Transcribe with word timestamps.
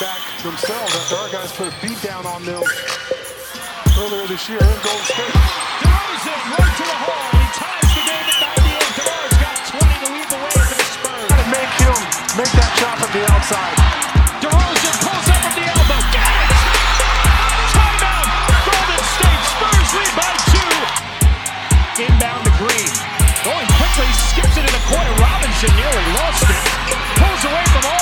back 0.00 0.20
themselves 0.40 0.94
after 0.94 1.16
our 1.16 1.28
guys 1.28 1.52
put 1.52 1.68
a 1.68 1.74
beat 1.82 2.00
down 2.00 2.24
on 2.24 2.40
them 2.46 2.62
earlier 3.98 4.24
this 4.30 4.48
year 4.48 4.62
in 4.62 4.78
Golden 4.80 5.04
State. 5.04 5.36
DeRozan 5.82 6.40
right 6.54 6.74
to 6.80 6.84
the 6.86 6.98
hole. 7.02 7.28
He 7.36 7.44
ties 7.52 7.90
the 7.92 8.04
game 8.06 8.26
at 8.30 8.38
98. 8.62 8.88
DeMar's 8.96 9.36
got 9.42 9.56
20 9.68 9.82
to 9.82 10.08
lead 10.16 10.28
the 10.32 10.40
way 10.40 10.54
for 10.54 10.76
the 10.80 10.86
Spurs. 10.86 11.28
Gotta 11.28 11.48
make 11.52 11.72
him 11.82 11.98
make 12.40 12.52
that 12.56 12.72
shot 12.80 12.94
from 13.04 13.10
the 13.12 13.22
outside. 13.36 13.74
DeRozan 14.40 14.96
pulls 15.02 15.26
up 15.28 15.40
from 15.44 15.54
the 15.60 15.66
elbow. 15.66 16.00
Got 16.14 16.34
it! 16.40 16.50
Timeout! 17.76 18.26
Golden 18.64 19.02
State 19.02 19.42
Spurs 19.50 19.90
lead 19.92 20.12
by 20.16 20.30
two. 20.56 20.72
Inbound 22.06 22.42
to 22.48 22.52
Green. 22.56 22.92
Going 23.44 23.68
quickly, 23.76 24.08
skips 24.30 24.56
it 24.56 24.64
in 24.64 24.72
the 24.72 24.84
corner. 24.88 25.12
Robinson 25.20 25.72
nearly 25.76 26.06
lost 26.16 26.48
it. 26.48 26.62
Pulls 27.18 27.42
away 27.44 27.66
from 27.76 27.84
Aldridge. 27.84 28.01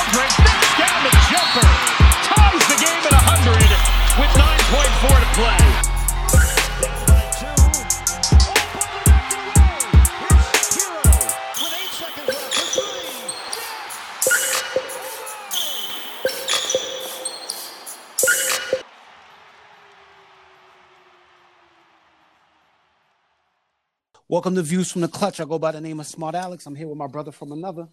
Welcome 24.40 24.54
to 24.54 24.62
Views 24.62 24.90
from 24.90 25.02
the 25.02 25.08
Clutch. 25.08 25.38
I 25.38 25.44
go 25.44 25.58
by 25.58 25.70
the 25.70 25.82
name 25.82 26.00
of 26.00 26.06
Smart 26.06 26.34
Alex. 26.34 26.64
I'm 26.64 26.74
here 26.74 26.88
with 26.88 26.96
my 26.96 27.06
brother 27.06 27.30
from 27.30 27.52
another. 27.52 27.86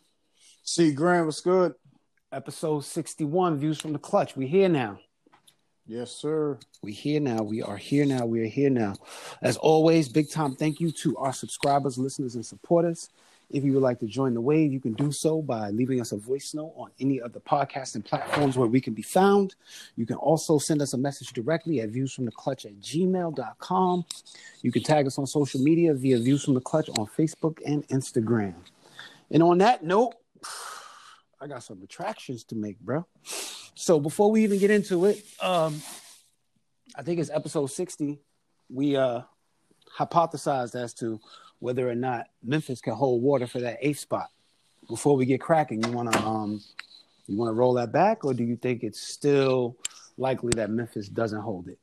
See, 0.63 0.93
Grant, 0.93 1.25
what's 1.25 1.41
good? 1.41 1.73
Episode 2.31 2.85
61, 2.85 3.59
Views 3.59 3.81
from 3.81 3.91
the 3.91 3.99
Clutch. 3.99 4.37
We 4.37 4.47
here 4.47 4.69
now. 4.69 4.97
Yes, 5.85 6.11
sir. 6.11 6.57
We 6.81 6.93
here 6.93 7.19
now. 7.19 7.43
We 7.43 7.61
are 7.61 7.75
here 7.75 8.05
now. 8.05 8.25
We 8.25 8.39
are 8.43 8.47
here 8.47 8.69
now. 8.69 8.93
As 9.41 9.57
always, 9.57 10.07
big 10.07 10.31
time 10.31 10.55
thank 10.55 10.79
you 10.79 10.89
to 10.93 11.17
our 11.17 11.33
subscribers, 11.33 11.97
listeners, 11.97 12.35
and 12.35 12.45
supporters. 12.45 13.09
If 13.49 13.63
you 13.63 13.73
would 13.73 13.83
like 13.83 13.99
to 13.99 14.07
join 14.07 14.33
the 14.33 14.41
wave, 14.41 14.73
you 14.73 14.81
can 14.81 14.93
do 14.93 15.11
so 15.11 15.41
by 15.41 15.69
leaving 15.69 16.01
us 16.01 16.11
a 16.11 16.17
voice 16.17 16.53
note 16.53 16.73
on 16.75 16.91
any 16.99 17.21
of 17.21 17.31
the 17.31 17.39
podcasting 17.39 18.03
platforms 18.03 18.57
where 18.57 18.67
we 18.67 18.81
can 18.81 18.93
be 18.93 19.01
found. 19.01 19.55
You 19.95 20.05
can 20.05 20.17
also 20.17 20.57
send 20.57 20.81
us 20.81 20.93
a 20.93 20.97
message 20.97 21.31
directly 21.31 21.79
at 21.79 21.91
viewsfromtheclutch 21.91 22.65
at 22.65 22.79
gmail.com. 22.81 24.05
You 24.61 24.71
can 24.71 24.83
tag 24.83 25.07
us 25.07 25.17
on 25.17 25.25
social 25.25 25.61
media 25.61 25.93
via 25.93 26.19
Views 26.19 26.43
from 26.43 26.55
the 26.55 26.61
Clutch 26.61 26.89
on 26.89 27.07
Facebook 27.17 27.59
and 27.65 27.87
Instagram. 27.87 28.55
And 29.31 29.41
on 29.41 29.59
that 29.59 29.83
note, 29.83 30.15
I 31.39 31.47
got 31.47 31.63
some 31.63 31.81
attractions 31.83 32.43
to 32.45 32.55
make, 32.55 32.79
bro. 32.79 33.05
So 33.75 33.99
before 33.99 34.29
we 34.29 34.43
even 34.43 34.59
get 34.59 34.71
into 34.71 35.05
it, 35.05 35.23
um, 35.41 35.81
I 36.95 37.03
think 37.03 37.19
it's 37.19 37.29
episode 37.29 37.67
60. 37.67 38.19
We 38.69 38.97
uh 38.97 39.21
hypothesized 39.97 40.75
as 40.75 40.93
to 40.95 41.19
whether 41.59 41.89
or 41.89 41.95
not 41.95 42.27
Memphis 42.43 42.81
can 42.81 42.93
hold 42.93 43.21
water 43.21 43.47
for 43.47 43.59
that 43.59 43.77
eighth 43.81 43.99
spot. 43.99 44.27
Before 44.87 45.15
we 45.15 45.25
get 45.25 45.41
cracking, 45.41 45.83
you 45.83 45.91
wanna 45.91 46.17
um 46.25 46.61
you 47.27 47.37
wanna 47.37 47.53
roll 47.53 47.73
that 47.73 47.91
back, 47.91 48.23
or 48.23 48.33
do 48.33 48.43
you 48.43 48.55
think 48.55 48.83
it's 48.83 49.01
still 49.01 49.77
likely 50.17 50.51
that 50.55 50.69
Memphis 50.69 51.09
doesn't 51.09 51.41
hold 51.41 51.67
it? 51.67 51.79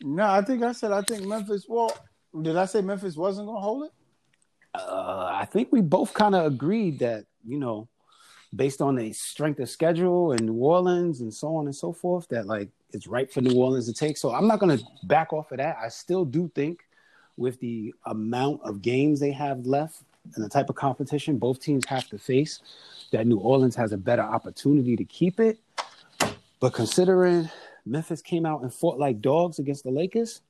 No, 0.00 0.24
I 0.24 0.42
think 0.42 0.62
I 0.62 0.72
said 0.72 0.92
I 0.92 1.02
think 1.02 1.24
Memphis. 1.24 1.66
Well, 1.68 1.96
did 2.40 2.56
I 2.56 2.66
say 2.66 2.80
Memphis 2.80 3.16
wasn't 3.16 3.46
gonna 3.46 3.60
hold 3.60 3.84
it? 3.84 3.92
Uh, 4.74 5.28
I 5.30 5.44
think 5.44 5.68
we 5.70 5.82
both 5.82 6.14
kind 6.14 6.34
of 6.34 6.46
agreed 6.46 6.98
that 7.00 7.26
you 7.46 7.58
know, 7.58 7.88
based 8.54 8.80
on 8.80 8.96
the 8.96 9.12
strength 9.12 9.60
of 9.60 9.70
schedule 9.70 10.32
and 10.32 10.46
New 10.46 10.54
Orleans 10.54 11.20
and 11.20 11.32
so 11.32 11.56
on 11.56 11.66
and 11.66 11.74
so 11.74 11.92
forth, 11.92 12.28
that 12.28 12.46
like 12.46 12.68
it's 12.92 13.06
right 13.06 13.30
for 13.32 13.40
New 13.40 13.58
Orleans 13.58 13.86
to 13.86 13.92
take. 13.92 14.16
So 14.16 14.32
I'm 14.32 14.46
not 14.46 14.58
going 14.58 14.76
to 14.76 14.84
back 15.04 15.32
off 15.32 15.52
of 15.52 15.58
that. 15.58 15.76
I 15.82 15.88
still 15.88 16.24
do 16.24 16.50
think, 16.54 16.80
with 17.36 17.58
the 17.60 17.94
amount 18.06 18.60
of 18.62 18.82
games 18.82 19.20
they 19.20 19.32
have 19.32 19.66
left 19.66 20.02
and 20.34 20.44
the 20.44 20.48
type 20.48 20.68
of 20.68 20.76
competition 20.76 21.38
both 21.38 21.60
teams 21.60 21.84
have 21.86 22.08
to 22.08 22.18
face, 22.18 22.60
that 23.10 23.26
New 23.26 23.38
Orleans 23.38 23.76
has 23.76 23.92
a 23.92 23.96
better 23.96 24.22
opportunity 24.22 24.96
to 24.96 25.04
keep 25.04 25.40
it. 25.40 25.58
But 26.60 26.72
considering 26.72 27.50
Memphis 27.84 28.22
came 28.22 28.46
out 28.46 28.62
and 28.62 28.72
fought 28.72 28.98
like 28.98 29.20
dogs 29.20 29.58
against 29.58 29.84
the 29.84 29.90
Lakers 29.90 30.40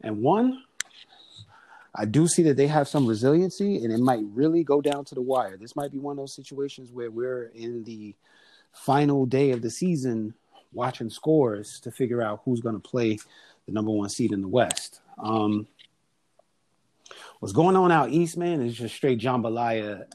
and 0.00 0.22
won, 0.22 0.62
I 1.94 2.06
do 2.06 2.26
see 2.26 2.42
that 2.44 2.56
they 2.56 2.66
have 2.66 2.88
some 2.88 3.06
resiliency 3.06 3.84
and 3.84 3.92
it 3.92 4.00
might 4.00 4.24
really 4.32 4.64
go 4.64 4.80
down 4.80 5.04
to 5.06 5.14
the 5.14 5.22
wire. 5.22 5.56
This 5.56 5.76
might 5.76 5.92
be 5.92 5.98
one 5.98 6.12
of 6.12 6.16
those 6.16 6.34
situations 6.34 6.90
where 6.90 7.10
we're 7.10 7.52
in 7.54 7.84
the 7.84 8.14
final 8.72 9.26
day 9.26 9.52
of 9.52 9.62
the 9.62 9.70
season 9.70 10.34
watching 10.72 11.08
scores 11.08 11.78
to 11.80 11.92
figure 11.92 12.20
out 12.20 12.40
who's 12.44 12.60
going 12.60 12.74
to 12.74 12.80
play 12.80 13.18
the 13.66 13.72
number 13.72 13.92
one 13.92 14.08
seed 14.08 14.32
in 14.32 14.40
the 14.40 14.48
West. 14.48 15.00
Um, 15.18 15.68
what's 17.44 17.52
going 17.52 17.76
on 17.76 17.92
out 17.92 18.08
east, 18.08 18.38
man, 18.38 18.62
is 18.62 18.74
just 18.74 18.94
straight 18.94 19.20
jambalaya. 19.20 20.06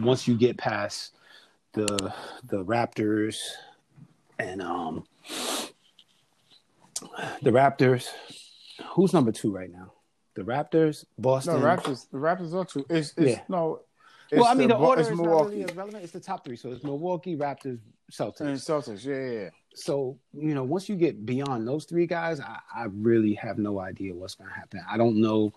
Once 0.00 0.28
you 0.28 0.38
get 0.38 0.56
past 0.56 1.12
the 1.72 2.14
the 2.44 2.64
Raptors 2.64 3.40
and 4.38 4.62
um 4.62 5.04
the 7.42 7.50
Raptors, 7.50 8.06
who's 8.94 9.12
number 9.12 9.32
two 9.32 9.50
right 9.52 9.72
now? 9.72 9.92
The 10.34 10.42
Raptors, 10.42 11.04
Boston. 11.18 11.58
No, 11.58 11.66
Raptors. 11.66 12.06
The 12.12 12.18
Raptors 12.18 12.54
are 12.54 12.64
two. 12.64 12.86
It's, 12.88 13.12
it's 13.16 13.32
Yeah. 13.38 13.40
no. 13.48 13.80
It's 14.30 14.40
well, 14.40 14.48
I 14.48 14.54
mean, 14.54 14.68
the, 14.68 14.76
Bo- 14.76 14.86
order 14.86 15.02
is 15.02 15.08
not 15.08 15.16
Milwaukee 15.16 15.56
really 15.62 15.74
relevant. 15.74 16.04
It's 16.04 16.12
the 16.12 16.20
top 16.20 16.44
three. 16.44 16.54
So 16.56 16.70
it's 16.70 16.84
Milwaukee, 16.84 17.36
Raptors, 17.36 17.80
Celtics. 18.12 18.40
and 18.40 18.56
Celtics. 18.56 19.04
Yeah, 19.04 19.16
yeah, 19.16 19.40
yeah. 19.42 19.50
so 19.74 20.16
you 20.32 20.54
know 20.54 20.62
once 20.62 20.88
you 20.88 20.94
get 20.94 21.26
beyond 21.26 21.66
those 21.66 21.86
three 21.86 22.06
guys 22.06 22.38
I, 22.40 22.58
I 22.74 22.84
really 22.92 23.34
have 23.34 23.58
no 23.58 23.80
idea 23.80 24.14
what's 24.14 24.34
going 24.34 24.50
to 24.50 24.54
happen 24.54 24.80
i 24.88 24.98
don't 24.98 25.16
know 25.18 25.52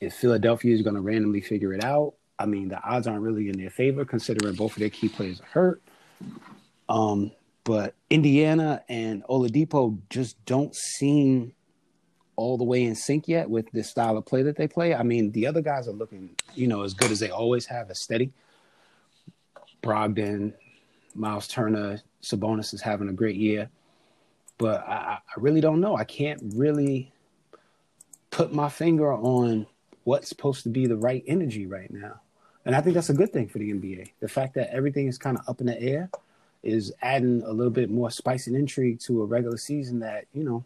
if 0.00 0.14
philadelphia 0.14 0.74
is 0.74 0.82
going 0.82 0.94
to 0.94 1.00
randomly 1.00 1.40
figure 1.40 1.72
it 1.72 1.84
out 1.84 2.14
i 2.38 2.46
mean 2.46 2.68
the 2.68 2.82
odds 2.82 3.06
aren't 3.06 3.22
really 3.22 3.48
in 3.48 3.58
their 3.58 3.70
favor 3.70 4.04
considering 4.04 4.54
both 4.54 4.72
of 4.72 4.78
their 4.78 4.90
key 4.90 5.08
players 5.08 5.40
are 5.40 5.46
hurt. 5.46 5.82
Um, 6.88 7.32
but 7.64 7.94
indiana 8.10 8.82
and 8.88 9.24
oladipo 9.24 9.98
just 10.08 10.42
don't 10.44 10.74
seem 10.74 11.52
all 12.36 12.58
the 12.58 12.64
way 12.64 12.84
in 12.84 12.94
sync 12.94 13.26
yet 13.28 13.48
with 13.48 13.70
this 13.72 13.88
style 13.90 14.16
of 14.16 14.26
play 14.26 14.42
that 14.42 14.56
they 14.56 14.68
play. 14.68 14.94
I 14.94 15.02
mean 15.02 15.32
the 15.32 15.46
other 15.46 15.62
guys 15.62 15.88
are 15.88 15.92
looking 15.92 16.36
you 16.54 16.68
know 16.68 16.82
as 16.82 16.94
good 16.94 17.10
as 17.10 17.18
they 17.18 17.30
always 17.30 17.66
have 17.66 17.90
as 17.90 18.00
steady. 18.00 18.32
Brogdon 19.82 20.52
Myles 21.14 21.48
Turner, 21.48 22.00
Sabonis 22.22 22.74
is 22.74 22.82
having 22.82 23.08
a 23.08 23.12
great 23.12 23.36
year, 23.36 23.70
but 24.58 24.86
I, 24.86 25.18
I 25.18 25.40
really 25.40 25.60
don't 25.60 25.80
know. 25.80 25.96
I 25.96 26.04
can't 26.04 26.40
really 26.54 27.12
put 28.30 28.52
my 28.52 28.68
finger 28.68 29.12
on 29.12 29.66
what's 30.06 30.28
supposed 30.28 30.62
to 30.62 30.68
be 30.68 30.86
the 30.86 30.96
right 30.96 31.24
energy 31.26 31.66
right 31.66 31.92
now, 31.92 32.20
and 32.64 32.76
I 32.76 32.80
think 32.80 32.94
that's 32.94 33.10
a 33.10 33.14
good 33.14 33.32
thing 33.32 33.48
for 33.48 33.58
the 33.58 33.72
NBA. 33.72 34.12
The 34.20 34.28
fact 34.28 34.54
that 34.54 34.72
everything 34.72 35.08
is 35.08 35.18
kind 35.18 35.36
of 35.36 35.48
up 35.48 35.60
in 35.60 35.66
the 35.66 35.80
air 35.80 36.08
is 36.62 36.92
adding 37.02 37.42
a 37.42 37.50
little 37.50 37.72
bit 37.72 37.90
more 37.90 38.10
spice 38.10 38.46
and 38.46 38.56
intrigue 38.56 39.00
to 39.00 39.22
a 39.22 39.26
regular 39.26 39.56
season 39.56 40.00
that 40.00 40.26
you 40.32 40.44
know. 40.44 40.64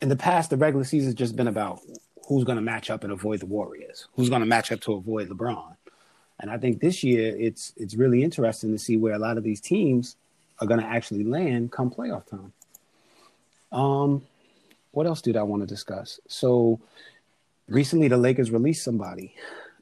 In 0.00 0.08
the 0.08 0.16
past, 0.16 0.50
the 0.50 0.56
regular 0.56 0.84
season 0.84 1.08
has 1.08 1.14
just 1.14 1.36
been 1.36 1.46
about 1.48 1.80
who's 2.26 2.44
going 2.44 2.56
to 2.56 2.62
match 2.62 2.90
up 2.90 3.04
and 3.04 3.12
avoid 3.12 3.40
the 3.40 3.46
Warriors, 3.46 4.08
who's 4.14 4.28
going 4.28 4.40
to 4.40 4.46
match 4.46 4.72
up 4.72 4.80
to 4.80 4.94
avoid 4.94 5.28
LeBron. 5.28 5.76
And 6.40 6.50
I 6.50 6.58
think 6.58 6.80
this 6.80 7.04
year 7.04 7.34
it's 7.36 7.72
it's 7.76 7.94
really 7.94 8.24
interesting 8.24 8.72
to 8.72 8.78
see 8.78 8.96
where 8.96 9.14
a 9.14 9.18
lot 9.18 9.38
of 9.38 9.44
these 9.44 9.60
teams 9.60 10.16
are 10.60 10.66
going 10.66 10.80
to 10.80 10.86
actually 10.86 11.22
land 11.22 11.70
come 11.70 11.90
playoff 11.90 12.26
time. 12.26 12.52
Um, 13.72 14.22
what 14.92 15.06
else 15.06 15.20
did 15.20 15.36
I 15.36 15.42
want 15.42 15.62
to 15.62 15.66
discuss? 15.66 16.20
So 16.28 16.80
recently, 17.68 18.08
the 18.08 18.16
Lakers 18.16 18.50
released 18.50 18.84
somebody, 18.84 19.34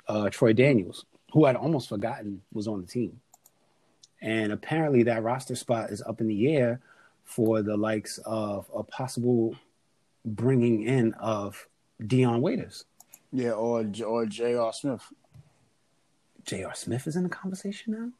uh, 0.09 0.31
Troy 0.31 0.53
Daniels, 0.53 1.04
who 1.32 1.44
I'd 1.44 1.56
almost 1.56 1.88
forgotten 1.88 2.43
was 2.53 2.69
on 2.69 2.81
the 2.81 2.87
team, 2.87 3.20
and 4.20 4.53
apparently 4.53 5.03
that 5.04 5.22
roster 5.22 5.56
spot 5.56 5.91
is 5.91 6.03
up 6.03 6.20
in 6.20 6.29
the 6.29 6.55
air 6.55 6.81
for 7.25 7.62
the 7.62 7.76
likes 7.76 8.19
of 8.25 8.70
a 8.75 8.82
possible 8.82 9.56
bringing 10.25 10.82
in 10.82 11.14
of 11.14 11.67
Dion 12.06 12.40
Waiters. 12.43 12.84
Yeah, 13.32 13.52
or 13.52 13.90
or 14.06 14.26
J.R. 14.26 14.73
Smith. 14.73 15.02
J.R. 16.44 16.75
Smith 16.75 17.06
is 17.06 17.17
in 17.17 17.23
the 17.23 17.28
conversation 17.28 17.94
now. 17.94 18.11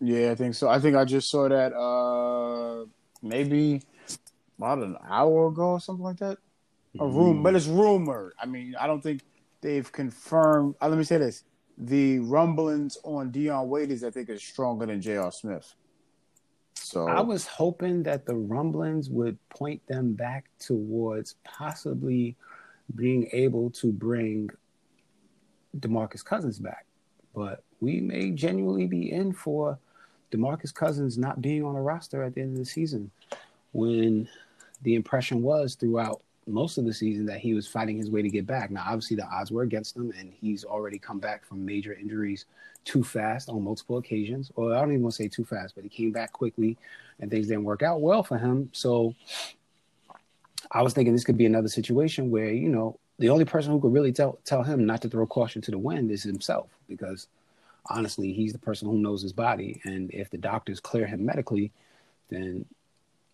Yeah, 0.00 0.32
I 0.32 0.34
think 0.34 0.54
so. 0.54 0.68
I 0.68 0.78
think 0.80 0.96
I 0.96 1.04
just 1.04 1.30
saw 1.30 1.48
that 1.48 1.72
uh 1.72 2.86
maybe 3.22 3.82
about 4.58 4.78
an 4.78 4.96
hour 5.08 5.48
ago 5.48 5.72
or 5.72 5.80
something 5.80 6.04
like 6.04 6.18
that. 6.18 6.38
A 7.00 7.06
room, 7.06 7.42
but 7.42 7.54
it's 7.54 7.66
rumored. 7.66 8.32
I 8.40 8.46
mean, 8.46 8.74
I 8.78 8.86
don't 8.86 9.02
think 9.02 9.22
they've 9.60 9.90
confirmed. 9.90 10.74
Uh, 10.80 10.88
let 10.88 10.98
me 10.98 11.04
say 11.04 11.18
this: 11.18 11.44
the 11.78 12.20
rumblings 12.20 12.98
on 13.04 13.30
Dion 13.30 13.68
Waiters, 13.68 14.04
I 14.04 14.10
think, 14.10 14.28
is 14.28 14.42
stronger 14.42 14.86
than 14.86 15.00
J.R. 15.00 15.32
Smith. 15.32 15.74
So 16.74 17.08
I 17.08 17.20
was 17.20 17.46
hoping 17.46 18.04
that 18.04 18.26
the 18.26 18.36
rumblings 18.36 19.10
would 19.10 19.36
point 19.48 19.84
them 19.88 20.12
back 20.14 20.46
towards 20.58 21.34
possibly 21.44 22.36
being 22.94 23.28
able 23.32 23.70
to 23.70 23.90
bring 23.90 24.48
DeMarcus 25.80 26.24
Cousins 26.24 26.58
back. 26.58 26.86
But 27.34 27.64
we 27.80 28.00
may 28.00 28.30
genuinely 28.30 28.86
be 28.86 29.10
in 29.10 29.32
for 29.32 29.78
DeMarcus 30.30 30.72
Cousins 30.72 31.18
not 31.18 31.42
being 31.42 31.64
on 31.64 31.74
a 31.74 31.82
roster 31.82 32.22
at 32.22 32.34
the 32.34 32.42
end 32.42 32.52
of 32.52 32.58
the 32.58 32.64
season 32.64 33.10
when 33.72 34.28
the 34.82 34.94
impression 34.94 35.42
was 35.42 35.74
throughout 35.74 36.22
most 36.46 36.78
of 36.78 36.84
the 36.84 36.92
season 36.92 37.26
that 37.26 37.40
he 37.40 37.54
was 37.54 37.66
fighting 37.66 37.96
his 37.96 38.10
way 38.10 38.22
to 38.22 38.28
get 38.28 38.46
back. 38.46 38.70
Now, 38.70 38.84
obviously, 38.86 39.16
the 39.16 39.26
odds 39.26 39.50
were 39.50 39.62
against 39.62 39.96
him, 39.96 40.12
and 40.18 40.32
he's 40.32 40.64
already 40.64 40.98
come 40.98 41.18
back 41.18 41.44
from 41.44 41.64
major 41.64 41.92
injuries 41.92 42.46
too 42.84 43.02
fast 43.02 43.48
on 43.48 43.62
multiple 43.62 43.98
occasions. 43.98 44.52
Or 44.54 44.74
I 44.74 44.80
don't 44.80 44.92
even 44.92 45.02
want 45.02 45.14
to 45.14 45.22
say 45.22 45.28
too 45.28 45.44
fast, 45.44 45.74
but 45.74 45.84
he 45.84 45.90
came 45.90 46.12
back 46.12 46.32
quickly, 46.32 46.76
and 47.18 47.30
things 47.30 47.48
didn't 47.48 47.64
work 47.64 47.82
out 47.82 48.00
well 48.00 48.22
for 48.22 48.38
him. 48.38 48.70
So 48.72 49.14
I 50.70 50.82
was 50.82 50.94
thinking 50.94 51.12
this 51.12 51.24
could 51.24 51.38
be 51.38 51.46
another 51.46 51.68
situation 51.68 52.30
where 52.30 52.50
you 52.50 52.68
know 52.68 52.98
the 53.18 53.30
only 53.30 53.44
person 53.44 53.72
who 53.72 53.80
could 53.80 53.92
really 53.92 54.12
tell 54.12 54.38
tell 54.44 54.62
him 54.62 54.86
not 54.86 55.02
to 55.02 55.08
throw 55.08 55.26
caution 55.26 55.62
to 55.62 55.70
the 55.70 55.78
wind 55.78 56.10
is 56.10 56.22
himself, 56.22 56.68
because 56.88 57.26
honestly, 57.88 58.32
he's 58.32 58.52
the 58.52 58.58
person 58.58 58.88
who 58.88 58.98
knows 58.98 59.22
his 59.22 59.32
body, 59.32 59.80
and 59.84 60.10
if 60.12 60.30
the 60.30 60.38
doctors 60.38 60.80
clear 60.80 61.06
him 61.06 61.24
medically, 61.24 61.72
then 62.28 62.64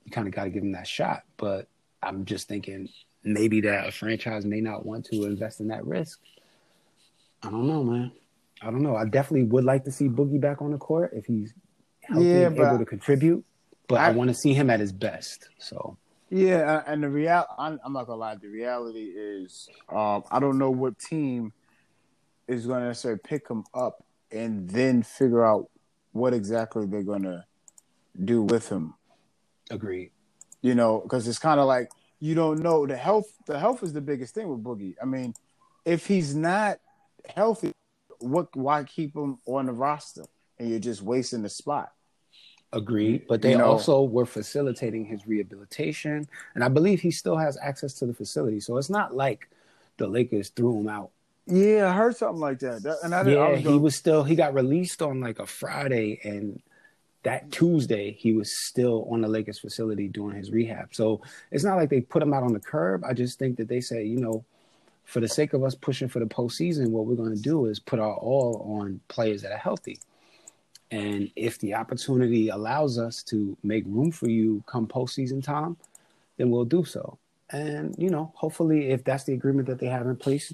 you 0.04 0.10
kind 0.10 0.26
of 0.26 0.34
got 0.34 0.44
to 0.44 0.50
give 0.50 0.62
him 0.62 0.72
that 0.72 0.86
shot. 0.86 1.22
But 1.36 1.68
I'm 2.02 2.24
just 2.24 2.48
thinking 2.48 2.88
maybe 3.24 3.60
that 3.62 3.88
a 3.88 3.92
franchise 3.92 4.44
may 4.44 4.60
not 4.60 4.84
want 4.84 5.06
to 5.06 5.24
invest 5.24 5.60
in 5.60 5.68
that 5.68 5.86
risk. 5.86 6.20
I 7.42 7.50
don't 7.50 7.66
know, 7.66 7.82
man. 7.84 8.12
I 8.60 8.66
don't 8.66 8.82
know. 8.82 8.96
I 8.96 9.04
definitely 9.04 9.44
would 9.48 9.64
like 9.64 9.84
to 9.84 9.92
see 9.92 10.08
Boogie 10.08 10.40
back 10.40 10.62
on 10.62 10.70
the 10.70 10.78
court 10.78 11.12
if 11.14 11.26
he's 11.26 11.52
healthy 12.02 12.26
Yeah, 12.26 12.46
and 12.46 12.58
able 12.58 12.78
to 12.78 12.84
contribute. 12.84 13.44
But 13.88 14.00
I, 14.00 14.08
I- 14.08 14.10
want 14.10 14.28
to 14.28 14.34
see 14.34 14.54
him 14.54 14.70
at 14.70 14.80
his 14.80 14.92
best. 14.92 15.48
So 15.58 15.96
Yeah, 16.30 16.76
uh, 16.76 16.82
and 16.86 17.02
the 17.02 17.08
real 17.08 17.44
I'm, 17.58 17.80
I'm 17.84 17.92
not 17.92 18.06
gonna 18.06 18.20
lie. 18.20 18.36
The 18.36 18.48
reality 18.48 19.12
is, 19.14 19.68
um, 19.88 20.22
I 20.30 20.38
don't 20.38 20.58
know 20.58 20.70
what 20.70 20.98
team 20.98 21.52
is 22.48 22.66
going 22.66 22.80
to 22.80 22.88
necessarily 22.88 23.20
pick 23.22 23.48
him 23.48 23.64
up 23.74 24.04
and 24.30 24.68
then 24.68 25.02
figure 25.02 25.44
out 25.44 25.68
what 26.12 26.34
exactly 26.34 26.86
they're 26.86 27.02
going 27.02 27.22
to 27.22 27.44
do 28.24 28.42
with 28.42 28.68
him. 28.68 28.94
agreed. 29.70 30.11
You 30.62 30.74
know, 30.74 31.00
because 31.00 31.26
it's 31.28 31.38
kind 31.40 31.58
of 31.60 31.66
like 31.66 31.90
you 32.20 32.34
don't 32.34 32.60
know 32.60 32.86
the 32.86 32.96
health. 32.96 33.26
The 33.46 33.58
health 33.58 33.82
is 33.82 33.92
the 33.92 34.00
biggest 34.00 34.34
thing 34.34 34.48
with 34.48 34.62
Boogie. 34.62 34.94
I 35.02 35.04
mean, 35.04 35.34
if 35.84 36.06
he's 36.06 36.34
not 36.36 36.78
healthy, 37.34 37.72
what? 38.20 38.54
Why 38.56 38.84
keep 38.84 39.14
him 39.16 39.38
on 39.46 39.66
the 39.66 39.72
roster? 39.72 40.24
And 40.58 40.70
you're 40.70 40.78
just 40.78 41.02
wasting 41.02 41.42
the 41.42 41.48
spot. 41.48 41.92
Agreed. 42.72 43.26
But 43.28 43.42
they 43.42 43.50
You 43.52 43.58
know- 43.58 43.64
also 43.72 44.02
were 44.04 44.24
facilitating 44.24 45.04
his 45.06 45.26
rehabilitation. 45.26 46.28
And 46.54 46.62
I 46.64 46.68
believe 46.68 47.00
he 47.00 47.10
still 47.10 47.36
has 47.36 47.58
access 47.60 47.94
to 47.94 48.06
the 48.06 48.14
facility. 48.14 48.60
So 48.60 48.76
it's 48.78 48.88
not 48.88 49.14
like 49.14 49.50
the 49.98 50.06
Lakers 50.06 50.48
threw 50.50 50.78
him 50.80 50.88
out. 50.88 51.10
Yeah, 51.46 51.88
I 51.90 51.92
heard 51.92 52.16
something 52.16 52.40
like 52.40 52.60
that. 52.60 52.82
That- 52.84 52.98
and 53.02 53.14
I, 53.14 53.24
didn't- 53.24 53.40
I 53.40 53.42
Yeah, 53.46 53.50
was 53.50 53.58
he 53.58 53.64
gonna- 53.64 53.78
was 53.78 53.96
still 53.96 54.22
he 54.24 54.36
got 54.36 54.54
released 54.54 55.02
on 55.02 55.20
like 55.20 55.38
a 55.40 55.46
Friday 55.46 56.20
and 56.22 56.62
that 57.22 57.50
Tuesday 57.52 58.12
he 58.18 58.32
was 58.32 58.66
still 58.66 59.06
on 59.10 59.20
the 59.20 59.28
Lakers 59.28 59.58
facility 59.58 60.08
doing 60.08 60.36
his 60.36 60.50
rehab. 60.50 60.94
So 60.94 61.20
it's 61.50 61.64
not 61.64 61.76
like 61.76 61.90
they 61.90 62.00
put 62.00 62.22
him 62.22 62.34
out 62.34 62.42
on 62.42 62.52
the 62.52 62.60
curb. 62.60 63.04
I 63.04 63.12
just 63.12 63.38
think 63.38 63.56
that 63.58 63.68
they 63.68 63.80
say, 63.80 64.04
you 64.04 64.18
know, 64.18 64.44
for 65.04 65.20
the 65.20 65.28
sake 65.28 65.52
of 65.52 65.62
us 65.62 65.74
pushing 65.74 66.08
for 66.08 66.20
the 66.20 66.26
postseason, 66.26 66.90
what 66.90 67.06
we're 67.06 67.16
going 67.16 67.34
to 67.34 67.42
do 67.42 67.66
is 67.66 67.78
put 67.78 67.98
our 67.98 68.14
all 68.14 68.78
on 68.80 69.00
players 69.08 69.42
that 69.42 69.52
are 69.52 69.58
healthy. 69.58 69.98
And 70.90 71.30
if 71.36 71.58
the 71.58 71.74
opportunity 71.74 72.48
allows 72.48 72.98
us 72.98 73.22
to 73.24 73.56
make 73.62 73.84
room 73.86 74.10
for 74.10 74.28
you 74.28 74.62
come 74.66 74.86
postseason 74.86 75.42
time, 75.42 75.76
then 76.36 76.50
we'll 76.50 76.64
do 76.64 76.84
so. 76.84 77.18
And 77.50 77.94
you 77.98 78.10
know, 78.10 78.32
hopefully, 78.34 78.90
if 78.90 79.04
that's 79.04 79.24
the 79.24 79.34
agreement 79.34 79.68
that 79.68 79.78
they 79.78 79.86
have 79.86 80.06
in 80.06 80.16
place, 80.16 80.52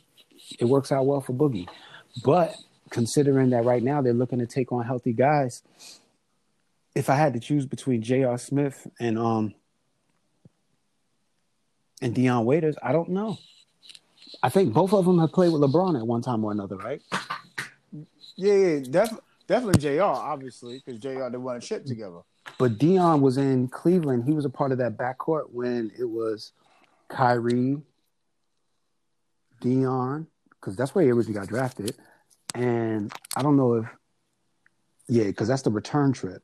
it 0.59 0.65
works 0.65 0.93
out 0.93 1.07
well 1.07 1.21
for 1.21 1.33
Boogie. 1.33 1.69
But 2.25 2.57
considering 2.91 3.51
that 3.51 3.65
right 3.65 3.83
now 3.83 4.01
they're 4.01 4.13
looking 4.13 4.39
to 4.39 4.47
take 4.47 4.73
on 4.73 4.85
healthy 4.85 5.13
guys, 5.13 5.63
if 6.99 7.09
I 7.09 7.15
had 7.15 7.33
to 7.35 7.41
choose 7.41 7.65
between 7.65 8.03
J.R. 8.03 8.37
Smith 8.39 8.89
and 8.99 9.17
um 9.17 9.55
and 12.03 12.13
Dion 12.13 12.45
Waiters, 12.45 12.77
I 12.83 12.93
don't 12.93 13.11
know. 13.11 13.39
I 14.43 14.49
think 14.49 14.73
both 14.73 14.93
of 14.93 15.05
them 15.05 15.19
have 15.21 15.33
played 15.33 15.53
with 15.53 15.63
LeBron 15.63 15.99
at 15.99 16.07
one 16.07 16.23
time 16.23 16.45
or 16.45 16.51
another, 16.51 16.77
right? 16.77 17.01
Yeah, 18.37 18.55
yeah, 18.55 18.81
def- 18.89 19.19
definitely 19.47 19.81
J.R. 19.81 20.15
Obviously, 20.15 20.83
because 20.85 21.01
J.R. 21.01 21.31
they 21.31 21.39
won 21.39 21.57
a 21.57 21.61
chip 21.61 21.85
together. 21.85 22.21
But 22.59 22.79
Dion 22.79 23.21
was 23.21 23.37
in 23.37 23.69
Cleveland. 23.69 24.25
He 24.25 24.33
was 24.33 24.45
a 24.45 24.51
part 24.51 24.73
of 24.73 24.79
that 24.79 24.97
backcourt 24.97 25.51
when 25.53 25.93
it 25.99 26.05
was 26.05 26.53
Kyrie, 27.09 27.81
Dion, 29.61 30.27
because 30.51 30.77
that's 30.77 30.95
where 30.95 31.05
he 31.05 31.11
originally 31.13 31.39
got 31.39 31.49
drafted. 31.49 31.97
And 32.55 33.13
I 33.37 33.43
don't 33.43 33.57
know 33.57 33.75
if, 33.75 33.87
yeah, 35.09 35.25
because 35.25 35.49
that's 35.49 35.63
the 35.63 35.71
return 35.71 36.13
trip. 36.13 36.43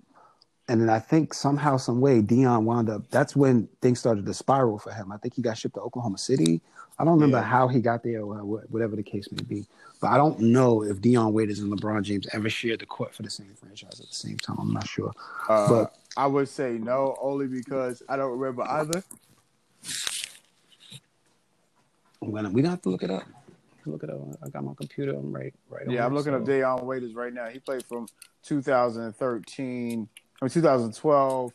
And 0.69 0.81
then 0.81 0.89
I 0.89 0.99
think 0.99 1.35
somehow, 1.35 1.77
some 1.77 2.01
way, 2.01 2.23
Dion 2.23 2.65
wound 2.65 2.89
up. 2.89 3.03
That's 3.11 3.37
when 3.37 3.69
things 3.83 3.99
started 3.99 4.25
to 4.25 4.33
spiral 4.35 4.79
for 4.79 4.93
him. 4.93 5.13
I 5.13 5.19
think 5.19 5.35
he 5.35 5.43
got 5.43 5.59
shipped 5.59 5.75
to 5.75 5.81
Oklahoma 5.83 6.17
City. 6.17 6.63
I 6.99 7.05
don't 7.05 7.15
remember 7.15 7.39
Yeah. 7.39 7.43
how 7.45 7.69
he 7.69 7.81
got 7.81 8.03
there, 8.03 8.23
or 8.23 8.37
whatever 8.71 8.97
the 8.97 9.03
case 9.03 9.31
may 9.31 9.43
be. 9.43 9.67
But 10.01 10.09
I 10.09 10.17
don't 10.17 10.41
know 10.41 10.83
if 10.83 11.01
Dion 11.03 11.33
Waiters 11.35 11.59
and 11.59 11.71
LeBron 11.71 12.03
James 12.03 12.27
ever 12.33 12.49
shared 12.49 12.81
the 12.81 12.87
court 12.87 13.15
for 13.15 13.23
the 13.23 13.31
same 13.31 13.53
franchise 13.57 14.01
at 14.01 14.07
the 14.09 14.15
same 14.15 14.39
time. 14.39 14.57
I'm 14.59 14.73
not 14.73 14.87
sure. 14.89 15.13
Uh, 15.49 15.69
But- 15.69 15.95
I 16.17 16.27
would 16.29 16.49
say 16.49 16.79
no, 16.79 17.17
only 17.21 17.47
because 17.49 18.03
I 18.09 18.17
don't 18.17 18.39
remember 18.39 18.63
either. 18.63 19.03
Gonna 22.21 22.49
we 22.51 22.63
gonna 22.63 22.71
have 22.71 22.83
to 22.83 22.89
look 22.89 23.03
it 23.03 23.11
up. 23.11 23.25
Look 23.85 24.03
it 24.03 24.09
up. 24.11 24.19
I 24.43 24.49
got 24.49 24.65
my 24.65 24.73
computer. 24.75 25.13
I'm 25.13 25.31
right, 25.31 25.53
right. 25.69 25.91
Yeah, 25.91 26.07
I'm 26.07 26.15
looking 26.15 26.33
so- 26.33 26.39
up 26.39 26.45
Dion 26.47 26.87
Waiters 26.87 27.15
right 27.15 27.33
now. 27.35 27.49
He 27.49 27.59
played 27.59 27.85
from 27.85 28.09
2013, 28.45 30.09
I 30.41 30.45
mean 30.45 30.51
2012 30.51 31.53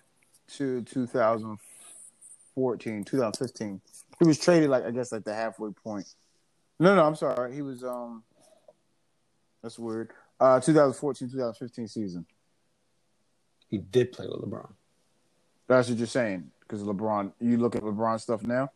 to 0.56 0.82
2014, 0.82 3.04
2015. 3.04 3.82
He 4.20 4.28
was 4.28 4.40
traded 4.40 4.70
like 4.70 4.86
I 4.86 4.92
guess 4.92 5.12
like 5.12 5.24
the 5.24 5.34
halfway 5.34 5.72
point. 5.72 6.08
No, 6.80 6.96
no, 6.96 7.06
I'm 7.06 7.16
sorry. 7.16 7.54
He 7.54 7.62
was 7.62 7.84
um. 7.84 8.24
That's 9.62 9.78
weird. 9.78 10.12
Uh, 10.40 10.60
2014, 10.60 11.30
2015 11.30 11.88
season. 11.88 12.26
He 13.68 13.78
did 13.78 14.14
play 14.14 14.26
with 14.26 14.42
LeBron. 14.42 14.72
That's 15.68 15.90
what 15.90 15.98
you're 15.98 16.08
saying. 16.08 16.50
Because 16.62 16.82
LeBron, 16.84 17.34
you 17.40 17.58
look 17.58 17.76
at 17.76 17.84
LeBron 17.84 18.20
stuff 18.22 18.44
now. 18.44 18.72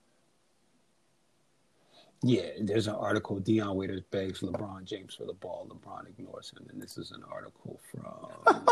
Yeah, 2.21 2.49
there's 2.61 2.87
an 2.87 2.95
article. 2.95 3.39
Dion 3.39 3.75
Waiters 3.75 4.01
begs 4.11 4.41
LeBron 4.41 4.83
James 4.85 5.15
for 5.15 5.25
the 5.25 5.33
ball. 5.33 5.67
LeBron 5.69 6.07
ignores 6.07 6.51
him, 6.51 6.67
and 6.69 6.81
this 6.81 6.97
is 6.97 7.11
an 7.11 7.23
article 7.29 7.79
from. 7.91 8.65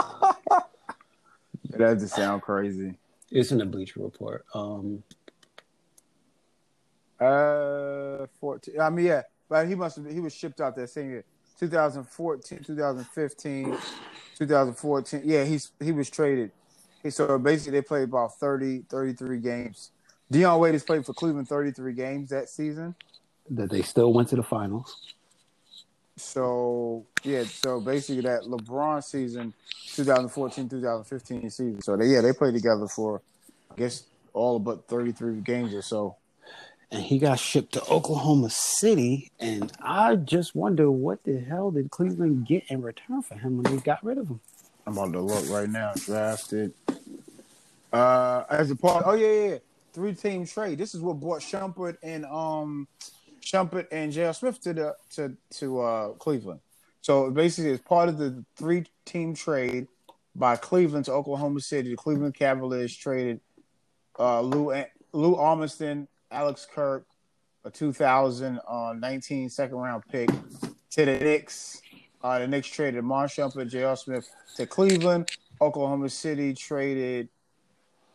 That 1.78 2.00
just 2.00 2.16
sound 2.16 2.42
crazy. 2.42 2.96
it's 3.30 3.52
in 3.52 3.58
the 3.60 3.66
Bleacher 3.66 4.02
Report. 4.02 4.46
Um, 4.54 5.04
Uh, 7.20 8.26
14. 8.40 8.80
I 8.80 8.90
mean, 8.90 9.06
yeah, 9.06 9.22
but 9.48 9.68
he 9.68 9.76
must 9.76 9.98
have. 9.98 10.12
He 10.12 10.20
was 10.20 10.34
shipped 10.34 10.60
out 10.60 10.76
that 10.76 10.90
same 10.90 11.10
year, 11.12 11.24
2014, 11.60 12.64
2015, 12.64 13.78
2014. 14.38 15.22
Yeah, 15.24 15.44
he's 15.44 15.72
he 15.80 15.92
was 15.92 16.10
traded. 16.10 16.52
He 17.04 17.10
so 17.12 17.38
basically 17.38 17.74
they 17.80 17.82
played 17.84 18.04
about 18.04 18.40
30, 18.40 18.86
33 18.90 19.38
games. 19.40 19.92
Dion 20.32 20.60
Waiters 20.60 20.84
played 20.84 21.06
for 21.06 21.14
Cleveland 21.14 21.48
33 21.48 21.94
games 21.94 22.30
that 22.30 22.50
season. 22.50 22.96
that 23.50 23.70
they 23.70 23.82
still 23.82 24.14
went 24.14 24.30
to 24.30 24.36
the 24.36 24.44
finals. 24.44 25.14
So 26.18 27.06
yeah, 27.24 27.44
so 27.44 27.80
basically 27.80 28.22
that 28.24 28.44
LeBron 28.44 29.04
season, 29.04 29.54
2014, 29.94 30.70
2015 30.70 31.50
season. 31.50 31.82
So 31.82 31.98
they, 31.98 32.08
yeah, 32.08 32.22
they 32.22 32.34
played 32.34 32.54
together 32.54 32.88
for, 32.88 33.22
I 33.72 33.76
guess, 33.76 34.04
all 34.34 34.60
but 34.60 34.88
33 34.88 35.42
games 35.42 35.74
or 35.74 35.82
so. 35.82 36.18
And 36.92 37.02
he 37.02 37.20
got 37.20 37.40
shipped 37.40 37.74
to 37.74 37.84
Oklahoma 37.88 38.50
City, 38.50 39.32
and 39.40 39.72
I 39.82 40.18
just 40.18 40.54
wonder 40.54 40.92
what 40.92 41.24
the 41.24 41.40
hell 41.40 41.72
did 41.72 41.90
Cleveland 41.90 42.46
get 42.46 42.64
in 42.68 42.82
return 42.82 43.22
for 43.22 43.36
him 43.36 43.62
when 43.64 43.74
they 43.74 43.82
got 43.82 44.04
rid 44.04 44.18
of 44.18 44.28
him? 44.28 44.42
I'm 44.86 44.98
about 44.98 45.14
to 45.14 45.22
look 45.22 45.50
right 45.50 45.70
now. 45.70 45.94
Drafted. 45.96 46.74
Uh, 47.94 48.44
as 48.50 48.72
a 48.72 48.76
part. 48.76 49.04
Oh 49.06 49.14
yeah, 49.14 49.28
yeah, 49.28 49.50
yeah. 49.52 49.58
Three 49.94 50.14
team 50.14 50.46
trade. 50.46 50.78
This 50.78 50.94
is 50.94 51.02
what 51.02 51.20
brought 51.20 51.42
Shumpert 51.42 51.98
and 52.04 52.26
um, 52.26 52.88
Shumpert 53.42 53.88
and 53.92 54.12
J.R. 54.12 54.34
Smith 54.34 54.62
to 54.62 54.74
the 54.74 54.96
to 55.12 55.36
to 55.52 55.82
uh 55.82 56.10
Cleveland. 56.14 56.62
So 57.02 57.32
basically, 57.32 57.72
it's 57.72 57.84
part 57.84 58.10
of 58.10 58.18
the 58.18 58.44
three 58.56 58.86
team 59.06 59.34
trade 59.34 59.88
by 60.36 60.56
Cleveland 60.56 61.06
to 61.06 61.14
Oklahoma 61.14 61.60
City. 61.60 61.92
The 61.92 61.98
Cleveland 61.98 62.36
Cavaliers 62.36 62.96
traded 62.96 63.40
uh 64.20 64.42
Lou 64.42 64.72
Lou 65.14 65.36
Amundson, 65.36 66.08
Alex 66.32 66.68
Kirk, 66.74 67.06
a 67.66 67.70
2019 67.70 69.50
second 69.50 69.78
round 69.78 70.04
pick 70.10 70.30
to 70.92 71.06
the 71.06 71.20
Knicks. 71.20 71.82
Uh, 72.24 72.40
the 72.40 72.48
Knicks 72.48 72.68
traded 72.68 73.04
Mon 73.04 73.28
Shumpert, 73.28 73.70
J.R. 73.70 73.96
Smith 73.98 74.30
to 74.56 74.66
Cleveland. 74.66 75.30
Oklahoma 75.60 76.10
City 76.10 76.54
traded. 76.54 77.30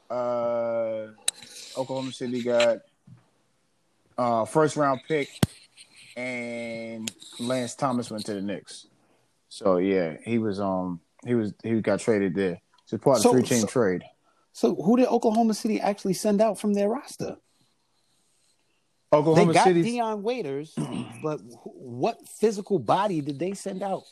Uh, 0.08 1.08
Oklahoma 1.76 2.12
City 2.12 2.42
got 2.42 2.78
uh, 4.18 4.44
first 4.44 4.76
round 4.76 5.00
pick, 5.06 5.28
and 6.16 7.10
Lance 7.38 7.74
Thomas 7.74 8.10
went 8.10 8.24
to 8.26 8.34
the 8.34 8.42
Knicks. 8.42 8.86
So 9.48 9.78
yeah, 9.78 10.16
he 10.24 10.38
was 10.38 10.60
um 10.60 11.00
he 11.24 11.34
was 11.34 11.54
he 11.62 11.80
got 11.80 12.00
traded 12.00 12.34
there. 12.34 12.60
It's 12.84 12.92
a 12.92 12.98
part 12.98 13.18
of 13.18 13.22
So- 13.22 13.32
three 13.32 13.42
chain 13.42 13.60
so- 13.60 13.66
trade. 13.66 14.02
So 14.52 14.74
who 14.74 14.96
did 14.96 15.08
Oklahoma 15.08 15.52
City 15.52 15.80
actually 15.80 16.14
send 16.14 16.40
out 16.40 16.58
from 16.58 16.72
their 16.72 16.88
roster? 16.88 17.36
Oklahoma 19.12 19.52
they 19.52 19.54
got 19.54 19.64
City. 19.64 19.82
Dion 19.82 20.22
Waiters, 20.22 20.74
but 21.22 21.40
what 21.64 22.26
physical 22.26 22.78
body 22.78 23.20
did 23.20 23.38
they 23.38 23.52
send 23.52 23.82
out? 23.82 24.04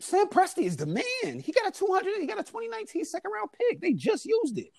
Sam 0.00 0.26
Presti 0.28 0.64
is 0.64 0.76
the 0.76 0.86
man. 0.86 1.40
He 1.40 1.52
got 1.52 1.66
a 1.68 1.70
200, 1.70 2.20
he 2.20 2.26
got 2.26 2.38
a 2.38 2.42
2019 2.42 3.04
second 3.04 3.30
round 3.32 3.50
pick. 3.52 3.80
They 3.80 3.92
just 3.92 4.24
used 4.26 4.58
it. 4.58 4.70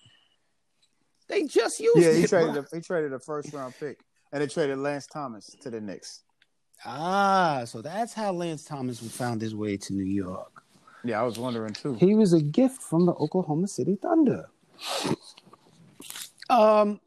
They 1.30 1.44
just 1.44 1.80
used 1.80 2.00
yeah, 2.00 2.12
he 2.12 2.24
it. 2.24 2.30
traded. 2.30 2.54
bro. 2.54 2.64
A, 2.72 2.76
he 2.76 2.82
traded 2.82 3.14
a 3.14 3.20
first 3.20 3.54
round 3.54 3.76
pick, 3.80 4.00
and 4.34 4.42
they 4.42 4.48
traded 4.48 4.80
Lance 4.80 5.06
Thomas 5.06 5.56
to 5.62 5.70
the 5.70 5.80
Knicks. 5.80 6.24
Ah, 6.86 7.64
so 7.66 7.82
that's 7.82 8.14
how 8.14 8.32
Lance 8.32 8.66
Thomas 8.66 9.00
found 9.16 9.42
his 9.42 9.56
way 9.56 9.78
to 9.78 9.94
New 9.94 10.06
York. 10.06 10.64
Yeah, 11.04 11.22
I 11.22 11.24
was 11.24 11.38
wondering 11.38 11.74
too. 11.74 11.94
He 11.94 12.16
was 12.16 12.34
a 12.34 12.42
gift 12.42 12.82
from 12.82 13.06
the 13.06 13.14
Oklahoma 13.14 13.68
City 13.68 13.98
Thunder. 14.02 14.50
Um, 16.50 17.00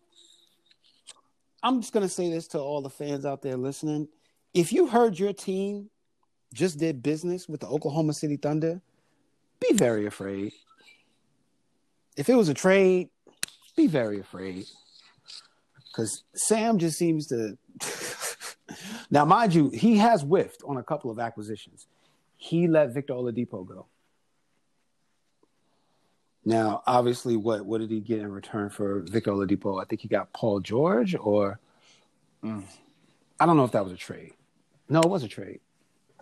I'm 1.63 1.81
just 1.81 1.93
gonna 1.93 2.09
say 2.09 2.31
this 2.31 2.47
to 2.49 2.61
all 2.61 2.81
the 2.81 2.91
fans 2.91 3.27
out 3.27 3.43
there 3.43 3.57
listening: 3.57 4.09
if 4.55 4.73
you 4.73 4.87
heard 4.87 5.19
your 5.19 5.33
team 5.33 5.91
just 6.55 6.79
did 6.79 7.03
business 7.03 7.49
with 7.49 7.61
the 7.61 7.67
Oklahoma 7.67 8.13
City 8.13 8.37
Thunder, 8.37 8.81
be 9.59 9.73
very 9.75 10.07
afraid. 10.07 10.53
If 12.17 12.29
it 12.29 12.35
was 12.35 12.49
a 12.49 12.55
trade, 12.55 13.09
be 13.77 13.87
very 13.87 14.21
afraid. 14.21 14.67
Because 15.91 16.23
Sam 16.35 16.79
just 16.79 16.99
seems 16.99 17.27
to. 17.29 17.59
now, 19.11 19.25
mind 19.25 19.55
you, 19.55 19.71
he 19.71 19.99
has 19.99 20.23
whiffed 20.23 20.63
on 20.67 20.77
a 20.79 20.83
couple 20.83 21.11
of 21.11 21.19
acquisitions 21.19 21.87
he 22.43 22.67
let 22.67 22.93
Victor 22.93 23.15
Oladipo 23.15 23.65
go. 23.65 23.87
Now, 26.45 26.83
obviously, 26.89 27.37
what 27.37 27.65
what 27.65 27.81
did 27.81 27.91
he 27.91 28.01
get 28.01 28.19
in 28.19 28.33
return 28.33 28.69
for 28.69 29.01
Victor 29.01 29.31
Oladipo? 29.31 29.81
I 29.81 29.85
think 29.85 30.01
he 30.01 30.09
got 30.09 30.33
Paul 30.33 30.59
George, 30.59 31.15
or 31.15 31.61
mm, 32.43 32.65
I 33.39 33.47
don't 33.47 33.57
know 33.57 33.65
if 33.65 33.71
that 33.73 33.85
was 33.85 33.93
a 33.93 33.97
trade. 33.97 34.33
No, 34.89 35.01
it 35.01 35.09
was 35.09 35.23
a 35.23 35.29
trade. 35.29 35.61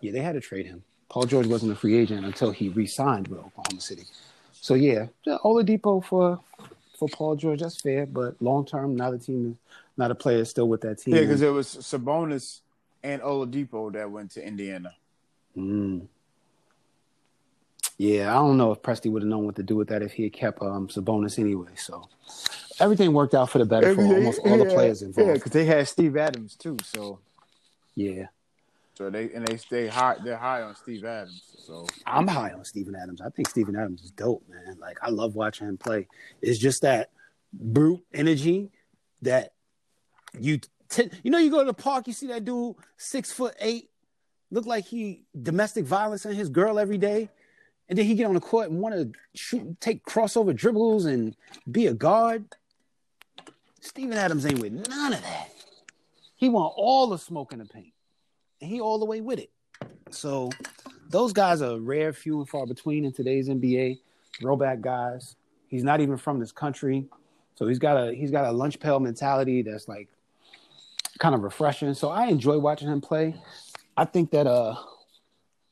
Yeah, 0.03 0.13
they 0.13 0.21
had 0.21 0.35
to 0.35 0.41
trade 0.41 0.67
him. 0.67 0.83
Paul 1.09 1.25
George 1.25 1.47
wasn't 1.47 1.73
a 1.73 1.75
free 1.75 1.97
agent 1.97 2.27
until 2.27 2.51
he 2.51 2.69
re-signed 2.69 3.29
with 3.29 3.39
Oklahoma 3.39 3.81
City. 3.81 4.05
So 4.53 4.75
yeah, 4.75 5.07
Oladipo 5.27 6.05
for 6.05 6.39
for 7.01 7.09
Paul 7.09 7.35
George, 7.35 7.61
that's 7.61 7.81
fair. 7.81 8.05
But 8.05 8.41
long 8.41 8.67
term, 8.67 8.95
now 8.95 9.11
the 9.11 9.19
team 9.19 9.53
is 9.53 9.57
not 9.97 10.11
a 10.11 10.15
player 10.15 10.45
still 10.45 10.69
with 10.69 10.83
that 10.83 10.99
team. 10.99 11.15
Yeah, 11.15 11.23
because 11.23 11.41
it 11.41 11.49
was 11.49 11.67
Sabonis 11.67 12.61
and 13.03 13.23
Oladipo 13.23 13.91
that 13.95 14.11
went 14.11 14.33
to 14.33 14.47
Indiana. 14.47 14.95
Mm. 15.57 16.07
Yeah, 17.97 18.31
I 18.31 18.35
don't 18.35 18.59
know 18.59 18.71
if 18.73 18.83
Presti 18.83 19.11
would 19.11 19.23
have 19.23 19.29
known 19.29 19.47
what 19.47 19.57
to 19.57 19.63
do 19.63 19.77
with 19.77 19.89
that 19.89 20.03
if 20.03 20.13
he 20.13 20.25
had 20.25 20.35
kept 20.35 20.63
um, 20.63 20.89
Sabonis 20.89 21.39
anyway. 21.39 21.71
So 21.75 22.07
everything 22.79 23.15
worked 23.15 23.35
out 23.35 23.51
for 23.51 23.59
the 23.59 23.65
better 23.65 23.95
for 23.95 24.03
almost 24.03 24.41
all 24.45 24.59
the 24.59 24.67
players 24.67 25.01
involved. 25.01 25.27
Yeah, 25.27 25.35
because 25.35 25.53
they 25.53 25.65
had 25.65 25.89
Steve 25.89 26.19
Adams 26.19 26.55
too. 26.55 26.77
So, 26.85 27.19
Yeah, 27.95 28.27
so 29.01 29.09
they 29.09 29.31
and 29.33 29.47
they 29.47 29.57
stay 29.57 29.87
high. 29.87 30.17
They're 30.23 30.37
high 30.37 30.61
on 30.61 30.77
Steve 30.77 31.07
Adams. 31.07 31.43
So 31.67 31.87
I'm 32.05 32.29
high 32.29 32.53
on 32.53 32.67
Steven 32.67 32.95
Adams. 32.95 33.23
I 33.23 33.31
think 33.31 33.49
Steven 33.49 33.75
Adams 33.75 34.03
is 34.03 34.11
dope, 34.11 34.45
man. 34.47 34.77
Like 34.79 34.99
I 35.01 35.09
love 35.09 35.35
watching 35.37 35.69
him 35.69 35.79
play. 35.79 36.07
It's 36.43 36.59
just 36.59 36.83
that 36.83 37.09
brute 37.51 38.05
energy 38.13 38.71
that 39.23 39.55
you 40.39 40.61
t- 40.91 41.09
you 41.23 41.31
know 41.31 41.39
you 41.39 41.51
go 41.51 41.61
to 41.61 41.65
the 41.65 41.73
park, 41.73 42.09
you 42.09 42.13
see 42.13 42.27
that 42.27 42.45
dude 42.45 42.77
six 42.99 43.33
foot 43.33 43.55
eight, 43.59 43.89
look 44.51 44.67
like 44.67 44.85
he 44.85 45.23
domestic 45.41 45.87
violence 45.87 46.27
on 46.27 46.35
his 46.35 46.51
girl 46.51 46.79
every 46.79 46.99
day, 46.99 47.31
and 47.89 47.99
then 47.99 48.05
he 48.05 48.15
get 48.15 48.27
on 48.27 48.35
the 48.35 48.41
court 48.41 48.69
and 48.69 48.83
want 48.83 48.95
to 48.95 49.11
shoot, 49.35 49.81
take 49.81 50.05
crossover 50.05 50.55
dribbles 50.55 51.07
and 51.07 51.35
be 51.73 51.87
a 51.87 51.95
guard. 51.95 52.45
Steven 53.81 54.19
Adams 54.19 54.45
ain't 54.45 54.59
with 54.59 54.73
none 54.91 55.15
of 55.15 55.23
that. 55.23 55.49
He 56.37 56.51
want 56.51 56.75
all 56.77 57.07
the 57.07 57.17
smoke 57.17 57.55
in 57.55 57.61
the 57.61 57.65
paint, 57.65 57.95
he 58.61 58.81
all 58.81 58.99
the 58.99 59.05
way 59.05 59.21
with 59.21 59.39
it. 59.39 59.51
So 60.11 60.51
those 61.09 61.33
guys 61.33 61.63
are 61.63 61.79
rare, 61.79 62.13
few 62.13 62.39
and 62.39 62.49
far 62.49 62.67
between 62.67 63.05
in 63.05 63.13
today's 63.13 63.49
NBA. 63.49 63.99
Throwback 64.41 64.81
guys. 64.81 65.37
He's 65.69 65.85
not 65.85 66.01
even 66.01 66.17
from 66.17 66.41
this 66.41 66.53
country, 66.53 67.07
so 67.55 67.67
he's 67.67 67.79
got 67.79 67.97
a 67.97 68.15
he's 68.15 68.31
got 68.31 68.45
a 68.45 68.53
lunch 68.53 68.81
pail 68.81 68.99
mentality 68.99 69.63
that's 69.63 69.87
like 69.87 70.09
kind 71.19 71.35
of 71.35 71.43
refreshing. 71.43 71.95
So 71.95 72.09
I 72.09 72.27
enjoy 72.27 72.59
watching 72.59 72.89
him 72.89 73.01
play. 73.01 73.35
I 73.97 74.05
think 74.05 74.31
that 74.33 74.47
uh 74.47 74.75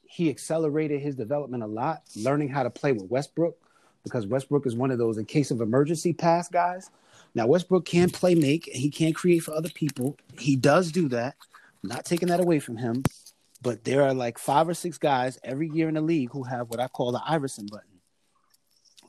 he 0.07 0.29
accelerated 0.31 1.01
his 1.01 1.15
development 1.15 1.63
a 1.63 1.67
lot, 1.67 2.03
learning 2.17 2.49
how 2.49 2.65
to 2.65 2.71
play 2.71 2.93
with 2.93 3.05
Westbrook 3.05 3.57
because 4.03 4.27
Westbrook 4.27 4.67
is 4.67 4.75
one 4.75 4.91
of 4.91 4.99
those 4.99 5.19
in 5.19 5.25
case 5.25 5.51
of 5.51 5.61
emergency 5.61 6.13
pass 6.13 6.49
guys. 6.49 6.91
Now 7.35 7.47
Westbrook 7.47 7.85
can 7.85 8.11
play 8.11 8.35
make 8.35 8.67
and 8.67 8.77
he 8.77 8.91
can 8.91 9.13
create 9.13 9.41
for 9.41 9.53
other 9.53 9.69
people. 9.69 10.17
He 10.39 10.57
does 10.57 10.91
do 10.91 11.09
that. 11.09 11.37
Not 11.83 12.05
taking 12.05 12.29
that 12.29 12.41
away 12.41 12.59
from 12.59 12.77
him. 12.77 13.03
But 13.61 13.85
there 13.85 14.03
are 14.03 14.15
like 14.15 14.39
five 14.39 14.69
or 14.69 14.75
six 14.75 14.99
guys 14.99 15.39
every 15.43 15.69
year 15.69 15.89
in 15.89 15.95
the 15.95 16.01
league 16.01 16.31
who 16.31 16.45
have 16.45 16.69
what 16.69 16.81
I 16.81 16.89
call 16.89 17.13
the 17.13 17.23
Iverson 17.27 17.67
button. 17.71 17.87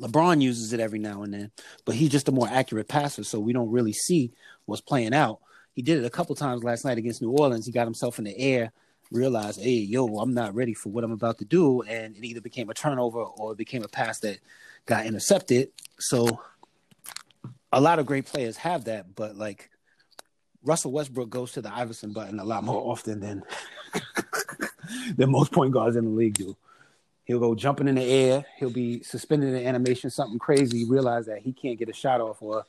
LeBron 0.01 0.41
uses 0.41 0.73
it 0.73 0.79
every 0.79 0.97
now 0.97 1.23
and 1.23 1.33
then, 1.33 1.51
but 1.85 1.93
he's 1.93 2.09
just 2.09 2.29
a 2.29 2.31
more 2.31 2.47
accurate 2.49 2.87
passer, 2.87 3.23
so 3.23 3.37
we 3.39 3.51
don't 3.51 3.69
really 3.69 3.91
see 3.91 4.31
what's 4.65 4.81
playing 4.81 5.13
out. 5.13 5.39
He 5.73 5.81
did 5.81 5.97
it 5.97 6.05
a 6.05 6.09
couple 6.09 6.35
times 6.35 6.63
last 6.63 6.85
night 6.85 6.97
against 6.97 7.21
New 7.21 7.31
Orleans. 7.31 7.65
He 7.65 7.71
got 7.71 7.85
himself 7.85 8.17
in 8.17 8.25
the 8.25 8.37
air, 8.37 8.71
realized, 9.11 9.61
hey, 9.61 9.71
yo, 9.71 10.05
I'm 10.19 10.33
not 10.33 10.55
ready 10.55 10.73
for 10.73 10.89
what 10.89 11.03
I'm 11.03 11.11
about 11.11 11.37
to 11.39 11.45
do. 11.45 11.81
And 11.81 12.15
it 12.15 12.23
either 12.23 12.41
became 12.41 12.69
a 12.69 12.73
turnover 12.73 13.21
or 13.21 13.51
it 13.51 13.57
became 13.57 13.83
a 13.83 13.87
pass 13.87 14.19
that 14.21 14.39
got 14.85 15.05
intercepted. 15.05 15.69
So 15.99 16.41
a 17.71 17.81
lot 17.81 17.99
of 17.99 18.05
great 18.05 18.25
players 18.25 18.57
have 18.57 18.85
that, 18.85 19.15
but 19.15 19.35
like 19.35 19.69
Russell 20.63 20.91
Westbrook 20.91 21.29
goes 21.29 21.51
to 21.53 21.61
the 21.61 21.73
Iverson 21.73 22.11
button 22.11 22.39
a 22.39 22.43
lot 22.43 22.63
more 22.63 22.91
often 22.91 23.19
than 23.19 23.43
than 25.15 25.31
most 25.31 25.51
point 25.51 25.71
guards 25.71 25.95
in 25.95 26.05
the 26.05 26.11
league 26.11 26.35
do. 26.35 26.55
He'll 27.25 27.39
go 27.39 27.53
jumping 27.53 27.87
in 27.87 27.95
the 27.95 28.03
air. 28.03 28.45
He'll 28.57 28.71
be 28.71 29.03
suspended 29.03 29.53
in 29.53 29.67
animation, 29.67 30.09
something 30.09 30.39
crazy. 30.39 30.85
Realize 30.85 31.27
that 31.27 31.39
he 31.39 31.53
can't 31.53 31.77
get 31.77 31.87
a 31.87 31.93
shot 31.93 32.21
off, 32.21 32.41
or 32.41 32.65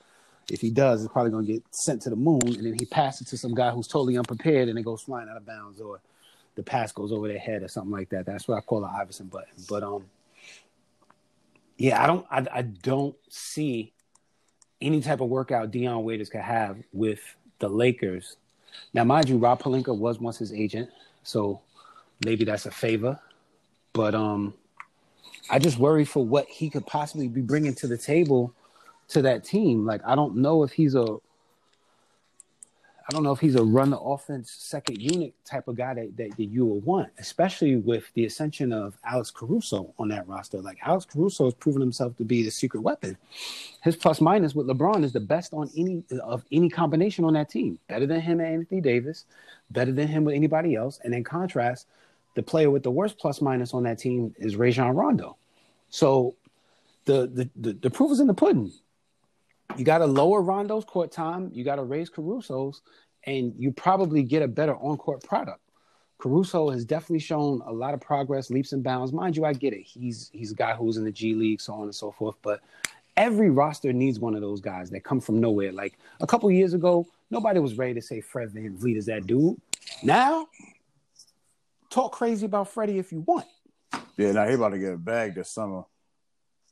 if 0.51 0.61
he 0.61 0.71
does, 0.71 1.03
it's 1.03 1.13
probably 1.13 1.31
going 1.31 1.47
to 1.47 1.53
get 1.55 1.63
sent 1.71 2.03
to 2.03 2.11
the 2.11 2.17
moon. 2.17 2.43
And 2.45 2.67
then 2.67 2.77
he 2.79 2.85
passes 2.85 3.27
it 3.27 3.31
to 3.31 3.39
some 3.39 3.55
guy 3.55 3.71
who's 3.71 3.89
totally 3.89 4.19
unprepared, 4.19 4.69
and 4.69 4.79
it 4.79 4.83
goes 4.83 5.03
flying 5.03 5.31
out 5.31 5.39
of 5.39 5.47
bounds, 5.47 5.81
or 5.81 6.01
the 6.57 6.63
pass 6.63 6.93
goes 6.93 7.11
over 7.11 7.27
their 7.27 7.39
head, 7.39 7.63
or 7.63 7.69
something 7.69 7.91
like 7.91 8.11
that. 8.11 8.27
That's 8.27 8.47
what 8.47 8.59
I 8.59 8.61
call 8.61 8.83
the 8.83 8.89
Iverson 8.89 9.29
button. 9.29 9.65
But 9.67 9.83
um, 9.83 10.05
yeah, 11.79 12.03
I 12.03 12.07
don't, 12.07 12.27
I, 12.31 12.47
I 12.53 12.63
don't 12.63 13.17
see 13.31 13.95
any 14.81 15.01
type 15.01 15.21
of 15.21 15.29
workout 15.29 15.71
Dion 15.71 16.05
Waiters 16.05 16.29
could 16.29 16.41
have 16.43 16.77
with 16.93 17.21
the 17.61 17.69
Lakers. 17.69 18.37
Now, 18.93 19.05
mind 19.05 19.29
you, 19.29 19.39
Rob 19.39 19.63
Pelinka 19.63 19.97
was 19.97 20.19
once 20.19 20.39
his 20.39 20.53
agent, 20.53 20.91
so 21.23 21.61
maybe 22.25 22.45
that's 22.45 22.67
a 22.67 22.71
favor. 22.71 23.19
But 23.93 24.15
um, 24.15 24.55
I 25.49 25.59
just 25.59 25.79
worry 25.79 26.05
for 26.05 26.25
what 26.25 26.47
he 26.49 26.71
could 26.71 26.87
possibly 26.87 27.29
be 27.29 27.41
bringing 27.41 27.75
to 27.77 27.87
the 27.87 27.99
table 27.99 28.55
to 29.09 29.23
that 29.23 29.45
team. 29.45 29.87
Like, 29.87 30.01
I 30.05 30.15
don't 30.15 30.37
know 30.37 30.63
if 30.63 30.73
he's 30.73 30.95
a, 30.95 31.17
I 33.11 33.13
don't 33.13 33.25
know 33.25 33.33
if 33.33 33.41
he's 33.41 33.57
a 33.57 33.65
run 33.65 33.91
the 33.91 33.99
offense 33.99 34.53
second 34.53 35.03
unit 35.03 35.35
type 35.45 35.67
of 35.67 35.75
guy 35.75 35.95
that, 35.95 36.17
that, 36.17 36.37
that 36.37 36.45
you 36.45 36.65
would 36.65 36.85
want, 36.85 37.09
especially 37.19 37.75
with 37.75 38.05
the 38.15 38.25
ascension 38.25 38.73
of 38.73 38.97
Alex 39.05 39.33
Caruso 39.33 39.93
on 39.99 40.07
that 40.11 40.29
roster. 40.29 40.59
Like 40.59 40.79
Alex 40.85 41.07
Caruso 41.07 41.47
has 41.47 41.55
proven 41.55 41.81
himself 41.81 42.17
to 42.19 42.25
be 42.25 42.45
the 42.45 42.53
secret 42.53 42.83
weapon. 42.83 43.17
His 43.83 43.97
plus 43.97 44.21
minus 44.21 44.55
with 44.55 44.69
LeBron 44.69 45.03
is 45.03 45.13
the 45.13 45.19
best 45.19 45.53
on 45.53 45.69
any 45.77 46.05
of 46.23 46.45
any 46.53 46.69
combination 46.69 47.25
on 47.25 47.33
that 47.33 47.51
team. 47.51 47.81
Better 47.89 48.07
than 48.07 48.21
him 48.21 48.39
and 48.39 48.61
Anthony 48.61 48.81
Davis, 48.81 49.25
better 49.73 49.91
than 49.91 50.07
him 50.07 50.23
with 50.23 50.37
anybody 50.37 50.77
else. 50.77 51.01
And 51.03 51.13
in 51.13 51.25
contrast, 51.25 51.89
the 52.37 52.45
player 52.45 52.71
with 52.71 52.85
the 52.85 52.93
worst 52.93 53.19
plus 53.19 53.41
minus 53.41 53.75
on 53.75 53.83
that 53.83 53.99
team 53.99 54.37
is 54.39 54.55
Rajon 54.55 54.95
Rondo. 54.95 55.37
So 55.89 56.37
the 57.07 57.27
the 57.27 57.51
the, 57.57 57.73
the 57.73 57.91
proof 57.91 58.13
is 58.13 58.21
in 58.21 58.29
the 58.29 58.35
pudding. 58.35 58.71
You 59.77 59.85
got 59.85 59.99
to 59.99 60.07
lower 60.07 60.43
Rondo's 60.43 60.85
court 60.85 61.13
time. 61.13 61.51
You 61.53 61.65
got 61.65 61.77
to 61.77 61.85
raise 61.85 62.11
Caruso's, 62.11 62.83
and 63.25 63.55
you 63.57 63.73
probably 63.73 64.23
get 64.23 64.43
a 64.43 64.49
better 64.49 64.77
on 64.77 64.97
court 64.97 65.23
product. 65.23 65.61
Caruso 66.19 66.71
has 66.71 66.85
definitely 66.85 67.21
shown 67.21 67.63
a 67.67 67.73
lot 67.73 67.95
of 67.95 68.01
progress, 68.01 68.51
leaps 68.51 68.73
and 68.73 68.83
bounds. 68.83 69.13
Mind 69.13 69.37
you, 69.37 69.45
I 69.45 69.55
get 69.55 69.73
it. 69.73 69.83
He's 69.83 70.31
he's 70.33 70.53
a 70.53 70.55
guy 70.55 70.75
who's 70.75 70.97
in 70.97 71.05
the 71.05 71.13
G 71.13 71.35
League, 71.35 71.61
so 71.61 71.73
on 71.73 71.85
and 71.85 71.95
so 71.95 72.13
forth. 72.13 72.37
But 72.43 72.61
every 73.17 73.51
roster 73.51 73.93
needs 73.93 74.21
one 74.21 74.35
of 74.35 74.41
those 74.41 74.61
guys 74.61 74.91
that 74.91 75.03
come 75.03 75.21
from 75.21 75.41
nowhere. 75.41 75.73
Like 75.73 75.99
a 76.21 76.27
couple 76.27 76.51
years 76.51 76.75
ago, 76.75 77.07
nobody 77.31 77.59
was 77.59 77.79
ready 77.79 77.95
to 77.95 78.03
say 78.03 78.21
Fred 78.21 78.51
VanVleet 78.51 78.97
is 78.97 79.07
that 79.07 79.27
dude. 79.27 79.61
Now, 80.03 80.47
talk 81.89 82.13
crazy 82.13 82.47
about 82.47 82.69
Freddie 82.69 82.99
if 82.99 83.13
you 83.13 83.21
want. 83.21 83.47
yeah, 84.17 84.33
now 84.33 84.47
he 84.47 84.55
about 84.55 84.71
to 84.71 84.79
get 84.79 84.93
a 84.93 84.99
bag 84.99 85.35
this 85.35 85.51
summer. 85.51 85.85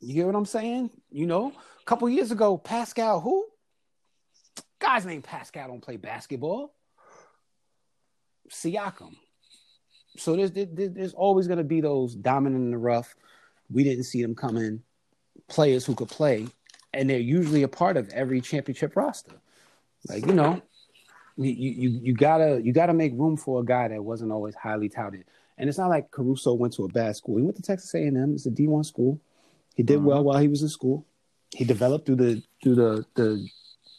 You 0.01 0.15
get 0.15 0.27
what 0.27 0.37
I'm 0.37 0.47
saying? 0.47 0.91
You 1.11 1.27
know, 1.27 1.49
a 1.49 1.85
couple 1.85 2.09
years 2.09 2.31
ago, 2.31 2.57
Pascal, 2.59 3.21
who? 3.21 3.47
Guys 4.79 5.05
named 5.05 5.25
Pascal 5.25 5.69
don't 5.69 5.81
play 5.81 5.97
basketball. 5.97 6.73
Siakam. 8.51 9.17
So 10.17 10.37
there's 10.37 10.53
there's 10.53 11.15
always 11.15 11.47
going 11.47 11.59
to 11.59 11.65
be 11.65 11.81
those 11.81 12.15
dominant 12.15 12.63
in 12.65 12.71
the 12.71 12.79
rough. 12.79 13.15
We 13.71 13.85
didn't 13.85 14.05
see 14.05 14.23
them 14.23 14.35
coming. 14.35 14.83
players 15.49 15.85
who 15.85 15.95
could 15.95 16.09
play, 16.09 16.47
and 16.93 17.09
they're 17.09 17.19
usually 17.19 17.63
a 17.63 17.69
part 17.69 17.97
of 17.97 18.09
every 18.11 18.41
championship 18.41 18.97
roster. 18.97 19.41
Like 20.09 20.27
you 20.27 20.35
know, 20.35 20.63
you 21.37 21.53
you 21.53 22.01
you 22.03 22.15
gotta 22.15 22.61
you 22.63 22.73
gotta 22.73 22.95
make 22.95 23.13
room 23.15 23.37
for 23.37 23.61
a 23.61 23.65
guy 23.65 23.89
that 23.89 24.03
wasn't 24.03 24.33
always 24.33 24.55
highly 24.55 24.89
touted. 24.89 25.25
And 25.59 25.69
it's 25.69 25.79
not 25.79 25.91
like 25.91 26.11
Caruso 26.11 26.55
went 26.55 26.73
to 26.75 26.85
a 26.85 26.89
bad 26.89 27.17
school. 27.17 27.37
He 27.37 27.43
went 27.43 27.57
to 27.57 27.63
Texas 27.63 27.93
A&M. 27.95 28.33
It's 28.33 28.47
a 28.47 28.51
D1 28.51 28.87
school. 28.87 29.21
He 29.79 29.85
did 29.85 29.99
mm-hmm. 29.99 30.07
well 30.07 30.25
while 30.25 30.39
he 30.39 30.49
was 30.49 30.61
in 30.61 30.69
school. 30.69 31.07
He 31.55 31.65
developed 31.65 32.05
through 32.05 32.17
the 32.17 32.43
through 32.61 32.75
the 32.75 33.07
the 33.15 33.49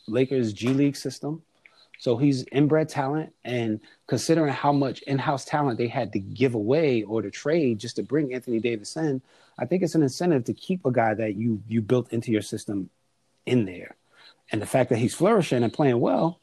Lakers 0.07 0.51
G 0.51 0.67
League 0.67 0.97
system. 0.97 1.41
So 1.99 2.17
he's 2.17 2.43
inbred 2.51 2.89
talent, 2.89 3.33
and 3.45 3.79
considering 4.05 4.53
how 4.53 4.73
much 4.73 5.01
in-house 5.03 5.45
talent 5.45 5.77
they 5.77 5.87
had 5.87 6.11
to 6.13 6.19
give 6.19 6.53
away 6.53 7.03
or 7.03 7.21
to 7.21 7.31
trade 7.31 7.79
just 7.79 7.95
to 7.95 8.03
bring 8.03 8.33
Anthony 8.33 8.59
Davis 8.59 8.95
in, 8.97 9.21
I 9.57 9.65
think 9.65 9.81
it's 9.83 9.95
an 9.95 10.03
incentive 10.03 10.43
to 10.45 10.53
keep 10.53 10.85
a 10.85 10.91
guy 10.91 11.13
that 11.13 11.35
you 11.35 11.63
you 11.69 11.81
built 11.81 12.11
into 12.11 12.29
your 12.31 12.41
system 12.41 12.89
in 13.45 13.63
there. 13.63 13.95
And 14.51 14.61
the 14.61 14.65
fact 14.65 14.89
that 14.89 14.97
he's 14.97 15.15
flourishing 15.15 15.63
and 15.63 15.71
playing 15.71 16.01
well, 16.01 16.41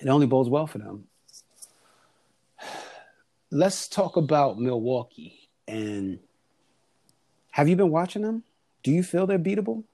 it 0.00 0.08
only 0.08 0.26
bodes 0.26 0.50
well 0.50 0.66
for 0.66 0.78
them. 0.78 1.04
Let's 3.50 3.88
talk 3.88 4.16
about 4.18 4.60
Milwaukee. 4.60 5.48
And 5.66 6.18
have 7.54 7.68
you 7.68 7.76
been 7.76 7.90
watching 7.90 8.22
them? 8.22 8.42
Do 8.82 8.90
you 8.90 9.04
feel 9.04 9.28
they're 9.28 9.38
beatable? 9.38 9.84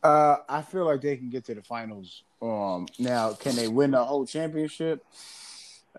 Uh, 0.00 0.36
I 0.48 0.62
feel 0.62 0.86
like 0.86 1.00
they 1.00 1.16
can 1.16 1.30
get 1.30 1.44
to 1.46 1.54
the 1.56 1.62
finals. 1.62 2.22
Um, 2.40 2.86
now, 3.00 3.32
can 3.32 3.56
they 3.56 3.66
win 3.66 3.90
the 3.90 4.04
whole 4.04 4.24
championship? 4.24 5.04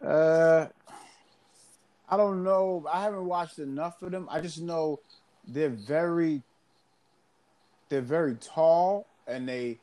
Uh, 0.01 0.67
I 2.07 2.15
don't 2.15 2.45
know. 2.45 2.85
I 2.89 3.03
haven't 3.03 3.25
watched 3.25 3.59
enough 3.59 4.01
of 4.01 4.11
them. 4.11 4.29
I 4.31 4.39
just 4.39 4.61
know 4.61 5.01
they're 5.45 5.67
very, 5.67 6.41
they're 7.89 7.99
very 7.99 8.35
tall, 8.35 9.07
and 9.27 9.47
they. 9.47 9.77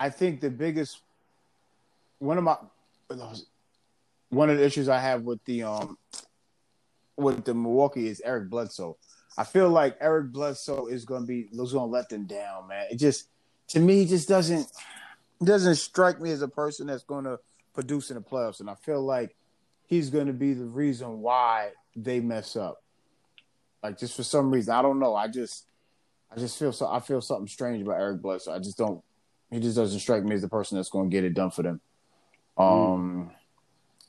I 0.00 0.10
think 0.10 0.40
the 0.40 0.50
biggest, 0.50 1.02
one 2.18 2.38
of 2.38 2.42
my, 2.42 2.56
one 4.30 4.50
of 4.50 4.58
the 4.58 4.64
issues 4.64 4.88
I 4.88 4.98
have 4.98 5.22
with 5.22 5.38
the 5.44 5.62
um, 5.62 5.96
with 7.18 7.44
the 7.44 7.54
Milwaukee 7.54 8.08
is 8.08 8.22
Eric 8.24 8.48
Bledsoe. 8.48 8.96
I 9.36 9.44
feel 9.44 9.68
like 9.68 9.96
Eric 10.00 10.32
Bledsoe 10.32 10.86
is 10.86 11.04
going 11.04 11.22
to 11.22 11.26
be 11.26 11.48
is 11.52 11.72
going 11.72 11.88
to 11.88 11.92
let 11.92 12.08
them 12.08 12.26
down, 12.26 12.68
man. 12.68 12.86
It 12.90 12.96
just 12.96 13.28
to 13.68 13.80
me 13.80 14.06
just 14.06 14.28
doesn't 14.28 14.66
doesn't 15.42 15.76
strike 15.76 16.20
me 16.20 16.30
as 16.32 16.42
a 16.42 16.48
person 16.48 16.86
that's 16.86 17.04
going 17.04 17.24
to 17.24 17.38
produce 17.74 18.10
in 18.10 18.16
the 18.16 18.22
playoffs, 18.22 18.60
and 18.60 18.70
I 18.70 18.74
feel 18.74 19.02
like 19.02 19.36
he's 19.86 20.10
going 20.10 20.26
to 20.26 20.32
be 20.32 20.54
the 20.54 20.64
reason 20.64 21.20
why 21.20 21.70
they 21.94 22.20
mess 22.20 22.56
up. 22.56 22.82
Like 23.82 23.98
just 23.98 24.16
for 24.16 24.24
some 24.24 24.50
reason, 24.50 24.74
I 24.74 24.82
don't 24.82 24.98
know. 24.98 25.14
I 25.14 25.28
just 25.28 25.66
I 26.34 26.38
just 26.38 26.58
feel 26.58 26.72
so 26.72 26.88
I 26.88 27.00
feel 27.00 27.20
something 27.20 27.46
strange 27.46 27.82
about 27.82 28.00
Eric 28.00 28.22
Bledsoe. 28.22 28.52
I 28.52 28.58
just 28.58 28.78
don't. 28.78 29.02
He 29.50 29.60
just 29.60 29.76
doesn't 29.76 30.00
strike 30.00 30.24
me 30.24 30.34
as 30.34 30.42
the 30.42 30.48
person 30.48 30.76
that's 30.76 30.90
going 30.90 31.08
to 31.08 31.14
get 31.14 31.24
it 31.24 31.34
done 31.34 31.50
for 31.50 31.62
them. 31.62 31.80
Um, 32.58 32.66
mm. 32.66 33.30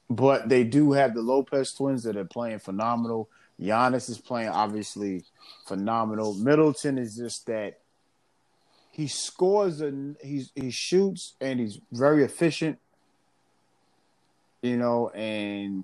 But 0.09 0.49
they 0.49 0.63
do 0.63 0.91
have 0.93 1.13
the 1.13 1.21
Lopez 1.21 1.73
twins 1.73 2.03
that 2.03 2.17
are 2.17 2.25
playing 2.25 2.59
phenomenal. 2.59 3.29
Giannis 3.59 4.09
is 4.09 4.17
playing 4.17 4.49
obviously 4.49 5.23
phenomenal. 5.67 6.33
Middleton 6.33 6.97
is 6.97 7.15
just 7.15 7.45
that 7.47 7.79
he 8.91 9.07
scores 9.07 9.81
and 9.81 10.17
he's 10.21 10.51
he 10.55 10.71
shoots 10.71 11.35
and 11.39 11.59
he's 11.59 11.79
very 11.91 12.23
efficient. 12.23 12.79
You 14.61 14.77
know, 14.77 15.09
and 15.09 15.83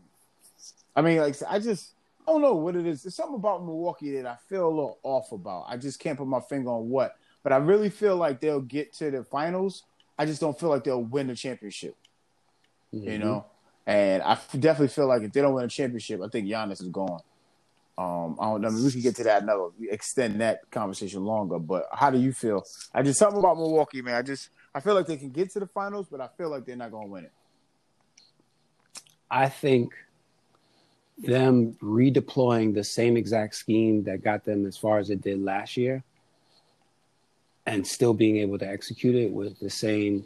I 0.96 1.01
mean, 1.01 1.20
like 1.20 1.36
I 1.48 1.60
just 1.60 1.94
I 2.27 2.32
don't 2.32 2.41
know 2.41 2.55
what 2.55 2.75
it 2.75 2.86
is. 2.86 3.03
There's 3.03 3.15
something 3.15 3.36
about 3.36 3.63
Milwaukee 3.63 4.15
that 4.17 4.25
I 4.25 4.36
feel 4.50 4.67
a 4.67 4.70
little 4.70 5.00
off 5.03 5.32
about. 5.32 5.65
I 5.67 5.77
just 5.77 6.00
can't 6.00 6.17
put 6.17 6.27
my 6.27 6.39
finger 6.41 6.72
on 6.72 6.89
what, 6.89 7.15
but 7.44 7.53
I 7.53 7.58
really 7.58 7.89
feel 7.89 8.15
like 8.15 8.41
they'll 8.41 8.62
get 8.62 8.94
to 8.96 9.12
the 9.12 9.24
finals. 9.24 9.84
I 10.17 10.26
just 10.26 10.41
don't 10.41 10.60
feel 10.60 10.69
like 10.69 10.84
they'll 10.84 11.04
win 11.04 11.28
the 11.28 11.36
championship. 11.36 11.95
Mm-hmm. 12.93 13.10
You 13.10 13.17
know, 13.19 13.45
and 13.88 14.24
I 14.24 14.38
definitely 14.54 14.88
feel 14.88 15.08
like 15.08 15.21
if 15.21 15.32
they 15.32 15.41
don't 15.41 15.54
win 15.54 15.65
a 15.65 15.69
championship, 15.69 16.21
I 16.24 16.28
think 16.28 16.48
Giannis 16.48 16.82
is 16.82 16.89
gone. 16.89 17.21
Um, 17.98 18.38
I 18.41 18.45
don't 18.45 18.65
I 18.65 18.69
mean, 18.69 18.84
we 18.84 18.91
can 18.91 19.02
get 19.02 19.15
to 19.17 19.24
that 19.24 19.43
another, 19.43 19.69
extend 19.89 20.41
that 20.41 20.69
conversation 20.69 21.24
longer. 21.24 21.60
But 21.60 21.88
how 21.93 22.10
do 22.10 22.19
you 22.19 22.34
feel? 22.34 22.63
I 22.93 23.04
just 23.04 23.19
something 23.19 23.39
about 23.39 23.58
Milwaukee, 23.58 24.02
man. 24.02 24.15
I 24.15 24.21
just 24.21 24.50
I 24.74 24.80
feel 24.82 24.95
like 24.95 25.06
they 25.06 25.17
can 25.17 25.30
get 25.30 25.52
to 25.52 25.60
the 25.60 25.67
finals, 25.67 26.08
but 26.10 26.19
I 26.19 26.28
feel 26.38 26.50
like 26.50 26.65
they're 26.65 26.76
not 26.76 26.91
going 26.91 27.08
to 27.08 27.12
win 27.12 27.26
it. 27.26 27.32
I 29.32 29.48
think 29.48 29.93
them 31.17 31.78
redeploying 31.82 32.74
the 32.74 32.84
same 32.84 33.15
exact 33.15 33.56
scheme 33.56 34.04
that 34.04 34.24
got 34.24 34.43
them 34.43 34.65
as 34.65 34.78
far 34.78 35.00
as 35.00 35.10
it 35.10 35.21
did 35.21 35.41
last 35.41 35.78
year, 35.78 36.04
and 37.65 37.88
still 37.88 38.13
being 38.13 38.38
able 38.38 38.58
to 38.60 38.67
execute 38.67 39.15
it 39.15 39.32
with 39.32 39.58
the 39.60 39.69
same 39.69 40.26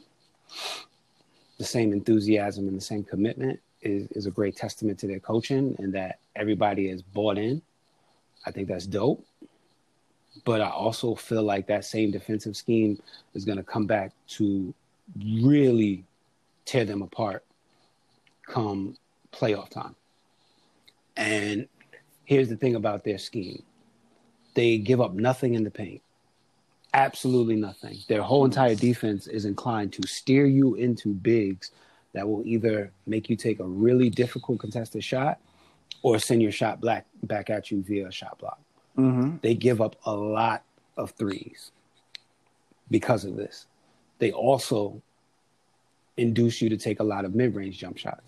the 1.60 1.66
same 1.66 1.94
enthusiasm 1.94 2.68
and 2.68 2.76
the 2.76 2.82
same 2.82 3.04
commitment 3.04 3.60
is, 3.82 4.08
is 4.12 4.26
a 4.26 4.32
great 4.32 4.56
testament 4.56 4.98
to 5.00 5.08
their 5.08 5.20
coaching 5.20 5.76
and 5.78 5.94
that 5.94 6.20
everybody 6.36 6.90
is 6.90 7.04
bought 7.04 7.38
in. 7.38 7.62
I 8.46 8.52
think 8.52 8.70
that's 8.70 8.88
dope. 8.88 9.24
But 10.46 10.62
I 10.62 10.70
also 10.70 11.16
feel 11.16 11.44
like 11.44 11.68
that 11.68 11.86
same 11.86 12.12
defensive 12.12 12.56
scheme 12.56 13.00
is 13.34 13.46
going 13.46 13.58
to 13.58 13.64
come 13.64 13.86
back 13.86 14.14
to 14.30 14.74
really 15.22 16.06
tear 16.66 16.86
them 16.86 17.02
apart 17.02 17.44
come 18.48 18.96
playoff 19.34 19.70
time. 19.70 19.96
And 21.18 21.68
here's 22.24 22.48
the 22.48 22.56
thing 22.56 22.76
about 22.76 23.04
their 23.04 23.18
scheme 23.18 23.64
they 24.56 24.78
give 24.78 25.00
up 25.00 25.14
nothing 25.14 25.54
in 25.54 25.64
the 25.64 25.72
paint. 25.72 26.02
Absolutely 26.94 27.56
nothing. 27.56 28.00
Their 28.08 28.24
whole 28.24 28.46
entire 28.46 28.76
defense 28.76 29.28
is 29.28 29.46
inclined 29.46 29.94
to 29.94 30.08
steer 30.08 30.46
you 30.46 30.76
into 30.76 31.14
bigs 31.14 31.72
that 32.14 32.28
will 32.28 32.44
either 32.46 32.92
make 33.06 33.30
you 33.30 33.36
take 33.36 33.60
a 33.60 33.66
really 33.66 34.10
difficult 34.10 34.60
contested 34.60 35.04
shot 35.04 35.40
or 36.02 36.18
send 36.18 36.42
your 36.42 36.52
shot 36.52 36.82
back 36.82 37.06
back 37.24 37.50
at 37.50 37.70
you 37.70 37.84
via 37.84 38.08
a 38.08 38.12
shot 38.12 38.40
block. 38.40 38.60
Mm-hmm. 38.98 39.38
They 39.42 39.54
give 39.54 39.82
up 39.82 39.98
a 40.06 40.14
lot 40.14 40.64
of 40.98 41.12
threes 41.12 41.72
because 42.90 43.24
of 43.24 43.36
this. 43.36 43.68
They 44.18 44.32
also 44.32 45.02
induce 46.18 46.62
you 46.62 46.70
to 46.70 46.78
take 46.78 47.00
a 47.00 47.04
lot 47.04 47.24
of 47.24 47.36
mid 47.36 47.56
range 47.56 47.78
jump 47.78 47.98
shots. 47.98 48.24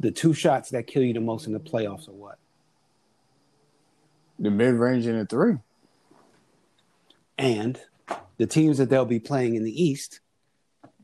The 0.00 0.10
two 0.12 0.32
shots 0.32 0.70
that 0.70 0.86
kill 0.86 1.02
you 1.02 1.12
the 1.12 1.20
most 1.20 1.46
in 1.46 1.52
the 1.52 1.60
playoffs 1.60 2.08
are 2.08 2.12
what? 2.12 2.38
The 4.38 4.50
mid 4.50 4.74
range 4.74 5.06
and 5.06 5.18
the 5.18 5.26
three. 5.26 5.56
And 7.38 7.80
the 8.36 8.46
teams 8.46 8.78
that 8.78 8.90
they'll 8.90 9.04
be 9.04 9.20
playing 9.20 9.54
in 9.54 9.64
the 9.64 9.82
East 9.82 10.20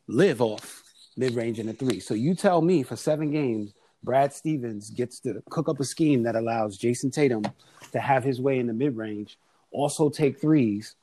live 0.08 0.42
off 0.42 0.82
mid 1.16 1.34
range 1.34 1.58
and 1.58 1.70
a 1.70 1.72
three. 1.72 2.00
So 2.00 2.14
you 2.14 2.34
tell 2.34 2.60
me 2.60 2.82
for 2.82 2.96
seven 2.96 3.30
games, 3.30 3.72
Brad 4.02 4.34
Stevens 4.34 4.90
gets 4.90 5.20
to 5.20 5.42
cook 5.48 5.68
up 5.68 5.80
a 5.80 5.84
scheme 5.84 6.24
that 6.24 6.36
allows 6.36 6.76
Jayson 6.76 7.10
Tatum 7.10 7.44
to 7.92 8.00
have 8.00 8.24
his 8.24 8.40
way 8.40 8.58
in 8.58 8.66
the 8.66 8.72
mid 8.72 8.96
range, 8.96 9.38
also 9.70 10.10
take 10.10 10.40
threes, 10.40 10.94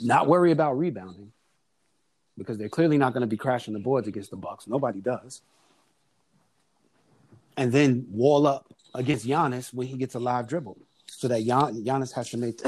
not 0.00 0.26
worry 0.26 0.52
about 0.52 0.78
rebounding 0.78 1.32
because 2.38 2.56
they're 2.56 2.68
clearly 2.68 2.96
not 2.96 3.12
going 3.12 3.22
to 3.22 3.26
be 3.26 3.36
crashing 3.36 3.74
the 3.74 3.80
boards 3.80 4.06
against 4.06 4.30
the 4.30 4.36
Bucks. 4.36 4.68
Nobody 4.68 5.00
does. 5.00 5.42
And 7.56 7.72
then 7.72 8.06
wall 8.10 8.46
up 8.46 8.72
against 8.94 9.26
Giannis 9.26 9.74
when 9.74 9.88
he 9.88 9.96
gets 9.96 10.14
a 10.14 10.20
live 10.20 10.46
dribble, 10.46 10.78
so 11.08 11.26
that 11.26 11.44
Gian- 11.44 11.84
Giannis 11.84 12.12
has 12.12 12.30
to 12.30 12.36
make 12.36 12.58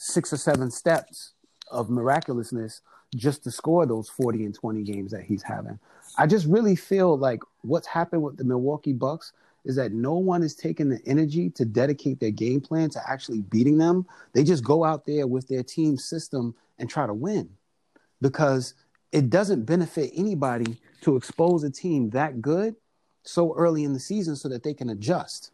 six 0.00 0.32
or 0.32 0.38
seven 0.38 0.70
steps 0.70 1.34
of 1.70 1.90
miraculousness 1.90 2.80
just 3.14 3.44
to 3.44 3.50
score 3.50 3.84
those 3.84 4.08
40 4.08 4.46
and 4.46 4.54
20 4.54 4.82
games 4.82 5.10
that 5.12 5.24
he's 5.24 5.42
having. 5.42 5.78
I 6.16 6.26
just 6.26 6.46
really 6.46 6.74
feel 6.74 7.18
like 7.18 7.42
what's 7.60 7.86
happened 7.86 8.22
with 8.22 8.38
the 8.38 8.44
Milwaukee 8.44 8.94
Bucks 8.94 9.32
is 9.66 9.76
that 9.76 9.92
no 9.92 10.14
one 10.14 10.42
is 10.42 10.54
taking 10.54 10.88
the 10.88 11.02
energy 11.04 11.50
to 11.50 11.66
dedicate 11.66 12.18
their 12.18 12.30
game 12.30 12.62
plan 12.62 12.88
to 12.90 13.00
actually 13.06 13.42
beating 13.42 13.76
them. 13.76 14.06
They 14.32 14.42
just 14.42 14.64
go 14.64 14.84
out 14.84 15.04
there 15.04 15.26
with 15.26 15.48
their 15.48 15.62
team 15.62 15.98
system 15.98 16.54
and 16.78 16.88
try 16.88 17.06
to 17.06 17.12
win 17.12 17.50
because 18.22 18.72
it 19.12 19.28
doesn't 19.28 19.66
benefit 19.66 20.12
anybody 20.16 20.78
to 21.02 21.16
expose 21.16 21.62
a 21.62 21.70
team 21.70 22.08
that 22.10 22.40
good 22.40 22.74
so 23.22 23.54
early 23.54 23.84
in 23.84 23.92
the 23.92 24.00
season 24.00 24.34
so 24.34 24.48
that 24.48 24.62
they 24.62 24.72
can 24.72 24.88
adjust. 24.88 25.50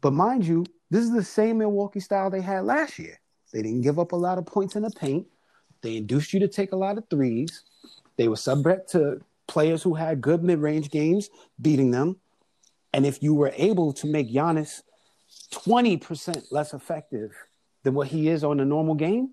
But 0.00 0.12
mind 0.12 0.44
you, 0.44 0.66
this 0.90 1.04
is 1.04 1.12
the 1.12 1.22
same 1.22 1.58
Milwaukee 1.58 2.00
style 2.00 2.30
they 2.30 2.40
had 2.40 2.64
last 2.64 2.98
year. 2.98 3.19
They 3.52 3.62
didn't 3.62 3.82
give 3.82 3.98
up 3.98 4.12
a 4.12 4.16
lot 4.16 4.38
of 4.38 4.46
points 4.46 4.76
in 4.76 4.82
the 4.82 4.90
paint. 4.90 5.26
They 5.82 5.96
induced 5.96 6.32
you 6.32 6.40
to 6.40 6.48
take 6.48 6.72
a 6.72 6.76
lot 6.76 6.98
of 6.98 7.04
threes. 7.08 7.62
They 8.16 8.28
were 8.28 8.36
subject 8.36 8.90
to 8.90 9.20
players 9.48 9.82
who 9.82 9.94
had 9.94 10.20
good 10.20 10.44
mid 10.44 10.58
range 10.58 10.90
games 10.90 11.30
beating 11.60 11.90
them. 11.90 12.16
And 12.92 13.06
if 13.06 13.22
you 13.22 13.34
were 13.34 13.52
able 13.56 13.92
to 13.94 14.06
make 14.06 14.32
Giannis 14.32 14.82
20% 15.52 16.50
less 16.50 16.74
effective 16.74 17.32
than 17.82 17.94
what 17.94 18.08
he 18.08 18.28
is 18.28 18.44
on 18.44 18.60
a 18.60 18.64
normal 18.64 18.94
game, 18.94 19.30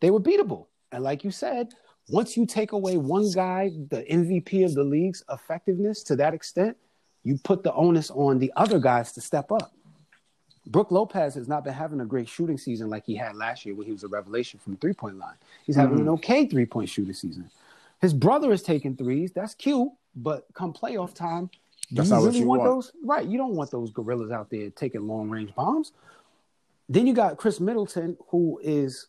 they 0.00 0.10
were 0.10 0.20
beatable. 0.20 0.66
And 0.92 1.02
like 1.02 1.24
you 1.24 1.30
said, 1.30 1.72
once 2.08 2.36
you 2.36 2.46
take 2.46 2.72
away 2.72 2.96
one 2.96 3.30
guy, 3.32 3.70
the 3.90 4.04
MVP 4.04 4.64
of 4.64 4.74
the 4.74 4.84
league's 4.84 5.24
effectiveness 5.30 6.02
to 6.04 6.16
that 6.16 6.34
extent, 6.34 6.76
you 7.24 7.38
put 7.38 7.64
the 7.64 7.72
onus 7.72 8.10
on 8.10 8.38
the 8.38 8.52
other 8.54 8.78
guys 8.78 9.12
to 9.12 9.20
step 9.20 9.50
up. 9.50 9.72
Brooke 10.66 10.90
Lopez 10.90 11.34
has 11.34 11.48
not 11.48 11.64
been 11.64 11.72
having 11.72 12.00
a 12.00 12.04
great 12.04 12.28
shooting 12.28 12.58
season 12.58 12.90
like 12.90 13.04
he 13.04 13.14
had 13.14 13.36
last 13.36 13.64
year 13.64 13.74
when 13.74 13.86
he 13.86 13.92
was 13.92 14.02
a 14.02 14.08
revelation 14.08 14.58
from 14.58 14.76
three 14.76 14.92
point 14.92 15.18
line. 15.18 15.36
He's 15.64 15.76
having 15.76 15.98
an 15.98 16.04
mm-hmm. 16.04 16.14
okay 16.14 16.46
three 16.46 16.66
point 16.66 16.88
shooting 16.88 17.14
season. 17.14 17.50
His 18.00 18.12
brother 18.12 18.52
is 18.52 18.62
taking 18.62 18.96
threes. 18.96 19.32
That's 19.32 19.54
cute, 19.54 19.90
but 20.14 20.46
come 20.54 20.72
playoff 20.72 21.14
time, 21.14 21.50
That's 21.90 22.10
you 22.10 22.16
really 22.16 22.40
you 22.40 22.46
want, 22.46 22.60
want. 22.60 22.70
those? 22.70 22.92
Right, 23.02 23.26
you 23.26 23.38
don't 23.38 23.54
want 23.54 23.70
those 23.70 23.90
gorillas 23.90 24.30
out 24.30 24.50
there 24.50 24.70
taking 24.70 25.06
long 25.06 25.30
range 25.30 25.54
bombs. 25.54 25.92
Then 26.88 27.06
you 27.06 27.14
got 27.14 27.36
Khris 27.36 27.60
Middleton, 27.60 28.16
who 28.28 28.60
is 28.62 29.06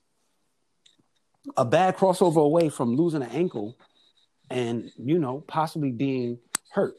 a 1.56 1.66
bad 1.66 1.98
crossover 1.98 2.44
away 2.44 2.70
from 2.70 2.96
losing 2.96 3.22
an 3.22 3.30
ankle 3.30 3.78
and 4.50 4.92
you 4.98 5.20
know 5.20 5.44
possibly 5.48 5.92
being 5.92 6.40
hurt. 6.72 6.96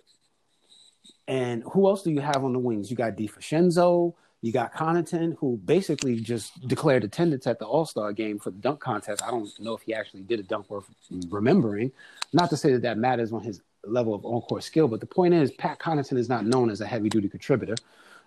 And 1.27 1.63
who 1.73 1.89
else 1.89 2.03
do 2.03 2.11
you 2.11 2.21
have 2.21 2.45
on 2.45 2.55
the 2.55 2.59
wings? 2.59 2.91
You 2.91 2.97
got 2.97 3.17
DiVincenzo, 3.17 4.15
you 4.41 4.53
got 4.53 4.73
Connaughton, 4.73 5.37
who 5.39 5.57
basically 5.65 6.21
just 6.21 6.67
declared 6.69 7.03
attendance 7.03 7.47
at 7.47 7.59
the 7.59 7.67
All 7.67 7.85
Star 7.85 8.13
game 8.13 8.39
for 8.39 8.51
the 8.51 8.59
dunk 8.59 8.81
contest. 8.81 9.23
I 9.23 9.31
don't 9.31 9.49
know 9.59 9.75
if 9.75 9.83
he 9.83 9.95
actually 9.95 10.23
did 10.23 10.39
a 10.39 10.45
dunk 10.45 10.71
worth 10.71 10.87
remembering. 11.29 11.91
Not 12.33 12.51
to 12.51 12.57
say 12.57 12.73
that 12.73 12.83
that 12.83 12.99
matters 12.99 13.33
on 13.33 13.43
his 13.43 13.61
level 13.85 14.15
of 14.15 14.25
on 14.25 14.41
court 14.43 14.63
skill, 14.63 14.87
but 14.87 15.01
the 15.01 15.07
point 15.07 15.35
is, 15.35 15.51
Pat 15.53 15.81
Connaughton 15.81 16.19
is 16.19 16.29
not 16.29 16.47
known 16.47 16.71
as 16.71 16.81
a 16.81 16.87
heavy 16.87 17.09
duty 17.09 17.29
contributor. 17.29 17.75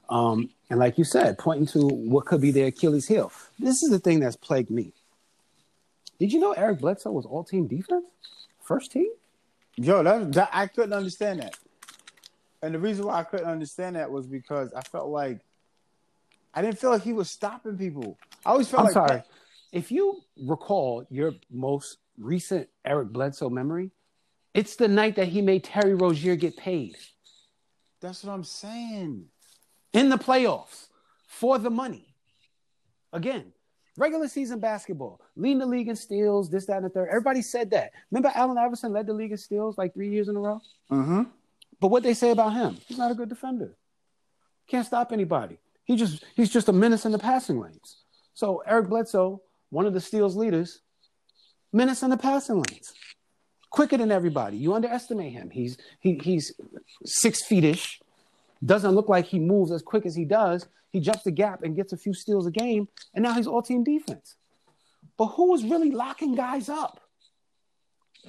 Um, 0.09 0.49
and 0.69 0.79
like 0.79 0.97
you 0.97 1.05
said, 1.05 1.37
pointing 1.37 1.67
to 1.67 1.87
what 1.87 2.25
could 2.25 2.41
be 2.41 2.51
their 2.51 2.67
Achilles 2.67 3.07
heel. 3.07 3.31
This 3.57 3.81
is 3.81 3.89
the 3.89 3.99
thing 3.99 4.19
that's 4.19 4.35
plagued 4.35 4.69
me. 4.69 4.91
Did 6.19 6.33
you 6.33 6.39
know 6.39 6.51
Eric 6.51 6.79
Bledsoe 6.79 7.11
was 7.11 7.25
all 7.25 7.45
team 7.45 7.67
defense? 7.67 8.05
First 8.61 8.91
team? 8.91 9.07
Yo, 9.77 10.03
that, 10.03 10.33
that 10.33 10.49
I 10.51 10.67
couldn't 10.67 10.93
understand 10.93 11.39
that. 11.39 11.55
And 12.61 12.75
the 12.75 12.79
reason 12.79 13.05
why 13.05 13.19
I 13.19 13.23
couldn't 13.23 13.47
understand 13.47 13.95
that 13.95 14.11
was 14.11 14.27
because 14.27 14.73
I 14.73 14.81
felt 14.81 15.09
like 15.09 15.39
I 16.53 16.61
didn't 16.61 16.79
feel 16.79 16.89
like 16.89 17.03
he 17.03 17.13
was 17.13 17.29
stopping 17.29 17.77
people. 17.77 18.17
I 18.45 18.51
always 18.51 18.67
felt 18.67 18.81
I'm 18.81 18.85
like 18.85 18.93
sorry. 18.93 19.23
If 19.71 19.91
you 19.91 20.21
recall 20.37 21.05
your 21.09 21.33
most 21.49 21.97
recent 22.17 22.67
Eric 22.83 23.09
Bledsoe 23.09 23.49
memory, 23.49 23.91
it's 24.53 24.75
the 24.75 24.87
night 24.87 25.15
that 25.15 25.29
he 25.29 25.41
made 25.41 25.63
Terry 25.63 25.93
Rozier 25.95 26.35
get 26.35 26.57
paid 26.57 26.97
That's 28.01 28.23
what 28.23 28.33
I'm 28.33 28.43
saying. 28.43 29.25
in 29.93 30.09
the 30.09 30.17
playoffs 30.17 30.87
for 31.27 31.57
the 31.57 31.69
money. 31.69 32.13
Again, 33.13 33.53
regular 33.97 34.27
season 34.27 34.59
basketball, 34.59 35.21
leading 35.37 35.59
the 35.59 35.65
league 35.65 35.87
in 35.87 35.95
steals, 35.95 36.49
this, 36.49 36.65
that, 36.65 36.77
and 36.77 36.85
the 36.85 36.89
third. 36.89 37.07
Everybody 37.09 37.41
said 37.41 37.71
that. 37.71 37.91
Remember 38.09 38.31
Allen 38.35 38.57
Iverson 38.57 38.91
led 38.91 39.07
the 39.07 39.13
league 39.13 39.31
in 39.31 39.37
steals 39.37 39.77
like 39.77 39.93
three 39.93 40.09
years 40.09 40.27
in 40.27 40.35
a 40.35 40.39
row? 40.39 40.61
Mm-hmm. 40.91 41.23
But 41.79 41.87
what 41.87 42.03
they 42.03 42.13
say 42.13 42.31
about 42.31 42.53
him, 42.53 42.77
he's 42.87 42.97
not 42.97 43.11
a 43.11 43.15
good 43.15 43.29
defender. 43.29 43.75
Can't 44.67 44.85
stop 44.85 45.11
anybody. 45.11 45.57
He 45.91 45.97
just 45.97 46.23
he's 46.37 46.49
just 46.49 46.69
a 46.69 46.73
menace 46.73 47.05
in 47.05 47.11
the 47.11 47.19
passing 47.19 47.59
lanes. 47.59 47.97
So 48.33 48.63
Eric 48.65 48.87
Bledsoe, 48.87 49.41
one 49.71 49.85
of 49.85 49.93
the 49.93 49.99
steals 49.99 50.37
leaders, 50.37 50.79
menace 51.73 52.01
in 52.01 52.11
the 52.11 52.17
passing 52.17 52.55
lanes. 52.55 52.93
Quicker 53.71 53.97
than 53.97 54.09
everybody. 54.09 54.55
You 54.55 54.73
underestimate 54.73 55.33
him. 55.33 55.49
He's 55.49 55.77
he 55.99 56.17
he's 56.23 56.53
six 57.03 57.43
feet 57.43 57.65
ish. 57.65 57.99
Doesn't 58.65 58.91
look 58.91 59.09
like 59.09 59.25
he 59.25 59.37
moves 59.37 59.69
as 59.69 59.81
quick 59.81 60.05
as 60.05 60.15
he 60.15 60.23
does. 60.23 60.65
He 60.91 61.01
jumps 61.01 61.23
the 61.23 61.31
gap 61.31 61.61
and 61.63 61.75
gets 61.75 61.91
a 61.91 61.97
few 61.97 62.13
steals 62.13 62.47
a 62.47 62.51
game, 62.51 62.87
and 63.13 63.21
now 63.21 63.33
he's 63.33 63.47
all 63.47 63.61
team 63.61 63.83
defense. 63.83 64.37
But 65.17 65.27
who 65.27 65.53
is 65.55 65.65
really 65.65 65.91
locking 65.91 66.35
guys 66.35 66.69
up? 66.69 67.01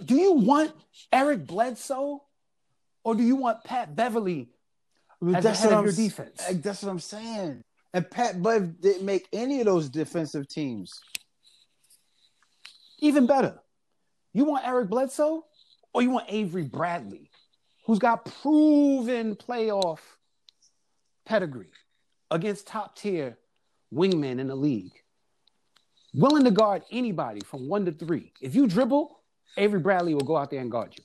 Do 0.05 0.17
you 0.17 0.33
want 0.33 0.73
Eric 1.13 1.47
Bledsoe 1.47 2.25
or 3.05 3.15
do 3.15 3.23
you 3.23 3.37
want 3.37 3.63
Pat 3.63 3.95
Beverley 3.95 4.49
as 5.23 5.45
the 5.45 5.53
head 5.55 5.73
of 5.73 5.85
your 5.85 5.93
defense? 5.93 6.45
Eh, 6.49 6.55
that's 6.57 6.83
what 6.83 6.91
I'm 6.91 6.99
saying. 6.99 7.63
And 7.95 8.11
Pat 8.11 8.43
Bev 8.43 8.81
didn't 8.81 9.05
make 9.05 9.29
any 9.33 9.61
of 9.61 9.67
those 9.67 9.89
defensive 9.89 10.49
teams. 10.49 11.01
Even 12.99 13.27
better, 13.27 13.59
you 14.33 14.45
want 14.45 14.67
Eric 14.67 14.89
Bledsoe 14.89 15.45
or 15.93 16.03
you 16.03 16.11
want 16.11 16.27
Avery 16.29 16.63
Bradley, 16.63 17.31
who's 17.85 17.99
got 17.99 18.25
proven 18.43 19.37
playoff 19.37 19.99
pedigree 21.27 21.71
against 22.31 22.67
top 22.67 22.97
tier 22.97 23.37
wingmen 23.93 24.39
in 24.39 24.49
the 24.49 24.55
league, 24.55 24.93
willing 26.15 26.45
to 26.45 26.51
guard 26.51 26.83
anybody 26.91 27.41
from 27.45 27.69
one 27.69 27.85
to 27.85 27.93
three. 27.93 28.33
If 28.41 28.55
you 28.55 28.67
dribble, 28.67 29.21
Avery 29.57 29.81
Bradley 29.81 30.15
will 30.15 30.23
go 30.23 30.37
out 30.37 30.51
there 30.51 30.61
and 30.61 30.71
guard 30.71 30.95
you. 30.97 31.05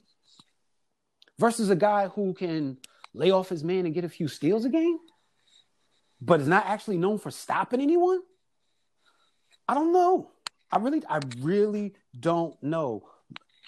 Versus 1.40 1.70
a 1.70 1.76
guy 1.76 2.08
who 2.08 2.34
can 2.34 2.78
lay 3.18 3.32
off 3.32 3.50
his 3.50 3.64
man 3.64 3.86
and 3.86 3.94
get 3.94 4.06
a 4.06 4.10
few 4.10 4.28
steals 4.28 4.66
a 4.66 4.70
game, 4.70 5.00
but 6.22 6.40
is 6.40 6.48
not 6.48 6.66
actually 6.66 6.98
known 6.98 7.18
for 7.18 7.32
stopping 7.32 7.82
anyone. 7.82 8.22
I 9.68 9.74
don't 9.74 9.92
know. 9.92 10.32
I 10.72 10.78
really, 10.78 11.04
I 11.10 11.20
really 11.40 11.94
don't 12.20 12.62
know. 12.62 13.04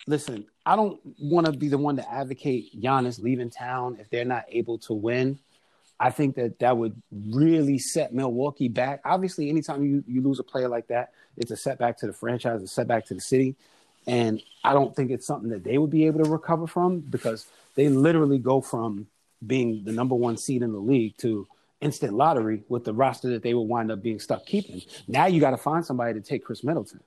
Listen, 0.08 0.46
I 0.66 0.76
don't 0.76 1.00
want 1.20 1.46
to 1.48 1.52
be 1.52 1.68
the 1.68 1.78
one 1.78 1.98
to 1.98 2.12
advocate 2.12 2.80
Giannis 2.82 3.22
leaving 3.22 3.50
town 3.50 3.98
if 4.00 4.10
they're 4.10 4.26
not 4.26 4.46
able 4.50 4.78
to 4.80 4.94
win. 4.94 5.40
I 6.00 6.12
think 6.12 6.36
that 6.36 6.60
that 6.60 6.78
would 6.78 7.02
really 7.12 7.78
set 7.78 8.14
Milwaukee 8.14 8.70
back. 8.70 9.02
Obviously, 9.04 9.50
anytime 9.50 9.84
you, 9.84 10.04
you 10.08 10.22
lose 10.22 10.40
a 10.40 10.44
player 10.44 10.70
like 10.70 10.88
that, 10.88 11.12
it's 11.36 11.52
a 11.52 11.58
setback 11.58 11.98
to 11.98 12.08
the 12.08 12.14
franchise, 12.14 12.64
a 12.64 12.68
setback 12.68 13.06
to 13.08 13.14
the 13.14 13.22
city. 13.22 13.56
And 14.08 14.42
I 14.64 14.74
don't 14.74 14.96
think 14.96 15.12
it's 15.12 15.28
something 15.28 15.50
that 15.50 15.66
they 15.66 15.78
would 15.78 15.90
be 15.90 16.06
able 16.06 16.24
to 16.24 16.30
recover 16.30 16.68
from 16.68 17.02
because 17.02 17.48
they 17.76 17.90
literally 17.90 18.38
go 18.38 18.62
from 18.62 19.08
being 19.46 19.84
the 19.84 19.92
number 19.92 20.16
one 20.16 20.38
seed 20.38 20.62
in 20.62 20.72
the 20.72 20.80
league 20.80 21.18
to 21.18 21.48
instant 21.82 22.14
lottery 22.14 22.64
with 22.68 22.84
the 22.84 22.94
roster 22.94 23.30
that 23.30 23.44
they 23.44 23.54
will 23.54 23.68
wind 23.68 23.92
up 23.92 24.02
being 24.02 24.20
stuck 24.20 24.46
keeping. 24.46 24.82
Now 25.08 25.28
you 25.28 25.40
got 25.40 25.52
to 25.52 25.58
find 25.58 25.86
somebody 25.86 26.14
to 26.14 26.22
take 26.22 26.44
Khris 26.44 26.64
Middleton. 26.64 27.02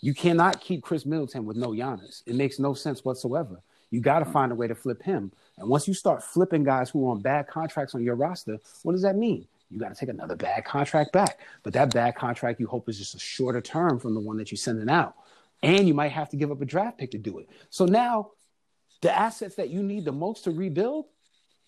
You 0.00 0.14
cannot 0.14 0.60
keep 0.60 0.82
Khris 0.82 1.06
Middleton 1.06 1.44
with 1.44 1.56
no 1.56 1.68
Giannis. 1.68 2.22
It 2.26 2.34
makes 2.34 2.58
no 2.58 2.74
sense 2.74 3.04
whatsoever. 3.04 3.60
You 3.90 4.00
got 4.00 4.20
to 4.20 4.24
mm. 4.24 4.32
find 4.32 4.52
a 4.52 4.54
way 4.54 4.68
to 4.68 4.74
flip 4.74 5.02
him. 5.02 5.32
And 5.56 5.68
once 5.68 5.88
you 5.88 5.94
start 5.94 6.22
flipping 6.22 6.62
guys 6.62 6.90
who 6.90 7.06
are 7.06 7.12
on 7.12 7.20
bad 7.20 7.48
contracts 7.48 7.94
on 7.94 8.02
your 8.02 8.14
roster, 8.14 8.58
what 8.82 8.92
does 8.92 9.02
that 9.02 9.16
mean? 9.16 9.46
You 9.70 9.78
got 9.78 9.88
to 9.88 9.94
take 9.94 10.08
another 10.08 10.36
bad 10.36 10.64
contract 10.64 11.12
back. 11.12 11.40
But 11.62 11.72
that 11.74 11.92
bad 11.92 12.14
contract 12.14 12.60
you 12.60 12.66
hope 12.66 12.88
is 12.88 12.98
just 12.98 13.14
a 13.14 13.18
shorter 13.18 13.60
term 13.60 13.98
from 13.98 14.14
the 14.14 14.20
one 14.20 14.36
that 14.38 14.50
you're 14.50 14.56
sending 14.56 14.88
out. 14.88 15.14
And 15.62 15.88
you 15.88 15.94
might 15.94 16.12
have 16.12 16.28
to 16.30 16.36
give 16.36 16.50
up 16.50 16.60
a 16.60 16.64
draft 16.64 16.98
pick 16.98 17.10
to 17.10 17.18
do 17.18 17.38
it. 17.38 17.48
So 17.70 17.84
now 17.84 18.30
the 19.00 19.16
assets 19.16 19.56
that 19.56 19.70
you 19.70 19.82
need 19.82 20.04
the 20.04 20.12
most 20.12 20.44
to 20.44 20.50
rebuild, 20.50 21.06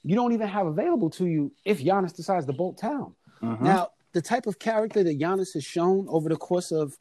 you 0.02 0.16
don't 0.16 0.32
even 0.32 0.48
have 0.48 0.66
available 0.66 1.10
to 1.10 1.26
you 1.26 1.52
if 1.64 1.80
Giannis 1.80 2.14
decides 2.14 2.46
to 2.46 2.52
bolt 2.52 2.78
town. 2.78 3.14
Mm-hmm. 3.42 3.64
Now, 3.64 3.90
the 4.12 4.22
type 4.22 4.46
of 4.46 4.58
character 4.58 5.02
that 5.04 5.18
Giannis 5.18 5.54
has 5.54 5.64
shown 5.64 6.06
over 6.08 6.28
the 6.28 6.36
course 6.36 6.72
of 6.72 6.96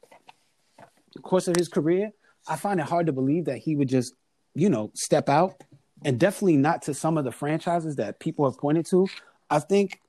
the 1.14 1.20
course 1.20 1.48
of 1.48 1.56
his 1.56 1.68
career, 1.68 2.12
I 2.46 2.56
find 2.56 2.78
it 2.78 2.86
hard 2.86 3.06
to 3.06 3.12
believe 3.12 3.46
that 3.46 3.58
he 3.58 3.74
would 3.74 3.88
just, 3.88 4.14
you 4.54 4.70
know, 4.70 4.92
step 4.94 5.28
out 5.28 5.60
and 6.04 6.20
definitely 6.20 6.56
not 6.56 6.82
to 6.82 6.94
some 6.94 7.18
of 7.18 7.24
the 7.24 7.32
franchises 7.32 7.96
that 7.96 8.20
people 8.20 8.48
have 8.48 8.58
pointed 8.58 8.86
to. 8.86 9.08
I 9.50 9.58
think 9.58 10.00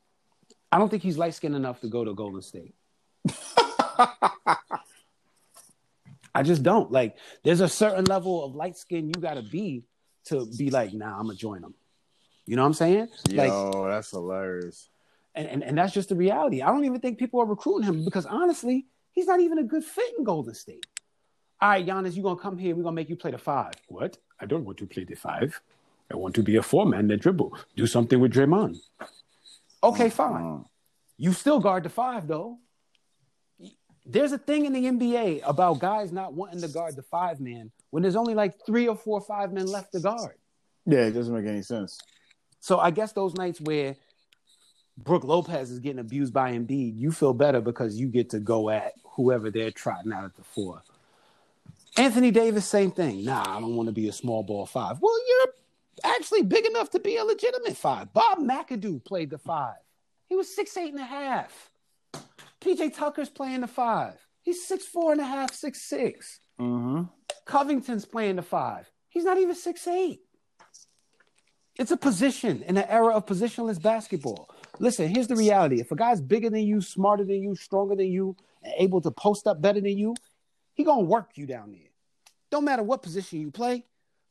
I 0.71 0.77
don't 0.77 0.89
think 0.89 1.03
he's 1.03 1.17
light 1.17 1.33
skinned 1.33 1.55
enough 1.55 1.81
to 1.81 1.87
go 1.87 2.05
to 2.05 2.13
Golden 2.13 2.41
State. 2.41 2.75
I 6.33 6.43
just 6.43 6.63
don't. 6.63 6.91
Like, 6.91 7.17
there's 7.43 7.59
a 7.59 7.67
certain 7.67 8.05
level 8.05 8.45
of 8.45 8.55
light 8.55 8.77
skin 8.77 9.07
you 9.07 9.13
gotta 9.19 9.41
be 9.41 9.83
to 10.25 10.45
be 10.57 10.69
like, 10.69 10.93
nah, 10.93 11.17
I'm 11.17 11.27
gonna 11.27 11.35
join 11.35 11.61
them. 11.61 11.73
You 12.45 12.55
know 12.55 12.63
what 12.63 12.67
I'm 12.67 12.73
saying? 12.73 13.07
Like 13.29 13.49
Yo, 13.49 13.87
that's 13.87 14.11
hilarious. 14.11 14.89
and, 15.35 15.47
and, 15.47 15.63
and 15.63 15.77
that's 15.77 15.93
just 15.93 16.09
the 16.09 16.15
reality. 16.15 16.61
I 16.61 16.67
don't 16.67 16.85
even 16.85 16.99
think 16.99 17.17
people 17.19 17.39
are 17.41 17.45
recruiting 17.45 17.87
him 17.87 18.03
because 18.03 18.25
honestly, 18.25 18.87
he's 19.11 19.27
not 19.27 19.39
even 19.39 19.57
a 19.59 19.63
good 19.63 19.83
fit 19.83 20.13
in 20.17 20.23
Golden 20.23 20.53
State. 20.53 20.85
All 21.61 21.69
right, 21.69 21.85
Giannis, 21.85 22.15
you're 22.15 22.23
gonna 22.23 22.39
come 22.39 22.57
here, 22.57 22.75
we're 22.75 22.83
gonna 22.83 22.95
make 22.95 23.09
you 23.09 23.15
play 23.15 23.31
the 23.31 23.37
five. 23.37 23.73
What? 23.87 24.17
I 24.39 24.45
don't 24.45 24.65
want 24.65 24.77
to 24.79 24.87
play 24.87 25.03
the 25.03 25.15
five. 25.15 25.61
I 26.11 26.15
want 26.15 26.35
to 26.35 26.43
be 26.43 26.55
a 26.57 26.63
four 26.63 26.85
man 26.85 27.07
that 27.07 27.21
dribble. 27.21 27.55
Do 27.75 27.87
something 27.87 28.19
with 28.19 28.33
Draymond. 28.33 28.77
Okay, 29.83 30.09
fine. 30.09 30.43
Mm-hmm. 30.43 30.61
You 31.17 31.33
still 31.33 31.59
guard 31.59 31.83
the 31.83 31.89
five 31.89 32.27
though. 32.27 32.57
There's 34.05 34.31
a 34.31 34.37
thing 34.37 34.65
in 34.65 34.73
the 34.73 34.85
NBA 34.85 35.41
about 35.43 35.79
guys 35.79 36.11
not 36.11 36.33
wanting 36.33 36.61
to 36.61 36.67
guard 36.67 36.95
the 36.95 37.03
five 37.03 37.39
man 37.39 37.71
when 37.91 38.01
there's 38.01 38.15
only 38.15 38.33
like 38.33 38.65
three 38.65 38.87
or 38.87 38.95
four 38.95 39.21
five 39.21 39.53
men 39.53 39.67
left 39.67 39.91
to 39.93 39.99
guard. 39.99 40.35
Yeah, 40.85 41.05
it 41.05 41.11
doesn't 41.11 41.33
make 41.33 41.45
any 41.45 41.61
sense. 41.61 41.99
So 42.59 42.79
I 42.79 42.91
guess 42.91 43.11
those 43.11 43.35
nights 43.35 43.61
where 43.61 43.95
Brooke 44.97 45.23
Lopez 45.23 45.71
is 45.71 45.79
getting 45.79 45.99
abused 45.99 46.33
by 46.33 46.53
Embiid, 46.53 46.97
you 46.97 47.11
feel 47.11 47.33
better 47.33 47.61
because 47.61 47.97
you 47.97 48.07
get 48.07 48.29
to 48.31 48.39
go 48.39 48.69
at 48.69 48.93
whoever 49.03 49.51
they're 49.51 49.71
trotting 49.71 50.11
out 50.11 50.25
at 50.25 50.35
the 50.35 50.43
four. 50.43 50.81
Anthony 51.97 52.31
Davis, 52.31 52.65
same 52.65 52.91
thing. 52.91 53.25
Nah, 53.25 53.57
I 53.57 53.59
don't 53.59 53.75
want 53.75 53.87
to 53.87 53.93
be 53.93 54.07
a 54.07 54.13
small 54.13 54.43
ball 54.43 54.65
five. 54.65 54.97
Well, 55.01 55.17
you're 55.27 55.53
actually 56.15 56.43
big 56.43 56.65
enough 56.65 56.89
to 56.91 56.99
be 56.99 57.17
a 57.17 57.23
legitimate 57.23 57.75
five. 57.75 58.13
Bob 58.13 58.39
McAdoo 58.39 59.03
played 59.03 59.29
the 59.29 59.37
five. 59.37 59.75
He 60.29 60.35
was 60.35 60.53
six 60.53 60.75
eight 60.77 60.93
and 60.93 61.01
a 61.01 61.05
half. 61.05 61.70
PJ 62.61 62.95
Tucker's 62.95 63.29
playing 63.29 63.61
the 63.61 63.67
five. 63.67 64.15
He's 64.41 64.65
six 64.65 64.85
four 64.85 65.11
and 65.11 65.21
a 65.21 65.25
half, 65.25 65.53
six 65.53 65.81
six. 65.81 66.39
Mm-hmm. 66.59 67.03
Covington's 67.45 68.05
playing 68.05 68.37
the 68.37 68.41
five. 68.41 68.89
He's 69.09 69.25
not 69.25 69.37
even 69.37 69.55
six 69.55 69.87
eight. 69.87 70.21
It's 71.77 71.91
a 71.91 71.97
position 71.97 72.63
in 72.63 72.77
an 72.77 72.85
era 72.87 73.15
of 73.15 73.25
positionless 73.25 73.81
basketball. 73.81 74.49
listen, 74.79 75.07
here's 75.07 75.27
the 75.27 75.35
reality. 75.35 75.79
If 75.79 75.91
a 75.91 75.95
guy's 75.95 76.21
bigger 76.21 76.49
than 76.49 76.63
you, 76.63 76.81
smarter 76.81 77.23
than 77.23 77.41
you, 77.41 77.55
stronger 77.55 77.95
than 77.95 78.07
you, 78.11 78.35
and 78.63 78.73
able 78.77 79.01
to 79.01 79.11
post 79.11 79.47
up 79.47 79.61
better 79.61 79.81
than 79.81 79.97
you, 79.97 80.15
he 80.73 80.83
gonna 80.83 81.01
work 81.01 81.31
you 81.35 81.45
down 81.45 81.71
there. 81.71 81.89
Don't 82.51 82.65
matter 82.65 82.83
what 82.83 83.01
position 83.01 83.39
you 83.39 83.51
play, 83.51 83.85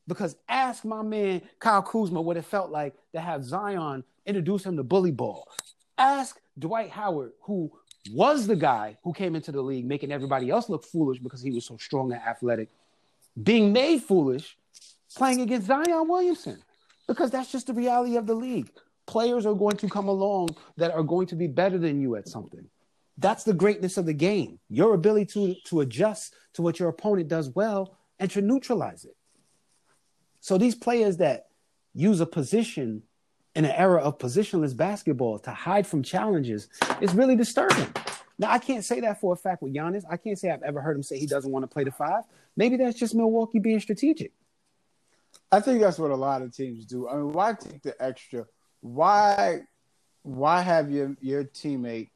because 0.06 0.36
ask 0.48 0.84
my 0.84 1.02
man 1.02 1.42
Kyle 1.58 1.82
Kuzma 1.82 2.20
what 2.20 2.36
it 2.36 2.44
felt 2.44 2.70
like 2.70 2.94
to 3.14 3.20
have 3.20 3.44
Zion 3.44 4.04
introduce 4.26 4.64
him 4.64 4.76
to 4.76 4.82
bully 4.82 5.10
ball. 5.10 5.48
Ask 5.98 6.38
Dwight 6.58 6.90
Howard, 6.90 7.32
who 7.42 7.72
was 8.12 8.46
the 8.46 8.56
guy 8.56 8.96
who 9.04 9.12
came 9.12 9.36
into 9.36 9.52
the 9.52 9.60
league 9.60 9.84
making 9.84 10.12
everybody 10.12 10.50
else 10.50 10.68
look 10.68 10.84
foolish 10.84 11.18
because 11.18 11.42
he 11.42 11.50
was 11.50 11.66
so 11.66 11.76
strong 11.76 12.12
and 12.12 12.20
athletic, 12.22 12.70
being 13.42 13.72
made 13.72 14.02
foolish 14.02 14.56
playing 15.16 15.40
against 15.40 15.66
Zion 15.66 16.08
Williamson. 16.08 16.62
Because 17.06 17.30
that's 17.30 17.50
just 17.50 17.66
the 17.66 17.74
reality 17.74 18.16
of 18.16 18.26
the 18.26 18.34
league. 18.34 18.70
Players 19.06 19.44
are 19.44 19.54
going 19.54 19.76
to 19.78 19.88
come 19.88 20.08
along 20.08 20.50
that 20.76 20.92
are 20.92 21.02
going 21.02 21.26
to 21.28 21.34
be 21.34 21.48
better 21.48 21.76
than 21.76 22.00
you 22.00 22.14
at 22.14 22.28
something. 22.28 22.66
That's 23.18 23.44
the 23.44 23.52
greatness 23.52 23.96
of 23.96 24.06
the 24.06 24.14
game. 24.14 24.60
Your 24.68 24.94
ability 24.94 25.26
to, 25.32 25.54
to 25.66 25.80
adjust 25.80 26.34
to 26.54 26.62
what 26.62 26.78
your 26.78 26.88
opponent 26.88 27.28
does 27.28 27.50
well 27.50 27.96
and 28.18 28.30
to 28.30 28.40
neutralize 28.40 29.04
it. 29.04 29.16
So 30.40 30.56
these 30.56 30.74
players 30.74 31.18
that 31.18 31.48
use 31.92 32.20
a 32.20 32.26
position 32.26 33.02
in 33.54 33.64
an 33.64 33.72
era 33.72 34.00
of 34.00 34.18
positionless 34.18 34.76
basketball 34.76 35.38
to 35.40 35.50
hide 35.50 35.86
from 35.86 36.02
challenges 36.02 36.68
is 37.00 37.14
really 37.14 37.36
disturbing. 37.36 37.88
Now, 38.38 38.50
I 38.50 38.58
can't 38.58 38.84
say 38.84 39.00
that 39.00 39.20
for 39.20 39.34
a 39.34 39.36
fact 39.36 39.62
with 39.62 39.74
Giannis. 39.74 40.04
I 40.10 40.16
can't 40.16 40.38
say 40.38 40.50
I've 40.50 40.62
ever 40.62 40.80
heard 40.80 40.96
him 40.96 41.02
say 41.02 41.18
he 41.18 41.26
doesn't 41.26 41.50
want 41.50 41.62
to 41.64 41.66
play 41.66 41.84
the 41.84 41.90
five. 41.90 42.24
Maybe 42.56 42.76
that's 42.76 42.98
just 42.98 43.14
Milwaukee 43.14 43.58
being 43.58 43.80
strategic. 43.80 44.32
I 45.52 45.60
think 45.60 45.80
that's 45.80 45.98
what 45.98 46.10
a 46.10 46.16
lot 46.16 46.42
of 46.42 46.54
teams 46.54 46.86
do. 46.86 47.08
I 47.08 47.16
mean, 47.16 47.32
why 47.32 47.54
take 47.54 47.82
the 47.82 47.94
extra? 48.02 48.46
Why, 48.80 49.60
why 50.22 50.62
have 50.62 50.90
your 50.90 51.16
your 51.20 51.44
teammate 51.44 52.10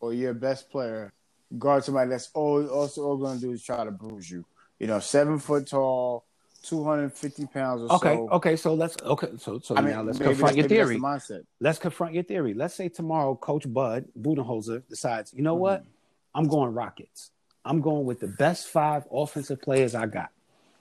or 0.00 0.12
your 0.12 0.34
best 0.34 0.70
player 0.70 1.12
guard 1.58 1.84
somebody 1.84 2.10
that's 2.10 2.30
all 2.34 2.66
also 2.68 3.02
all 3.02 3.16
going 3.16 3.40
to 3.40 3.46
do 3.46 3.52
is 3.52 3.62
try 3.62 3.84
to 3.84 3.90
bruise 3.90 4.30
you? 4.30 4.44
You 4.78 4.86
know, 4.86 5.00
seven 5.00 5.38
foot 5.38 5.66
tall, 5.66 6.24
two 6.64 6.82
hundred 6.82 7.12
fifty 7.12 7.46
pounds 7.46 7.82
or 7.82 7.96
Okay, 7.96 8.14
so. 8.14 8.24
okay. 8.24 8.34
Okay. 8.36 8.56
So 8.56 8.74
let's 8.74 8.96
okay. 9.02 9.28
So 9.38 9.58
so 9.58 9.76
I 9.76 9.80
mean, 9.80 9.90
now 9.90 10.02
let's 10.02 10.18
confront 10.18 10.56
your 10.56 10.68
theory. 10.68 10.98
the. 10.98 11.44
Let's 11.60 11.78
confront 11.78 12.14
your 12.14 12.24
theory. 12.24 12.54
Let's 12.54 12.74
say 12.74 12.88
tomorrow, 12.88 13.34
Coach 13.34 13.70
Bud 13.72 14.06
Budenholzer 14.20 14.82
decides, 14.88 15.32
you 15.34 15.42
know 15.42 15.54
what? 15.54 15.80
Mm-hmm. 15.80 15.90
I'm 16.36 16.48
going 16.48 16.72
Rockets. 16.72 17.30
I'm 17.64 17.80
going 17.80 18.04
with 18.04 18.20
the 18.20 18.28
best 18.28 18.68
five 18.68 19.04
offensive 19.12 19.60
players 19.62 19.94
I 19.94 20.06
got. 20.06 20.30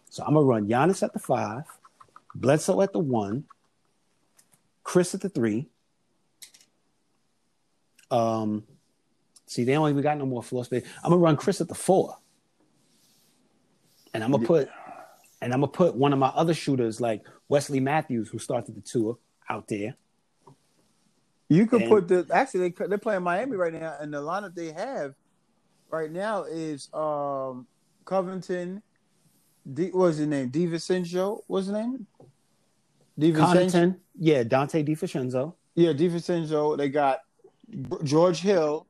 So 0.10 0.24
I'm 0.24 0.34
gonna 0.34 0.46
run 0.46 0.68
Giannis 0.68 1.04
at 1.04 1.14
the 1.14 1.20
five, 1.20 1.64
Bledsoe 2.36 2.82
at 2.82 2.94
the 2.94 3.00
one, 3.00 3.46
Khris 4.84 5.14
at 5.16 5.22
the 5.22 5.30
three. 5.30 5.68
Um, 8.12 8.64
see, 9.48 9.64
they 9.64 9.74
don't 9.74 9.90
even 9.90 10.04
got 10.04 10.18
no 10.18 10.26
more 10.26 10.44
floor 10.44 10.66
space. 10.66 10.86
I'm 11.04 11.12
gonna 11.12 11.22
run 11.22 11.36
Khris 11.38 11.62
at 11.62 11.68
the 11.68 11.76
four, 11.76 12.18
and 14.14 14.24
I'm 14.24 14.32
gonna 14.32 14.46
put, 14.46 14.70
and 15.44 15.54
I'm 15.54 15.60
gonna 15.60 15.72
put 15.72 15.96
one 15.96 16.14
of 16.14 16.20
my 16.20 16.30
other 16.30 16.54
shooters 16.54 17.02
like 17.02 17.24
Wesley 17.50 17.80
Matthews, 17.82 18.30
who 18.30 18.40
started 18.40 18.76
the 18.76 18.82
tour, 18.82 19.18
out 19.50 19.68
there. 19.68 19.96
You 21.50 21.68
could 21.68 21.82
And- 21.82 21.92
put 21.92 22.08
the 22.08 22.26
actually 22.32 22.70
they 22.70 22.86
they're 22.88 22.98
playing 22.98 23.24
Miami 23.24 23.58
right 23.58 23.74
now, 23.74 23.96
and 24.00 24.14
the 24.14 24.22
lineup 24.22 24.56
they 24.56 24.72
have 24.72 25.14
right 25.90 26.10
now 26.12 26.44
is 26.44 26.92
um 26.94 27.68
Covington. 28.06 28.82
D, 29.72 29.90
what's 29.92 30.18
his 30.18 30.28
name? 30.28 30.50
DiVincenzo. 30.50 31.42
What's 31.48 31.68
his 31.68 31.74
name? 31.74 32.08
DiVincenzo. 33.20 33.98
Yeah, 34.18 34.44
Donte 34.44 34.86
DiVincenzo. 34.88 35.54
Yeah, 35.76 35.94
DiVincenzo. 35.94 36.78
They 36.78 36.90
got 36.90 37.20
George 38.04 38.40
Hill, 38.40 38.88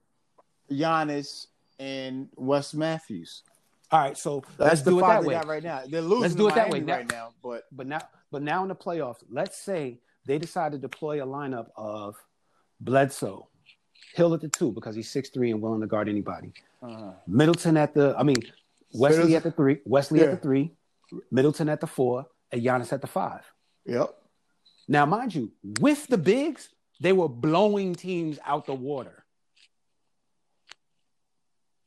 Giannis, 0.71 1.47
and 1.79 2.29
Wes 2.35 2.73
Matthews. 2.73 3.43
All 3.93 3.99
right, 3.99 4.17
so 4.17 4.43
let's 4.57 4.81
do 4.81 4.97
it 4.97 5.01
that 5.03 5.23
way. 5.23 5.35
right 5.45 5.61
now. 5.61 5.83
They're 5.87 6.01
losing 6.01 6.21
Let's 6.21 6.33
do 6.33 6.47
it 6.47 6.55
that 6.55 6.69
way. 6.71 6.79
Now- 6.79 6.95
right 6.95 7.11
now, 7.11 7.29
but 7.43 7.65
But 7.71 7.85
now, 7.85 7.99
but 8.31 8.41
now 8.41 8.63
in 8.63 8.69
the 8.69 8.75
playoffs, 8.75 9.23
let's 9.29 9.55
say 9.55 9.99
they 10.25 10.39
decide 10.39 10.71
to 10.71 10.79
deploy 10.79 11.23
a 11.23 11.27
lineup 11.27 11.67
of 11.77 12.15
Bledsoe, 12.81 13.47
Hill 14.15 14.33
at 14.33 14.41
the 14.41 14.47
two 14.49 14.71
because 14.71 14.95
he's 14.95 15.11
six 15.11 15.29
three 15.29 15.51
and 15.51 15.61
willing 15.61 15.81
to 15.81 15.87
guard 15.87 16.09
anybody. 16.09 16.53
Uh-huh. 16.81 17.11
Middleton 17.27 17.77
at 17.77 17.93
the, 17.93 18.15
I 18.17 18.23
mean, 18.23 18.37
Wesley 18.95 19.17
Middleton- 19.17 19.35
at 19.37 19.43
the 19.43 19.51
three, 19.51 19.79
Wesley 19.85 20.19
Yeah. 20.21 20.25
at 20.25 20.31
the 20.31 20.37
three, 20.37 20.75
Middleton 21.29 21.69
at 21.69 21.79
the 21.79 21.87
four, 21.87 22.25
and 22.51 22.63
Giannis 22.63 22.91
at 22.93 23.01
the 23.01 23.07
five. 23.07 23.41
yep. 23.85 24.09
Now, 24.87 25.05
mind 25.05 25.33
you, 25.35 25.51
with 25.79 26.07
the 26.07 26.17
bigs, 26.17 26.69
they 26.99 27.13
were 27.13 27.29
blowing 27.29 27.93
teams 27.95 28.39
out 28.43 28.65
the 28.65 28.73
water. 28.73 29.22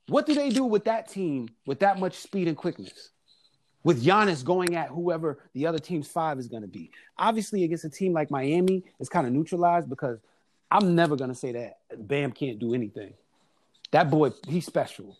What 0.09 0.27
do 0.27 0.35
they 0.35 0.51
do 0.51 0.64
with 0.64 0.85
that 0.85 1.09
team 1.09 1.49
with 1.66 1.81
that 1.81 1.99
much 1.99 2.19
speed 2.19 2.49
and 2.49 2.57
quickness? 2.57 3.11
With 3.83 4.05
Giannis 4.05 4.45
going 4.45 4.75
at 4.75 4.88
whoever 4.88 5.38
the 5.53 5.66
other 5.66 5.79
team's 5.79 6.09
five 6.09 6.38
is 6.38 6.49
going 6.49 6.62
to 6.62 6.69
be. 6.69 6.90
Obviously, 7.19 7.64
against 7.64 7.85
a 7.85 7.88
team 7.88 8.12
like 8.12 8.31
Miami, 8.31 8.85
it's 8.99 9.09
kind 9.09 9.27
of 9.27 9.33
neutralized 9.33 9.88
because 9.88 10.19
I'm 10.71 10.95
never 10.95 11.16
going 11.16 11.31
to 11.31 11.37
say 11.37 11.53
that 11.53 11.79
Bam 12.09 12.33
can't 12.33 12.59
do 12.59 12.75
anything. 12.75 13.14
That 13.92 14.11
boy, 14.11 14.31
he's 14.49 14.66
special. 14.66 15.16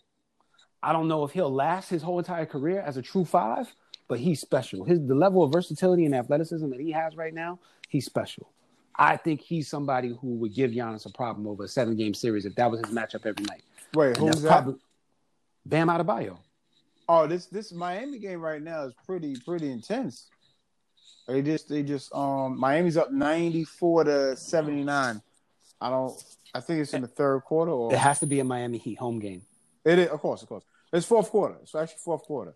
I 0.83 0.93
don't 0.93 1.07
know 1.07 1.23
if 1.23 1.31
he'll 1.31 1.53
last 1.53 1.89
his 1.89 2.01
whole 2.01 2.19
entire 2.19 2.45
career 2.45 2.81
as 2.81 2.97
a 2.97 3.01
true 3.01 3.25
five, 3.25 3.73
but 4.07 4.19
he's 4.19 4.41
special. 4.41 4.83
His 4.85 4.99
the 5.05 5.15
level 5.15 5.43
of 5.43 5.51
versatility 5.51 6.05
and 6.05 6.13
athleticism 6.13 6.69
that 6.69 6.79
he 6.79 6.91
has 6.91 7.15
right 7.15 7.33
now, 7.33 7.59
he's 7.87 8.05
special. 8.05 8.51
I 8.95 9.17
think 9.17 9.41
he's 9.41 9.69
somebody 9.69 10.09
who 10.09 10.35
would 10.35 10.53
give 10.53 10.71
Giannis 10.71 11.05
a 11.05 11.09
problem 11.09 11.47
over 11.47 11.63
a 11.63 11.67
seven 11.67 11.95
game 11.95 12.13
series 12.13 12.45
if 12.45 12.55
that 12.55 12.69
was 12.69 12.81
his 12.81 12.93
matchup 12.93 13.25
every 13.25 13.45
night. 13.45 13.63
Wait, 13.95 14.17
And 14.17 14.27
who's 14.27 14.41
that? 14.41 14.49
probably- 14.49 14.79
Bam 15.65 15.87
Adebayo. 15.87 16.37
Oh, 17.09 17.25
this 17.27 17.45
this 17.47 17.71
Miami 17.71 18.19
game 18.19 18.41
right 18.41 18.61
now 18.61 18.83
is 18.83 18.93
pretty 19.05 19.35
pretty 19.45 19.71
intense. 19.71 20.27
They 21.27 21.41
just 21.41 21.67
they 21.69 21.83
just 21.83 22.13
um 22.13 22.59
Miami's 22.59 22.97
up 22.97 23.11
ninety 23.11 23.63
four 23.63 24.03
to 24.03 24.35
seventy 24.35 24.83
nine. 24.83 25.21
I 25.79 25.89
don't. 25.89 26.13
I 26.53 26.59
think 26.61 26.81
it's 26.81 26.93
in 26.93 27.01
the 27.01 27.07
third 27.07 27.41
quarter 27.41 27.71
or 27.71 27.93
It 27.93 27.97
has 27.99 28.19
to 28.19 28.25
be 28.25 28.39
a 28.39 28.43
Miami 28.43 28.77
Heat 28.77 28.95
home 28.97 29.19
game. 29.19 29.41
it 29.85 29.99
is. 29.99 30.09
Of 30.09 30.19
course, 30.21 30.41
of 30.41 30.49
course. 30.49 30.63
It's 30.93 31.05
fourth 31.05 31.29
quarter. 31.29 31.55
It's 31.61 31.75
actually 31.75 31.99
fourth 32.03 32.23
quarter. 32.23 32.55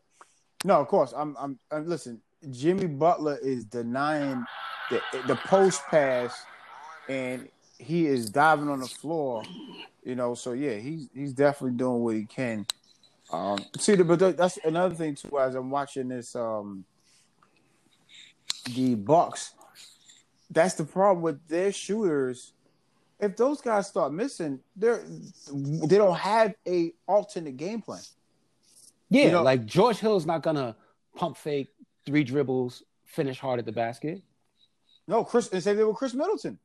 No, 0.63 0.79
of 0.79 0.87
course. 0.87 1.13
I'm. 1.15 1.35
I'm. 1.37 1.59
I'm 1.71 1.85
listen. 1.87 2.21
Jimmy 2.49 2.87
Butler 2.87 3.37
is 3.41 3.65
denying 3.65 4.43
the 4.89 5.01
the 5.27 5.35
post 5.35 5.81
pass, 5.89 6.33
and 7.09 7.47
he 7.77 8.05
is 8.07 8.29
diving 8.29 8.69
on 8.69 8.79
the 8.79 8.87
floor. 8.87 9.43
You 10.03 10.15
know. 10.15 10.33
So 10.33 10.53
yeah, 10.53 10.75
he's 10.75 11.09
he's 11.13 11.33
definitely 11.33 11.77
doing 11.77 12.01
what 12.01 12.15
he 12.15 12.25
can. 12.25 12.65
Um, 13.31 13.59
see, 13.77 13.95
the- 13.95 14.03
but 14.03 14.35
that's 14.37 14.57
another 14.63 14.93
thing 14.95 15.15
too. 15.15 15.39
As 15.39 15.55
I'm 15.55 15.69
watching 15.69 16.09
this, 16.09 16.35
um, 16.35 16.83
the 18.75 18.95
Bucks, 18.95 19.53
that's 20.49 20.75
the 20.75 20.83
problem 20.83 21.21
with 21.23 21.47
their 21.47 21.71
shooters. 21.71 22.53
If 23.19 23.37
those 23.37 23.61
guys 23.61 23.87
start 23.87 24.11
missing, 24.13 24.59
they're 24.75 25.03
they 25.53 25.97
don't 25.97 26.17
have 26.17 26.55
a 26.67 26.93
alternate 27.07 27.57
game 27.57 27.81
plan. 27.81 28.01
Yeah, 29.09 29.25
You 29.25 29.31
know- 29.31 29.43
like 29.43 29.65
George 29.65 29.97
Hill's 29.99 30.25
not 30.25 30.41
gonna 30.41 30.75
pump 31.15 31.37
fake, 31.37 31.69
three 32.05 32.23
dribbles, 32.23 32.83
finish 33.05 33.39
hard 33.39 33.59
at 33.59 33.65
the 33.65 33.71
basket. 33.71 34.21
No, 35.07 35.23
Khris, 35.23 35.51
and 35.51 35.61
say 35.61 35.73
they 35.73 35.83
were 35.83 35.93
Khris 35.93 36.13
Middleton. 36.13 36.57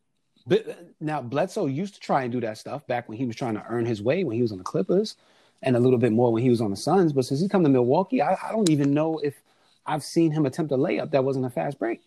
But 0.47 0.69
uh, 0.69 0.73
now 1.01 1.21
Bledsoe 1.23 1.67
used 1.67 1.95
to 1.95 2.01
try 2.01 2.23
and 2.23 2.33
do 2.33 2.41
that 2.41 2.59
stuff 2.59 2.87
back 2.87 3.09
when 3.09 3.19
he 3.19 3.27
was 3.27 3.37
trying 3.37 3.55
to 3.55 3.65
earn 3.69 3.85
his 3.87 4.03
way 4.03 4.25
when 4.25 4.37
he 4.37 4.43
was 4.43 4.53
on 4.53 4.59
the 4.59 4.65
Clippers, 4.65 5.17
and 5.63 5.75
a 5.77 5.81
little 5.81 5.99
bit 5.99 6.13
more 6.13 6.33
when 6.33 6.43
he 6.43 6.51
was 6.51 6.61
on 6.61 6.71
the 6.71 6.77
Suns. 6.77 7.13
But 7.13 7.25
since 7.25 7.41
he 7.41 7.49
come 7.49 7.63
to 7.65 7.69
Milwaukee, 7.69 8.23
I, 8.23 8.35
I 8.35 8.53
don't 8.53 8.69
even 8.71 8.93
know 8.95 9.19
if 9.19 9.35
I've 9.87 10.03
seen 10.05 10.31
him 10.33 10.47
attempt 10.47 10.73
a 10.73 10.77
layup 10.77 11.11
that 11.13 11.25
wasn't 11.25 11.47
a 11.47 11.51
fast 11.51 11.79
break. 11.79 12.01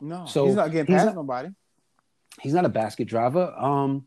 No, 0.00 0.26
So, 0.26 0.46
he's 0.46 0.54
not 0.54 0.70
getting 0.72 0.86
he's 0.86 0.96
past 1.02 1.06
not- 1.06 1.14
nobody. 1.16 1.48
He's 2.40 2.52
not 2.52 2.64
a 2.64 2.68
basket 2.68 3.06
driver. 3.06 3.54
Um, 3.56 4.06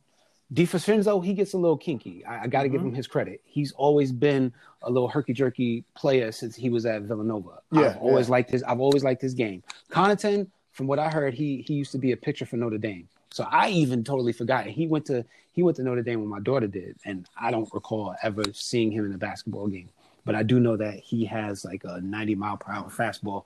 DiVincenzo, 0.53 1.23
he 1.23 1.33
gets 1.33 1.53
a 1.53 1.57
little 1.57 1.77
kinky. 1.77 2.25
I, 2.25 2.43
I 2.43 2.47
got 2.47 2.63
to 2.63 2.69
give 2.69 2.81
him 2.81 2.93
his 2.93 3.07
credit. 3.07 3.41
He's 3.45 3.71
always 3.73 4.11
been 4.11 4.53
a 4.81 4.89
little 4.91 5.07
herky 5.07 5.33
jerky 5.33 5.83
player 5.95 6.31
since 6.31 6.55
he 6.55 6.69
was 6.69 6.85
at 6.85 7.03
Villanova. 7.03 7.59
Yeah, 7.71 7.81
I've 7.81 7.97
always 7.97 8.27
yeah. 8.27 8.31
liked 8.31 8.51
his. 8.51 8.63
I've 8.63 8.79
always 8.79 9.03
liked 9.03 9.21
his 9.21 9.33
game. 9.33 9.63
Connaughton, 9.91 10.47
from 10.71 10.87
what 10.87 10.99
I 10.99 11.09
heard, 11.09 11.33
he 11.33 11.61
he 11.67 11.73
used 11.73 11.91
to 11.93 11.97
be 11.97 12.11
a 12.11 12.17
pitcher 12.17 12.45
for 12.45 12.57
Notre 12.57 12.77
Dame. 12.77 13.07
So 13.31 13.45
I 13.49 13.69
even 13.69 14.03
totally 14.03 14.33
forgot. 14.33 14.65
He 14.65 14.87
went 14.87 15.05
to 15.07 15.25
he 15.51 15.63
went 15.63 15.77
to 15.77 15.83
Notre 15.83 16.03
Dame 16.03 16.21
when 16.21 16.29
my 16.29 16.39
daughter 16.39 16.67
did, 16.67 16.97
and 17.05 17.27
I 17.39 17.51
don't 17.51 17.71
recall 17.73 18.15
ever 18.23 18.43
seeing 18.53 18.91
him 18.91 19.05
in 19.05 19.13
a 19.13 19.17
basketball 19.17 19.67
game. 19.67 19.89
But 20.23 20.35
I 20.35 20.43
do 20.43 20.59
know 20.59 20.75
that 20.77 20.99
he 20.99 21.25
has 21.25 21.63
like 21.63 21.83
a 21.85 22.01
90 22.01 22.35
mile 22.35 22.57
per 22.57 22.71
hour 22.71 22.89
fastball, 22.89 23.45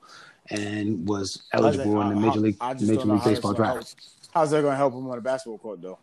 and 0.49 1.07
was 1.07 1.43
eligible 1.53 2.01
in 2.01 2.09
the 2.09 2.15
major 2.15 2.39
league 2.39 2.57
major 2.81 3.05
league 3.05 3.23
baseball 3.23 3.53
draft. 3.53 3.95
How's 4.33 4.51
that 4.51 4.61
going 4.61 4.73
to 4.73 4.77
help 4.77 4.93
him 4.93 5.09
on 5.09 5.17
a 5.17 5.21
basketball 5.21 5.57
court, 5.57 5.81
though? 5.81 5.99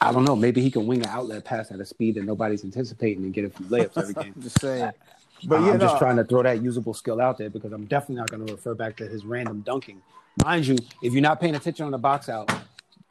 I 0.00 0.10
don't 0.10 0.24
know. 0.24 0.34
Maybe 0.34 0.60
he 0.60 0.70
can 0.70 0.86
wing 0.86 1.00
an 1.02 1.08
outlet 1.08 1.44
pass 1.44 1.70
at 1.70 1.78
a 1.78 1.86
speed 1.86 2.16
that 2.16 2.24
nobody's 2.24 2.64
anticipating 2.64 3.22
and 3.22 3.32
get 3.32 3.44
a 3.44 3.50
few 3.50 3.66
layups 3.66 3.96
every 3.96 4.14
game. 4.22 4.34
Just 4.40 4.60
saying. 4.60 4.90
But 5.44 5.60
I'm 5.60 5.66
yeah, 5.66 5.76
just 5.76 5.94
no, 5.94 5.98
trying 5.98 6.16
to 6.16 6.24
throw 6.24 6.42
that 6.42 6.60
usable 6.60 6.94
skill 6.94 7.20
out 7.20 7.38
there 7.38 7.50
because 7.50 7.72
I'm 7.72 7.84
definitely 7.86 8.16
not 8.16 8.30
going 8.30 8.46
to 8.46 8.52
refer 8.52 8.74
back 8.74 8.96
to 8.96 9.06
his 9.06 9.24
random 9.24 9.60
dunking. 9.60 10.02
Mind 10.44 10.66
you, 10.66 10.76
if 11.02 11.12
you're 11.12 11.22
not 11.22 11.40
paying 11.40 11.54
attention 11.54 11.84
on 11.84 11.92
the 11.92 11.98
box 11.98 12.28
out, 12.28 12.52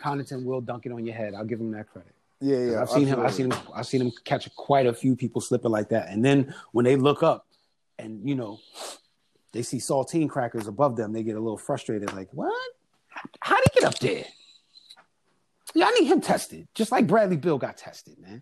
Connaughton 0.01 0.43
will 0.43 0.61
dunk 0.61 0.85
it 0.85 0.91
on 0.91 1.05
your 1.05 1.15
head. 1.15 1.33
I'll 1.33 1.45
give 1.45 1.59
him 1.59 1.71
that 1.71 1.89
credit. 1.91 2.13
Yeah, 2.39 2.57
yeah. 2.57 2.81
I've 2.81 2.89
seen 2.89 3.07
him. 3.07 3.19
I've 3.19 3.33
seen 3.33 3.51
him. 3.51 3.59
I've 3.73 3.85
seen 3.85 4.01
him 4.01 4.11
catch 4.25 4.53
quite 4.55 4.87
a 4.87 4.93
few 4.93 5.15
people 5.15 5.41
slipping 5.41 5.71
like 5.71 5.89
that. 5.89 6.09
And 6.09 6.25
then 6.25 6.53
when 6.71 6.85
they 6.85 6.95
look 6.95 7.21
up, 7.21 7.45
and 7.99 8.27
you 8.27 8.35
know, 8.35 8.59
they 9.51 9.61
see 9.61 9.77
saltine 9.77 10.27
crackers 10.29 10.67
above 10.67 10.95
them, 10.95 11.13
they 11.13 11.23
get 11.23 11.35
a 11.35 11.39
little 11.39 11.57
frustrated. 11.57 12.13
Like, 12.13 12.29
what? 12.31 12.53
How 13.41 13.57
did 13.57 13.65
he 13.73 13.79
get 13.79 13.87
up 13.87 13.99
there? 13.99 14.25
Yeah, 15.75 15.85
I 15.85 15.91
need 15.91 16.07
him 16.07 16.19
tested, 16.19 16.67
just 16.73 16.91
like 16.91 17.07
Bradley 17.07 17.37
Beal 17.37 17.57
got 17.57 17.77
tested, 17.77 18.17
man. 18.19 18.41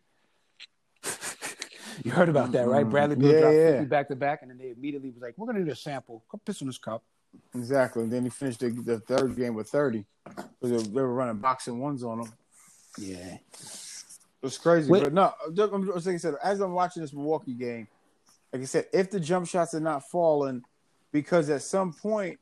you 2.03 2.11
heard 2.11 2.29
about 2.29 2.51
that, 2.53 2.67
right? 2.67 2.81
Mm-hmm. 2.81 2.89
Bradley 2.89 3.15
Beal 3.17 3.33
Yeah, 3.33 3.39
dropped 3.41 3.55
yeah. 3.55 3.81
back 3.83 4.07
to 4.07 4.15
back, 4.15 4.41
and 4.41 4.49
then 4.49 4.57
they 4.57 4.71
immediately 4.71 5.09
was 5.11 5.21
like, 5.21 5.33
"We're 5.37 5.47
gonna 5.47 5.59
need 5.59 5.71
a 5.71 5.75
sample. 5.75 6.23
Come 6.31 6.39
piss 6.45 6.61
in 6.61 6.67
this 6.67 6.77
cup." 6.77 7.03
Exactly. 7.55 8.03
And 8.03 8.11
then 8.11 8.23
he 8.23 8.29
finished 8.29 8.59
the, 8.59 8.69
the 8.69 8.99
third 8.99 9.35
game 9.35 9.53
with 9.53 9.69
30. 9.69 10.05
'Cause 10.25 10.45
They 10.61 10.71
were, 10.71 10.79
they 10.81 11.01
were 11.01 11.13
running 11.13 11.37
boxing 11.37 11.79
ones 11.79 12.03
on 12.03 12.19
him. 12.21 12.33
Yeah, 12.97 13.37
It's 14.43 14.57
crazy. 14.57 14.89
Wait. 14.91 15.03
But 15.03 15.13
no, 15.13 15.33
just- 15.53 15.71
like 16.05 16.15
I 16.15 16.17
said, 16.17 16.35
as 16.43 16.59
I'm 16.59 16.73
watching 16.73 17.01
this 17.01 17.13
Milwaukee 17.13 17.53
game, 17.53 17.87
like 18.53 18.61
I 18.61 18.65
said, 18.65 18.85
if 18.93 19.09
the 19.11 19.19
jump 19.19 19.47
shots 19.47 19.73
are 19.73 19.79
not 19.79 20.09
falling, 20.09 20.63
because 21.11 21.49
at 21.49 21.61
some 21.61 21.93
point 21.93 22.39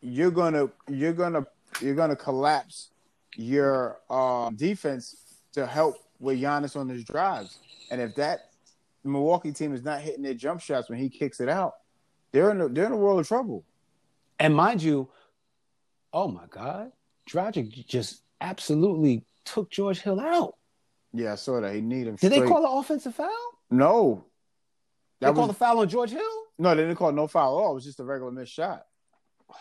you're 0.00 0.30
gonna 0.30 0.68
you're 0.88 1.12
gonna 1.12 1.46
you're 1.80 1.94
gonna 1.94 2.16
collapse 2.16 2.90
your 3.36 3.98
um, 4.10 4.54
defense 4.56 5.16
to 5.52 5.66
help 5.66 5.96
with 6.20 6.40
Giannis 6.40 6.76
on 6.76 6.88
his 6.88 7.04
drives. 7.04 7.58
And 7.90 8.00
if 8.00 8.14
that 8.16 8.50
Milwaukee 9.04 9.52
team 9.52 9.74
is 9.74 9.82
not 9.84 10.00
hitting 10.00 10.22
their 10.22 10.34
jump 10.34 10.60
shots 10.60 10.88
when 10.90 10.98
he 10.98 11.08
kicks 11.08 11.40
it 11.40 11.48
out, 11.48 11.74
they're 12.32 12.50
in 12.50 12.60
a, 12.60 12.68
they're 12.68 12.86
in 12.86 12.92
a 12.92 12.96
world 12.96 13.20
of 13.20 13.26
trouble. 13.28 13.64
And 14.42 14.54
mind 14.54 14.82
you, 14.82 15.08
oh 16.12 16.28
my 16.28 16.44
God, 16.50 16.92
Dragic 17.30 17.86
just 17.86 18.22
absolutely 18.40 19.24
took 19.44 19.70
George 19.70 20.00
Hill 20.00 20.20
out. 20.20 20.56
Yeah, 21.12 21.32
I 21.32 21.36
saw 21.36 21.60
that. 21.60 21.74
He 21.74 21.80
need 21.80 22.06
him. 22.06 22.16
Did 22.16 22.32
they 22.32 22.40
call 22.40 22.64
an 22.64 22.78
offensive 22.78 23.14
foul? 23.14 23.30
No. 23.70 24.24
They 25.20 25.28
That 25.28 25.34
called 25.34 25.50
a 25.50 25.54
foul 25.54 25.78
on 25.80 25.88
George 25.88 26.10
Hill? 26.10 26.20
no, 26.58 26.74
they 26.74 26.82
didn't 26.82 26.96
call 26.96 27.12
no 27.12 27.26
foul 27.26 27.58
at 27.58 27.62
all. 27.62 27.72
It 27.72 27.74
was 27.74 27.84
just 27.84 28.00
a 28.00 28.04
regular 28.04 28.32
missed 28.32 28.52
shot. 28.52 28.86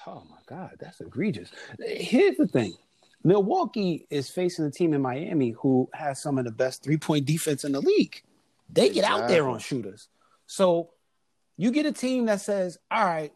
Oh 0.08 0.24
my 0.30 0.38
God, 0.48 0.72
that's 0.80 1.02
egregious. 1.02 1.52
Here's 1.80 2.38
the 2.38 2.48
thing 2.48 2.74
Milwaukee 3.24 4.08
is 4.10 4.30
facing 4.30 4.66
a 4.66 4.72
team 4.72 4.94
in 4.94 5.02
Miami 5.02 5.52
who 5.52 5.90
has 5.94 6.22
some 6.22 6.38
of 6.38 6.46
the 6.46 6.52
best 6.52 6.84
three 6.84 6.98
point 6.98 7.26
defense 7.26 7.64
in 7.64 7.74
the 7.74 7.82
league. 7.82 8.24
They 8.72 8.90
get 8.90 9.04
out 9.04 9.28
there 9.28 9.48
on 9.48 9.60
shooters. 9.60 10.08
So 10.48 10.92
you 11.58 11.72
get 11.72 11.86
a 11.86 11.92
team 11.92 12.26
that 12.26 12.42
says, 12.42 12.78
all 12.90 13.06
right, 13.06 13.32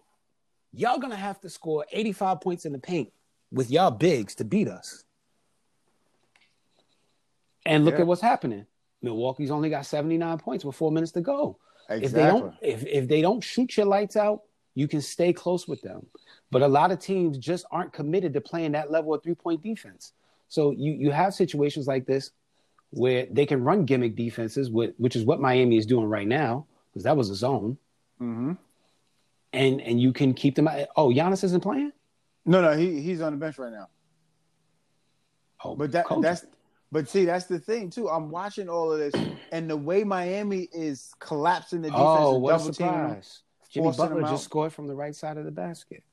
y'all 0.75 0.99
to 1.11 1.15
have 1.15 1.39
to 1.41 1.49
score 1.49 1.85
85 1.91 2.41
points 2.41 2.65
in 2.65 2.71
the 2.73 2.79
paint 2.79 3.11
with 3.51 3.71
y'all 3.71 3.91
bigs 3.91 4.35
to 4.35 4.43
beat 4.43 4.67
us. 4.67 5.03
And 7.65 7.85
look 7.85 7.95
Yeah. 7.95 8.01
at 8.01 8.07
what's 8.07 8.21
happening. 8.21 8.65
Milwaukee's 9.01 9.51
only 9.51 9.69
got 9.69 9.85
79 9.85 10.37
points 10.39 10.65
with 10.65 10.75
four 10.75 10.91
minutes 10.91 11.11
to 11.13 11.21
go. 11.21 11.57
Exactly. 11.89 12.05
If 12.05 12.11
they 12.13 12.25
don't 12.25 12.53
if, 12.61 12.85
if 12.85 13.07
they 13.07 13.21
don't 13.21 13.43
shoot 13.43 13.77
your 13.77 13.85
lights 13.85 14.15
out, 14.15 14.43
you 14.73 14.87
can 14.87 15.01
stay 15.01 15.31
close 15.33 15.67
with 15.67 15.81
them. 15.81 16.05
But 16.51 16.61
a 16.61 16.67
lot 16.67 16.91
of 16.91 16.99
teams 16.99 17.37
just 17.37 17.65
aren't 17.71 17.93
committed 17.93 18.33
to 18.33 18.41
playing 18.41 18.73
that 18.73 18.91
level 18.91 19.13
of 19.13 19.23
three 19.23 19.35
point 19.35 19.61
defense. 19.61 20.13
So 20.47 20.71
you 20.71 20.93
you 20.93 21.11
have 21.11 21.33
situations 21.33 21.87
like 21.87 22.05
this 22.05 22.31
where 22.91 23.27
they 23.29 23.45
can 23.45 23.63
run 23.63 23.85
gimmick 23.85 24.15
defenses, 24.15 24.69
with, 24.69 24.95
which 24.97 25.15
is 25.15 25.25
what 25.25 25.41
Miami 25.41 25.77
is 25.77 25.85
doing 25.85 26.05
right 26.05 26.27
now, 26.27 26.65
because 26.91 27.03
that 27.03 27.17
was 27.17 27.29
a 27.29 27.35
zone. 27.35 27.77
hmm 28.17 28.53
And 29.55 29.81
and 29.81 30.01
you 30.01 30.11
can 30.13 30.33
keep 30.33 30.55
them. 30.55 30.69
Oh, 30.95 31.09
Giannis 31.09 31.43
isn't 31.43 31.61
playing. 31.61 31.91
No, 32.45 32.61
no, 32.61 32.77
he 32.77 33.01
he's 33.01 33.21
on 33.21 33.31
the 33.31 33.37
bench 33.37 33.57
right 33.57 33.71
now. 33.71 33.87
Oh, 35.63 35.75
But 35.75 35.91
that 35.93 36.05
coach. 36.05 36.21
that's 36.21 36.45
but 36.91 37.09
see, 37.09 37.25
that's 37.25 37.45
the 37.45 37.59
thing 37.59 37.89
too. 37.89 38.07
I'm 38.07 38.29
watching 38.29 38.69
all 38.69 38.91
of 38.91 38.99
this, 38.99 39.13
and 39.51 39.69
the 39.69 39.75
way 39.75 40.03
Miami 40.03 40.69
is 40.71 41.13
collapsing 41.19 41.81
the 41.81 41.89
defense, 41.89 42.05
oh, 42.05 42.37
what 42.37 42.55
a 42.55 42.57
double 42.59 42.73
surprise! 42.73 43.41
Jimmy 43.69 43.91
Butler 43.91 44.21
just 44.21 44.33
out. 44.33 44.39
scored 44.39 44.73
from 44.73 44.87
the 44.87 44.95
right 44.95 45.15
side 45.15 45.37
of 45.37 45.45
the 45.45 45.51
basket. 45.51 46.03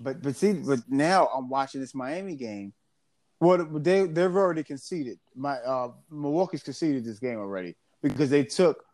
But 0.00 0.22
but 0.22 0.36
see, 0.36 0.52
but 0.52 0.80
now 0.88 1.26
I'm 1.26 1.48
watching 1.48 1.80
this 1.80 1.94
Miami 1.94 2.36
game. 2.36 2.72
Well, 3.40 3.66
they 3.66 4.06
they've 4.06 4.34
already 4.34 4.62
conceded. 4.62 5.18
My 5.34 5.56
uh, 5.58 5.90
Milwaukee's 6.10 6.62
conceded 6.62 7.04
this 7.04 7.18
game 7.18 7.38
already 7.38 7.76
because 8.02 8.30
they 8.30 8.44
took 8.44 8.84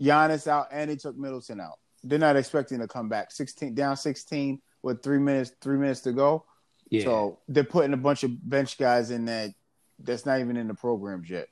Giannis 0.00 0.46
out 0.46 0.66
and 0.72 0.90
they 0.90 0.96
took 0.96 1.16
Middleton 1.16 1.60
out. 1.60 1.78
They're 2.04 2.18
not 2.18 2.36
expecting 2.36 2.78
to 2.80 2.88
come 2.88 3.08
back. 3.08 3.32
Sixteen 3.32 3.74
down, 3.74 3.96
sixteen 3.96 4.60
with 4.82 5.02
three 5.02 5.18
minutes 5.18 5.52
three 5.60 5.76
minutes 5.78 6.00
to 6.02 6.12
go. 6.12 6.44
Yeah. 6.90 7.04
So 7.04 7.38
they're 7.48 7.64
putting 7.64 7.92
a 7.92 7.96
bunch 7.98 8.22
of 8.24 8.30
bench 8.48 8.78
guys 8.78 9.10
in 9.10 9.24
that 9.26 9.50
that's 9.98 10.24
not 10.24 10.40
even 10.40 10.56
in 10.56 10.68
the 10.68 10.74
programs 10.74 11.28
yet. 11.28 11.48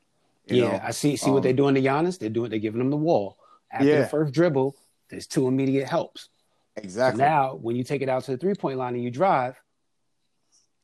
You 0.46 0.62
yeah, 0.62 0.68
know? 0.72 0.80
I 0.84 0.90
see. 0.92 1.16
See 1.16 1.26
um, 1.26 1.34
what 1.34 1.42
they're 1.42 1.52
doing 1.52 1.74
to 1.74 1.82
Giannis. 1.82 2.18
They're 2.18 2.30
doing. 2.30 2.50
They're 2.50 2.58
giving 2.60 2.80
him 2.80 2.90
the 2.90 2.96
wall 2.96 3.36
after 3.72 3.86
Yeah. 3.86 4.00
the 4.02 4.06
first 4.06 4.32
dribble. 4.32 4.76
There's 5.08 5.26
two 5.26 5.48
immediate 5.48 5.88
helps. 5.88 6.28
exactly. 6.76 7.22
Now, 7.22 7.54
when 7.56 7.74
you 7.76 7.82
take 7.84 8.02
it 8.02 8.08
out 8.08 8.24
to 8.24 8.32
the 8.32 8.36
three 8.36 8.54
point 8.54 8.78
line 8.78 8.94
and 8.94 9.02
you 9.02 9.10
drive, 9.10 9.60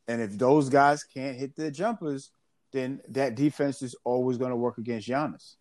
and 0.08 0.20
if 0.20 0.36
those 0.36 0.68
guys 0.68 1.04
can't 1.04 1.36
hit 1.36 1.54
their 1.56 1.70
jumpers, 1.70 2.30
then 2.72 3.00
that 3.08 3.34
defense 3.36 3.82
is 3.82 3.94
always 4.04 4.36
going 4.38 4.50
to 4.50 4.56
work 4.56 4.78
against 4.78 5.08
Giannis. 5.08 5.54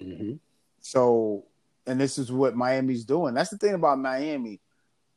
mhm, 0.00 0.38
So, 0.80 1.44
and 1.90 2.00
this 2.00 2.18
is 2.18 2.30
what 2.30 2.54
Miami's 2.54 3.04
doing. 3.04 3.34
That's 3.34 3.50
the 3.50 3.58
thing 3.58 3.74
about 3.74 3.98
Miami, 3.98 4.60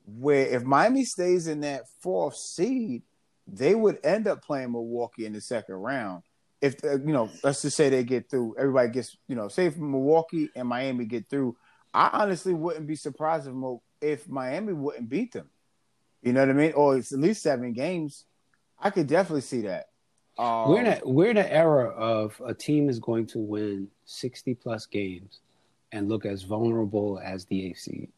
where 0.05 0.47
if 0.47 0.63
Miami 0.63 1.05
stays 1.05 1.47
in 1.47 1.61
that 1.61 1.87
fourth 2.01 2.35
seed, 2.35 3.03
they 3.47 3.75
would 3.75 3.99
end 4.03 4.27
up 4.27 4.43
playing 4.43 4.71
Milwaukee 4.71 5.27
in 5.27 5.33
the 5.33 5.41
second 5.41 5.75
round. 5.75 6.23
If 6.61 6.83
uh, 6.83 6.93
you 6.93 7.13
know, 7.13 7.29
let's 7.43 7.61
just 7.61 7.77
say 7.77 7.89
they 7.89 8.03
get 8.03 8.27
through, 8.29 8.55
everybody 8.57 8.89
gets, 8.89 9.15
you 9.27 9.35
know, 9.35 9.49
say 9.49 9.67
if 9.67 9.77
Milwaukee 9.77 10.49
and 10.55 10.67
Miami 10.67 11.05
get 11.05 11.29
through, 11.29 11.55
I 11.93 12.09
honestly 12.13 12.53
wouldn't 12.53 12.87
be 12.87 12.95
surprised 12.95 13.47
if 13.47 13.53
if 14.01 14.27
Miami 14.27 14.73
wouldn't 14.73 15.09
beat 15.09 15.31
them. 15.31 15.49
You 16.23 16.33
know 16.33 16.39
what 16.39 16.49
I 16.49 16.53
mean? 16.53 16.73
Or 16.73 16.97
it's 16.97 17.11
at 17.11 17.19
least 17.19 17.43
seven 17.43 17.73
games. 17.73 18.25
I 18.79 18.89
could 18.89 19.07
definitely 19.07 19.41
see 19.41 19.61
that. 19.61 19.89
Um, 20.39 20.69
we're 20.69 20.79
in 20.79 20.87
a 20.87 20.99
we're 21.03 21.29
in 21.29 21.37
an 21.37 21.45
era 21.45 21.89
of 21.89 22.41
a 22.43 22.55
team 22.55 22.89
is 22.89 22.97
going 22.97 23.27
to 23.27 23.39
win 23.39 23.89
sixty 24.05 24.55
plus 24.55 24.87
games 24.87 25.41
and 25.93 26.09
look 26.09 26.25
as 26.25 26.43
vulnerable 26.43 27.21
as 27.23 27.45
the 27.45 27.67
eighth 27.67 27.79
seed 27.79 28.09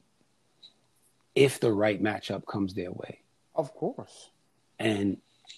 if 1.36 1.60
the 1.60 1.72
right 1.72 2.02
matchup 2.02 2.46
comes 2.48 2.74
their 2.74 2.92
way. 2.92 3.20
of 3.56 3.74
course. 3.76 4.30
And 4.80 5.18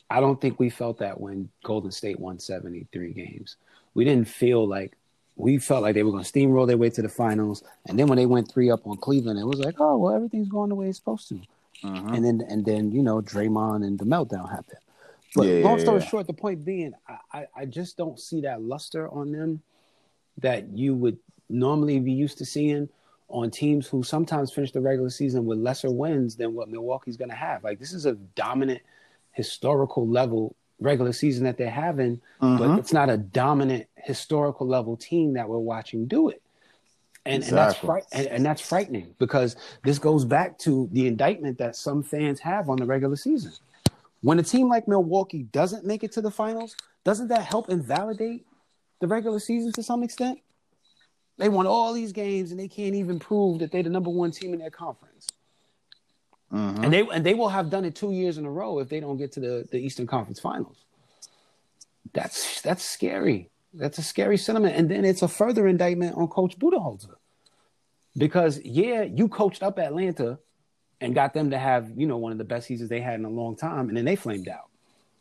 I 0.10 0.20
don't 0.20 0.40
think 0.42 0.60
we 0.60 0.70
felt 0.70 0.98
that 1.00 1.20
when 1.22 1.50
Golden 1.64 1.92
State 1.92 2.20
won 2.20 2.40
73 2.40 3.14
games. 3.14 3.56
We 3.94 4.04
didn't 4.06 4.28
feel 4.28 4.68
like 4.68 4.94
we 5.36 5.58
felt 5.60 5.84
like 5.84 5.94
they 5.96 6.04
were 6.04 6.12
going 6.12 6.24
to 6.24 6.32
steamroll 6.32 6.66
their 6.68 6.78
way 6.78 6.90
to 6.90 7.02
the 7.02 7.10
finals. 7.10 7.64
And 7.88 7.98
then 7.98 8.08
when 8.08 8.18
they 8.18 8.26
went 8.26 8.52
three 8.52 8.70
up 8.72 8.86
on 8.88 8.98
Cleveland, 8.98 9.40
it 9.40 9.44
was 9.46 9.60
like, 9.60 9.76
oh, 9.80 9.98
well, 9.98 10.14
everything's 10.16 10.50
going 10.50 10.70
the 10.70 10.76
way 10.76 10.88
it's 10.90 10.98
supposed 10.98 11.30
to. 11.30 11.36
Mhm. 11.84 12.16
And 12.16 12.26
then, 12.26 12.42
and 12.50 12.66
then, 12.66 12.92
you 12.92 13.04
know, 13.04 13.22
Draymond 13.22 13.86
and 13.86 13.98
the 14.00 14.06
meltdown 14.06 14.50
happened. 14.50 14.80
But 15.36 15.46
Yeah, 15.48 15.64
long 15.64 15.80
story 15.80 16.00
yeah. 16.02 16.08
short, 16.08 16.26
the 16.28 16.34
point 16.34 16.66
being, 16.66 16.94
I, 17.08 17.18
I, 17.40 17.48
I 17.56 17.66
just 17.66 17.98
don't 17.98 18.20
see 18.20 18.42
that 18.42 18.62
luster 18.64 19.08
on 19.10 19.32
them 19.32 19.62
that 20.40 20.70
you 20.70 20.96
would 20.96 21.18
normally 21.50 22.00
be 22.00 22.12
used 22.12 22.38
to 22.40 22.46
seeing 22.46 22.90
on 23.30 23.52
teams 23.52 23.88
who 23.88 24.04
sometimes 24.04 24.54
finish 24.54 24.72
the 24.72 24.80
regular 24.82 25.10
season 25.10 25.46
with 25.46 25.58
lesser 25.60 25.92
wins 25.92 26.36
than 26.36 26.54
what 26.54 26.70
Milwaukee's 26.70 27.18
going 27.18 27.30
to 27.30 27.36
have. 27.36 27.64
Like 27.64 27.80
this 27.80 27.92
is 27.94 28.06
a 28.06 28.14
dominant 28.14 28.82
historical 29.32 30.08
level 30.08 30.56
regular 30.80 31.12
season 31.12 31.44
that 31.44 31.58
they're 31.58 31.70
having, 31.70 32.22
Mhm. 32.42 32.58
but 32.60 32.80
it's 32.80 32.94
not 32.94 33.10
a 33.10 33.18
dominant 33.18 33.88
historical 33.96 34.68
level 34.68 34.96
team 34.96 35.34
that 35.34 35.50
we're 35.50 35.58
watching 35.58 36.06
do 36.06 36.30
it. 36.30 36.42
And, 37.26 37.44
and 37.44 37.58
that's 37.58 37.74
Exactly. 37.74 37.88
fright- 37.88 38.04
and, 38.14 38.28
and 38.28 38.46
that's 38.46 38.62
frightening 38.62 39.14
because 39.20 39.56
this 39.84 40.00
goes 40.00 40.24
back 40.24 40.58
to 40.60 40.88
the 40.94 41.08
indictment 41.08 41.58
that 41.58 41.76
some 41.76 42.04
fans 42.04 42.40
have 42.40 42.70
on 42.70 42.78
the 42.78 42.86
regular 42.86 43.16
season. 43.18 43.52
When 44.22 44.40
a 44.40 44.44
team 44.44 44.70
like 44.70 44.88
Milwaukee 44.88 45.44
doesn't 45.44 45.86
make 45.86 46.04
it 46.04 46.12
to 46.14 46.22
the 46.22 46.32
finals, 46.32 46.76
doesn't 47.04 47.28
that 47.28 47.42
help 47.42 47.70
invalidate 47.70 48.46
the 49.02 49.08
regular 49.08 49.40
season 49.40 49.72
to 49.74 49.84
some 49.84 50.04
extent? 50.04 50.40
They 51.38 51.50
won 51.50 51.68
all 51.68 51.94
these 51.94 52.12
games 52.12 52.52
and 52.52 52.60
they 52.60 52.68
can't 52.68 52.96
even 52.96 53.20
prove 53.20 53.60
that 53.60 53.72
they're 53.72 53.84
the 53.84 53.90
number 53.90 54.10
one 54.10 54.32
team 54.32 54.54
in 54.54 54.60
their 54.60 54.72
conference. 54.72 55.28
Mhm. 56.52 56.84
And 56.84 56.94
they 56.94 57.02
and 57.02 57.26
they 57.26 57.34
will 57.34 57.50
have 57.50 57.70
done 57.70 57.86
it 57.86 57.96
two 57.96 58.12
years 58.12 58.38
in 58.38 58.46
a 58.46 58.50
row 58.52 58.80
if 58.80 58.90
they 58.90 59.00
don't 59.00 59.18
get 59.18 59.34
to 59.34 59.40
the, 59.40 59.68
the 59.70 59.78
Eastern 59.78 60.08
Conference 60.08 60.40
Finals. 60.40 60.78
That's 62.14 62.62
that's 62.62 62.84
scary. 62.84 63.50
That's 63.74 63.98
a 63.98 64.02
scary 64.04 64.38
sentiment. 64.38 64.76
And 64.76 64.90
then 64.90 65.06
it's 65.06 65.22
a 65.22 65.28
further 65.28 65.68
indictment 65.68 66.16
on 66.16 66.28
Coach 66.28 66.58
Budenholzer. 66.58 67.16
Because 68.16 68.60
yeah, 68.64 69.04
you 69.04 69.28
coached 69.28 69.62
up 69.62 69.78
Atlanta 69.78 70.40
and 71.02 71.14
got 71.14 71.34
them 71.34 71.52
to 71.52 71.60
have, 71.60 71.92
you 71.96 72.08
know, 72.08 72.18
one 72.18 72.32
of 72.32 72.38
the 72.40 72.44
best 72.44 72.68
seasons 72.68 72.90
they 72.90 73.02
had 73.02 73.20
in 73.20 73.26
a 73.26 73.30
long 73.30 73.56
time, 73.56 73.90
and 73.90 73.96
then 73.96 74.06
they 74.06 74.16
flamed 74.16 74.48
out. 74.48 74.70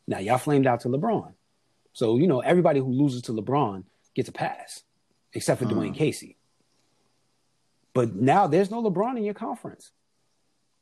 Now 0.07 0.19
y'all 0.21 0.39
flamed 0.39 0.67
out 0.67 0.81
to 0.81 0.89
LeBron. 0.89 1.35
So, 1.93 2.17
you 2.17 2.27
know, 2.27 2.41
everybody 2.41 2.79
who 2.81 2.93
loses 2.93 3.23
to 3.23 3.33
LeBron 3.33 3.85
gets 4.15 4.29
a 4.29 4.33
pass, 4.33 4.83
except 5.37 5.61
for 5.61 5.67
Dwane 5.67 5.91
uh-huh. 5.91 5.99
Casey. 5.99 6.37
But 7.95 8.15
now 8.15 8.47
there's 8.47 8.71
no 8.71 8.83
LeBron 8.83 9.17
in 9.17 9.25
your 9.25 9.35
conference. 9.35 9.93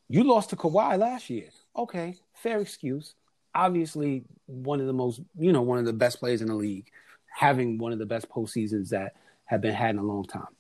You 0.09 0.25
lost 0.25 0.51
to 0.51 0.57
Kawhi 0.57 0.99
last 0.99 1.31
year. 1.31 1.49
Okay, 1.77 2.17
fair 2.35 2.61
excuse. 2.61 3.15
obviously 3.55 4.25
one 4.47 4.81
of 4.81 4.87
the 4.87 4.93
most, 4.93 5.21
you 5.39 5.53
know, 5.53 5.63
one 5.63 5.79
of 5.79 5.85
the 5.85 5.93
best 5.93 6.19
players 6.19 6.41
in 6.41 6.49
the 6.49 6.55
league, 6.55 6.91
having 7.33 7.79
one 7.79 7.93
of 7.93 7.99
the 7.99 8.07
best 8.07 8.29
postseasons 8.29 8.91
that 8.91 9.15
have 9.45 9.61
been 9.61 9.75
had 9.75 9.91
in 9.91 9.99
a 9.99 10.03
long 10.03 10.25
time. 10.25 10.55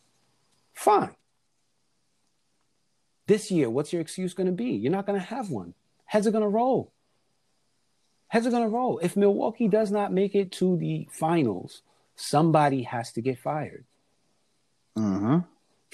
Fine. 0.73 1.15
This 3.27 3.51
year, 3.51 3.71
what's 3.71 3.93
your 3.93 4.03
excuse 4.03 4.35
going 4.35 4.47
to 4.47 4.53
be? 4.53 4.71
You're 4.71 4.93
not 4.93 5.07
going 5.07 5.19
to 5.19 5.27
have 5.27 5.51
one. 5.51 5.75
Heads 6.05 6.27
are 6.27 6.31
going 6.31 6.43
to 6.43 6.49
roll. 6.49 6.93
Heads 8.29 8.47
are 8.47 8.51
going 8.51 8.65
to 8.65 8.69
roll. 8.69 8.99
If 8.99 9.17
Milwaukee 9.17 9.69
does 9.69 9.91
not 9.91 10.13
make 10.13 10.35
it 10.35 10.53
to 10.53 10.77
the 10.77 11.09
finals, 11.11 11.83
somebody 12.17 12.83
has 12.83 13.13
to 13.13 13.21
get 13.21 13.39
fired. 13.39 13.85
Mm-hmm. 14.99 15.39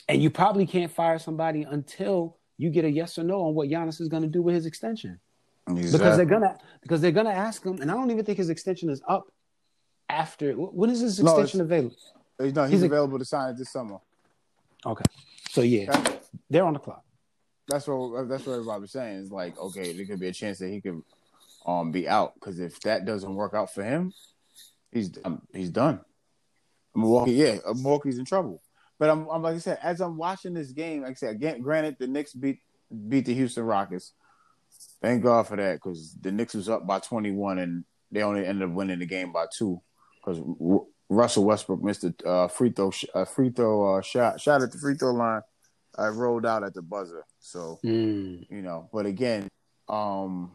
And 0.09 0.23
you 0.23 0.31
probably 0.31 0.67
can't 0.67 0.91
fire 0.91 1.19
somebody 1.19 1.63
until 1.63 2.37
you 2.59 2.71
get 2.71 2.85
a 2.85 2.91
yes 2.91 3.19
or 3.19 3.25
no 3.25 3.43
on 3.47 3.55
what 3.55 3.69
Giannis 3.69 4.01
is 4.01 4.09
going 4.09 4.23
to 4.23 4.29
do 4.29 4.43
with 4.43 4.55
his 4.55 4.67
extension. 4.67 5.19
Exactly. 5.69 5.99
Because 5.99 6.17
they're 6.17 6.27
gonna 6.27 6.59
because 6.83 7.01
they're 7.01 7.13
gonna 7.13 7.31
ask 7.31 7.65
him, 7.65 7.81
and 7.81 7.91
I 7.91 7.95
don't 7.95 8.11
even 8.11 8.25
think 8.25 8.39
his 8.39 8.51
extension 8.51 8.91
is 8.91 9.01
up 9.07 9.31
after 10.09 10.53
when 10.55 10.91
is 10.91 11.01
his 11.01 11.21
No, 11.21 11.31
extension 11.33 11.61
available? 11.61 11.95
no, 12.41 12.63
he's, 12.65 12.73
he's 12.73 12.83
a- 12.83 12.87
available 12.87 13.19
to 13.19 13.25
sign 13.25 13.51
it 13.51 13.59
this 13.59 13.71
summer. 13.71 13.99
Okay. 14.85 15.05
So 15.51 15.61
yeah, 15.61 15.93
they're 16.49 16.65
on 16.65 16.73
the 16.73 16.81
clock. 16.81 17.05
that's 17.69 17.87
what 17.87 18.29
that's 18.29 18.47
what 18.47 18.55
everybody 18.55 18.81
was 18.81 18.91
saying. 18.91 19.19
Is 19.19 19.31
like, 19.31 19.57
okay, 19.59 19.93
there 19.93 20.07
could 20.07 20.19
be 20.19 20.29
a 20.29 20.33
chance 20.33 20.59
that 20.59 20.71
he 20.71 20.81
could 20.81 21.03
um 21.67 21.93
be 21.93 22.09
out 22.09 22.35
because 22.35 22.59
if 22.59 22.81
that 22.81 23.05
doesn't 23.05 23.35
work 23.35 23.55
out 23.55 23.73
for 23.73 23.85
him, 23.85 24.13
he's 24.91 25.11
um, 25.25 25.43
he's 25.53 25.71
done. 25.71 26.01
Milwaukee, 26.95 27.33
yeah, 27.33 27.59
uh, 27.67 27.73
Milwaukee's 27.75 28.19
in 28.19 28.25
trouble. 28.25 28.63
But 28.99 29.11
I'm, 29.11 29.27
I'm 29.29 29.43
like 29.43 29.55
I 29.55 29.59
said, 29.59 29.79
as 29.83 30.01
I'm 30.01 30.17
watching 30.17 30.53
this 30.55 30.73
game, 30.73 31.03
like 31.03 31.13
I 31.13 31.15
said, 31.15 31.35
again, 31.35 31.63
granted, 31.63 31.97
the 31.99 32.07
Knicks 32.07 32.33
beat 32.35 32.61
beat 33.09 33.25
the 33.27 33.35
Houston 33.35 33.65
Rockets. 33.65 34.13
Thank 35.01 35.23
God 35.23 35.47
for 35.47 35.57
that 35.57 35.75
because 35.75 36.15
the 36.21 36.31
Knicks 36.33 36.55
was 36.55 36.69
up 36.69 36.87
by 36.87 36.99
21 36.99 37.59
and 37.59 37.85
they 38.13 38.23
only 38.23 38.45
ended 38.45 38.69
up 38.69 38.75
winning 38.75 38.99
the 38.99 39.07
game 39.07 39.33
by 39.33 39.47
two 39.57 39.81
because 40.21 40.41
Russell 41.09 41.45
Westbrook 41.45 41.83
missed 41.83 42.05
a 42.05 42.15
uh, 42.27 42.49
free 42.49 42.71
throw 42.71 42.91
sh- 42.91 43.05
a 43.15 43.25
free 43.25 43.51
throw 43.51 43.97
uh, 43.97 44.01
shot 44.03 44.41
shot 44.41 44.63
at 44.63 44.71
the 44.73 44.79
free 44.79 44.95
throw 44.97 45.13
line. 45.13 45.41
I 45.97 46.09
rolled 46.09 46.45
out 46.47 46.63
at 46.63 46.75
the 46.75 46.83
buzzer. 46.83 47.25
So 47.41 47.79
Mm. 47.85 48.47
you 48.51 48.63
know. 48.63 48.89
But 48.93 49.07
again, 49.07 49.49
um, 49.89 50.51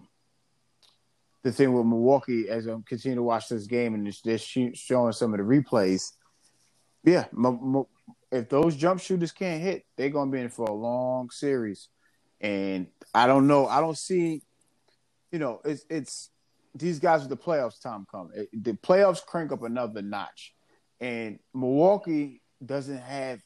the 1.44 1.52
thing 1.52 1.74
with 1.74 1.86
Milwaukee, 1.86 2.50
as 2.50 2.66
I'm 2.68 2.84
continuing 2.84 3.18
to 3.18 3.24
watch 3.24 3.50
this 3.50 3.68
game 3.68 3.94
and 3.94 4.08
it's- 4.08 4.22
they're 4.24 4.72
showing 4.74 5.12
some 5.14 5.34
of 5.34 5.38
the 5.40 5.44
replays, 5.44 6.12
yeah, 7.06 7.26
Mo- 7.32 7.60
Mo- 7.62 7.90
if 8.32 8.50
those 8.50 8.76
jump 8.76 9.00
shooters 9.00 9.32
can't 9.32 9.62
hit, 9.62 9.86
they're 9.96 10.10
gonna 10.10 10.32
be 10.32 10.40
in 10.40 10.50
for 10.50 10.66
a 10.66 10.74
long 10.74 11.30
series. 11.30 11.88
And 12.42 12.88
I 13.14 13.28
don't 13.28 13.48
know, 13.48 13.68
I 13.68 13.80
don't 13.80 13.98
see, 13.98 14.42
you 15.32 15.40
know, 15.40 15.62
it's 15.64 15.86
it's 15.90 16.30
these 16.74 17.00
guys 17.00 17.22
with 17.22 17.30
the 17.30 17.38
playoffs 17.38 17.82
time 17.82 18.06
come. 18.12 18.32
It- 18.36 18.50
the 18.64 18.74
playoffs 18.74 19.26
crank 19.26 19.52
up 19.52 19.64
another 19.64 20.02
notch, 20.02 20.54
and 21.00 21.40
Milwaukee 21.54 22.42
doesn't 22.66 22.98
have 23.00 23.42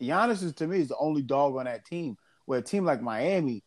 Giannis 0.00 0.44
is 0.44 0.52
to 0.54 0.66
me 0.68 0.78
is 0.80 0.88
the 0.88 0.96
only 0.98 1.22
dog 1.22 1.56
on 1.56 1.64
that 1.64 1.84
team. 1.84 2.16
Where 2.46 2.60
a 2.60 2.62
team 2.62 2.84
like 2.84 3.02
Miami, 3.02 3.64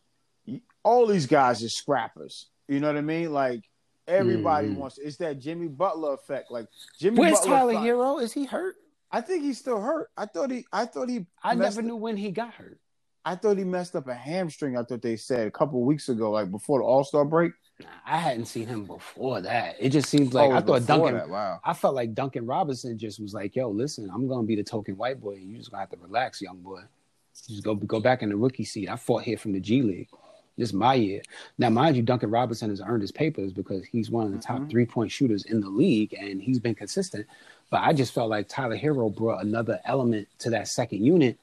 all 0.82 1.06
these 1.06 1.26
guys 1.26 1.62
are 1.62 1.68
scrappers. 1.68 2.48
You 2.68 2.80
know 2.80 2.86
what 2.86 2.96
I 2.96 3.02
mean? 3.02 3.32
Like 3.32 3.68
everybody 4.08 4.68
Mhm. 4.68 4.76
wants. 4.78 4.96
It's 4.98 5.18
that 5.18 5.38
Jimmy 5.38 5.68
Butler 5.68 6.14
effect. 6.14 6.50
Like 6.50 6.66
Jimmy. 6.98 7.18
Where's 7.18 7.38
Butler 7.40 7.56
Tyler 7.56 7.72
fi- 7.74 7.86
Herro? 7.86 8.22
Is 8.22 8.32
he 8.32 8.44
hurt? 8.46 8.76
I 9.12 9.20
think 9.20 9.42
he's 9.42 9.58
still 9.58 9.80
hurt. 9.80 10.08
I 10.16 10.26
thought 10.26 10.50
he. 10.50 10.64
I 10.72 10.86
thought 10.86 11.08
he. 11.08 11.26
I 11.42 11.54
never 11.54 11.82
knew 11.82 11.96
when 11.96 12.16
he 12.16 12.30
got 12.30 12.54
hurt. 12.54 12.78
I 13.24 13.36
thought 13.36 13.56
he 13.58 13.64
messed 13.64 13.94
up 13.94 14.08
a 14.08 14.14
hamstring. 14.14 14.76
I 14.76 14.82
thought 14.82 15.02
they 15.02 15.16
said 15.16 15.46
a 15.46 15.50
couple 15.50 15.82
weeks 15.84 16.08
ago, 16.08 16.30
like 16.32 16.50
before 16.50 16.80
the 16.80 16.84
All 16.84 17.04
Star 17.04 17.24
break. 17.24 17.52
Nah, 17.80 17.86
I 18.06 18.16
hadn't 18.18 18.46
seen 18.46 18.66
him 18.66 18.84
before 18.84 19.40
that. 19.42 19.76
It 19.78 19.90
just 19.90 20.08
seems 20.08 20.34
like 20.34 20.50
Oh, 20.50 20.54
I 20.54 20.60
thought 20.60 20.86
Duncan. 20.86 21.14
that, 21.14 21.28
wow. 21.28 21.60
I 21.64 21.72
felt 21.72 21.94
like 21.94 22.14
Duncan 22.14 22.46
Robinson 22.46 22.98
just 22.98 23.20
was 23.20 23.32
like, 23.34 23.54
"Yo, 23.54 23.68
listen, 23.70 24.10
I'm 24.12 24.26
gonna 24.28 24.42
be 24.46 24.56
the 24.56 24.64
token 24.64 24.96
white 24.96 25.20
boy. 25.20 25.34
You 25.34 25.56
just 25.58 25.70
gonna 25.70 25.82
have 25.82 25.90
to 25.90 25.96
relax, 25.98 26.40
young 26.42 26.58
boy. 26.60 26.80
Just 27.48 27.62
go 27.62 27.74
go 27.74 28.00
back 28.00 28.22
in 28.22 28.28
the 28.30 28.36
rookie 28.36 28.64
seat. 28.64 28.88
I 28.88 28.96
fought 28.96 29.22
here 29.22 29.38
from 29.38 29.52
the 29.52 29.60
G 29.60 29.82
League. 29.82 30.08
This 30.58 30.68
is 30.68 30.74
my 30.74 30.94
year. 30.94 31.22
Now, 31.56 31.70
mind 31.70 31.96
you, 31.96 32.02
Duncan 32.02 32.30
Robinson 32.30 32.68
has 32.68 32.82
earned 32.82 33.00
his 33.00 33.10
papers 33.12 33.52
because 33.54 33.86
he's 33.86 34.10
one 34.10 34.26
of 34.26 34.32
the 34.32 34.38
top 34.38 34.58
Mhm. 34.60 34.70
three 34.70 34.84
point 34.84 35.10
shooters 35.10 35.44
in 35.46 35.60
the 35.60 35.70
league, 35.70 36.12
and 36.18 36.42
he's 36.42 36.58
been 36.58 36.74
consistent. 36.74 37.26
But 37.72 37.80
I 37.80 37.94
just 37.94 38.12
felt 38.12 38.28
like 38.28 38.48
Tyler 38.48 38.76
Herro 38.76 39.08
brought 39.16 39.42
another 39.42 39.80
element 39.86 40.28
to 40.40 40.50
that 40.50 40.68
second 40.68 41.02
unit 41.04 41.38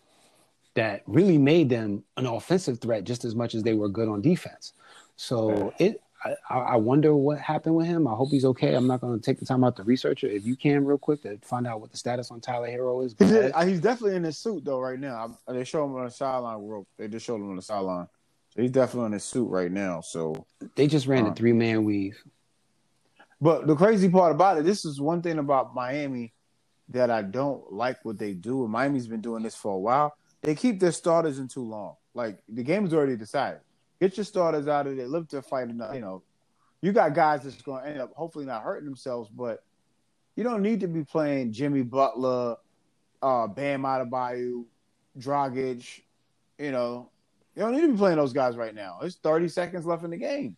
that 0.76 1.02
really 1.08 1.40
made 1.40 1.70
them 1.70 2.04
an 2.18 2.28
offensive 2.28 2.80
threat 2.80 3.04
just 3.04 3.26
as 3.26 3.34
much 3.34 3.56
as 3.56 3.64
they 3.64 3.74
were 3.74 3.90
good 3.90 4.08
on 4.08 4.22
defense. 4.22 4.74
So 5.16 5.74
it, 5.80 6.00
I, 6.24 6.36
I 6.54 6.76
wonder 6.76 7.16
what 7.16 7.40
happened 7.40 7.76
with 7.76 7.88
him. 7.88 8.08
I 8.08 8.14
hope 8.14 8.30
he's 8.30 8.46
okay. 8.46 8.76
I'm 8.76 8.86
not 8.86 9.02
going 9.02 9.20
to 9.20 9.26
take 9.26 9.40
the 9.40 9.46
time 9.48 9.64
out 9.64 9.76
to 9.78 9.84
research 9.84 10.24
it. 10.24 10.32
If 10.34 10.46
you 10.46 10.56
can, 10.56 10.86
real 10.86 11.00
quick, 11.00 11.24
to 11.24 11.40
find 11.40 11.66
out 11.66 11.82
what 11.82 11.90
the 11.92 11.98
status 11.98 12.30
on 12.30 12.42
Tyler 12.42 12.68
Herro 12.70 13.04
is. 13.04 13.16
He's, 13.18 13.68
he's 13.68 13.82
definitely 13.82 14.16
in 14.18 14.24
his 14.24 14.38
suit 14.38 14.64
though 14.64 14.80
right 14.80 15.00
now. 15.00 15.36
I, 15.48 15.54
they 15.54 15.64
show 15.64 15.84
him 15.84 15.96
on 15.96 16.06
the 16.06 16.12
sideline. 16.12 16.66
Real, 16.68 16.86
they 16.98 17.08
just 17.08 17.26
showed 17.26 17.38
him 17.38 17.50
on 17.50 17.56
the 17.56 17.64
sideline. 17.64 18.08
So 18.54 18.62
he's 18.62 18.72
definitely 18.72 19.08
in 19.08 19.12
his 19.14 19.24
suit 19.24 19.50
right 19.50 19.72
now. 19.72 20.02
So, 20.02 20.46
They 20.76 20.86
just 20.86 21.08
ran 21.08 21.26
Uh. 21.26 21.32
a 21.32 21.34
three 21.34 21.54
man 21.54 21.84
weave. 21.86 22.22
But 23.42 23.68
the 23.68 23.76
crazy 23.76 24.10
part 24.10 24.32
about 24.32 24.58
it, 24.58 24.66
this 24.66 24.86
is 24.86 25.00
one 25.00 25.22
thing 25.22 25.40
about 25.40 25.74
Miami 25.74 26.34
that 26.90 27.10
I 27.10 27.22
don't 27.22 27.72
like 27.72 28.04
what 28.04 28.18
they 28.18 28.34
do. 28.34 28.64
And 28.64 28.72
Miami's 28.72 29.08
been 29.08 29.22
doing 29.22 29.44
this 29.44 29.56
for 29.56 29.74
a 29.74 29.80
while. 29.80 30.16
They 30.42 30.56
keep 30.56 30.80
their 30.80 30.92
starters 30.92 31.40
in 31.40 31.48
too 31.48 31.64
long. 31.64 31.96
Like 32.14 32.40
the 32.50 32.64
game 32.64 32.86
is 32.86 32.94
already 32.94 33.16
decided. 33.16 33.62
Get 34.02 34.18
your 34.18 34.24
starters 34.24 34.68
out 34.68 34.88
of 34.88 34.98
there. 34.98 35.08
Live 35.08 35.28
to 35.30 35.42
fight 35.42 35.68
another. 35.68 35.94
You 35.94 36.02
know, 36.02 36.24
you 36.82 36.92
got 36.92 37.14
guys 37.14 37.44
that's 37.44 37.62
going 37.62 37.84
to 37.84 37.90
end 37.90 38.02
up 38.02 38.14
hopefully 38.16 38.46
not 38.46 38.64
hurting 38.64 38.86
themselves, 38.86 39.30
but 39.30 39.64
you 40.36 40.44
don't 40.44 40.62
need 40.62 40.80
to 40.82 40.88
be 40.88 41.04
playing 41.04 41.52
Jimmy 41.52 41.82
Butler, 41.82 42.56
uh, 43.22 43.48
Bam 43.48 43.84
Adebayo, 43.84 44.66
Dragic. 45.18 46.02
You 46.58 46.72
know, 46.72 47.10
you 47.56 47.62
don't 47.62 47.74
need 47.74 47.82
to 47.82 47.92
be 47.92 47.98
playing 47.98 48.18
those 48.18 48.34
guys 48.34 48.56
right 48.56 48.74
now. 48.74 49.00
It's 49.02 49.18
30 49.18 49.50
seconds 49.50 49.86
left 49.86 50.04
in 50.04 50.12
the 50.12 50.18
game. 50.18 50.56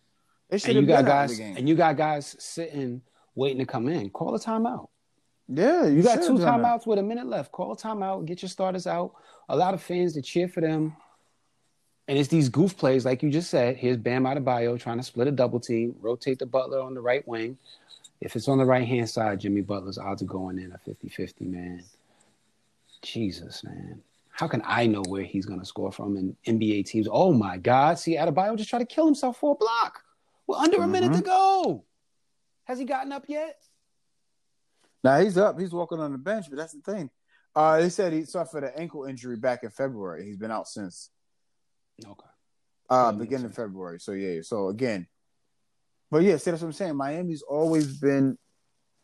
And 0.52 0.74
you 0.74 0.82
got 0.86 1.04
guys, 1.06 1.38
and 1.40 1.68
you 1.68 1.74
got 1.74 1.96
guys 1.96 2.36
sitting 2.38 3.00
waiting 3.34 3.58
to 3.58 3.64
come 3.66 3.88
in. 3.88 4.10
Call 4.10 4.34
a 4.34 4.38
timeout. 4.38 4.88
yeah, 5.48 5.86
You 5.86 6.02
got 6.02 6.16
two 6.22 6.36
have 6.36 6.40
done 6.42 6.62
that. 6.62 6.80
timeouts 6.80 6.86
with 6.86 6.98
a 6.98 7.02
minute 7.02 7.26
left. 7.26 7.52
Call 7.52 7.72
a 7.72 7.76
timeout. 7.76 8.26
Get 8.26 8.42
your 8.42 8.48
starters 8.50 8.86
out. 8.86 9.14
A 9.48 9.56
lot 9.56 9.72
of 9.74 9.82
fans 9.82 10.12
to 10.14 10.22
cheer 10.22 10.48
for 10.48 10.60
them. 10.60 10.94
And 12.08 12.18
it's 12.18 12.28
these 12.28 12.48
goof 12.48 12.76
plays, 12.76 13.04
like 13.04 13.22
you 13.22 13.30
just 13.30 13.48
said. 13.48 13.76
Here's 13.76 13.96
Bam 13.96 14.24
Adebayo 14.24 14.78
trying 14.78 14.98
to 14.98 15.02
split 15.04 15.28
a 15.28 15.30
double 15.30 15.60
team, 15.60 15.94
rotate 16.00 16.38
the 16.38 16.46
Butler 16.46 16.80
on 16.80 16.94
the 16.94 17.00
right 17.00 17.26
wing. 17.26 17.56
If 18.20 18.36
it's 18.36 18.48
on 18.48 18.58
the 18.58 18.64
right 18.64 18.86
hand 18.86 19.08
side, 19.08 19.40
Jimmy 19.40 19.62
Butler's 19.62 19.98
odds 19.98 20.20
of 20.20 20.28
going 20.28 20.58
in 20.58 20.72
are 20.72 20.80
50 20.84 21.08
50, 21.08 21.44
man. 21.46 21.82
Jesus, 23.02 23.64
man. 23.64 24.02
How 24.30 24.48
can 24.48 24.62
I 24.64 24.86
know 24.86 25.02
where 25.08 25.22
he's 25.22 25.46
going 25.46 25.60
to 25.60 25.66
score 25.66 25.92
from 25.92 26.16
in 26.16 26.36
NBA 26.46 26.86
teams? 26.86 27.06
Oh, 27.10 27.32
my 27.32 27.56
God. 27.56 27.98
See, 27.98 28.16
Adebayo 28.16 28.56
just 28.56 28.70
tried 28.70 28.78
to 28.80 28.84
kill 28.84 29.06
himself 29.06 29.38
for 29.38 29.52
a 29.52 29.54
block. 29.54 30.02
Under 30.54 30.82
a 30.82 30.86
minute 30.86 31.12
to 31.12 31.18
Mm-hmm. 31.18 31.26
go. 31.26 31.84
Has 32.64 32.78
he 32.78 32.84
gotten 32.84 33.12
up 33.12 33.24
yet? 33.28 33.56
Now 35.04 35.18
he's 35.20 35.36
up. 35.36 35.58
He's 35.58 35.72
walking 35.72 35.98
on 36.00 36.12
the 36.12 36.18
bench, 36.18 36.46
but 36.48 36.56
that's 36.58 36.72
the 36.74 36.80
thing. 36.80 37.10
Uh, 37.54 37.78
they 37.80 37.88
said 37.88 38.12
he 38.12 38.24
suffered 38.24 38.64
an 38.64 38.72
ankle 38.76 39.04
injury 39.04 39.36
back 39.36 39.62
in 39.64 39.70
February. 39.70 40.24
He's 40.24 40.36
been 40.36 40.50
out 40.52 40.68
since 40.68 41.10
Okay. 42.06 42.26
uh, 42.88 43.12
beginning 43.12 43.46
of. 43.46 43.54
February. 43.54 43.98
So 44.00 44.12
yeah. 44.12 44.40
So 44.42 44.68
again, 44.68 45.06
but 46.10 46.22
yeah, 46.22 46.36
see 46.36 46.50
that's 46.50 46.62
what 46.62 46.68
I'm 46.68 46.72
saying. 46.72 46.96
Miami's 46.96 47.42
always 47.42 47.98
been 47.98 48.38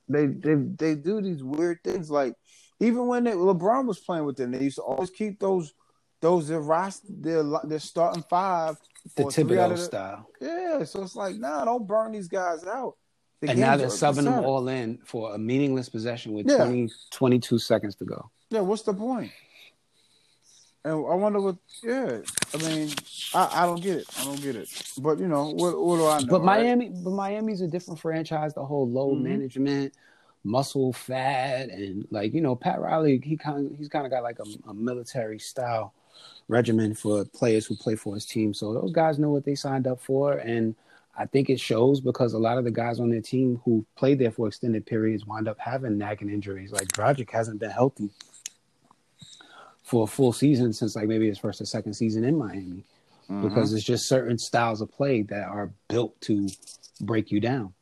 they 0.08 0.26
they 0.26 0.54
they 0.54 0.94
do 0.94 1.20
these 1.20 1.42
weird 1.42 1.80
things. 1.84 2.10
Like 2.10 2.34
even 2.80 3.06
when 3.08 3.24
they, 3.24 3.32
LeBron 3.32 3.86
was 3.86 3.98
playing 3.98 4.24
with 4.24 4.36
them, 4.36 4.52
they 4.52 4.62
used 4.62 4.76
to 4.76 4.82
always 4.82 5.10
keep 5.10 5.40
those 5.40 5.74
those 6.20 6.48
their 6.48 6.60
roster 6.60 7.06
their 7.08 7.42
their 7.64 7.78
starting 7.78 8.24
five. 8.28 8.76
The 9.16 9.22
for 9.22 9.32
three 9.32 9.58
out 9.58 9.70
Thibodeau 9.70 9.76
the- 9.76 9.82
style. 9.82 10.28
Yeah. 10.40 10.84
So 10.84 11.02
it's 11.02 11.16
like, 11.16 11.36
nah, 11.36 11.64
don't 11.64 11.86
burn 11.86 12.12
these 12.12 12.28
guys 12.28 12.64
out. 12.64 12.96
The 13.40 13.50
and 13.50 13.60
now 13.60 13.76
they're 13.76 13.86
are 13.86 13.90
subbing 13.90 14.24
them 14.24 14.44
all 14.44 14.66
in 14.68 14.98
for 15.04 15.34
a 15.34 15.38
meaningless 15.38 15.88
possession 15.88 16.32
with 16.32 16.46
Yeah. 16.48 16.56
20, 16.64 16.90
22 17.12 17.58
seconds 17.60 17.94
to 17.96 18.04
go. 18.04 18.30
Yeah, 18.50 18.60
what's 18.60 18.82
the 18.82 18.92
point? 18.94 19.30
And 20.84 20.94
I 20.94 21.14
wonder 21.14 21.40
what. 21.40 21.56
Yeah, 21.82 22.18
I 22.54 22.56
mean, 22.58 22.90
I, 23.34 23.62
I 23.62 23.66
don't 23.66 23.82
get 23.82 23.96
it. 23.98 24.06
I 24.18 24.24
don't 24.24 24.40
get 24.40 24.56
it. 24.56 24.68
But 24.98 25.18
you 25.18 25.28
know, 25.28 25.50
what 25.50 25.78
what 25.80 25.96
do 25.96 26.06
I 26.06 26.20
know? 26.20 26.26
But 26.26 26.40
right? 26.40 26.62
Miami, 26.62 26.88
but 26.90 27.10
Miami's 27.10 27.60
a 27.60 27.66
different 27.68 28.00
franchise. 28.00 28.54
The 28.54 28.64
whole 28.64 28.88
load 28.88 29.18
Mhm. 29.18 29.22
management, 29.22 29.94
muscle 30.44 30.92
fat, 30.92 31.68
and 31.68 32.06
like 32.10 32.32
you 32.32 32.40
know, 32.40 32.54
Pat 32.56 32.80
Riley, 32.80 33.20
he 33.22 33.36
kind 33.36 33.74
he's 33.76 33.88
kind 33.88 34.04
of 34.06 34.10
got 34.12 34.22
like 34.22 34.38
a, 34.38 34.68
a 34.70 34.74
military 34.74 35.38
style 35.38 35.94
regimen 36.48 36.94
for 36.94 37.24
players 37.24 37.66
who 37.66 37.76
play 37.76 37.94
for 37.94 38.14
his 38.14 38.26
team. 38.26 38.54
So 38.54 38.72
those 38.72 38.92
guys 38.92 39.18
know 39.18 39.30
what 39.30 39.44
they 39.44 39.54
signed 39.54 39.86
up 39.86 40.00
for, 40.00 40.34
and 40.34 40.74
I 41.16 41.26
think 41.26 41.50
it 41.50 41.60
shows 41.60 42.00
because 42.00 42.32
a 42.32 42.38
lot 42.38 42.58
of 42.58 42.64
the 42.64 42.70
guys 42.70 43.00
on 43.00 43.10
their 43.10 43.20
team 43.20 43.60
who 43.64 43.84
played 43.96 44.18
there 44.18 44.30
for 44.30 44.46
extended 44.46 44.86
periods 44.86 45.26
wind 45.26 45.48
up 45.48 45.58
having 45.58 45.98
nagging 45.98 46.30
injuries. 46.30 46.72
Like 46.72 46.88
Dragic 46.88 47.30
hasn't 47.30 47.60
been 47.60 47.70
healthy 47.70 48.10
for 49.82 50.04
a 50.04 50.06
full 50.06 50.32
season 50.32 50.72
since 50.72 50.94
like 50.94 51.08
maybe 51.08 51.26
his 51.26 51.38
first 51.38 51.60
or 51.60 51.64
second 51.64 51.94
season 51.94 52.24
in 52.24 52.38
Miami. 52.38 52.84
Mm-hmm. 53.30 53.46
because 53.46 53.74
it's 53.74 53.84
just 53.84 54.08
certain 54.08 54.38
styles 54.38 54.80
of 54.80 54.90
play 54.90 55.20
that 55.20 55.48
are 55.48 55.70
built 55.88 56.18
to 56.22 56.48
break 57.02 57.30
you 57.30 57.40
down. 57.40 57.74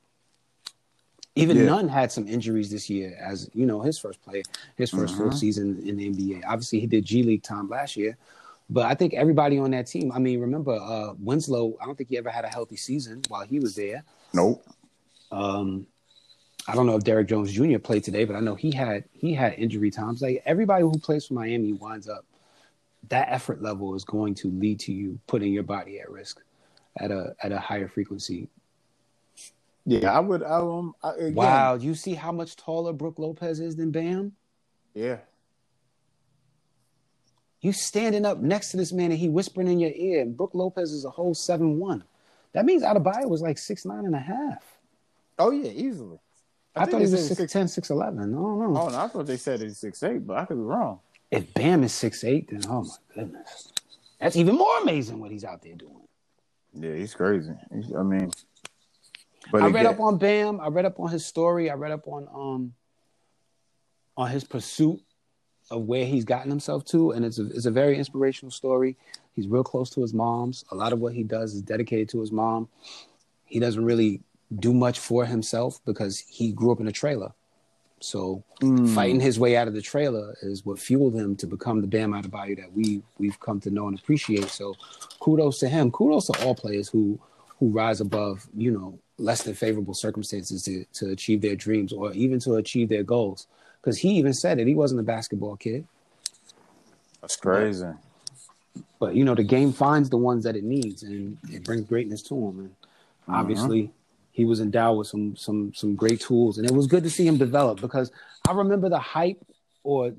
Even 1.37 1.59
Yeah. 1.59 1.67
Nunn 1.67 1.89
had 1.89 2.11
some 2.11 2.27
injuries 2.27 2.71
this 2.71 2.89
year, 2.91 3.17
as 3.21 3.49
you 3.55 3.67
know, 3.67 3.81
his 3.81 3.99
first 3.99 4.21
play, 4.23 4.43
his 4.77 4.91
1st 4.91 5.17
full 5.17 5.33
season 5.33 5.81
in 5.87 5.97
the 5.97 6.07
NBA. 6.07 6.43
Obviously, 6.47 6.81
he 6.81 6.87
did 6.87 7.05
G 7.05 7.23
League 7.23 7.43
time 7.43 7.69
last 7.69 7.97
year, 7.97 8.17
but 8.71 8.87
I 8.87 8.95
think 8.95 9.15
everybody 9.15 9.59
on 9.59 9.71
that 9.73 9.87
team. 9.87 10.11
I 10.13 10.19
mean, 10.19 10.41
remember 10.41 10.73
uh, 10.73 11.13
Winslow? 11.19 11.77
I 11.81 11.85
don't 11.85 11.97
think 11.97 12.09
he 12.09 12.19
ever 12.19 12.31
had 12.31 12.45
a 12.45 12.49
healthy 12.49 12.77
season 12.77 13.23
while 13.29 13.45
he 13.45 13.61
was 13.61 13.75
there. 13.75 14.03
Nope. 14.33 14.65
Um, 15.31 15.87
I 16.69 16.75
don't 16.75 16.87
know 16.87 16.97
if 16.97 17.05
Derrick 17.05 17.29
Jones 17.29 17.53
Jr. 17.53 17.79
played 17.79 18.03
today, 18.03 18.25
but 18.25 18.35
I 18.35 18.41
know 18.41 18.55
he 18.55 18.73
had 18.73 19.05
he 19.13 19.35
had 19.35 19.55
injury 19.55 19.91
times. 19.91 20.23
Like 20.23 20.43
everybody 20.47 20.83
who 20.83 20.99
plays 20.99 21.27
for 21.27 21.35
Miami 21.35 21.73
winds 21.75 22.09
up 22.09 22.25
that 23.09 23.29
effort 23.31 23.63
level 23.63 23.95
is 23.95 24.05
going 24.05 24.35
to 24.35 24.51
lead 24.51 24.81
to 24.81 24.93
you 24.93 25.19
putting 25.27 25.53
your 25.53 25.63
body 25.63 26.01
at 26.01 26.11
risk 26.11 26.41
at 26.99 27.11
a 27.11 27.35
at 27.43 27.53
a 27.53 27.59
higher 27.59 27.89
frequency. 27.89 28.49
Yeah, 29.87 30.11
I 30.11 30.19
would. 30.21 30.43
Um, 30.43 30.95
I, 31.03 31.13
again, 31.15 31.35
Wow, 31.35 31.75
you 31.75 31.95
see 31.95 32.15
how 32.15 32.33
much 32.33 32.57
taller 32.57 32.93
Brooke 32.93 33.19
Lopez 33.19 33.61
is 33.61 33.77
than 33.77 33.93
Bam? 33.93 34.33
Yeah. 34.95 35.19
You 37.61 37.73
standing 37.73 38.25
up 38.27 38.39
next 38.39 38.71
to 38.73 38.77
this 38.77 38.93
man 38.93 39.11
and 39.11 39.19
he 39.19 39.29
whispering 39.29 39.69
in 39.69 39.79
your 39.81 39.93
ear, 39.95 40.23
and 40.23 40.37
Brooke 40.37 40.55
Lopez 40.55 40.93
is 40.93 41.05
a 41.05 41.11
whole 41.11 41.35
seven 41.35 41.79
one. 41.79 42.05
That 42.53 42.65
means 42.65 42.83
Adebayo 42.83 43.29
was 43.29 43.43
like 43.43 43.59
six 43.59 43.85
nine 43.85 44.05
and 44.05 44.15
a 44.15 44.21
half. 44.21 44.65
Oh 45.39 45.51
yeah, 45.51 45.71
easily. 45.71 46.19
I, 46.75 46.81
think 46.81 46.91
thought 46.91 46.97
he 46.99 47.03
was 47.13 47.27
said 47.29 47.37
six 47.39 47.53
ten, 47.53 47.69
six 47.69 47.91
eleven. 47.91 48.19
I 48.19 48.23
don't 48.23 48.33
know. 48.33 48.81
Oh 48.81 48.89
no, 48.89 48.99
I 48.99 49.09
thought 49.09 49.27
they 49.27 49.37
said 49.37 49.61
he's 49.61 49.79
six 49.79 50.03
eight, 50.03 50.27
but 50.27 50.37
I 50.39 50.45
could 50.45 50.57
be 50.57 50.63
wrong. 50.63 51.01
If 51.31 51.53
Bam 51.55 51.83
is 51.83 51.93
six 51.93 52.23
eight, 52.25 52.51
then 52.51 52.63
oh 52.69 52.83
my 52.85 52.97
goodness, 53.15 53.73
that's 54.21 54.37
even 54.37 54.57
more 54.57 54.79
amazing 54.83 55.19
what 55.19 55.31
he's 55.31 55.45
out 55.45 55.63
there 55.63 55.75
doing. 55.75 55.93
Yeah, 56.75 56.95
he's 56.95 57.15
crazy. 57.15 57.53
He's- 57.73 57.93
I 57.97 58.03
mean, 58.03 58.31
but 59.53 59.63
I 59.63 59.67
read 59.67 59.81
again- 59.81 59.87
up 59.87 60.01
on 60.01 60.19
Bam. 60.19 60.61
I 60.61 60.69
read 60.69 60.85
up 60.85 60.99
on 61.01 61.11
his 61.11 61.25
story. 61.25 61.71
I 61.71 61.75
read 61.75 61.93
up 61.93 62.07
on 62.09 62.29
um 62.35 62.75
on 64.17 64.31
his 64.31 64.45
pursuit 64.45 65.01
of 65.71 65.83
where 65.83 66.07
he's 66.07 66.25
gotten 66.25 66.51
himself 66.51 66.85
to, 66.87 67.11
and 67.11 67.25
it's 67.25 67.39
a 67.39 67.47
it's 67.47 67.67
a 67.67 67.71
very 67.71 67.99
inspirational 67.99 68.51
story. 68.51 68.97
He's 69.35 69.47
real 69.49 69.65
close 69.65 69.91
to 69.91 70.01
his 70.03 70.15
mom's. 70.15 70.65
A 70.71 70.75
lot 70.75 70.93
of 70.93 71.01
what 71.01 71.13
he 71.13 71.23
does 71.23 71.55
is 71.55 71.63
dedicated 71.63 72.09
to 72.11 72.21
his 72.21 72.33
mom. 72.33 72.69
He 73.45 73.61
doesn't 73.61 73.85
really 73.85 74.23
do 74.59 74.73
much 74.73 74.99
for 74.99 75.27
himself 75.27 75.81
because 75.85 76.21
he 76.21 76.53
grew 76.53 76.71
up 76.71 76.81
in 76.81 76.87
a 76.89 76.93
trailer. 76.93 77.33
So 78.01 78.45
fighting 78.95 79.21
his 79.21 79.39
way 79.39 79.57
out 79.57 79.69
of 79.69 79.75
the 79.75 79.81
trailer 79.83 80.37
is 80.43 80.65
what 80.67 80.79
fueled 80.79 81.15
him 81.15 81.35
to 81.37 81.47
become 81.47 81.81
the 81.81 81.87
Bam 81.87 82.13
out 82.15 82.25
of 82.27 82.31
Adebayo 82.31 82.57
that 82.59 82.73
we 82.73 83.03
we've 83.19 83.41
come 83.41 83.59
to 83.61 83.71
know 83.71 83.89
and 83.89 83.99
appreciate. 83.99 84.49
So 84.49 84.75
kudos 85.21 85.59
to 85.61 85.69
him. 85.69 85.91
Kudos 85.91 86.27
to 86.27 86.45
all 86.45 86.55
players 86.55 86.89
who 86.89 87.19
who 87.59 87.71
rise 87.71 88.01
above, 88.01 88.47
you 88.57 88.71
know, 88.71 88.99
less 89.19 89.43
than 89.43 89.55
favorable 89.55 89.95
circumstances 89.95 90.63
to, 90.65 90.85
to 90.93 91.11
achieve 91.11 91.41
their 91.41 91.57
dreams 91.57 91.93
or 91.93 92.13
even 92.13 92.39
to 92.41 92.57
achieve 92.57 92.89
their 92.89 93.03
goals. 93.03 93.47
Because 93.81 93.99
he 93.99 94.11
even 94.11 94.35
said 94.35 94.59
it. 94.59 94.67
He 94.67 94.75
wasn't 94.75 95.01
a 95.01 95.05
basketball 95.05 95.57
kid. 95.57 95.87
that's 97.21 97.37
crazy. 97.37 97.87
But 98.99 99.15
you 99.15 99.25
know, 99.25 99.35
the 99.35 99.45
game 99.45 99.73
finds 99.73 100.11
the 100.11 100.17
ones 100.17 100.45
that 100.45 100.57
it 100.57 100.65
needs 100.65 101.03
and 101.03 101.39
it 101.51 101.65
brings 101.65 101.87
greatness 101.87 102.23
to 102.25 102.35
him. 102.35 102.59
And 102.59 102.69
mm-hmm. 102.71 103.35
obviously 103.35 103.91
he 104.33 104.45
was 104.45 104.61
endowed 104.61 104.99
with 104.99 105.07
some 105.07 105.37
some 105.37 105.73
some 105.75 105.95
great 105.95 106.21
tools. 106.21 106.59
And 106.59 106.69
it 106.69 106.75
was 106.75 106.87
good 106.87 107.05
to 107.05 107.11
see 107.11 107.27
him 107.27 107.39
develop 107.39 107.81
because 107.81 108.11
I 108.49 108.53
remember 108.53 108.89
the 108.89 108.99
hype 108.99 109.43
or 109.83 110.13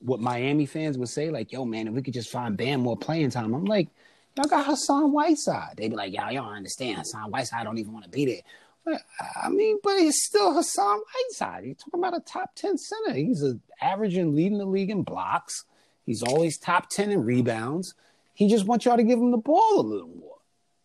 what 0.00 0.20
Miami 0.20 0.66
fans 0.66 0.98
would 0.98 1.08
say, 1.08 1.30
like, 1.30 1.52
yo, 1.52 1.64
man, 1.64 1.88
if 1.88 1.94
we 1.94 2.02
could 2.02 2.14
just 2.14 2.30
find 2.30 2.56
Bam 2.56 2.80
more 2.80 2.96
playing 2.96 3.30
time. 3.30 3.54
I'm 3.54 3.64
like, 3.64 3.88
y'all 4.36 4.46
got 4.46 4.66
Hassan 4.66 5.12
Whiteside. 5.12 5.76
They'd 5.76 5.88
be 5.88 5.96
like, 5.96 6.12
y'all, 6.12 6.30
y'all 6.30 6.46
don't 6.46 6.54
understand. 6.54 6.98
Hassan 6.98 7.30
Whiteside 7.30 7.64
don't 7.64 7.78
even 7.78 7.92
want 7.92 8.04
to 8.04 8.10
be 8.10 8.26
there. 8.26 8.42
But, 8.84 9.02
I 9.42 9.48
mean, 9.48 9.78
but 9.82 9.98
he's 9.98 10.22
still 10.22 10.54
Hassan 10.54 11.00
Whiteside. 11.00 11.64
You're 11.64 11.74
talking 11.74 12.00
about 12.00 12.16
a 12.16 12.20
top 12.20 12.54
10 12.54 12.78
center. 12.78 13.14
He's 13.14 13.42
a 13.42 13.58
averaging 13.80 14.34
leading 14.34 14.58
the 14.58 14.64
league 14.64 14.90
in 14.90 15.02
blocks. 15.02 15.64
He's 16.04 16.22
always 16.22 16.56
top 16.56 16.88
10 16.88 17.10
in 17.10 17.24
rebounds. 17.24 17.94
He 18.34 18.48
just 18.48 18.66
wants 18.66 18.84
y'all 18.84 18.96
to 18.96 19.02
give 19.02 19.18
him 19.18 19.32
the 19.32 19.38
ball 19.38 19.80
a 19.80 19.82
little 19.82 20.08
more. 20.08 20.36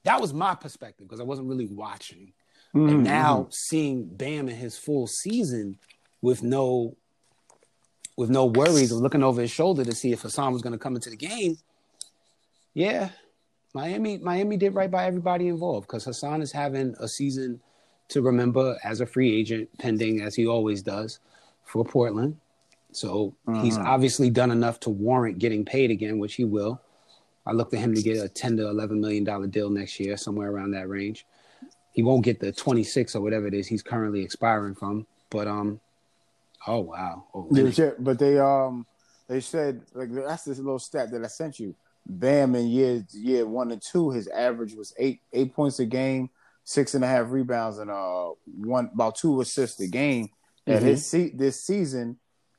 That 0.03 0.19
was 0.19 0.33
my 0.33 0.55
perspective 0.55 1.07
because 1.07 1.19
I 1.19 1.25
wasn't 1.25 1.47
really 1.47 1.67
watching. 1.67 2.33
And 2.73 2.89
mm-hmm. 2.89 3.03
now 3.03 3.47
seeing 3.51 4.05
Bam 4.05 4.49
in 4.49 4.55
his 4.55 4.77
full 4.77 5.05
season 5.05 5.77
with 6.21 6.41
no 6.41 6.95
with 8.17 8.29
no 8.29 8.45
worries 8.45 8.91
of 8.91 8.99
looking 8.99 9.23
over 9.23 9.41
his 9.41 9.51
shoulder 9.51 9.83
to 9.83 9.93
see 9.93 10.11
if 10.11 10.21
Hassan 10.21 10.53
was 10.53 10.61
going 10.61 10.73
to 10.73 10.79
come 10.79 10.95
into 10.95 11.09
the 11.09 11.15
game. 11.15 11.57
Yeah, 12.73 13.09
Miami 13.73 14.17
Miami 14.17 14.57
did 14.57 14.75
right 14.75 14.91
by 14.91 15.05
everybody 15.05 15.47
involved 15.47 15.87
because 15.87 16.05
Hassan 16.05 16.41
is 16.41 16.51
having 16.51 16.95
a 16.99 17.07
season 17.07 17.61
to 18.09 18.21
remember 18.21 18.77
as 18.83 18.99
a 18.99 19.05
free 19.05 19.33
agent, 19.33 19.69
pending 19.79 20.21
as 20.21 20.35
he 20.35 20.45
always 20.45 20.81
does 20.81 21.19
for 21.63 21.85
Portland. 21.85 22.37
So 22.91 23.33
he's 23.61 23.77
obviously 23.77 24.29
done 24.29 24.51
enough 24.51 24.81
to 24.81 24.89
warrant 24.89 25.39
getting 25.39 25.63
paid 25.63 25.91
again, 25.91 26.19
which 26.19 26.35
he 26.35 26.43
will. 26.43 26.81
I 27.45 27.53
look 27.53 27.71
to 27.71 27.77
him 27.77 27.95
to 27.95 28.01
get 28.01 28.17
a 28.17 28.27
ten 28.27 28.57
to 28.57 28.67
eleven 28.67 28.99
million 28.99 29.23
dollar 29.23 29.47
deal 29.47 29.69
next 29.69 29.99
year, 29.99 30.17
somewhere 30.17 30.51
around 30.51 30.71
that 30.71 30.89
range. 30.89 31.25
He 31.93 32.03
won't 32.03 32.25
get 32.25 32.39
the 32.39 32.51
twenty 32.51 32.83
six 32.83 33.15
or 33.15 33.21
whatever 33.21 33.47
it 33.47 33.53
is 33.53 33.67
he's 33.67 33.81
currently 33.81 34.21
expiring 34.21 34.75
from, 34.75 35.07
but 35.29 35.47
um, 35.47 35.79
oh 36.67 36.79
wow, 36.79 37.23
oh, 37.33 37.47
yeah, 37.51 37.91
but 37.97 38.19
they 38.19 38.37
um 38.37 38.85
they 39.27 39.39
said 39.39 39.81
like 39.93 40.13
that's 40.13 40.43
this 40.43 40.57
little 40.57 40.77
stat 40.77 41.11
that 41.11 41.23
I 41.23 41.27
sent 41.27 41.59
you. 41.59 41.73
Bam 42.05 42.55
in 42.55 42.67
year 42.67 43.05
year 43.11 43.45
one 43.45 43.71
and 43.71 43.81
two, 43.81 44.11
his 44.11 44.27
average 44.27 44.73
was 44.73 44.93
eight 44.97 45.21
eight 45.33 45.53
points 45.53 45.79
a 45.79 45.85
game, 45.85 46.29
six 46.63 46.95
and 46.95 47.03
a 47.03 47.07
half 47.07 47.29
rebounds, 47.29 47.77
and 47.77 47.91
uh 47.91 48.29
one 48.45 48.89
about 48.93 49.15
two 49.15 49.39
assists 49.41 49.79
a 49.79 49.87
game. 49.87 50.29
And 50.67 50.83
his 50.83 51.05
se- 51.05 51.33
this 51.35 51.61
season, 51.61 52.17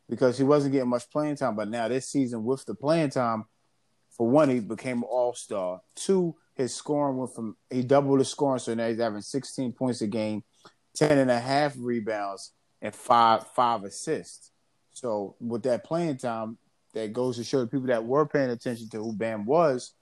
because 0.08 0.36
he 0.36 0.44
wasn't 0.44 0.72
getting 0.72 0.88
much 0.88 1.10
playing 1.10 1.36
time, 1.36 1.56
but 1.56 1.68
now 1.68 1.88
this 1.88 2.08
season 2.08 2.44
with 2.44 2.64
the 2.64 2.74
playing 2.74 3.10
time, 3.10 3.44
for 4.10 4.28
one, 4.28 4.48
he 4.48 4.60
became 4.60 4.98
an 4.98 5.08
all 5.10 5.34
star. 5.34 5.80
Two, 5.94 6.36
his 6.54 6.74
scoring 6.74 7.16
went 7.16 7.34
from 7.34 7.56
he 7.70 7.82
doubled 7.82 8.18
his 8.18 8.28
scoring, 8.28 8.58
so 8.58 8.74
now 8.74 8.88
he's 8.88 9.00
having 9.00 9.22
16 9.22 9.72
points 9.72 10.02
a 10.02 10.06
game, 10.06 10.44
10 10.94 11.18
and 11.18 11.30
a 11.30 11.40
half 11.40 11.74
rebounds, 11.78 12.52
and 12.80 12.94
five 12.94 13.46
five 13.48 13.84
assists. 13.84 14.50
So 14.92 15.36
with 15.40 15.62
that 15.62 15.84
playing 15.84 16.18
time, 16.18 16.58
that 16.92 17.12
goes 17.12 17.36
to 17.36 17.44
show 17.44 17.60
the 17.60 17.66
people 17.66 17.86
that 17.86 18.04
were 18.04 18.26
paying 18.26 18.50
attention 18.50 18.88
to 18.90 18.98
who 18.98 19.12
Bam 19.12 19.44
was. 19.44 19.92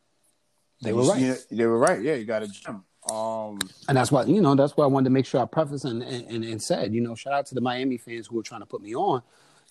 they 0.83 0.93
were 0.93 1.05
right. 1.05 1.21
you 1.21 1.29
know, 1.29 1.37
they 1.51 1.67
were 1.67 1.79
right. 1.79 2.01
Yeah, 2.03 2.15
you 2.15 2.25
got 2.25 2.43
a 2.43 2.49
gem. 2.49 2.85
Um, 3.11 3.59
And 3.89 3.97
that's 3.97 4.13
why, 4.13 4.25
you 4.25 4.41
know, 4.41 4.55
that's 4.55 4.77
why 4.77 4.85
I 4.85 4.89
wanted 4.89 5.05
to 5.05 5.11
make 5.11 5.27
sure 5.27 5.41
I 5.41 5.47
preface 5.47 5.85
and, 5.85 6.03
and, 6.03 6.45
and 6.45 6.63
said, 6.63 6.93
you 6.93 7.01
know, 7.01 7.15
shout 7.15 7.33
out 7.33 7.47
to 7.47 7.55
the 7.55 7.61
Miami 7.61 7.97
fans 7.97 8.27
who 8.27 8.37
were 8.37 8.43
trying 8.43 8.61
to 8.61 8.67
put 8.67 8.83
me 8.83 8.95
on 8.95 9.23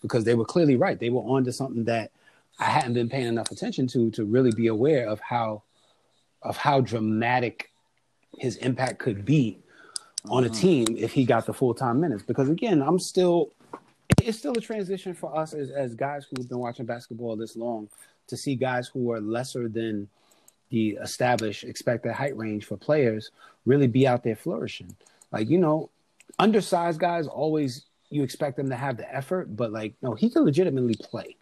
because 0.02 0.24
they 0.24 0.36
were 0.36 0.46
clearly 0.46 0.76
right. 0.76 1.00
They 1.00 1.10
were 1.10 1.22
on 1.22 1.44
to 1.44 1.52
something 1.54 1.84
that 1.86 2.12
I 2.58 2.66
hadn't 2.66 2.94
been 2.94 3.10
paying 3.10 3.28
enough 3.28 3.52
attention 3.52 3.88
to 3.88 4.10
to 4.12 4.26
really 4.26 4.52
be 4.52 4.68
aware 4.68 5.08
of 5.08 5.20
how 5.20 5.64
of 6.42 6.58
how 6.58 6.82
dramatic 6.82 7.72
his 8.38 8.56
impact 8.58 9.00
could 9.00 9.26
be 9.26 9.60
on 10.30 10.44
a 10.44 10.50
team 10.50 10.88
if 10.98 11.12
he 11.14 11.26
got 11.26 11.46
the 11.46 11.54
full 11.54 11.74
time 11.74 12.00
minutes. 12.00 12.24
Because 12.24 12.50
again, 12.50 12.82
I'm 12.82 13.00
still 13.00 13.52
it's 14.22 14.38
still 14.38 14.54
a 14.54 14.62
transition 14.62 15.14
for 15.14 15.36
us 15.38 15.54
as, 15.54 15.70
as 15.70 15.96
guys 15.96 16.26
who've 16.26 16.50
been 16.50 16.60
watching 16.60 16.86
basketball 16.86 17.36
this 17.36 17.56
long 17.56 17.90
to 18.28 18.38
see 18.38 18.56
guys 18.56 18.88
who 18.88 19.12
are 19.12 19.20
lesser 19.20 19.68
than 19.68 20.08
the 20.70 20.98
established 21.02 21.64
expected 21.64 22.14
height 22.14 22.38
range 22.38 22.66
for 22.66 22.78
players 22.78 23.32
really 23.66 23.88
be 23.88 24.08
out 24.08 24.24
there 24.24 24.36
flourishing. 24.36 24.96
Like, 25.32 25.50
you 25.50 25.58
know, 25.58 25.90
undersized 26.38 27.00
guys 27.00 27.28
always 27.28 27.86
you 28.10 28.24
expect 28.24 28.58
them 28.58 28.70
to 28.70 28.76
have 28.76 28.98
the 28.98 29.14
effort, 29.14 29.56
but 29.56 29.72
like, 29.72 29.94
no, 30.02 30.16
he 30.16 30.30
can 30.30 30.44
legitimately 30.44 30.96
play. 30.96 31.36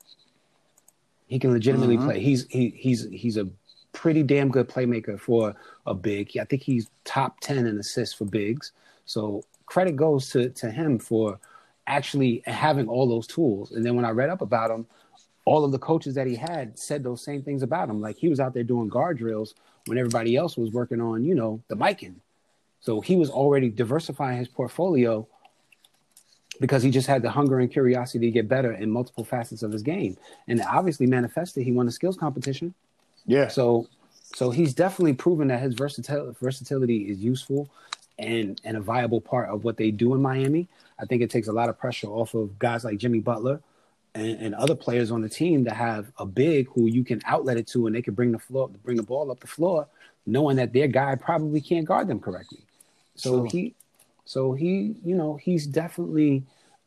He 1.28 1.40
can 1.40 1.52
legitimately 1.52 1.98
mm-hmm. 1.98 2.06
play. 2.06 2.20
He's 2.20 2.46
he 2.48 2.70
he's 2.70 3.08
he's 3.10 3.38
a 3.38 3.48
pretty 3.92 4.24
damn 4.24 4.50
good 4.50 4.70
playmaker 4.70 5.20
for 5.20 5.56
a 5.86 5.94
big. 5.94 6.38
I 6.40 6.46
think 6.46 6.62
he's 6.62 6.90
top 7.04 7.40
ten 7.42 7.66
in 7.68 7.78
assists 7.80 8.16
for 8.16 8.26
bigs. 8.26 8.72
So 9.06 9.44
credit 9.66 9.96
goes 9.96 10.30
to 10.32 10.50
to 10.50 10.72
him 10.72 11.00
for 11.00 11.40
actually 11.88 12.44
having 12.46 12.88
all 12.88 13.08
those 13.08 13.26
tools. 13.26 13.72
And 13.72 13.86
then 13.86 13.96
when 13.96 14.06
I 14.06 14.12
read 14.12 14.30
up 14.30 14.42
about 14.42 14.70
him, 14.70 14.86
all 15.46 15.64
of 15.64 15.72
the 15.72 15.80
coaches 15.80 16.14
that 16.16 16.28
he 16.28 16.36
had 16.36 16.78
said 16.78 17.04
those 17.04 17.24
same 17.24 17.42
things 17.42 17.64
about 17.64 17.90
him. 17.90 18.02
Like 18.02 18.18
he 18.18 18.28
was 18.28 18.40
out 18.40 18.54
there 18.54 18.64
doing 18.64 18.90
guard 18.90 19.18
drills 19.18 19.56
when 19.86 19.98
everybody 19.98 20.36
else 20.36 20.58
was 20.58 20.72
working 20.72 21.00
on, 21.00 21.24
you 21.24 21.34
know, 21.34 21.64
the 21.70 21.76
Mikan. 21.76 22.16
So 22.82 23.00
he 23.00 23.16
was 23.16 23.30
already 23.30 23.70
diversifying 23.70 24.38
his 24.38 24.50
portfolio 24.50 25.26
because 26.60 26.84
he 26.84 26.92
just 26.92 27.08
had 27.08 27.22
the 27.22 27.30
hunger 27.30 27.60
and 27.60 27.72
curiosity 27.72 28.26
to 28.26 28.32
get 28.32 28.50
better 28.50 28.74
in 28.74 28.92
multiple 28.92 29.24
facets 29.24 29.64
of 29.64 29.72
his 29.72 29.84
game. 29.84 30.18
And 30.50 30.60
it 30.60 30.66
obviously 30.70 31.06
manifested. 31.06 31.64
He 31.64 31.72
won 31.72 31.88
a 31.88 31.92
skills 31.92 32.18
competition. 32.18 32.74
yeah. 33.26 33.48
So 33.48 33.88
so 34.36 34.52
he's 34.52 34.74
definitely 34.74 35.14
proven 35.14 35.48
that 35.48 35.62
his 35.62 35.74
versatility 35.74 36.36
versatility 36.42 37.10
is 37.10 37.20
useful 37.20 37.70
and 38.20 38.60
and 38.64 38.78
a 38.78 38.82
viable 38.82 39.22
part 39.22 39.50
of 39.50 39.64
what 39.64 39.78
they 39.78 39.92
do 39.92 40.14
in 40.14 40.22
Miami. 40.22 40.68
I 41.00 41.06
think 41.06 41.22
it 41.22 41.30
takes 41.30 41.48
a 41.48 41.54
lot 41.54 41.70
of 41.70 41.78
pressure 41.78 42.08
off 42.08 42.34
of 42.34 42.58
guys 42.58 42.84
like 42.84 42.98
Jimmy 42.98 43.20
Butler 43.20 43.62
and, 44.16 44.40
and 44.40 44.56
other 44.56 44.76
players 44.76 45.12
on 45.12 45.22
the 45.22 45.30
team 45.30 45.64
that 45.66 45.76
have 45.76 46.12
a 46.18 46.26
big 46.26 46.68
who 46.70 46.88
you 46.88 47.04
can 47.04 47.22
outlet 47.26 47.58
it 47.58 47.68
to 47.68 47.88
and 47.88 47.96
they 47.96 48.02
can 48.02 48.16
bring 48.16 48.32
the 48.32 48.40
floor 48.40 48.70
bring 48.84 48.98
the 48.98 49.04
ball 49.04 49.32
up 49.32 49.40
the 49.40 49.48
floor 49.48 49.88
knowing 50.28 50.58
that 50.58 50.74
their 50.74 50.88
guy 50.88 51.16
probably 51.16 51.62
can't 51.62 51.88
guard 51.88 52.08
them 52.08 52.20
correctly. 52.20 52.66
So 53.16 53.40
True. 53.40 53.50
he, 53.50 53.76
so 54.26 54.54
he, 54.54 54.98
you 55.04 55.16
know, 55.16 55.38
he's 55.38 55.66
definitely, 55.66 56.44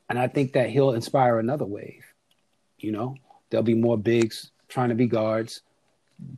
and 0.08 0.18
I 0.18 0.28
think 0.28 0.52
that 0.52 0.68
he'll 0.68 0.92
inspire 0.92 1.38
another 1.38 1.64
wave. 1.64 2.04
You 2.78 2.92
know, 2.92 3.16
there'll 3.48 3.64
be 3.64 3.74
more 3.74 3.98
bigs 3.98 4.50
trying 4.68 4.90
to 4.90 4.94
be 4.94 5.06
guards, 5.06 5.62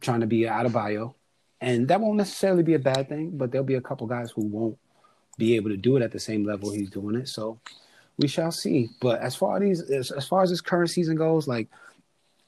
trying 0.00 0.20
to 0.20 0.26
be 0.26 0.42
Adebayo, 0.42 1.14
and 1.62 1.88
that 1.88 2.00
won't 2.00 2.16
necessarily 2.16 2.62
be 2.62 2.74
a 2.74 2.78
bad 2.78 3.08
thing. 3.08 3.30
But 3.36 3.50
there'll 3.50 3.64
be 3.64 3.76
a 3.76 3.80
couple 3.80 4.06
guys 4.06 4.30
who 4.30 4.42
won't 4.42 4.76
be 5.38 5.56
able 5.56 5.70
to 5.70 5.76
do 5.76 5.96
it 5.96 6.02
at 6.02 6.12
the 6.12 6.20
same 6.20 6.44
level 6.44 6.70
he's 6.70 6.90
doing 6.90 7.16
it. 7.16 7.28
So 7.28 7.58
we 8.18 8.28
shall 8.28 8.52
see. 8.52 8.90
But 9.00 9.20
as 9.20 9.34
far 9.34 9.56
as 9.56 9.62
these, 9.62 9.90
as, 9.90 10.10
as 10.10 10.26
far 10.26 10.42
as 10.42 10.50
this 10.50 10.60
current 10.60 10.90
season 10.90 11.16
goes, 11.16 11.48
like 11.48 11.68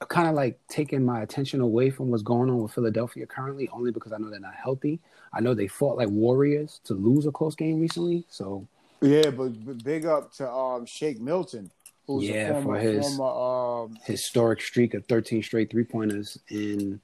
kind 0.09 0.27
of 0.27 0.35
like 0.35 0.59
taking 0.67 1.03
my 1.03 1.21
attention 1.21 1.61
away 1.61 1.89
from 1.89 2.11
what's 2.11 2.21
going 2.21 2.49
on 2.49 2.61
with 2.61 2.73
Philadelphia 2.73 3.25
currently, 3.25 3.69
only 3.69 3.91
because 3.91 4.11
I 4.11 4.17
know 4.17 4.29
they're 4.29 4.39
not 4.39 4.53
healthy. 4.53 4.99
I 5.33 5.39
know 5.39 5.53
they 5.53 5.67
fought 5.67 5.97
like 5.97 6.09
warriors 6.09 6.79
to 6.83 6.93
lose 6.93 7.25
a 7.25 7.31
close 7.31 7.55
game 7.55 7.79
recently. 7.79 8.25
So 8.29 8.67
Yeah, 9.01 9.31
but, 9.31 9.65
but 9.65 9.83
big 9.83 10.05
up 10.05 10.33
to 10.33 10.49
um 10.51 10.85
Shake 10.85 11.19
Milton, 11.19 11.71
who's 12.05 12.27
Yeah, 12.27 12.51
a 12.51 12.53
former, 12.61 12.79
for 12.79 12.79
his- 12.79 13.15
former 13.17 13.85
um, 13.85 13.97
historic 14.03 14.61
streak 14.61 14.93
of 14.93 15.05
13 15.05 15.41
straight 15.41 15.71
three 15.71 15.85
pointers 15.85 16.37
in 16.49 16.99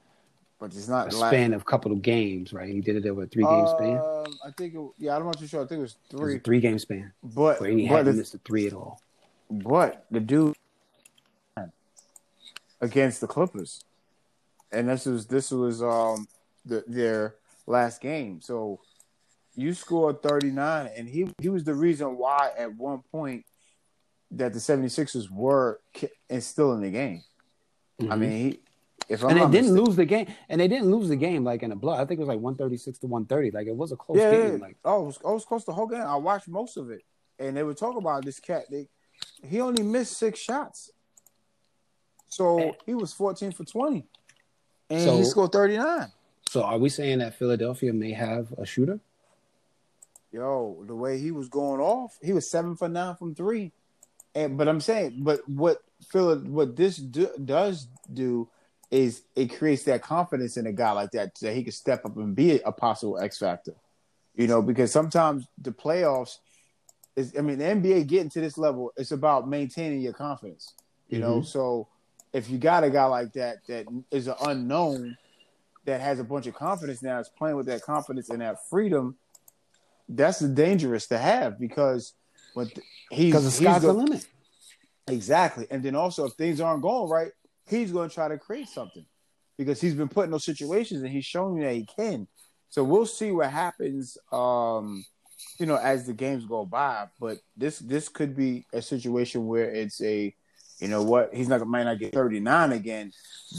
but 0.61 0.67
it's 0.75 0.87
a 0.87 0.91
not 0.91 1.11
la- 1.13 1.27
span 1.27 1.53
of 1.53 1.61
a 1.63 1.65
couple 1.65 1.91
of 1.91 2.01
games, 2.03 2.53
right? 2.53 2.69
He 2.71 2.81
did 2.81 2.95
it 2.95 3.09
over 3.09 3.23
a 3.23 3.27
three 3.27 3.45
game 3.47 3.65
span. 3.65 3.97
Um, 3.97 4.37
I 4.45 4.51
think 4.51 4.75
it, 4.75 4.89
yeah, 4.99 5.15
I'm 5.17 5.25
not 5.25 5.39
too 5.39 5.47
sure. 5.47 5.63
I 5.63 5.65
think 5.65 5.79
it 5.79 5.81
was 5.81 5.97
It 6.11 6.15
was 6.15 6.21
a 6.21 6.25
three, 6.35 6.39
three 6.39 6.59
game 6.61 6.77
span 6.79 7.11
but 7.23 7.59
he 7.67 7.83
hadn't 7.83 8.17
missed 8.17 8.35
a 8.35 8.37
three 8.37 8.67
at 8.67 8.73
all. 8.73 9.01
but 9.49 10.05
the 10.11 10.19
dude 10.19 10.53
against 12.79 13.21
the 13.21 13.27
Clippers, 13.27 13.83
and 14.71 14.87
this 14.87 15.05
was 15.07 15.25
this 15.27 15.49
was 15.51 15.81
um 15.81 16.27
the, 16.63 16.83
their 16.87 17.35
last 17.67 17.99
game. 18.01 18.39
So 18.41 18.79
you 19.55 19.73
scored 19.73 20.21
39, 20.21 20.89
and 20.95 21.09
he 21.09 21.27
he 21.41 21.49
was 21.49 21.63
the 21.63 21.73
reason 21.75 22.17
why 22.17 22.51
at 22.57 22.75
one 22.75 23.01
point 23.11 23.45
that 24.31 24.53
the 24.53 24.59
76ers 24.59 25.29
were 25.29 25.79
and 26.29 26.43
still 26.43 26.73
in 26.73 26.81
the 26.81 26.91
game. 26.91 27.23
I 27.99 28.03
Mhm. 28.15 28.19
mean, 28.19 28.31
he, 28.31 28.59
if 29.09 29.23
I'm 29.23 29.31
and 29.31 29.39
they 29.39 29.59
didn't 29.59 29.75
lose 29.75 29.95
the 29.95 30.05
game, 30.05 30.27
and 30.49 30.61
they 30.61 30.67
didn't 30.67 30.91
lose 30.91 31.09
the 31.09 31.15
game 31.15 31.43
like 31.43 31.63
in 31.63 31.71
a 31.71 31.75
blood. 31.75 31.99
I 31.99 32.05
think 32.05 32.19
it 32.19 32.21
was 32.21 32.29
like 32.29 32.39
136 32.39 32.99
to 32.99 33.07
130. 33.07 33.51
Like 33.51 33.67
it 33.67 33.75
was 33.75 33.91
a 33.91 33.95
close 33.95 34.17
yeah, 34.17 34.31
game. 34.31 34.51
yeah. 34.53 34.57
Like 34.57 34.77
oh, 34.85 35.03
it 35.03 35.05
was, 35.05 35.19
oh, 35.23 35.31
it 35.31 35.33
was 35.35 35.45
close 35.45 35.65
the 35.65 35.73
whole 35.73 35.87
game. 35.87 36.01
I 36.01 36.15
watched 36.15 36.47
most 36.47 36.77
of 36.77 36.89
it, 36.89 37.03
and 37.39 37.55
they 37.55 37.63
were 37.63 37.73
talking 37.73 37.99
about 37.99 38.25
this 38.25 38.39
cat. 38.39 38.63
They, 38.69 38.87
he 39.45 39.61
only 39.61 39.83
missed 39.83 40.17
six 40.17 40.39
shots, 40.39 40.91
so 42.27 42.59
eh. 42.59 42.71
he 42.85 42.93
was 42.93 43.13
14 43.13 43.51
for 43.51 43.65
20, 43.65 44.05
and 44.89 45.17
he 45.17 45.25
scored 45.25 45.51
39. 45.51 46.11
So 46.49 46.63
are 46.63 46.77
we 46.77 46.89
saying 46.89 47.19
that 47.19 47.35
Philadelphia 47.35 47.93
may 47.93 48.11
have 48.11 48.53
a 48.57 48.65
shooter? 48.65 48.99
Yo, 50.31 50.83
the 50.85 50.95
way 50.95 51.17
he 51.19 51.31
was 51.31 51.49
going 51.49 51.81
off, 51.81 52.17
he 52.21 52.33
was 52.33 52.49
seven 52.49 52.75
for 52.75 52.87
nine 52.87 53.15
from 53.15 53.35
three. 53.35 53.71
And 54.33 54.57
but 54.57 54.67
I'm 54.67 54.79
saying, 54.79 55.17
but 55.19 55.47
what 55.47 55.83
Phil, 56.09 56.39
what 56.39 56.75
this 56.75 56.97
do, 56.97 57.29
does 57.43 57.87
do 58.11 58.49
is 58.91 59.23
it 59.35 59.57
creates 59.57 59.83
that 59.83 60.01
confidence 60.03 60.57
in 60.57 60.67
a 60.67 60.73
guy 60.73 60.91
like 60.91 61.11
that 61.11 61.33
that 61.41 61.55
he 61.55 61.63
can 61.63 61.71
step 61.71 62.05
up 62.05 62.17
and 62.17 62.35
be 62.35 62.59
a 62.61 62.71
possible 62.71 63.17
X 63.19 63.37
factor. 63.37 63.73
You 64.35 64.47
know, 64.47 64.61
because 64.61 64.91
sometimes 64.91 65.47
the 65.57 65.71
playoffs 65.71 66.37
is, 67.15 67.33
I 67.37 67.41
mean, 67.41 67.57
the 67.57 67.65
NBA 67.65 68.07
getting 68.07 68.29
to 68.29 68.41
this 68.41 68.57
level, 68.57 68.93
it's 68.97 69.11
about 69.11 69.47
maintaining 69.47 70.01
your 70.01 70.13
confidence. 70.13 70.73
You 71.09 71.19
know, 71.19 71.37
mm-hmm. 71.37 71.45
so 71.45 71.87
if 72.31 72.49
you 72.49 72.57
got 72.57 72.83
a 72.83 72.89
guy 72.89 73.05
like 73.05 73.33
that 73.33 73.57
that 73.67 73.87
is 74.11 74.27
an 74.27 74.35
unknown 74.45 75.17
that 75.85 75.99
has 75.99 76.19
a 76.19 76.23
bunch 76.23 76.47
of 76.47 76.53
confidence 76.53 77.01
now, 77.01 77.19
is 77.19 77.29
playing 77.29 77.57
with 77.57 77.65
that 77.65 77.81
confidence 77.81 78.29
and 78.29 78.41
that 78.41 78.57
freedom 78.69 79.17
that's 80.07 80.39
dangerous 80.39 81.07
to 81.07 81.17
have 81.17 81.59
because 81.59 82.13
when 82.53 82.67
th- 82.67 82.85
he's 83.09 83.27
Because 83.27 83.45
the 83.45 83.51
sky's 83.51 83.81
the 83.81 83.93
limit. 83.93 84.25
exactly, 85.07 85.67
and 85.71 85.83
then 85.83 85.95
also 85.95 86.25
if 86.25 86.33
things 86.33 86.59
aren't 86.59 86.81
going 86.81 87.09
right, 87.09 87.31
he's 87.67 87.91
going 87.91 88.09
to 88.09 88.13
try 88.15 88.27
to 88.27 88.37
create 88.37 88.67
something 88.69 89.05
because 89.57 89.79
he's 89.81 89.93
been 89.95 90.07
put 90.09 90.25
in 90.25 90.31
those 90.31 90.45
situations 90.45 91.01
and 91.01 91.11
he's 91.11 91.25
shown 91.25 91.57
you 91.57 91.63
that 91.63 91.73
he 91.73 91.85
can. 91.85 92.27
So 92.69 92.83
we'll 92.83 93.05
see 93.05 93.31
what 93.31 93.49
happens, 93.49 94.17
um, 94.31 95.05
you 95.59 95.65
know, 95.65 95.75
as 95.75 96.05
the 96.05 96.13
games 96.13 96.45
go 96.45 96.65
by. 96.65 97.07
But 97.19 97.39
this 97.57 97.79
this 97.79 98.07
could 98.09 98.35
be 98.35 98.65
a 98.73 98.81
situation 98.81 99.45
where 99.47 99.69
it's 99.69 100.01
a, 100.01 100.33
you 100.79 100.87
know, 100.87 101.03
what 101.03 101.33
he's 101.33 101.49
not 101.49 101.65
might 101.67 101.83
not 101.83 101.99
get 101.99 102.13
thirty 102.13 102.39
nine 102.39 102.71
again, 102.71 103.11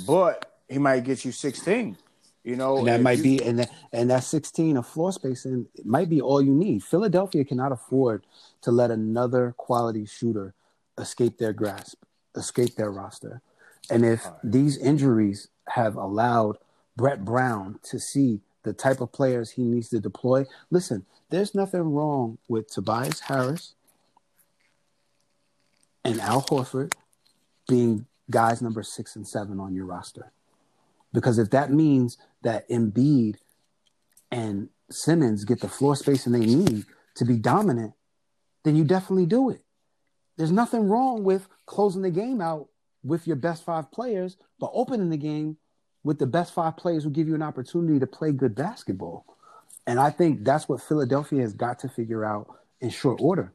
but 0.07 0.51
he 0.69 0.79
might 0.79 1.05
get 1.05 1.25
you 1.25 1.33
sixteen. 1.33 1.97
You 2.45 2.57
know, 2.57 2.79
And 2.79 2.89
that 2.89 3.01
might 3.01 3.19
you- 3.19 3.23
be 3.23 3.43
and 3.45 3.61
that 3.61 3.71
and 3.93 4.11
that 4.11 4.25
16 4.25 4.77
of 4.77 4.85
floor 4.87 5.13
spacing 5.13 5.69
it 5.77 5.87
might 5.87 6.09
be 6.09 6.21
all 6.21 6.43
you 6.43 6.53
need. 6.53 6.83
Philadelphia 6.83 7.45
cannot 7.45 7.71
afford 7.71 8.25
to 8.63 8.73
let 8.73 8.91
another 8.91 9.55
quality 9.59 10.07
shooter 10.07 10.53
escape 10.99 11.39
their 11.39 11.53
grasp, 11.53 12.03
escape 12.35 12.75
their 12.75 12.91
roster. 12.91 13.43
And 13.91 14.05
if 14.05 14.27
these 14.43 14.77
injuries 14.79 15.49
have 15.69 15.97
allowed 15.97 16.59
Brett 16.97 17.25
Brown 17.25 17.79
to 17.85 17.99
see 17.99 18.41
the 18.63 18.73
type 18.73 19.01
of 19.01 19.13
players 19.13 19.51
he 19.51 19.63
needs 19.63 19.89
to 19.91 20.01
deploy, 20.01 20.45
listen, 20.71 21.05
there's 21.31 21.55
nothing 21.55 21.93
wrong 21.93 22.39
with 22.49 22.69
Tobias 22.71 23.21
Harris 23.21 23.75
and 26.05 26.21
Al 26.21 26.43
Horford 26.43 26.95
being 27.69 28.07
guys 28.31 28.63
number 28.63 28.83
six 28.83 29.17
and 29.17 29.27
seven 29.27 29.59
on 29.59 29.75
your 29.75 29.87
roster. 29.87 30.33
Because 31.13 31.39
if 31.39 31.51
that 31.51 31.73
means 31.73 32.19
that 32.43 32.69
Embiid 32.69 33.37
and 34.31 34.69
Simmons 34.91 35.45
get 35.45 35.61
the 35.61 35.69
floor 35.69 35.97
spacing 35.97 36.33
they 36.33 36.41
need 36.41 36.85
to 37.17 37.25
be 37.25 37.37
dominant, 37.37 37.93
then 38.65 38.77
you 38.77 38.85
definitely 38.85 39.27
do 39.27 39.51
it. 39.51 39.63
There's 40.37 40.53
nothing 40.53 40.89
wrong 40.89 41.25
with 41.25 41.49
closing 41.67 42.03
the 42.03 42.11
game 42.11 42.41
out 42.41 42.69
with 43.05 43.27
your 43.27 43.37
best 43.37 43.65
five 43.65 43.91
players, 43.91 44.37
but 44.59 44.71
opening 44.73 45.11
the 45.11 45.17
game 45.17 45.57
with 46.05 46.19
the 46.19 46.27
best 46.27 46.55
five 46.55 46.77
players 46.77 47.05
who 47.05 47.11
give 47.11 47.29
you 47.29 47.35
an 47.35 47.43
opportunity 47.43 47.99
to 47.99 48.07
play 48.07 48.33
good 48.33 48.55
basketball. 48.55 49.25
And 49.87 49.99
I 49.99 50.11
think 50.11 50.45
that's 50.45 50.69
what 50.69 50.81
Philadelphia 50.81 51.43
has 51.43 51.53
got 51.53 51.81
to 51.81 51.89
figure 51.89 52.25
out 52.25 52.49
in 52.81 52.91
short 52.91 53.21
order. 53.21 53.53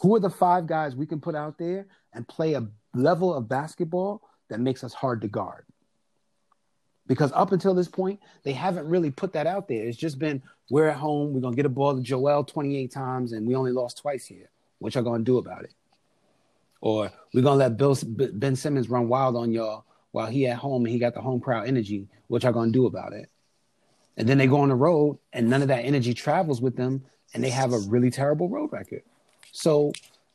Who 0.00 0.14
are 0.14 0.20
the 0.20 0.30
five 0.30 0.66
guys 0.66 0.96
we 0.96 1.06
can 1.06 1.20
put 1.20 1.34
out 1.34 1.58
there 1.58 1.86
and 2.12 2.26
play 2.26 2.54
a 2.54 2.66
level 2.94 3.34
of 3.34 3.48
basketball 3.48 4.22
that 4.48 4.60
makes 4.60 4.82
us 4.84 4.94
hard 4.94 5.20
to 5.22 5.28
guard? 5.28 5.64
Because 7.06 7.32
up 7.32 7.50
until 7.52 7.74
this 7.74 7.88
point, 7.88 8.20
they 8.44 8.52
haven't 8.52 8.86
really 8.86 9.10
put 9.10 9.32
that 9.32 9.46
out 9.46 9.66
there. 9.66 9.86
It's 9.86 9.96
just 9.96 10.18
been 10.18 10.42
we're 10.70 10.88
at 10.88 10.96
home, 10.96 11.34
we're 11.34 11.40
gonna 11.40 11.56
get 11.56 11.66
a 11.66 11.70
ball 11.70 11.96
to 11.96 12.00
Joel 12.00 12.44
28 12.44 12.92
times, 12.92 13.32
and 13.32 13.46
we 13.46 13.56
only 13.56 13.72
lost 13.72 13.98
twice 13.98 14.26
here. 14.26 14.48
What 14.78 14.94
y'all 14.94 15.02
gonna 15.02 15.24
do 15.24 15.38
about 15.38 15.64
it? 15.64 15.74
Or 16.80 17.10
we're 17.34 17.42
gonna 17.42 17.56
let 17.56 17.76
Bill 17.76 17.96
Ben 18.04 18.56
Simmons 18.56 18.88
run 18.88 19.08
wild 19.08 19.36
on 19.36 19.52
y'all 19.52 19.84
while 20.12 20.26
he 20.26 20.46
at 20.46 20.56
home 20.56 20.84
and 20.84 20.92
he 20.92 20.98
got 20.98 21.14
the 21.14 21.20
home 21.20 21.40
crowd 21.40 21.68
energy. 21.68 22.08
What 22.28 22.42
y'all 22.42 22.52
gonna 22.52 22.72
do 22.72 22.86
about 22.86 23.12
it? 23.12 23.28
And 24.16 24.28
then 24.28 24.38
they 24.38 24.46
go 24.46 24.60
on 24.60 24.68
the 24.68 24.74
road, 24.74 25.18
and 25.32 25.48
none 25.48 25.62
of 25.62 25.68
that 25.68 25.84
energy 25.84 26.12
travels 26.14 26.60
with 26.60 26.76
them, 26.76 27.04
and 27.32 27.42
they 27.42 27.50
have 27.50 27.72
a 27.72 27.78
really 27.78 28.10
terrible 28.10 28.48
road 28.48 28.70
record. 28.72 29.02
So, 29.52 29.92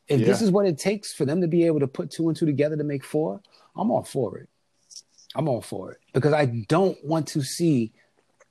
if 0.08 0.24
this 0.24 0.40
is 0.40 0.50
what 0.50 0.66
it 0.66 0.78
takes 0.78 1.12
for 1.12 1.24
them 1.24 1.40
to 1.40 1.48
be 1.48 1.66
able 1.66 1.80
to 1.80 1.86
put 1.86 2.10
two 2.10 2.28
and 2.28 2.36
two 2.36 2.46
together 2.46 2.76
to 2.76 2.84
make 2.84 3.04
four, 3.04 3.40
I'm 3.76 3.90
all 3.90 4.02
for 4.02 4.38
it. 4.38 4.48
I'm 5.34 5.48
all 5.48 5.60
for 5.60 5.92
it 5.92 5.98
because 6.14 6.32
I 6.32 6.46
don't 6.46 6.96
want 7.04 7.28
to 7.28 7.42
see 7.42 7.92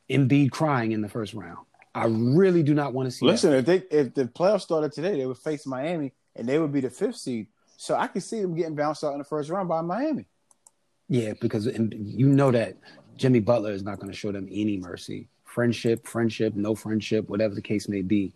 Embiid 0.09 0.51
crying 0.51 0.91
in 0.91 1.01
the 1.01 1.09
first 1.09 1.33
round. 1.33 1.65
I 1.93 2.05
really 2.05 2.61
do 2.61 2.73
not 2.73 2.93
want 2.93 3.07
to 3.07 3.11
see. 3.11 3.25
Listen, 3.25 3.53
if 3.53 3.65
they 3.65 3.83
if 3.89 4.13
the 4.13 4.25
playoffs 4.25 4.61
started 4.61 4.91
today, 4.91 5.17
they 5.17 5.25
would 5.25 5.37
face 5.37 5.65
Miami 5.65 6.13
and 6.35 6.47
they 6.47 6.59
would 6.59 6.71
be 6.71 6.81
the 6.81 6.89
fifth 6.89 7.17
seed. 7.17 7.47
So 7.77 7.95
I 7.95 8.07
can 8.07 8.21
see 8.21 8.41
them 8.41 8.55
getting 8.55 8.75
bounced 8.75 9.03
out 9.03 9.11
in 9.13 9.17
the 9.19 9.23
first 9.23 9.49
round 9.49 9.67
by 9.69 9.81
Miami. 9.81 10.25
yeah, 11.09 11.33
because 11.41 11.65
you 11.67 12.27
know 12.27 12.51
that 12.51 12.77
Jimmy 13.17 13.39
Butler 13.39 13.71
is 13.71 13.83
not 13.83 13.99
going 13.99 14.11
to 14.11 14.17
show 14.17 14.31
them 14.31 14.47
any 14.51 14.77
mercy. 14.77 15.27
Friendship, 15.43 16.07
friendship, 16.07 16.55
no 16.55 16.75
friendship, 16.75 17.29
whatever 17.29 17.55
the 17.55 17.61
case 17.61 17.87
may 17.87 18.01
be, 18.01 18.33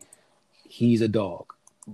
he's 0.68 1.02
a 1.02 1.08
dog. 1.08 1.54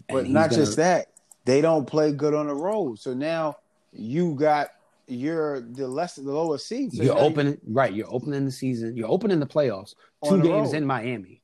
But 0.10 0.28
not 0.28 0.50
gonna- 0.50 0.62
just 0.64 0.78
that, 0.78 1.08
they 1.46 1.62
don't 1.62 1.86
play 1.86 2.12
good 2.12 2.34
on 2.34 2.48
the 2.48 2.54
road. 2.56 3.00
So 3.00 3.14
now 3.14 3.58
you 3.94 4.36
got 4.36 4.70
you're 5.08 5.62
the 5.62 5.88
less 5.88 6.16
the 6.16 6.24
lower 6.32 6.58
seed. 6.58 6.92
So 6.94 7.04
you're 7.04 7.14
now 7.16 7.22
you- 7.22 7.28
opening 7.28 7.58
right. 7.68 7.94
You're 7.94 8.12
opening 8.12 8.44
the 8.46 8.52
season. 8.52 8.98
You're 8.98 9.10
opening 9.10 9.40
the 9.40 9.46
playoffs. 9.46 9.94
On 10.22 10.32
Two 10.32 10.38
the 10.38 10.48
games 10.50 10.70
road. 10.70 10.78
in 10.78 10.86
Miami. 10.86 11.42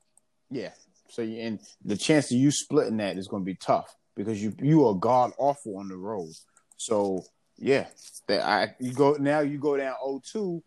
yeah. 0.50 0.72
So 1.10 1.22
you, 1.22 1.40
and 1.42 1.60
the 1.86 1.98
chance 1.98 2.32
of 2.32 2.38
you 2.38 2.52
splitting 2.52 2.98
that 2.98 3.18
is 3.18 3.28
going 3.28 3.44
to 3.44 3.46
be 3.46 3.56
tough 3.56 3.96
because 4.16 4.42
you 4.42 4.54
you 4.60 4.88
are 4.88 4.94
god 4.96 5.32
awful 5.38 5.78
on 5.78 5.88
the 5.88 5.96
road. 5.98 6.32
So 6.78 7.24
yeah, 7.58 7.88
that 8.28 8.42
I 8.46 8.76
you 8.80 8.94
go 8.94 9.14
now 9.20 9.40
you 9.40 9.58
go 9.58 9.78
down 9.78 9.96
0-2 10.06 10.62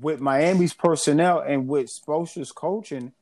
with 0.00 0.20
Miami's 0.20 0.74
personnel 0.74 1.40
and 1.40 1.68
with 1.68 1.86
Spoelstra's 1.86 2.52
coaching. 2.52 3.12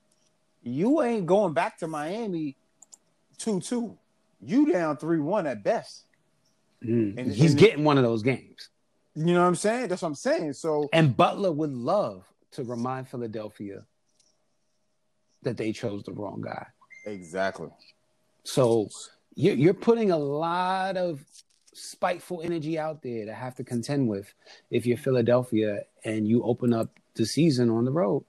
You 0.63 1.03
ain't 1.03 1.27
going 1.27 1.53
back 1.53 1.79
to 1.79 1.87
Miami 1.87 2.57
two 3.39 3.61
two. 3.61 3.97
You 4.41 4.73
down 4.73 4.97
three 4.97 5.21
one 5.21 5.47
at 5.47 5.63
best. 5.63 6.05
Mm. 6.85 7.19
And- 7.19 7.33
he's 7.33 7.53
and- 7.53 7.61
getting 7.61 7.85
one 7.85 7.99
of 7.99 8.05
those 8.05 8.23
games. 8.23 8.71
You 9.15 9.33
know 9.33 9.41
what 9.41 9.47
I'm 9.47 9.55
saying? 9.55 9.89
That's 9.89 10.03
what 10.03 10.09
I'm 10.09 10.15
saying. 10.15 10.53
So 10.53 10.91
And 10.93 11.17
Butler 11.17 11.51
would 11.51 11.73
love 11.73 12.31
to 12.53 12.65
remind 12.65 13.09
Philadelphia 13.09 13.83
that 15.43 15.57
they 15.57 15.73
chose 15.73 16.03
the 16.03 16.13
wrong 16.13 16.43
guy. 16.43 16.67
Exactly. 17.07 17.69
So 18.47 18.89
you're, 19.35 19.55
you're 19.55 19.75
putting 19.75 20.13
a 20.13 20.17
lot 20.19 20.97
of 20.97 21.25
spiteful 21.75 22.43
energy 22.43 22.79
out 22.79 23.03
there 23.03 23.27
to 23.27 23.35
have 23.35 23.57
to 23.57 23.65
contend 23.65 24.09
with 24.09 24.33
if 24.71 24.87
you're 24.87 24.97
Philadelphia 24.97 25.83
and 26.05 26.27
you 26.27 26.43
open 26.43 26.73
up 26.73 26.89
the 27.15 27.27
season 27.27 27.71
on 27.71 27.85
the 27.85 27.91
road. 27.91 28.25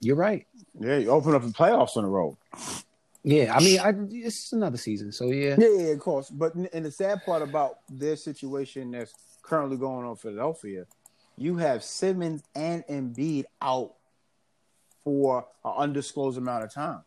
You're 0.00 0.16
right. 0.16 0.46
Yeah, 0.78 0.98
you 0.98 1.10
open 1.10 1.34
up 1.34 1.42
the 1.42 1.48
playoffs 1.48 1.96
on 1.96 2.04
the 2.04 2.08
road. 2.08 2.36
Yeah, 3.24 3.54
I 3.54 3.58
mean, 3.58 3.80
I, 3.80 3.92
it's 4.10 4.52
another 4.52 4.76
season, 4.76 5.10
so 5.10 5.26
yeah. 5.26 5.56
Yeah, 5.58 5.68
yeah, 5.68 5.88
of 5.88 5.98
course. 5.98 6.30
But 6.30 6.54
and 6.54 6.84
the 6.84 6.90
sad 6.90 7.24
part 7.24 7.42
about 7.42 7.80
their 7.90 8.14
situation 8.14 8.92
that's 8.92 9.12
currently 9.42 9.76
going 9.76 10.04
on 10.04 10.12
in 10.12 10.16
Philadelphia, 10.16 10.86
you 11.36 11.56
have 11.56 11.82
Simmons 11.82 12.44
and 12.54 12.86
Embiid 12.86 13.44
out 13.60 13.94
for 15.02 15.46
an 15.64 15.72
undisclosed 15.76 16.38
amount 16.38 16.64
of 16.64 16.72
time, 16.72 17.00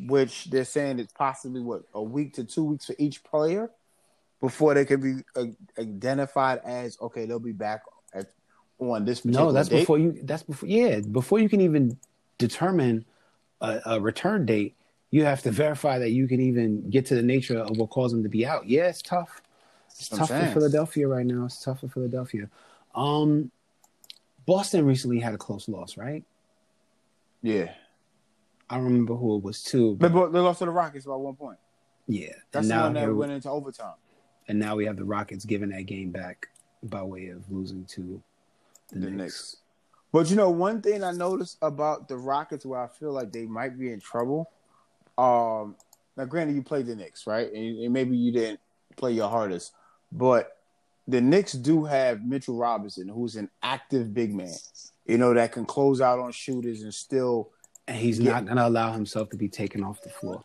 which 0.00 0.46
they're 0.46 0.64
saying 0.64 0.98
it's 0.98 1.12
possibly 1.12 1.60
what 1.60 1.82
a 1.94 2.02
week 2.02 2.34
to 2.34 2.44
two 2.44 2.64
weeks 2.64 2.86
for 2.86 2.94
each 2.98 3.22
player 3.24 3.70
before 4.40 4.74
they 4.74 4.84
can 4.84 5.00
be 5.00 5.22
uh, 5.36 5.46
identified 5.78 6.60
as 6.64 6.98
okay, 7.00 7.24
they'll 7.26 7.38
be 7.38 7.52
back 7.52 7.82
at, 8.12 8.26
on 8.78 9.04
this. 9.04 9.24
No, 9.24 9.52
that's 9.52 9.68
date. 9.68 9.80
before 9.80 9.98
you. 9.98 10.18
That's 10.22 10.42
before. 10.42 10.68
Yeah, 10.68 11.00
before 11.00 11.38
you 11.38 11.48
can 11.48 11.60
even 11.60 11.96
determine 12.38 13.04
a, 13.60 13.80
a, 13.86 14.00
return 14.00 14.44
date, 14.44 14.74
you 15.10 15.24
have 15.24 15.42
to 15.42 15.50
verify 15.50 15.98
that 16.00 16.10
you 16.10 16.26
can 16.26 16.40
even 16.40 16.90
get 16.90 17.06
to 17.06 17.14
the 17.14 17.22
nature 17.22 17.58
of 17.58 17.76
what 17.76 17.90
caused 17.90 18.14
them 18.14 18.24
to 18.24 18.28
be 18.28 18.44
out. 18.44 18.68
Yeah, 18.68 18.88
it's 18.88 19.00
tough. 19.00 19.40
It's 19.90 20.08
tough 20.08 20.28
for 20.28 20.46
Philadelphia 20.54 21.06
right 21.06 21.24
now. 21.24 21.44
It's 21.44 21.62
tough 21.62 21.80
for 21.80 21.88
Philadelphia. 21.88 22.48
Um, 22.94 23.50
Boston 24.46 24.84
recently 24.84 25.20
had 25.20 25.34
a 25.34 25.38
close 25.38 25.68
loss, 25.68 25.96
right? 25.96 26.24
Yeah. 27.42 27.72
I 28.70 28.76
don't 28.76 28.84
remember 28.84 29.14
who 29.14 29.36
it 29.36 29.42
was 29.42 29.62
too. 29.62 29.96
But... 29.96 30.12
They, 30.12 30.32
they 30.32 30.38
lost 30.38 30.60
to 30.60 30.64
the 30.64 30.70
Rockets 30.70 31.04
by 31.04 31.14
one 31.16 31.36
point. 31.36 31.58
Yeah. 32.06 32.32
That's 32.50 32.68
the 32.68 32.74
one 32.74 32.94
that 32.94 33.14
went 33.14 33.32
into 33.32 33.50
overtime. 33.50 33.94
And 34.48 34.58
now 34.58 34.76
we 34.76 34.86
have 34.86 34.96
the 34.96 35.04
Rockets 35.04 35.44
giving 35.44 35.68
that 35.70 35.82
game 35.82 36.10
back 36.10 36.48
by 36.82 37.02
way 37.02 37.28
of 37.28 37.50
losing 37.50 37.84
to 37.86 38.22
the, 38.90 38.98
the 38.98 39.10
Knicks. 39.10 39.16
Knicks. 39.16 39.56
But 40.12 40.30
you 40.30 40.36
know, 40.36 40.50
one 40.50 40.82
thing 40.82 41.04
I 41.04 41.12
noticed 41.12 41.58
about 41.62 42.08
the 42.08 42.16
Rockets 42.16 42.66
where 42.66 42.80
I 42.80 42.88
feel 42.88 43.12
like 43.12 43.32
they 43.32 43.46
might 43.46 43.78
be 43.78 43.92
in 43.92 44.00
trouble. 44.00 44.50
Um, 45.16 45.76
now, 46.16 46.24
granted, 46.24 46.56
you 46.56 46.62
played 46.62 46.86
the 46.86 46.96
Knicks, 46.96 47.26
right? 47.26 47.50
And, 47.52 47.78
and 47.84 47.92
maybe 47.92 48.16
you 48.16 48.32
didn't 48.32 48.60
play 48.96 49.12
your 49.12 49.28
hardest, 49.28 49.72
but 50.10 50.58
the 51.08 51.20
Knicks 51.20 51.52
do 51.52 51.84
have 51.84 52.24
Mitchell 52.24 52.56
Robinson, 52.56 53.08
who's 53.08 53.36
an 53.36 53.48
active 53.62 54.12
big 54.12 54.34
man. 54.34 54.54
You 55.06 55.18
know 55.18 55.34
that 55.34 55.52
can 55.52 55.64
close 55.64 56.00
out 56.00 56.18
on 56.18 56.32
shooters 56.32 56.82
and 56.82 56.92
still. 56.92 57.50
And 57.88 57.96
he's 57.96 58.18
get, 58.18 58.30
not 58.30 58.44
going 58.44 58.56
to 58.56 58.66
allow 58.66 58.92
himself 58.92 59.30
to 59.30 59.36
be 59.36 59.48
taken 59.48 59.82
off 59.82 60.00
the 60.02 60.08
floor. 60.08 60.44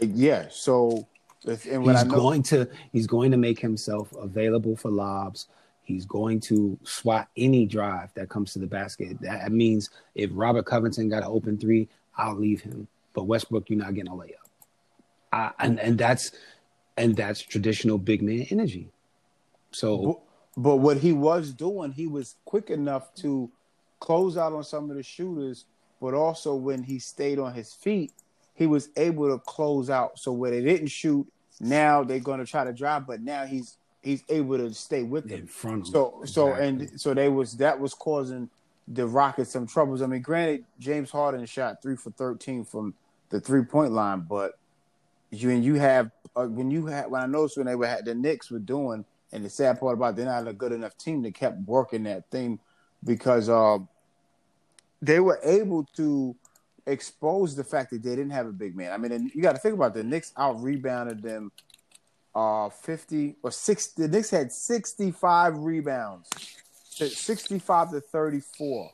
Yeah. 0.00 0.46
So, 0.50 1.06
and 1.44 1.58
he's 1.60 2.04
know, 2.04 2.04
going 2.04 2.42
to 2.44 2.68
he's 2.92 3.06
going 3.06 3.30
to 3.30 3.36
make 3.36 3.58
himself 3.58 4.12
available 4.12 4.76
for 4.76 4.90
lobs. 4.90 5.48
He's 5.84 6.06
going 6.06 6.40
to 6.40 6.78
swat 6.84 7.28
any 7.36 7.66
drive 7.66 8.14
that 8.14 8.28
comes 8.28 8.52
to 8.52 8.58
the 8.58 8.66
basket. 8.66 9.20
That 9.20 9.50
means 9.52 9.90
if 10.14 10.30
Robert 10.32 10.64
Covington 10.64 11.08
got 11.08 11.22
an 11.22 11.28
open 11.28 11.58
three, 11.58 11.88
I'll 12.16 12.36
leave 12.36 12.60
him. 12.60 12.86
But 13.12 13.24
Westbrook, 13.24 13.68
you're 13.68 13.78
not 13.78 13.94
getting 13.94 14.12
a 14.12 14.14
layup. 14.14 14.36
Uh, 15.32 15.50
and 15.58 15.80
and 15.80 15.98
that's 15.98 16.32
and 16.96 17.16
that's 17.16 17.40
traditional 17.40 17.98
big 17.98 18.22
man 18.22 18.46
energy. 18.50 18.88
So, 19.72 20.22
but, 20.54 20.62
but 20.62 20.76
what 20.76 20.98
he 20.98 21.12
was 21.12 21.52
doing, 21.52 21.92
he 21.92 22.06
was 22.06 22.36
quick 22.44 22.70
enough 22.70 23.14
to 23.16 23.50
close 24.00 24.36
out 24.36 24.52
on 24.52 24.64
some 24.64 24.90
of 24.90 24.96
the 24.96 25.02
shooters, 25.02 25.64
but 26.02 26.14
also 26.14 26.56
when 26.56 26.82
he 26.82 26.98
stayed 26.98 27.38
on 27.38 27.54
his 27.54 27.72
feet, 27.72 28.10
he 28.54 28.66
was 28.66 28.88
able 28.96 29.28
to 29.28 29.38
close 29.38 29.88
out. 29.88 30.18
So 30.18 30.32
where 30.32 30.50
they 30.50 30.60
didn't 30.60 30.88
shoot, 30.88 31.24
now 31.60 32.02
they're 32.02 32.18
going 32.18 32.40
to 32.40 32.44
try 32.44 32.64
to 32.64 32.72
drive, 32.72 33.06
but 33.06 33.22
now 33.22 33.46
he's 33.46 33.76
he's 34.02 34.24
able 34.28 34.58
to 34.58 34.74
stay 34.74 35.04
with 35.04 35.28
them. 35.28 35.42
In 35.42 35.46
front 35.46 35.86
so 35.86 36.22
exactly. 36.22 36.26
so 36.26 36.52
and 36.54 37.00
so 37.00 37.14
they 37.14 37.28
was 37.28 37.56
that 37.58 37.78
was 37.78 37.94
causing 37.94 38.50
the 38.88 39.06
Rockets 39.06 39.52
some 39.52 39.64
troubles. 39.64 40.02
I 40.02 40.06
mean, 40.06 40.22
granted, 40.22 40.64
James 40.80 41.08
Harden 41.08 41.46
shot 41.46 41.80
three 41.80 41.94
for 41.94 42.10
thirteen 42.10 42.64
from 42.64 42.94
the 43.30 43.40
three 43.40 43.62
point 43.62 43.92
line, 43.92 44.26
but 44.28 44.58
you 45.30 45.50
and 45.50 45.64
you 45.64 45.76
have 45.76 46.10
uh, 46.34 46.46
when 46.46 46.72
you 46.72 46.86
had 46.86 47.12
when 47.12 47.22
I 47.22 47.26
noticed 47.26 47.56
when 47.56 47.66
they 47.66 47.76
were 47.76 47.86
had 47.86 48.04
the 48.04 48.14
Knicks 48.16 48.50
were 48.50 48.58
doing, 48.58 49.04
and 49.32 49.44
the 49.44 49.48
sad 49.48 49.78
part 49.78 49.94
about 49.94 50.16
they're 50.16 50.26
not 50.26 50.48
a 50.48 50.52
good 50.52 50.72
enough 50.72 50.98
team 50.98 51.22
to 51.22 51.30
kept 51.30 51.60
working 51.60 52.02
that 52.02 52.28
thing 52.28 52.58
because 53.04 53.48
uh, 53.48 53.78
they 55.02 55.20
were 55.20 55.38
able 55.42 55.84
to 55.96 56.34
expose 56.86 57.54
the 57.54 57.64
fact 57.64 57.90
that 57.90 58.02
they 58.02 58.10
didn't 58.10 58.30
have 58.30 58.46
a 58.46 58.52
big 58.52 58.74
man. 58.74 58.92
I 58.92 58.96
mean, 58.96 59.30
you 59.34 59.42
got 59.42 59.52
to 59.52 59.60
think 59.60 59.74
about 59.74 59.96
it, 59.96 60.02
the 60.02 60.04
Knicks 60.04 60.32
out 60.36 60.62
rebounded 60.62 61.22
them 61.22 61.52
uh 62.34 62.70
50 62.70 63.36
or 63.42 63.50
60 63.50 64.00
the 64.00 64.08
Knicks 64.08 64.30
had 64.30 64.50
65 64.50 65.58
rebounds 65.58 66.30
65 66.88 67.90
to 67.90 68.00
34 68.00 68.90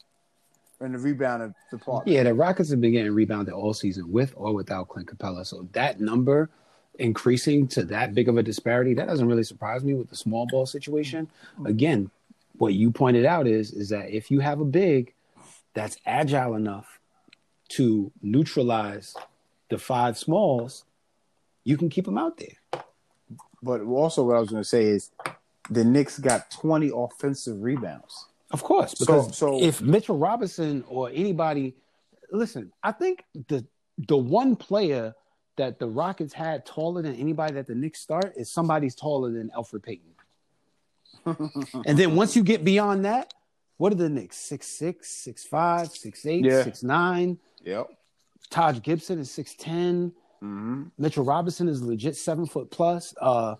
in 0.80 0.92
the 0.92 0.98
rebound 0.98 1.54
department. 1.70 2.14
Yeah, 2.14 2.22
the 2.24 2.34
Rockets 2.34 2.70
have 2.70 2.80
been 2.80 2.92
getting 2.92 3.12
rebounded 3.12 3.54
all 3.54 3.74
season 3.74 4.10
with 4.10 4.32
or 4.36 4.54
without 4.54 4.88
Clint 4.88 5.08
Capela. 5.08 5.44
So 5.44 5.68
that 5.72 6.00
number 6.00 6.50
increasing 6.98 7.66
to 7.68 7.84
that 7.84 8.14
big 8.14 8.28
of 8.28 8.36
a 8.36 8.42
disparity, 8.42 8.94
that 8.94 9.06
doesn't 9.06 9.26
really 9.26 9.44
surprise 9.44 9.84
me 9.84 9.94
with 9.94 10.10
the 10.10 10.16
small 10.16 10.46
ball 10.46 10.66
situation. 10.66 11.28
Again, 11.64 12.10
what 12.58 12.74
you 12.74 12.90
pointed 12.90 13.24
out 13.24 13.46
is 13.46 13.72
is 13.72 13.88
that 13.90 14.10
if 14.10 14.30
you 14.30 14.40
have 14.40 14.60
a 14.60 14.64
big 14.64 15.14
that's 15.78 15.96
agile 16.04 16.54
enough 16.54 16.98
to 17.68 18.10
neutralize 18.20 19.14
the 19.70 19.78
five 19.78 20.18
smalls, 20.18 20.84
you 21.64 21.76
can 21.76 21.88
keep 21.88 22.04
them 22.04 22.18
out 22.18 22.38
there. 22.38 22.82
But 23.62 23.82
also, 23.82 24.24
what 24.24 24.36
I 24.36 24.40
was 24.40 24.50
going 24.50 24.62
to 24.62 24.68
say 24.68 24.84
is 24.84 25.10
the 25.70 25.84
Knicks 25.84 26.18
got 26.18 26.50
20 26.50 26.90
offensive 26.94 27.62
rebounds. 27.62 28.26
Of 28.50 28.62
course, 28.62 28.94
because 28.94 29.36
so, 29.36 29.58
so, 29.58 29.62
if 29.62 29.82
Mitchell 29.82 30.16
Robinson 30.16 30.82
or 30.88 31.10
anybody, 31.12 31.74
listen, 32.32 32.72
I 32.82 32.92
think 32.92 33.24
the 33.48 33.64
the 34.06 34.16
one 34.16 34.56
player 34.56 35.14
that 35.56 35.78
the 35.78 35.86
Rockets 35.86 36.32
had 36.32 36.64
taller 36.64 37.02
than 37.02 37.14
anybody 37.16 37.54
that 37.54 37.66
the 37.66 37.74
Knicks 37.74 38.00
start 38.00 38.32
is 38.36 38.50
somebody's 38.50 38.94
taller 38.94 39.30
than 39.30 39.50
Elfrid 39.54 39.82
Payton. 39.82 40.14
and 41.84 41.98
then 41.98 42.16
once 42.16 42.34
you 42.34 42.42
get 42.42 42.64
beyond 42.64 43.04
that, 43.04 43.34
what 43.78 43.92
are 43.92 43.96
the 43.96 44.08
Knicks? 44.08 44.36
Six 44.36 44.66
six, 44.66 45.08
six 45.08 45.44
five, 45.44 45.88
six 45.88 46.26
eight, 46.26 46.44
yeah. 46.44 46.62
six 46.62 46.82
nine. 46.82 47.38
Yep. 47.64 47.88
Taj 48.50 48.80
Gibson 48.82 49.18
is 49.18 49.30
six 49.30 49.54
ten. 49.54 50.12
Mm-hmm. 50.42 50.84
Mitchell 50.98 51.24
Robinson 51.24 51.68
is 51.68 51.82
legit 51.82 52.16
seven 52.16 52.46
foot 52.46 52.70
plus. 52.70 53.14
Uh, 53.20 53.54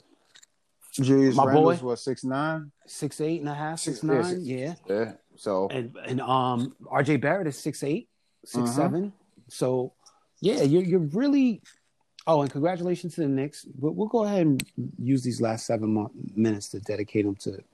Julius 0.93 1.37
my 1.37 1.45
Randle's 1.45 1.81
boy 1.81 1.89
was 1.89 2.03
six 2.03 2.25
nine, 2.25 2.73
six 2.87 3.21
eight 3.21 3.41
and 3.41 3.49
a 3.49 3.55
half, 3.55 3.79
six, 3.79 4.01
six 4.01 4.05
nine. 4.05 4.45
Yeah, 4.45 4.75
yeah. 4.89 5.12
So 5.37 5.69
and 5.69 5.97
and 6.07 6.21
um, 6.21 6.75
RJ 6.87 7.21
Barrett 7.21 7.47
is 7.47 7.57
six 7.57 7.83
eight, 7.83 8.09
six 8.45 8.64
uh-huh. 8.64 8.73
seven. 8.73 9.12
So 9.49 9.93
yeah, 10.41 10.62
you're 10.62 10.83
you're 10.83 11.01
really. 11.01 11.62
Oh, 12.27 12.43
and 12.43 12.51
congratulations 12.51 13.14
to 13.14 13.23
the 13.23 13.29
Knicks. 13.29 13.66
We'll, 13.79 13.95
we'll 13.95 14.09
go 14.09 14.25
ahead 14.25 14.43
and 14.43 14.62
use 14.99 15.23
these 15.23 15.41
last 15.41 15.64
seven 15.64 15.95
mo- 15.95 16.11
minutes 16.35 16.69
to 16.71 16.81
dedicate 16.81 17.25
them 17.25 17.37
to 17.37 17.64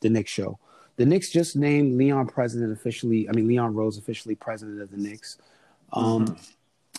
the 0.00 0.08
Knicks 0.08 0.30
show. 0.30 0.58
The 0.98 1.06
Knicks 1.06 1.30
just 1.30 1.54
named 1.54 1.96
Leon 1.96 2.26
president 2.26 2.72
officially. 2.72 3.28
I 3.28 3.32
mean, 3.32 3.46
Leon 3.46 3.72
Rose 3.72 3.98
officially 3.98 4.34
president 4.34 4.82
of 4.82 4.90
the 4.90 4.96
Knicks. 4.96 5.38
Um, 5.92 6.26
mm-hmm. 6.26 6.34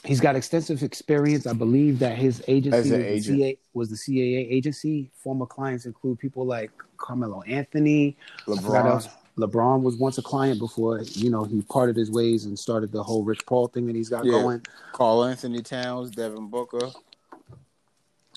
He's 0.05 0.21
got 0.21 0.37
extensive 0.37 0.81
experience. 0.83 1.45
I 1.45 1.51
believe 1.51 1.99
that 1.99 2.17
his 2.17 2.41
agency 2.47 2.77
was, 2.77 2.91
agent. 2.93 3.37
the 3.37 3.43
CA, 3.43 3.57
was 3.73 3.89
the 3.89 3.97
CAA 3.97 4.49
agency. 4.49 5.11
Former 5.13 5.45
clients 5.45 5.85
include 5.85 6.17
people 6.17 6.45
like 6.45 6.71
Carmelo 6.95 7.41
Anthony, 7.41 8.15
LeBron. 8.47 9.09
LeBron 9.37 9.81
was 9.81 9.97
once 9.97 10.17
a 10.17 10.21
client 10.21 10.59
before 10.59 11.01
you 11.03 11.29
know 11.29 11.43
he 11.43 11.61
parted 11.63 11.97
his 11.97 12.09
ways 12.09 12.45
and 12.45 12.57
started 12.57 12.93
the 12.93 13.03
whole 13.03 13.23
Rich 13.25 13.45
Paul 13.45 13.67
thing 13.67 13.85
that 13.87 13.95
he's 13.97 14.09
got 14.09 14.23
yeah. 14.23 14.31
going. 14.31 14.61
Karl-Anthony 14.93 15.61
Towns, 15.61 16.11
Devin 16.11 16.47
Booker. 16.47 16.89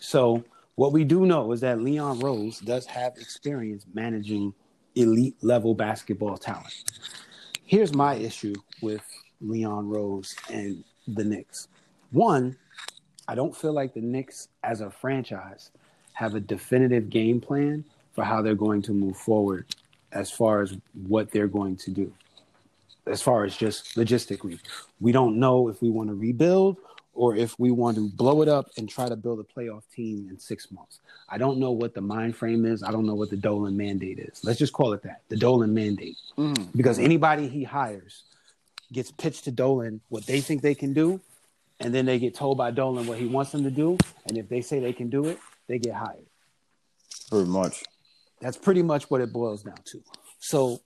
So 0.01 0.43
what 0.75 0.93
we 0.93 1.05
do 1.05 1.25
know 1.25 1.53
is 1.53 1.61
that 1.61 1.81
Leon 1.81 2.19
Rose 2.19 2.59
does 2.59 2.85
have 2.87 3.17
experience 3.17 3.87
managing 3.95 4.55
elite 4.95 5.37
level 5.43 5.75
basketball 5.75 6.37
talent. 6.37 6.83
Here's 7.65 7.95
my 7.95 8.15
issue 8.15 8.55
with 8.81 9.03
Leon 9.41 9.89
Rose 9.89 10.35
and 10.51 10.85
the 11.09 11.25
Knicks. 11.25 11.69
One, 12.11 12.57
I 13.29 13.35
don't 13.35 13.57
feel 13.57 13.73
like 13.73 13.95
the 13.95 14.01
Knicks 14.01 14.49
as 14.63 14.81
a 14.81 14.91
franchise 14.91 15.71
have 16.13 16.35
a 16.35 16.41
definitive 16.41 17.09
game 17.09 17.41
plan 17.41 17.85
for 18.13 18.25
how 18.25 18.43
they're 18.43 18.55
going 18.55 18.83
to 18.83 18.93
move 18.93 19.17
forward 19.17 19.67
as 20.13 20.31
far 20.31 20.61
as 20.63 20.77
what 21.07 21.31
they're 21.31 21.49
going 21.49 21.77
to 21.77 21.91
do. 21.91 22.13
As 23.07 23.23
far 23.23 23.45
as 23.45 23.57
just 23.57 23.97
logistically, 23.97 24.61
we 25.01 25.11
don't 25.11 25.39
know 25.39 25.69
if 25.69 25.83
we 25.83 25.89
want 25.89 26.09
to 26.11 26.15
rebuild 26.15 26.77
or 27.15 27.37
if 27.37 27.59
we 27.59 27.71
want 27.71 27.97
to 27.97 28.09
blow 28.09 28.43
it 28.43 28.49
up 28.49 28.71
and 28.77 28.89
try 28.89 29.09
to 29.09 29.17
build 29.17 29.39
a 29.41 29.43
playoff 29.43 29.83
team 29.95 30.29
in 30.31 30.39
six 30.39 30.71
months. 30.71 31.01
I 31.29 31.39
don't 31.39 31.59
know 31.59 31.71
what 31.71 31.95
the 31.95 32.01
mind 32.01 32.37
frame 32.37 32.65
is. 32.65 32.83
I 32.83 32.91
don't 32.91 33.07
know 33.07 33.15
what 33.15 33.31
the 33.31 33.37
Dolan 33.37 33.77
mandate 33.77 34.19
is. 34.19 34.43
Let's 34.45 34.59
just 34.59 34.73
call 34.73 34.93
it 34.93 35.03
that 35.03 35.23
the 35.29 35.37
Dolan 35.37 35.75
mandate. 35.75 36.17
Mm. 36.39 36.75
Because 36.75 36.99
anybody 36.99 37.49
he 37.49 37.65
hires 37.65 38.25
gets 38.93 39.11
pitched 39.11 39.45
to 39.45 39.51
Dolan 39.51 40.01
what 40.09 40.27
they 40.27 40.41
think 40.41 40.63
they 40.63 40.75
can 40.75 40.93
do, 40.93 41.21
and 41.81 41.95
then 41.95 42.07
they 42.07 42.19
get 42.19 42.35
told 42.35 42.59
by 42.59 42.71
Dolan 42.71 43.07
what 43.07 43.19
he 43.19 43.27
wants 43.27 43.53
them 43.53 43.65
to 43.65 43.71
do, 43.71 43.99
and 44.27 44.39
if 44.39 44.49
they 44.49 44.61
say 44.61 44.81
they 44.81 44.93
can 44.93 45.11
do 45.11 45.27
it, 45.27 45.39
they 45.67 45.79
get 45.79 45.95
hired. 45.95 46.27
Pretty 47.31 47.49
much. 47.49 47.83
That's 48.41 48.57
pretty 48.57 48.83
much 48.83 49.11
what 49.11 49.21
it 49.21 49.33
boils 49.33 49.63
down 49.63 49.79
to. 49.87 50.03
So 50.39 50.81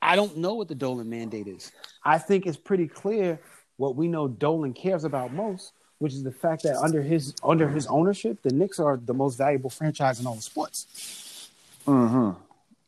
I 0.00 0.16
don't 0.16 0.38
know 0.38 0.54
what 0.54 0.68
the 0.68 0.74
Dolan 0.74 1.08
mandate 1.08 1.46
is. 1.46 1.70
I 2.04 2.18
think 2.18 2.46
it's 2.46 2.56
pretty 2.56 2.88
clear 2.88 3.40
what 3.76 3.96
we 3.96 4.08
know 4.08 4.28
Dolan 4.28 4.72
cares 4.72 5.04
about 5.04 5.32
most, 5.32 5.72
which 5.98 6.12
is 6.12 6.22
the 6.22 6.32
fact 6.32 6.62
that 6.62 6.76
under 6.76 7.02
his 7.02 7.34
under 7.42 7.68
his 7.68 7.86
ownership, 7.86 8.42
the 8.42 8.52
Knicks 8.52 8.78
are 8.78 8.96
the 8.96 9.14
most 9.14 9.36
valuable 9.36 9.70
franchise 9.70 10.20
in 10.20 10.26
all 10.26 10.34
of 10.34 10.42
sports. 10.42 11.50
Mm-hmm. 11.86 12.38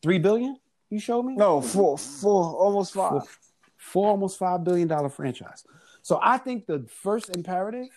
Three 0.03 0.19
billion? 0.19 0.59
You 0.91 1.01
showed 1.01 1.25
me? 1.25 1.35
No, 1.35 1.61
four, 1.61 1.99
four, 1.99 2.55
almost 2.55 2.95
five. 2.95 3.11
Four, 3.11 3.25
four 3.77 4.09
almost 4.09 4.39
five 4.39 4.65
billion 4.65 4.89
dollar 4.89 5.09
franchise. 5.09 5.65
So 6.03 6.21
I 6.23 6.39
think 6.39 6.67
the 6.67 6.85
first 7.03 7.35
imperative 7.35 7.89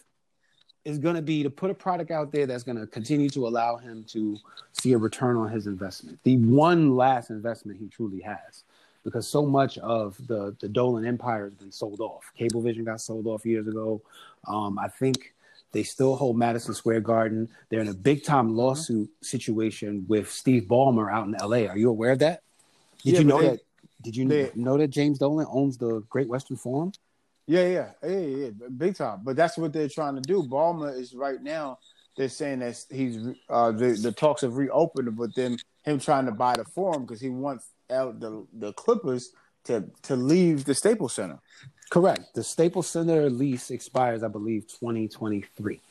is 0.85 0.97
going 0.97 1.15
to 1.15 1.21
be 1.21 1.43
to 1.43 1.49
put 1.49 1.69
a 1.69 1.73
product 1.73 2.09
out 2.09 2.31
there 2.31 2.47
that's 2.47 2.63
going 2.63 2.77
to 2.77 2.87
continue 2.87 3.29
to 3.29 3.47
allow 3.47 3.77
him 3.77 4.03
to 4.05 4.37
see 4.71 4.93
a 4.93 4.97
return 4.97 5.35
on 5.35 5.49
his 5.49 5.67
investment. 5.67 6.19
The 6.23 6.37
one 6.37 6.95
last 6.95 7.29
investment 7.29 7.79
he 7.79 7.87
truly 7.87 8.21
has, 8.21 8.63
because 9.09 9.27
so 9.27 9.45
much 9.45 9.77
of 9.79 10.15
the 10.27 10.55
the 10.59 10.69
Dolan 10.69 11.05
empire 11.05 11.45
has 11.45 11.53
been 11.53 11.71
sold 11.71 11.99
off. 11.99 12.31
Cablevision 12.39 12.85
got 12.85 13.01
sold 13.01 13.25
off 13.27 13.45
years 13.45 13.67
ago. 13.67 14.01
Um, 14.47 14.77
I 14.79 14.87
think 14.87 15.33
they 15.71 15.83
still 15.83 16.15
hold 16.15 16.37
Madison 16.37 16.73
Square 16.73 17.01
Garden. 17.01 17.49
They're 17.69 17.81
in 17.81 17.89
a 17.89 17.93
big 17.93 18.23
time 18.23 18.55
lawsuit 18.55 19.09
situation 19.21 20.05
with 20.07 20.31
Steve 20.31 20.63
Ballmer 20.63 21.11
out 21.11 21.27
in 21.27 21.35
L.A. 21.35 21.67
Are 21.67 21.77
you 21.77 21.89
aware 21.89 22.11
of 22.11 22.19
that? 22.19 22.41
Did 23.03 23.13
Yeah, 23.13 23.19
you 23.19 23.25
know 23.25 23.41
they- 23.41 23.49
that? 23.49 23.59
Did 24.01 24.15
you 24.15 24.27
they- 24.27 24.51
know 24.55 24.77
that 24.77 24.87
James 24.89 25.19
Dolan 25.19 25.45
owns 25.49 25.77
the 25.77 25.99
Great 26.09 26.29
Western 26.29 26.55
Forum? 26.55 26.93
Yeah, 27.47 27.67
yeah, 27.67 27.89
yeah, 28.03 28.09
yeah, 28.17 28.35
yeah, 28.45 28.49
big 28.77 28.95
time. 28.95 29.21
But 29.23 29.35
that's 29.35 29.57
what 29.57 29.73
they're 29.73 29.89
trying 29.89 30.15
to 30.15 30.21
do. 30.21 30.43
Ballmer 30.43 30.97
is 30.97 31.13
right 31.13 31.41
now. 31.41 31.79
They're 32.15 32.29
saying 32.29 32.59
that 32.59 32.85
he's 32.91 33.17
uh, 33.49 33.71
the 33.71 33.89
the 33.93 34.11
talks 34.11 34.41
have 34.41 34.55
reopened, 34.55 35.15
but 35.17 35.33
then 35.35 35.57
him 35.83 35.99
trying 35.99 36.25
to 36.27 36.31
buy 36.31 36.55
the 36.55 36.65
forum 36.65 37.01
because 37.05 37.19
he 37.21 37.29
wants 37.29 37.65
the 37.89 38.45
the 38.53 38.73
Clippers 38.73 39.31
to 39.65 39.85
to 40.03 40.15
leave 40.15 40.65
the 40.65 40.75
Staples 40.75 41.13
Center. 41.13 41.39
Correct. 41.89 42.21
The 42.35 42.43
Staples 42.43 42.87
Center 42.87 43.29
lease 43.29 43.71
expires, 43.71 44.21
I 44.21 44.27
believe, 44.27 44.67
2023 44.67 45.81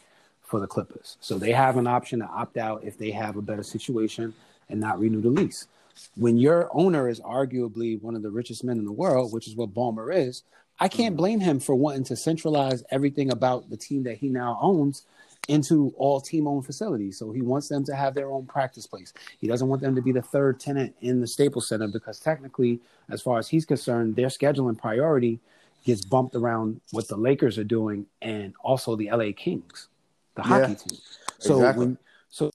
for 0.42 0.60
the 0.60 0.66
Clippers. 0.66 1.16
So 1.20 1.38
they 1.38 1.52
have 1.52 1.76
an 1.76 1.86
option 1.86 2.20
to 2.20 2.26
opt 2.26 2.56
out 2.56 2.84
if 2.84 2.96
they 2.96 3.10
have 3.10 3.36
a 3.36 3.42
better 3.42 3.64
situation 3.64 4.32
and 4.68 4.80
not 4.80 5.00
renew 5.00 5.20
the 5.20 5.28
lease. 5.28 5.66
When 6.14 6.38
your 6.38 6.70
owner 6.72 7.08
is 7.08 7.20
arguably 7.20 8.00
one 8.00 8.14
of 8.14 8.22
the 8.22 8.30
richest 8.30 8.62
men 8.62 8.78
in 8.78 8.84
the 8.84 8.92
world, 8.92 9.32
which 9.32 9.48
is 9.48 9.56
what 9.56 9.74
Ballmer 9.74 10.14
is, 10.14 10.44
I 10.78 10.86
can't 10.86 11.14
mm-hmm. 11.14 11.16
blame 11.16 11.40
him 11.40 11.58
for 11.58 11.74
wanting 11.74 12.04
to 12.04 12.16
centralize 12.16 12.84
everything 12.90 13.32
about 13.32 13.68
the 13.68 13.76
team 13.76 14.04
that 14.04 14.18
he 14.18 14.28
now 14.28 14.58
owns 14.62 15.04
into 15.48 15.92
all 15.96 16.20
team 16.20 16.46
owned 16.46 16.66
facilities. 16.66 17.18
So 17.18 17.32
he 17.32 17.42
wants 17.42 17.68
them 17.68 17.84
to 17.84 17.94
have 17.94 18.14
their 18.14 18.30
own 18.30 18.46
practice 18.46 18.86
place. 18.86 19.12
He 19.40 19.48
doesn't 19.48 19.68
want 19.68 19.82
them 19.82 19.94
to 19.94 20.02
be 20.02 20.12
the 20.12 20.22
third 20.22 20.60
tenant 20.60 20.94
in 21.00 21.20
the 21.20 21.26
Staples 21.26 21.68
Center 21.68 21.88
because 21.88 22.20
technically, 22.20 22.80
as 23.10 23.20
far 23.22 23.38
as 23.38 23.48
he's 23.48 23.64
concerned, 23.64 24.14
their 24.14 24.28
scheduling 24.28 24.78
priority 24.78 25.40
gets 25.84 26.04
bumped 26.04 26.34
around 26.34 26.80
what 26.92 27.08
the 27.08 27.16
Lakers 27.16 27.58
are 27.58 27.64
doing 27.64 28.06
and 28.20 28.54
also 28.62 28.94
the 28.94 29.10
LA 29.10 29.32
Kings, 29.34 29.88
the 30.34 30.42
Yeah, 30.42 30.48
hockey 30.48 30.74
team. 30.74 30.98
So 31.38 31.54
exactly. 31.54 31.86
when 31.86 31.98
so 32.30 32.50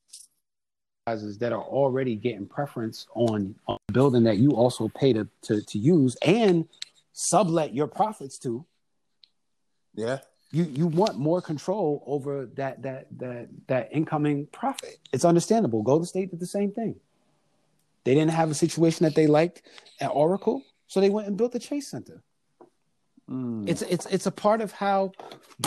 franchises 1.05 1.37
that 1.39 1.51
are 1.51 1.61
already 1.61 2.15
getting 2.15 2.45
preference 2.45 3.07
on, 3.15 3.55
on 3.67 3.77
a 3.89 3.91
building 3.91 4.23
that 4.23 4.37
you 4.37 4.51
also 4.51 4.87
pay 4.89 5.13
to, 5.13 5.27
to 5.43 5.61
to 5.61 5.77
use 5.79 6.15
and 6.21 6.67
sublet 7.13 7.73
your 7.73 7.87
profits 7.87 8.37
to, 8.39 8.65
Yeah, 9.95 10.19
you 10.53 10.65
you 10.65 10.87
want 10.87 11.17
more 11.17 11.41
control 11.41 12.03
over 12.05 12.45
that 12.55 12.81
that 12.83 13.07
that 13.17 13.49
that 13.67 13.89
incoming 13.91 14.45
profit. 14.51 14.99
It's 15.11 15.25
understandable. 15.25 15.81
Golden 15.81 16.05
State 16.05 16.29
did 16.29 16.39
the 16.39 16.45
same 16.45 16.71
thing. 16.71 16.95
They 18.03 18.13
didn't 18.13 18.31
have 18.31 18.51
a 18.51 18.53
situation 18.53 19.03
that 19.05 19.15
they 19.15 19.27
liked 19.27 19.63
at 19.99 20.09
Oracle, 20.09 20.63
so 20.87 21.01
they 21.01 21.09
went 21.09 21.27
and 21.27 21.35
built 21.35 21.53
the 21.53 21.59
Chase 21.59 21.87
Center. 21.87 22.21
Mm. 23.29 23.67
It's 23.67 23.81
it's 23.81 24.05
it's 24.05 24.27
a 24.27 24.31
part 24.31 24.61
of 24.61 24.71
how 24.71 25.13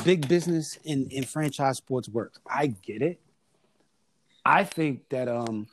big 0.04 0.28
business 0.28 0.78
in 0.84 1.10
in 1.10 1.24
franchise 1.24 1.78
sports 1.78 2.08
works. 2.08 2.38
I 2.48 2.68
get 2.68 3.02
it. 3.02 3.20
I 4.44 4.62
think 4.62 5.08
that 5.08 5.26
um 5.28 5.66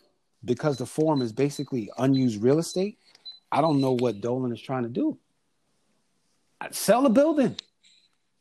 because 0.44 0.78
the 0.78 0.88
forum 0.88 1.22
is 1.22 1.32
basically 1.32 1.92
unused 2.00 2.42
real 2.42 2.58
estate, 2.58 2.98
I 3.52 3.62
don't 3.62 3.80
know 3.80 3.94
what 3.94 4.22
Dolan 4.22 4.52
is 4.52 4.62
trying 4.62 4.84
to 4.84 4.90
do. 4.90 5.20
Sell 6.72 7.04
the 7.04 7.10
building. 7.10 7.58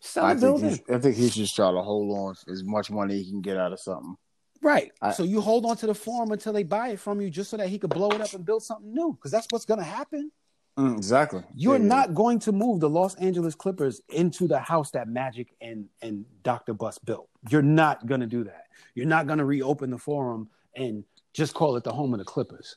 Sell 0.04 0.24
I 0.24 0.34
the 0.34 0.40
building. 0.40 0.68
he's, 0.70 0.80
I 0.90 0.98
think 0.98 1.14
he's 1.16 1.34
just 1.34 1.54
trying 1.54 1.74
to 1.76 1.80
hold 1.82 2.10
on 2.18 2.34
as 2.52 2.64
much 2.64 2.90
money 2.90 3.22
he 3.22 3.30
can 3.30 3.40
get 3.40 3.56
out 3.56 3.72
of 3.72 3.78
something. 3.78 4.16
Right. 4.60 4.90
I- 5.00 5.12
so 5.12 5.22
you 5.22 5.40
hold 5.40 5.64
on 5.64 5.76
to 5.76 5.86
the 5.86 5.94
forum 5.94 6.32
until 6.32 6.52
they 6.52 6.64
buy 6.64 6.88
it 6.88 6.98
from 7.00 7.20
you 7.20 7.30
just 7.30 7.50
so 7.50 7.56
that 7.56 7.68
he 7.68 7.78
could 7.78 7.90
blow 7.90 8.08
it 8.10 8.20
up 8.20 8.32
and 8.34 8.44
build 8.44 8.64
something 8.64 8.92
new. 8.92 9.12
Because 9.12 9.30
that's 9.30 9.46
what's 9.50 9.64
gonna 9.64 9.84
happen. 9.84 10.32
Mm, 10.76 10.96
exactly. 10.96 11.44
You're 11.54 11.76
Yeah, 11.76 11.84
not 11.84 12.14
going 12.14 12.40
to 12.40 12.52
move 12.52 12.80
the 12.80 12.90
Los 12.90 13.14
Angeles 13.16 13.54
Clippers 13.54 14.00
into 14.08 14.48
the 14.48 14.58
house 14.58 14.90
that 14.92 15.06
Magic 15.06 15.54
and, 15.60 15.86
and 16.00 16.24
Dr. 16.42 16.74
Buss 16.74 16.98
built. 16.98 17.28
You're 17.48 17.62
not 17.62 18.06
gonna 18.06 18.26
do 18.26 18.42
that. 18.44 18.66
You're 18.96 19.06
not 19.06 19.26
gonna 19.28 19.44
reopen 19.44 19.90
the 19.90 19.98
forum 19.98 20.48
and 20.74 21.04
just 21.32 21.54
call 21.54 21.76
it 21.76 21.84
the 21.84 21.92
home 21.92 22.12
of 22.12 22.18
the 22.18 22.24
Clippers. 22.24 22.76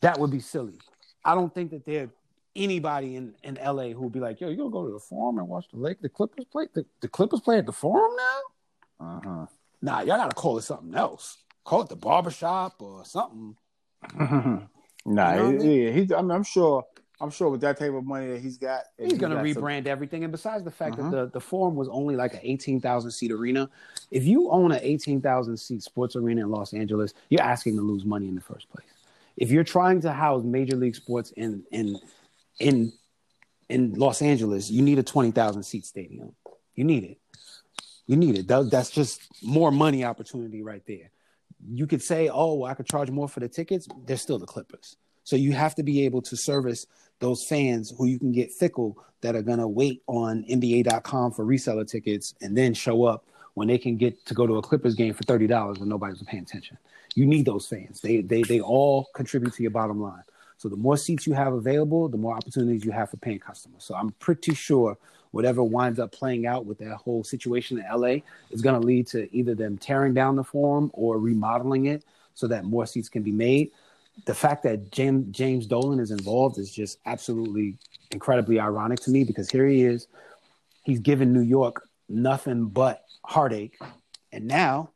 That 0.00 0.18
would 0.18 0.30
be 0.32 0.40
silly. 0.40 0.78
I 1.24 1.34
don't 1.36 1.54
think 1.54 1.70
that 1.70 1.84
there 1.86 2.08
anybody 2.56 3.16
in, 3.16 3.34
in 3.42 3.54
LA 3.62 3.88
who 3.88 4.02
would 4.02 4.12
be 4.12 4.20
like, 4.20 4.40
yo, 4.40 4.48
you 4.48 4.56
gonna 4.56 4.70
go 4.70 4.86
to 4.86 4.92
the 4.92 4.98
forum 4.98 5.38
and 5.38 5.48
watch 5.48 5.66
the 5.72 5.78
Lake 5.78 6.00
the 6.00 6.08
Clippers 6.08 6.44
play? 6.46 6.66
The, 6.74 6.84
the 7.00 7.08
Clippers 7.08 7.40
play 7.40 7.58
at 7.58 7.66
the 7.66 7.72
forum 7.72 8.12
now? 8.16 9.06
Uh-huh. 9.06 9.46
Nah, 9.82 9.98
y'all 10.00 10.16
gotta 10.18 10.34
call 10.34 10.58
it 10.58 10.62
something 10.62 10.94
else. 10.94 11.38
Call 11.64 11.82
it 11.82 11.88
the 11.88 11.96
barbershop 11.96 12.80
or 12.82 13.04
something. 13.04 13.56
nah, 14.18 14.24
You 14.24 14.66
know 15.06 15.50
what 15.52 15.60
I 15.60 15.62
he- 15.62 15.84
yeah, 15.84 15.90
he's. 15.92 16.12
I 16.12 16.20
mean, 16.22 16.30
I'm 16.32 16.44
sure. 16.44 16.84
I'm 17.22 17.28
sure 17.30 17.50
with 17.50 17.60
that 17.60 17.78
type 17.78 17.92
of 17.92 18.02
money 18.06 18.28
that 18.28 18.40
he's 18.40 18.56
got, 18.56 18.80
He's 18.98 19.18
going 19.18 19.30
to 19.30 19.36
got 19.36 19.46
some- 19.52 19.62
rebrand 19.62 19.86
everything. 19.86 20.24
And 20.24 20.32
besides 20.32 20.64
the 20.64 20.70
fact 20.70 20.98
Uh-huh. 20.98 21.10
that 21.10 21.16
the, 21.16 21.26
the 21.32 21.40
Forum 21.40 21.74
was 21.76 21.86
only 21.90 22.16
like 22.16 22.32
an 22.32 22.40
18,000 22.42 23.10
seat 23.10 23.30
arena, 23.30 23.68
if 24.10 24.24
you 24.24 24.48
own 24.50 24.72
an 24.72 24.80
18,000 24.80 25.54
seat 25.58 25.82
sports 25.82 26.16
arena 26.16 26.40
in 26.40 26.50
Los 26.50 26.72
Angeles, 26.72 27.12
you're 27.28 27.42
asking 27.42 27.76
to 27.76 27.82
lose 27.82 28.06
money 28.06 28.26
in 28.26 28.34
the 28.34 28.40
first 28.40 28.70
place. 28.70 28.86
If 29.36 29.50
you're 29.50 29.64
trying 29.64 30.00
to 30.00 30.12
house 30.12 30.44
major 30.44 30.76
league 30.76 30.94
sports 30.96 31.30
in 31.36 31.62
in 31.72 31.98
in 32.60 32.92
in 33.68 33.94
Los 33.94 34.20
Angeles, 34.20 34.70
you 34.70 34.82
need 34.82 34.98
a 34.98 35.02
20,000 35.02 35.62
seat 35.62 35.86
stadium. 35.86 36.34
You 36.74 36.84
need 36.84 37.04
it. 37.04 37.18
You 38.06 38.16
need 38.16 38.36
it. 38.36 38.48
That, 38.48 38.70
that's 38.70 38.90
just 38.90 39.20
more 39.42 39.70
money 39.70 40.04
opportunity 40.04 40.62
right 40.62 40.82
there. 40.86 41.10
You 41.68 41.86
could 41.86 42.02
say, 42.02 42.28
"Oh, 42.32 42.64
I 42.64 42.74
could 42.74 42.86
charge 42.86 43.10
more 43.10 43.28
for 43.28 43.40
the 43.40 43.48
tickets." 43.48 43.86
They're 44.06 44.16
still 44.16 44.38
the 44.38 44.46
Clippers. 44.46 44.96
So 45.24 45.36
you 45.36 45.52
have 45.52 45.74
to 45.76 45.82
be 45.82 46.04
able 46.04 46.22
to 46.22 46.36
service 46.36 46.86
those 47.20 47.44
fans 47.44 47.92
who 47.96 48.06
you 48.06 48.18
can 48.18 48.32
get 48.32 48.50
fickle 48.50 48.96
that 49.20 49.36
are 49.36 49.42
gonna 49.42 49.68
wait 49.68 50.02
on 50.06 50.44
NBA.com 50.48 51.32
for 51.32 51.44
reseller 51.44 51.86
tickets 51.86 52.34
and 52.40 52.56
then 52.56 52.74
show 52.74 53.04
up 53.04 53.26
when 53.54 53.68
they 53.68 53.78
can 53.78 53.96
get 53.96 54.24
to 54.26 54.34
go 54.34 54.46
to 54.46 54.56
a 54.56 54.62
Clippers 54.62 54.94
game 54.94 55.14
for 55.14 55.22
thirty 55.22 55.46
dollars 55.46 55.78
when 55.78 55.88
nobody's 55.88 56.22
paying 56.22 56.42
attention. 56.42 56.78
You 57.14 57.26
need 57.26 57.44
those 57.44 57.68
fans. 57.68 58.00
They 58.00 58.22
they 58.22 58.42
they 58.42 58.60
all 58.60 59.08
contribute 59.14 59.54
to 59.54 59.62
your 59.62 59.70
bottom 59.70 60.00
line. 60.00 60.24
So 60.60 60.68
the 60.68 60.76
more 60.76 60.96
seats 60.96 61.26
you 61.26 61.32
have 61.32 61.54
available, 61.54 62.08
the 62.08 62.18
more 62.18 62.36
opportunities 62.36 62.84
you 62.84 62.92
have 62.92 63.10
for 63.10 63.16
paying 63.16 63.38
customers. 63.38 63.82
So 63.82 63.94
I'm 63.94 64.10
pretty 64.20 64.54
sure 64.54 64.98
whatever 65.30 65.62
winds 65.62 65.98
up 65.98 66.12
playing 66.12 66.46
out 66.46 66.66
with 66.66 66.78
that 66.78 66.96
whole 66.96 67.24
situation 67.24 67.78
in 67.78 67.84
LA 67.90 68.18
is 68.50 68.60
going 68.60 68.78
to 68.78 68.86
lead 68.86 69.06
to 69.08 69.34
either 69.34 69.54
them 69.54 69.78
tearing 69.78 70.12
down 70.12 70.36
the 70.36 70.44
forum 70.44 70.90
or 70.92 71.18
remodeling 71.18 71.86
it 71.86 72.04
so 72.34 72.46
that 72.48 72.64
more 72.64 72.86
seats 72.86 73.08
can 73.08 73.22
be 73.22 73.32
made 73.32 73.70
the 74.26 74.34
fact 74.34 74.62
that 74.64 74.90
James 74.90 75.26
James 75.30 75.66
Dolan 75.66 76.00
is 76.00 76.10
involved 76.10 76.58
is 76.58 76.70
just 76.70 76.98
absolutely 77.06 77.76
incredibly 78.10 78.58
ironic 78.58 79.00
to 79.00 79.10
me 79.10 79.24
because 79.24 79.50
here 79.50 79.66
he 79.66 79.82
is, 79.82 80.08
he's 80.82 81.00
given 81.00 81.32
New 81.32 81.42
York 81.42 81.88
nothing 82.08 82.66
but 82.66 83.04
heartache, 83.24 83.78
and 84.32 84.46
now 84.46 84.90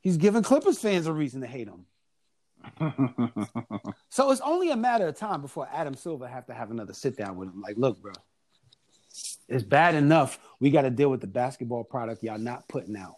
he's 0.00 0.16
giving 0.16 0.42
Clippers 0.42 0.78
fans 0.78 1.06
a 1.06 1.12
reason 1.12 1.40
to 1.40 1.46
hate 1.46 1.68
him. 1.68 1.86
So 4.12 4.32
it's 4.32 4.40
only 4.40 4.70
a 4.70 4.76
matter 4.76 5.06
of 5.06 5.16
time 5.16 5.40
before 5.40 5.68
Adam 5.72 5.94
Silver 5.94 6.26
have 6.26 6.44
to 6.46 6.54
have 6.54 6.70
another 6.70 6.92
sit 6.92 7.16
down 7.16 7.36
with 7.36 7.48
him. 7.48 7.62
Like, 7.62 7.76
look, 7.76 8.02
bro, 8.02 8.12
it's 9.48 9.62
bad 9.62 9.94
enough 9.94 10.38
we 10.58 10.70
got 10.70 10.82
to 10.82 10.90
deal 10.90 11.10
with 11.10 11.20
the 11.20 11.26
basketball 11.28 11.84
product 11.84 12.22
y'all 12.22 12.38
not 12.38 12.68
putting 12.68 12.96
out. 12.96 13.14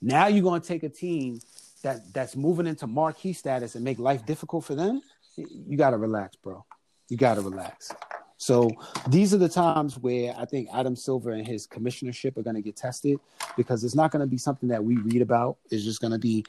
Now 0.00 0.28
you're 0.28 0.44
gonna 0.44 0.60
take 0.60 0.84
a 0.84 0.88
team 0.88 1.40
that 1.82 2.12
that's 2.12 2.36
moving 2.36 2.66
into 2.66 2.86
marquee 2.86 3.32
status 3.32 3.74
and 3.74 3.84
make 3.84 3.98
life 3.98 4.24
difficult 4.26 4.64
for 4.64 4.74
them. 4.74 5.02
You 5.36 5.76
got 5.76 5.90
to 5.90 5.96
relax, 5.96 6.36
bro. 6.36 6.64
You 7.08 7.16
got 7.16 7.34
to 7.34 7.40
relax. 7.40 7.92
So 8.36 8.70
these 9.08 9.34
are 9.34 9.38
the 9.38 9.48
times 9.48 9.98
where 9.98 10.34
I 10.38 10.44
think 10.44 10.68
Adam 10.72 10.94
Silver 10.94 11.30
and 11.30 11.46
his 11.46 11.66
commissionership 11.66 12.36
are 12.36 12.42
going 12.42 12.56
to 12.56 12.62
get 12.62 12.76
tested 12.76 13.18
because 13.56 13.82
it's 13.82 13.96
not 13.96 14.12
going 14.12 14.20
to 14.20 14.26
be 14.26 14.38
something 14.38 14.68
that 14.68 14.82
we 14.82 14.96
read 14.98 15.22
about. 15.22 15.58
It's 15.70 15.84
just 15.84 16.00
going 16.00 16.12
to 16.12 16.18
be 16.18 16.44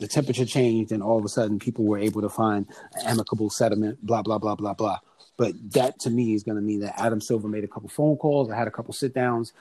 the 0.00 0.06
temperature 0.06 0.44
changed 0.44 0.92
and 0.92 1.02
all 1.02 1.18
of 1.18 1.24
a 1.24 1.28
sudden 1.28 1.58
people 1.58 1.84
were 1.84 1.98
able 1.98 2.20
to 2.22 2.28
find 2.28 2.66
an 2.94 3.06
amicable 3.06 3.50
settlement, 3.50 4.04
blah, 4.04 4.22
blah, 4.22 4.38
blah, 4.38 4.54
blah, 4.54 4.74
blah. 4.74 4.98
But 5.36 5.54
that 5.72 5.98
to 6.00 6.10
me 6.10 6.34
is 6.34 6.42
going 6.42 6.56
to 6.56 6.62
mean 6.62 6.80
that 6.80 6.98
Adam 7.00 7.20
Silver 7.20 7.48
made 7.48 7.64
a 7.64 7.68
couple 7.68 7.88
phone 7.88 8.16
calls, 8.16 8.50
I 8.50 8.56
had 8.56 8.68
a 8.68 8.70
couple 8.70 8.92
sit 8.94 9.14
downs, 9.14 9.52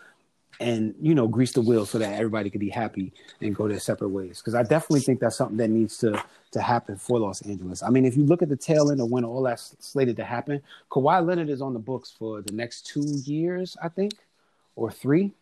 and 0.62 0.96
you 1.02 1.14
know 1.14 1.28
grease 1.28 1.52
the 1.52 1.60
wheel 1.60 1.86
so 1.86 1.98
that 2.00 2.14
everybody 2.14 2.50
could 2.50 2.62
be 2.62 2.70
happy 2.70 3.12
and 3.42 3.54
go 3.54 3.68
their 3.68 3.80
separate 3.80 4.08
ways. 4.08 4.38
Because 4.40 4.56
I 4.56 4.64
definitely 4.64 5.02
think 5.02 5.20
that's 5.20 5.36
something 5.36 5.58
that 5.58 5.70
needs 5.70 5.98
to 5.98 6.24
to 6.52 6.62
happen 6.62 6.96
for 6.96 7.20
Los 7.20 7.42
Angeles. 7.42 7.84
I 7.84 7.90
mean, 7.90 8.06
if 8.06 8.16
you 8.16 8.24
look 8.26 8.42
at 8.42 8.48
the 8.48 8.56
tail 8.56 8.90
end 8.90 9.02
of 9.02 9.10
when 9.12 9.26
all 9.26 9.44
that's 9.44 9.76
slated 9.80 10.16
to 10.16 10.24
happen, 10.24 10.62
Kawhi 10.90 11.26
Leonard 11.26 11.50
is 11.50 11.62
on 11.62 11.74
the 11.74 11.80
books 11.80 12.16
for 12.18 12.42
the 12.42 12.54
next 12.54 12.86
two 12.88 13.06
years, 13.26 13.76
I 13.84 13.90
think, 13.90 14.14
or 14.76 14.92
3 14.92 15.34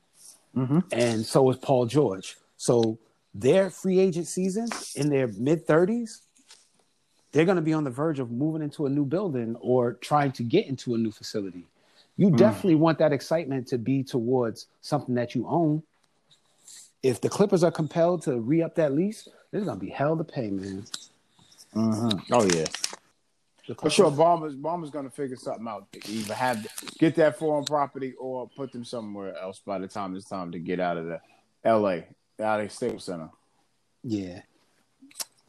Mm-hmm. 0.55 0.79
and 0.91 1.25
so 1.25 1.49
is 1.49 1.57
Paul 1.57 1.87
George. 1.87 2.37
So 2.57 2.99
their 3.34 3.69
free 3.69 3.99
agent 3.99 4.27
season 4.27 4.67
in 4.95 5.09
their 5.09 5.27
mid 5.27 5.65
thirties, 5.65 6.21
they're 7.31 7.45
going 7.45 7.55
to 7.55 7.61
be 7.61 7.73
on 7.73 7.84
the 7.84 7.89
verge 7.89 8.19
of 8.19 8.31
moving 8.31 8.61
into 8.61 8.86
a 8.86 8.89
new 8.89 9.05
building 9.05 9.55
or 9.59 9.93
trying 9.93 10.31
to 10.34 10.43
get 10.43 10.67
into 10.67 10.93
a 10.93 10.97
new 10.97 11.11
facility. 11.11 11.65
You 12.15 12.29
hmm. 12.29 12.36
definitely 12.36 12.75
want 12.75 12.99
that 12.99 13.11
excitement 13.11 13.67
to 13.67 13.77
be 13.77 14.03
towards 14.03 14.67
something 14.81 15.15
that 15.15 15.36
you 15.36 15.47
own. 15.47 15.84
If 17.01 17.19
the 17.19 17.29
Clippers 17.29 17.63
are 17.63 17.71
compelled 17.71 18.21
to 18.23 18.39
re 18.39 18.61
up 18.61 18.75
that 18.75 18.93
lease, 18.93 19.27
there's 19.51 19.65
going 19.65 19.79
to 19.79 19.86
be 19.86 19.91
hell 19.91 20.15
to 20.15 20.23
pay, 20.23 20.49
man. 20.49 20.86
Mm-hmm. 21.75 22.34
Oh 22.34 22.45
yeah, 22.55 22.65
for 23.79 23.89
sure. 23.89 24.11
Ballmer's 24.11 24.55
Ballmer's 24.55 24.91
gonna 24.91 25.09
figure 25.09 25.36
something 25.36 25.67
out. 25.67 25.91
To 25.93 26.11
Either 26.11 26.36
have 26.36 26.67
get 26.99 27.15
that 27.15 27.39
foreign 27.39 27.65
property 27.65 28.13
or 28.19 28.47
put 28.55 28.71
them 28.71 28.86
somewhere 28.86 29.36
else 29.38 29.59
by 29.59 29.79
the 29.79 29.88
time 29.88 30.15
it's 30.15 30.29
time 30.29 30.51
to 30.51 30.59
get 30.59 30.79
out 30.79 30.97
of 30.97 31.05
the 31.05 31.19
L.A. 31.63 32.05
out 32.41 32.61
of 32.61 32.71
Staples 32.71 33.05
Center. 33.05 33.29
Yeah. 34.03 34.41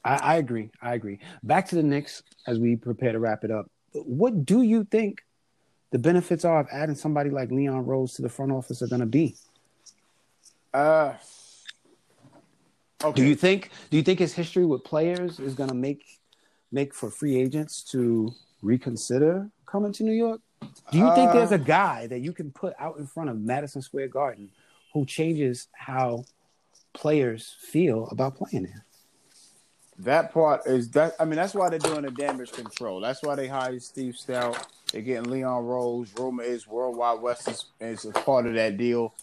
I, 0.05 0.16
I 0.16 0.37
agree. 0.37 0.70
I 0.82 0.95
agree. 0.95 1.18
Back 1.43 1.68
to 1.68 1.76
the 1.76 1.82
Knicks 1.82 2.22
as 2.47 2.59
we 2.59 2.76
prepare 2.76 3.12
to 3.12 3.18
wrap 3.18 3.45
it 3.45 3.51
up. 3.51 3.70
What 3.93 4.45
do 4.45 4.62
you 4.62 4.85
think 4.85 5.22
the 5.91 5.99
benefits 5.99 6.45
are 6.45 6.61
of 6.61 6.66
adding 6.72 6.95
somebody 6.95 7.30
like 7.30 7.51
Leon 7.51 7.87
Rose 7.87 8.14
to 8.14 8.22
the 8.22 8.28
front 8.28 8.53
office 8.53 8.82
are 8.82 8.89
going 8.89 9.01
to 9.01 9.07
be? 9.07 9.37
Uh, 10.72 11.14
okay. 13.03 13.14
Do 13.14 13.26
you 13.26 13.37
think 13.37 13.70
do 13.91 13.97
you 13.97 14.03
think 14.03 14.18
his 14.18 14.35
history 14.35 14.66
with 14.66 14.82
players 14.82 15.39
is 15.39 15.55
going 15.55 15.68
to 15.68 15.74
make 15.74 16.05
make 16.72 16.93
for 16.93 17.11
free 17.11 17.37
agents 17.37 17.82
to 17.93 18.32
reconsider 18.61 19.49
coming 19.66 19.93
to 19.93 20.03
New 20.03 20.12
York? 20.12 20.41
Do 20.91 20.99
you 20.99 21.14
think 21.14 21.32
there's 21.32 21.53
a 21.53 21.59
guy 21.59 22.07
that 22.09 22.20
you 22.20 22.32
can 22.32 22.51
put 22.51 22.74
out 22.78 22.99
in 22.99 23.07
front 23.07 23.30
of 23.30 23.39
Madison 23.39 23.82
Square 23.82 24.09
Garden 24.09 24.51
who 24.93 25.05
changes 25.05 25.68
how 25.72 26.24
players 26.95 27.55
feel 27.61 28.09
about 28.11 28.36
playing 28.36 28.64
there? 28.64 28.84
That 29.99 30.32
part 30.32 30.66
is 30.66 30.90
that. 30.92 31.14
I 31.20 31.24
mean, 31.24 31.36
that's 31.36 31.55
why 31.55 31.68
they're 31.68 31.78
doing 31.78 32.03
the 32.03 32.11
damage 32.11 32.51
control. 32.53 33.01
That's 33.01 33.22
why 33.22 33.36
they 33.36 33.47
hired 33.47 33.80
Steve 33.82 34.14
Stoute. 34.14 34.57
They're 34.90 35.03
getting 35.03 35.30
Leon 35.30 35.64
Rose. 35.64 36.12
Rumor 36.18 36.42
is 36.42 36.66
Worldwide 36.66 37.20
Wes 37.20 37.47
is, 37.47 37.64
is 37.80 38.05
a 38.05 38.11
part 38.11 38.47
of 38.47 38.55
that 38.55 38.76
deal. 38.76 39.14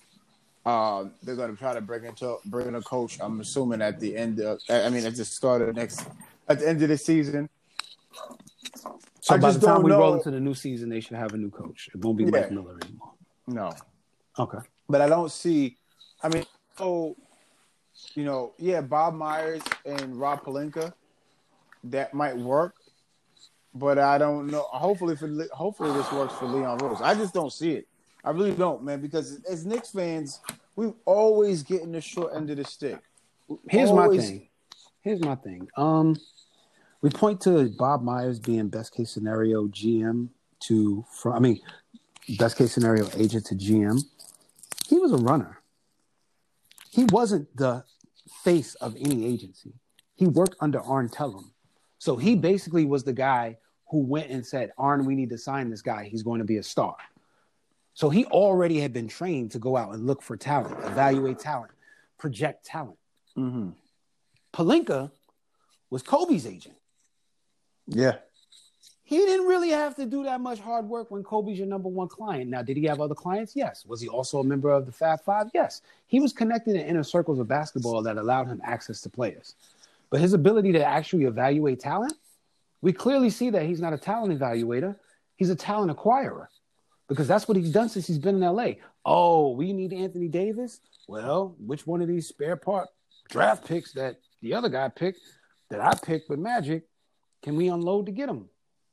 Um, 0.66 1.12
they're 1.24 1.36
going 1.36 1.52
to 1.52 1.58
try 1.58 1.74
to 1.74 1.82
bring 1.82 2.06
into 2.06 2.38
bring 2.46 2.68
in 2.68 2.76
a 2.76 2.82
coach. 2.82 3.18
I'm 3.20 3.42
assuming 3.42 3.82
at 3.82 4.00
the 4.00 4.16
end 4.16 4.40
of. 4.40 4.60
I 4.70 4.90
mean, 4.90 5.06
at 5.06 5.16
the 5.16 5.26
start 5.26 5.62
of 5.62 5.68
the 5.68 5.74
next, 5.74 6.06
at 6.48 6.60
the 6.60 6.70
end 6.70 6.82
of 6.84 6.88
the 6.90 6.98
season. 6.98 7.50
So 9.22 9.36
I 9.36 9.38
by 9.38 9.50
just 9.50 9.60
the 9.62 9.68
time 9.68 9.76
don't 9.78 9.84
we 9.86 9.92
roll 9.92 10.12
know- 10.12 10.18
into 10.18 10.32
the 10.32 10.40
new 10.40 10.54
season, 10.54 10.88
they 10.90 11.00
should 11.02 11.18
have 11.18 11.34
a 11.34 11.38
new 11.38 11.50
coach. 11.50 11.90
It 11.94 12.00
won't 12.00 12.18
be 12.18 12.24
Yeah. 12.26 12.32
Mike 12.32 12.52
Miller 12.52 12.78
anymore. 12.82 13.12
No, 13.48 13.74
Okay. 14.40 14.60
but 14.88 15.02
I 15.02 15.10
don't 15.10 15.32
see. 15.32 15.78
I 16.24 16.30
mean, 16.30 16.46
oh, 16.80 17.16
you 18.16 18.24
know, 18.24 18.54
yeah, 18.58 18.82
Bob 18.82 19.14
Myers 19.14 19.62
and 19.86 20.20
Rob 20.20 20.44
Pelinka, 20.44 20.94
that 21.86 22.14
might 22.14 22.38
work, 22.38 22.76
but 23.74 23.98
I 23.98 24.18
don't 24.18 24.48
know. 24.48 24.62
Hopefully, 24.72 25.16
for 25.16 25.30
hopefully 25.52 25.94
this 25.94 26.12
works 26.12 26.34
for 26.36 26.46
Leon 26.46 26.78
Rose. 26.80 27.02
I 27.02 27.16
just 27.16 27.34
don't 27.34 27.52
see 27.52 27.74
it. 27.74 27.88
I 28.24 28.32
really 28.32 28.52
don't, 28.52 28.84
man. 28.84 29.02
Because 29.02 29.42
as 29.50 29.66
Knicks 29.66 29.92
fans, 29.92 30.42
we 30.76 30.92
always 31.06 31.64
getting 31.64 31.92
the 31.92 32.02
short 32.02 32.36
end 32.36 32.50
of 32.50 32.58
the 32.58 32.66
stick. 32.66 33.00
We 33.48 33.58
Here's 33.70 33.92
my 33.92 34.08
thing. 34.10 34.48
Here's 35.02 35.22
my 35.22 35.36
thing. 35.36 35.68
Um, 35.76 36.16
we 37.02 37.10
point 37.10 37.42
to 37.42 37.70
Bob 37.70 38.04
Myers 38.04 38.40
being 38.40 38.68
best 38.68 38.94
case 38.94 39.10
scenario 39.10 39.68
GM 39.68 40.30
to 40.62 41.04
from. 41.12 41.34
I 41.34 41.40
mean, 41.40 41.60
best 42.38 42.58
case 42.58 42.74
scenario 42.74 43.10
agent 43.16 43.46
to 43.48 43.56
GM. 43.56 44.04
He 44.88 45.00
was 45.00 45.12
a 45.12 45.18
runner. 45.18 45.61
He 46.92 47.06
wasn't 47.06 47.56
the 47.56 47.84
face 48.44 48.76
of 48.76 48.96
any 48.96 49.26
agency. 49.26 49.74
He 50.16 50.28
worked 50.28 50.56
under 50.60 50.82
Arn 50.82 51.10
Tellem, 51.10 51.52
so 51.98 52.18
he 52.18 52.36
basically 52.36 52.86
was 52.86 53.04
the 53.04 53.14
guy 53.14 53.58
who 53.90 54.00
went 54.00 54.30
and 54.30 54.46
said, 54.46 54.72
"Arn, 54.78 55.06
we 55.06 55.16
need 55.16 55.30
to 55.30 55.38
sign 55.38 55.70
this 55.70 55.82
guy. 55.82 56.04
He's 56.04 56.22
going 56.22 56.40
to 56.40 56.46
be 56.46 56.58
a 56.58 56.64
star." 56.64 56.96
So 57.94 58.10
he 58.10 58.26
already 58.26 58.80
had 58.80 58.94
been 58.94 59.08
trained 59.08 59.52
to 59.52 59.60
go 59.60 59.76
out 59.76 59.94
and 59.94 60.06
look 60.06 60.22
for 60.22 60.38
talent, 60.38 60.78
evaluate 60.86 61.40
talent, 61.40 61.72
project 62.18 62.66
talent. 62.66 63.00
Mhm. 63.38 63.74
Pelinka 64.54 65.12
was 65.90 66.04
Kobe's 66.04 66.46
agent. 66.46 66.78
Yeah, 67.88 68.20
He 69.12 69.18
didn't 69.18 69.46
really 69.46 69.72
have 69.72 69.94
to 69.98 70.06
do 70.06 70.24
that 70.24 70.40
much 70.40 70.60
hard 70.62 70.88
work 70.88 71.12
when 71.12 71.22
Kobe's 71.22 71.58
your 71.58 71.68
number 71.68 71.90
one 71.90 72.08
client. 72.08 72.50
Now, 72.50 72.62
did 72.62 72.78
he 72.78 72.86
have 72.86 73.02
other 73.02 73.14
clients? 73.14 73.58
Yes. 73.58 73.86
Was 73.86 74.00
he 74.00 74.08
also 74.08 74.40
a 74.40 74.44
member 74.46 74.72
of 74.72 74.86
the 74.86 74.94
Fab 74.94 75.20
Five? 75.20 75.48
Yes. 75.54 75.82
He 76.08 76.22
was 76.22 76.32
connected 76.32 76.78
in 76.78 76.86
inner 76.86 77.04
circles 77.04 77.38
of 77.38 77.46
basketball 77.46 78.02
that 78.04 78.16
allowed 78.16 78.48
him 78.48 78.62
access 78.64 79.02
to 79.02 79.10
players. 79.10 79.56
But 80.12 80.22
his 80.22 80.32
ability 80.32 80.72
to 80.72 80.86
actually 80.86 81.26
evaluate 81.26 81.82
talent, 81.82 82.14
we 82.82 82.94
clearly 82.94 83.30
see 83.30 83.50
that 83.50 83.64
he's 83.64 83.82
not 83.82 83.92
a 83.92 83.98
talent 83.98 84.40
evaluator. 84.40 84.96
He's 85.36 85.50
a 85.50 85.58
talent 85.58 85.92
acquirer 85.92 86.48
because 87.10 87.28
that's 87.28 87.50
what 87.50 87.58
he's 87.58 87.74
done 87.74 87.90
since 87.90 88.08
he's 88.08 88.18
been 88.18 88.42
in 88.42 88.50
LA. 88.50 88.76
Oh, 89.04 89.52
we 89.52 89.74
need 89.74 89.92
Anthony 89.92 90.30
Davis? 90.30 90.80
Well, 91.10 91.54
which 91.60 91.86
one 91.86 92.02
of 92.02 92.08
these 92.08 92.30
spare 92.30 92.56
part 92.56 92.88
draft 93.30 93.68
picks 93.68 93.92
that 93.92 94.22
the 94.42 94.54
other 94.54 94.70
guy 94.70 94.88
picked 94.88 95.20
that 95.70 95.82
I 95.82 95.96
picked 96.02 96.30
with 96.30 96.40
Magic 96.40 96.86
can 97.44 97.58
we 97.58 97.68
unload 97.68 98.06
to 98.06 98.14
get 98.14 98.30
him? 98.30 98.48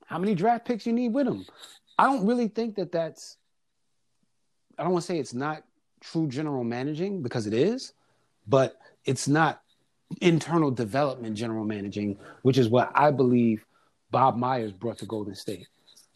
How 0.08 0.18
many 0.18 0.34
draft 0.34 0.64
picks 0.64 0.86
you 0.86 0.94
need 0.94 1.12
with 1.12 1.26
him? 1.26 1.44
I 1.98 2.04
don't 2.04 2.26
really 2.26 2.48
think 2.48 2.76
that 2.76 2.90
that's. 2.90 3.36
I 4.78 4.82
don't 4.82 4.92
want 4.92 5.04
to 5.04 5.06
say 5.06 5.18
it's 5.18 5.34
not 5.34 5.64
true 6.00 6.28
general 6.28 6.64
managing 6.64 7.20
because 7.22 7.46
it 7.46 7.52
is, 7.52 7.92
but 8.46 8.78
it's 9.04 9.28
not 9.28 9.60
internal 10.22 10.70
development 10.70 11.36
general 11.36 11.64
managing, 11.64 12.16
which 12.40 12.56
is 12.56 12.70
what 12.70 12.90
I 12.94 13.10
believe 13.10 13.66
Bob 14.10 14.38
Myers 14.38 14.72
brought 14.72 14.96
to 14.98 15.06
Golden 15.06 15.34
State. 15.34 15.66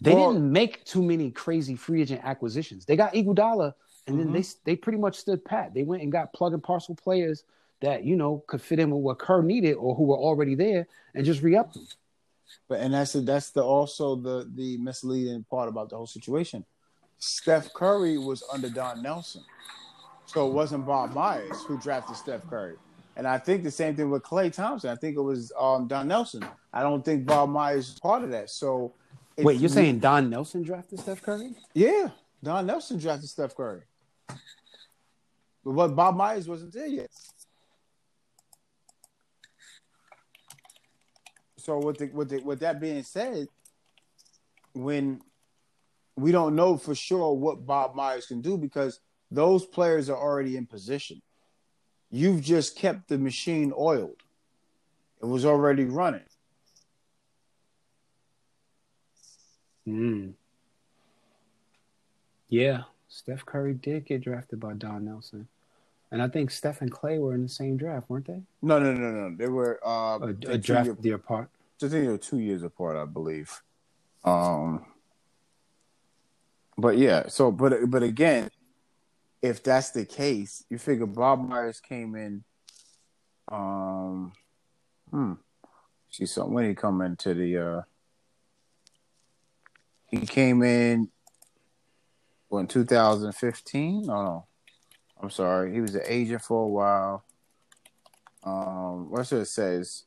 They 0.00 0.14
Well- 0.14 0.32
didn't 0.32 0.50
make 0.50 0.84
too 0.84 1.02
many 1.02 1.30
crazy 1.30 1.76
free 1.76 2.00
agent 2.00 2.22
acquisitions. 2.24 2.86
They 2.86 2.96
got 2.96 3.12
Iguodala, 3.12 3.74
and 4.06 4.18
then 4.18 4.28
mm-hmm. 4.28 4.36
they 4.36 4.72
they 4.72 4.76
pretty 4.76 4.98
much 4.98 5.16
stood 5.16 5.44
pat. 5.44 5.74
They 5.74 5.82
went 5.82 6.02
and 6.02 6.10
got 6.10 6.32
plug 6.32 6.54
and 6.54 6.62
parcel 6.62 6.94
players 6.94 7.44
that 7.80 8.04
you 8.04 8.16
know 8.16 8.42
could 8.46 8.62
fit 8.62 8.78
in 8.78 8.90
with 8.90 9.02
what 9.02 9.18
Kerr 9.18 9.42
needed 9.42 9.74
or 9.74 9.94
who 9.94 10.04
were 10.04 10.16
already 10.16 10.54
there, 10.54 10.86
and 11.14 11.26
just 11.26 11.42
re 11.42 11.56
up 11.56 11.74
them. 11.74 11.86
But 12.68 12.80
and 12.80 12.94
that's 12.94 13.12
the, 13.14 13.20
that's 13.20 13.50
the 13.50 13.62
also 13.62 14.16
the 14.16 14.50
the 14.54 14.76
misleading 14.78 15.44
part 15.50 15.68
about 15.68 15.88
the 15.90 15.96
whole 15.96 16.06
situation. 16.06 16.64
Steph 17.18 17.72
Curry 17.72 18.18
was 18.18 18.42
under 18.52 18.68
Don 18.68 19.02
Nelson, 19.02 19.42
so 20.26 20.48
it 20.48 20.52
wasn't 20.52 20.84
Bob 20.86 21.12
Myers 21.14 21.62
who 21.66 21.78
drafted 21.78 22.16
Steph 22.16 22.48
Curry. 22.48 22.76
And 23.16 23.26
I 23.28 23.38
think 23.38 23.62
the 23.62 23.70
same 23.70 23.94
thing 23.94 24.10
with 24.10 24.22
Klay 24.22 24.52
Thompson. 24.52 24.90
I 24.90 24.96
think 24.96 25.16
it 25.16 25.20
was 25.20 25.52
um, 25.58 25.86
Don 25.86 26.08
Nelson. 26.08 26.44
I 26.72 26.82
don't 26.82 27.04
think 27.04 27.26
Bob 27.26 27.50
Myers 27.50 27.90
is 27.90 28.00
part 28.00 28.24
of 28.24 28.30
that. 28.30 28.48
So 28.50 28.94
it's- 29.36 29.44
Wait, 29.46 29.60
you're 29.60 29.68
saying 29.68 29.98
Don 29.98 30.30
Nelson 30.30 30.62
drafted 30.62 30.98
Steph 31.00 31.20
Curry? 31.22 31.54
Yeah, 31.74 32.08
Don 32.42 32.66
Nelson 32.66 32.98
drafted 32.98 33.28
Steph 33.28 33.54
Curry, 33.54 33.82
but 34.26 35.72
what 35.72 35.94
Bob 35.94 36.16
Myers 36.16 36.48
wasn't 36.48 36.72
there 36.72 36.86
yet. 36.86 37.10
So 41.62 41.78
with 41.78 41.98
the, 41.98 42.06
with 42.12 42.28
the, 42.30 42.40
with 42.40 42.60
that 42.60 42.80
being 42.80 43.04
said, 43.04 43.46
when 44.72 45.20
we 46.16 46.32
don't 46.32 46.56
know 46.56 46.76
for 46.76 46.94
sure 46.94 47.32
what 47.34 47.64
Bob 47.64 47.94
Myers 47.94 48.26
can 48.26 48.40
do 48.40 48.58
because 48.58 48.98
those 49.30 49.64
players 49.64 50.10
are 50.10 50.16
already 50.16 50.56
in 50.56 50.66
position. 50.66 51.22
You've 52.10 52.42
just 52.42 52.76
kept 52.76 53.08
the 53.08 53.16
machine 53.16 53.72
oiled. 53.78 54.16
It 55.22 55.26
was 55.26 55.44
already 55.46 55.84
running. 55.84 56.24
Mm. 59.88 60.32
Yeah, 62.48 62.82
Steph 63.08 63.46
Curry 63.46 63.74
did 63.74 64.04
get 64.04 64.22
drafted 64.22 64.60
by 64.60 64.74
Don 64.74 65.04
Nelson, 65.06 65.48
and 66.10 66.20
I 66.22 66.28
think 66.28 66.50
Steph 66.50 66.82
and 66.82 66.92
Klay 66.92 67.18
were 67.18 67.34
in 67.34 67.42
the 67.42 67.48
same 67.48 67.76
draft, 67.76 68.10
weren't 68.10 68.26
they? 68.26 68.42
No, 68.60 68.78
no, 68.78 68.92
no, 68.92 69.10
no. 69.10 69.36
They 69.36 69.48
were 69.48 69.80
uh, 69.84 70.18
A, 70.20 70.34
a 70.48 70.58
draft 70.58 70.90
year- 71.02 71.14
apart. 71.16 71.48
I 71.84 71.88
think 71.88 72.06
they're 72.06 72.18
two 72.18 72.38
years 72.38 72.62
apart, 72.62 72.96
I 72.96 73.04
believe. 73.04 73.62
Um, 74.24 74.84
but 76.78 76.96
yeah, 76.98 77.28
so 77.28 77.50
but 77.50 77.90
but 77.90 78.02
again, 78.02 78.50
if 79.40 79.62
that's 79.62 79.90
the 79.90 80.04
case, 80.04 80.64
you 80.70 80.78
figure 80.78 81.06
Bob 81.06 81.46
Myers 81.46 81.80
came 81.80 82.14
in. 82.14 82.44
Um, 83.50 84.32
Hmm. 85.12 85.34
See, 86.10 86.26
so 86.26 86.46
when 86.46 86.68
he 86.68 86.74
come 86.74 87.02
into 87.02 87.34
the, 87.34 87.58
uh 87.58 87.82
he 90.10 90.26
came 90.26 90.62
in, 90.62 91.08
well, 92.50 92.60
in 92.60 92.66
2015? 92.66 94.02
No, 94.02 94.22
no. 94.22 94.46
I'm 95.22 95.30
sorry. 95.30 95.72
He 95.72 95.80
was 95.80 95.94
an 95.94 96.02
agent 96.06 96.42
for 96.42 96.64
a 96.64 96.68
while. 96.68 97.24
Um, 98.44 99.10
what 99.10 99.26
should 99.26 99.42
it 99.42 99.46
says? 99.46 100.04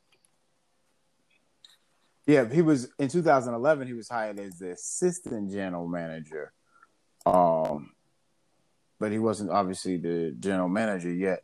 Yeah, 2.28 2.50
he 2.50 2.62
was 2.62 2.90
in 2.98 3.08
2011. 3.08 3.88
He 3.88 3.94
was 3.94 4.10
hired 4.10 4.40
as 4.40 4.58
the 4.58 4.72
assistant 4.72 5.52
general 5.52 5.88
manager, 5.88 6.52
um, 7.26 7.92
but 9.00 9.12
he 9.12 9.20
wasn't 9.20 9.52
obviously 9.52 9.98
the 9.98 10.36
general 10.40 10.70
manager 10.70 11.14
yet. 11.14 11.44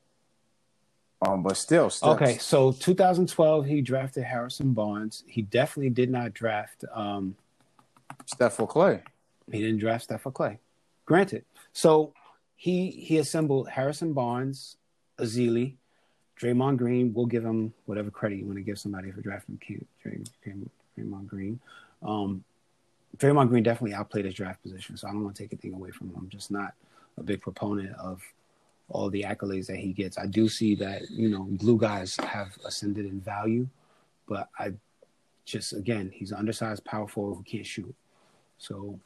Um, 1.24 1.44
but 1.44 1.56
still, 1.56 1.92
still 1.92 2.14
Okay, 2.14 2.40
so 2.40 2.72
2012 2.72 3.66
he 3.66 3.82
drafted 3.82 4.24
Harrison 4.24 4.74
Barnes. 4.74 5.24
He 5.28 5.44
definitely 5.44 5.92
did 5.92 6.10
not 6.10 6.34
draft. 6.34 6.84
Um, 6.92 7.36
Steph 8.26 8.58
Klay. 8.58 9.04
he 9.52 9.60
didn't 9.60 9.80
draft 9.80 10.06
Stephen 10.06 10.32
Klay. 10.32 10.58
Granted, 11.06 11.46
so 11.74 12.14
he 12.56 12.90
he 12.90 13.18
assembled 13.20 13.70
Harrison 13.70 14.14
Barnes, 14.14 14.78
Ezeli, 15.20 15.76
Draymond 16.42 16.78
Green. 16.78 17.14
We'll 17.14 17.28
give 17.28 17.46
him 17.46 17.74
whatever 17.86 18.10
credit 18.10 18.40
you 18.40 18.46
want 18.46 18.58
to 18.58 18.64
give 18.64 18.80
somebody 18.80 19.12
for 19.12 19.22
drafting 19.22 19.58
Q- 19.58 19.86
Dray- 20.02 20.24
Dray- 20.44 20.56
Draymond 20.98 21.28
Green. 21.28 21.60
Um, 22.02 22.44
Draymond 23.18 23.50
Green 23.50 23.64
definitely 23.64 23.94
outplayed 23.94 24.26
his 24.26 24.34
draft 24.34 24.64
position, 24.64 24.98
so 24.98 25.08
I 25.08 25.12
don't 25.12 25.24
want 25.24 25.36
to 25.36 25.44
take 25.44 25.54
anything 25.54 25.74
away 25.74 25.92
from 25.92 26.10
him. 26.10 26.16
I'm 26.18 26.30
just 26.30 26.50
not 26.50 26.74
a 27.18 27.24
big 27.24 27.42
proponent 27.42 27.96
of 27.98 28.22
all 28.90 29.10
the 29.10 29.24
accolades 29.24 29.68
that 29.68 29.78
he 29.78 29.94
gets. 29.94 30.18
I 30.18 30.26
do 30.26 30.50
see 30.50 30.76
that 30.76 31.10
you 31.12 31.30
know 31.30 31.44
glue 31.44 31.78
guys 31.78 32.16
have 32.18 32.58
ascended 32.66 33.06
in 33.06 33.22
value, 33.22 33.68
but 34.28 34.50
I 34.58 34.74
just 35.46 35.74
again 35.74 36.10
he's 36.14 36.32
an 36.32 36.38
undersized 36.38 36.86
power 36.86 37.08
forward 37.08 37.36
who 37.36 37.44
can't 37.44 37.66
shoot. 37.66 37.94
So 38.58 39.00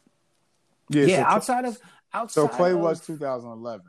yeah, 0.90 1.24
so, 1.30 1.36
outside 1.36 1.66
of 1.66 1.80
outside 2.14 2.42
so 2.42 2.48
Klay 2.48 2.74
of, 2.74 2.80
was 2.80 3.02
2011, 3.02 3.86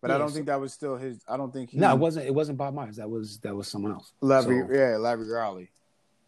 but 0.00 0.10
I 0.10 0.18
don't 0.18 0.28
so- 0.28 0.34
think 0.34 0.46
that 0.46 0.60
was 0.60 0.72
still 0.72 0.96
his. 0.96 1.20
I 1.28 1.36
don't 1.36 1.52
think 1.52 1.70
he. 1.70 1.78
no, 1.78 1.92
it 1.92 1.98
wasn't. 1.98 2.26
It 2.26 2.34
wasn't 2.34 2.58
Bob 2.58 2.74
Myers. 2.74 2.96
That 2.96 3.10
was 3.10 3.38
that 3.40 3.54
was 3.54 3.68
someone 3.68 3.92
else. 3.92 4.12
Larry, 4.20 4.62
So- 4.66 4.74
yeah, 4.74 4.96
Larry 4.96 5.28
Riley. 5.30 5.70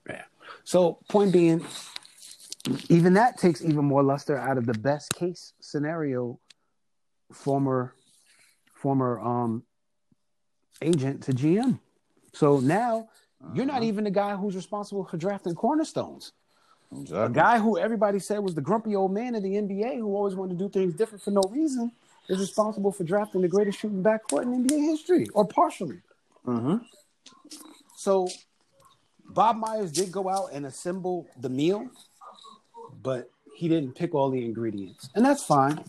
Yeah. 0.09 0.23
So 0.65 0.99
point 1.09 1.33
being, 1.33 1.65
even 2.89 3.15
that 3.15 3.39
takes 3.39 3.63
even 3.63 3.85
more 3.85 4.03
luster 4.03 4.37
out 4.37 4.59
of 4.59 4.67
the 4.67 4.75
best 4.75 5.13
case 5.15 5.53
scenario. 5.61 6.39
Former, 7.33 7.95
former 8.75 9.21
um, 9.21 9.63
agent 10.83 11.23
to 11.25 11.33
GM. 11.33 11.79
So 12.33 12.59
now 12.59 13.09
you're 13.55 13.67
not 13.67 13.85
even 13.85 14.03
the 14.03 14.11
guy 14.11 14.35
who's 14.35 14.57
responsible 14.57 15.05
for 15.05 15.17
drafting 15.17 15.55
cornerstones. 15.55 16.33
A 17.13 17.29
guy 17.29 17.61
who 17.61 17.79
everybody 17.79 18.19
said 18.19 18.41
was 18.41 18.57
the 18.57 18.61
grumpy 18.61 18.97
old 18.97 19.13
man 19.13 19.37
of 19.37 19.45
the 19.45 19.51
NBA 19.51 19.99
who 19.99 20.17
always 20.17 20.35
wanted 20.35 20.59
to 20.59 20.65
do 20.65 20.69
things 20.69 20.93
different 20.95 21.23
for 21.23 21.31
no 21.31 21.43
reason 21.51 21.93
is 22.31 22.39
responsible 22.39 22.93
for 22.93 23.05
drafting 23.05 23.43
the 23.43 23.49
greatest 23.49 23.79
shooting 23.81 24.03
backcourt 24.03 24.43
in 24.43 24.67
NBA 24.67 24.81
history, 24.81 25.27
or 25.35 25.45
partially. 25.47 26.01
Mhm. 26.47 26.85
So 27.97 28.29
Bob 29.29 29.57
Myers 29.57 29.93
did 29.93 30.11
go 30.11 30.29
out 30.29 30.51
and 30.53 30.65
assemble 30.65 31.27
the 31.39 31.49
meal, 31.49 31.89
but 33.03 33.31
he 33.57 33.69
didn't 33.69 33.95
pick 33.95 34.15
all 34.15 34.31
the 34.31 34.45
ingredients, 34.45 35.11
and 35.15 35.25
that's 35.25 35.45
fine. 35.45 35.85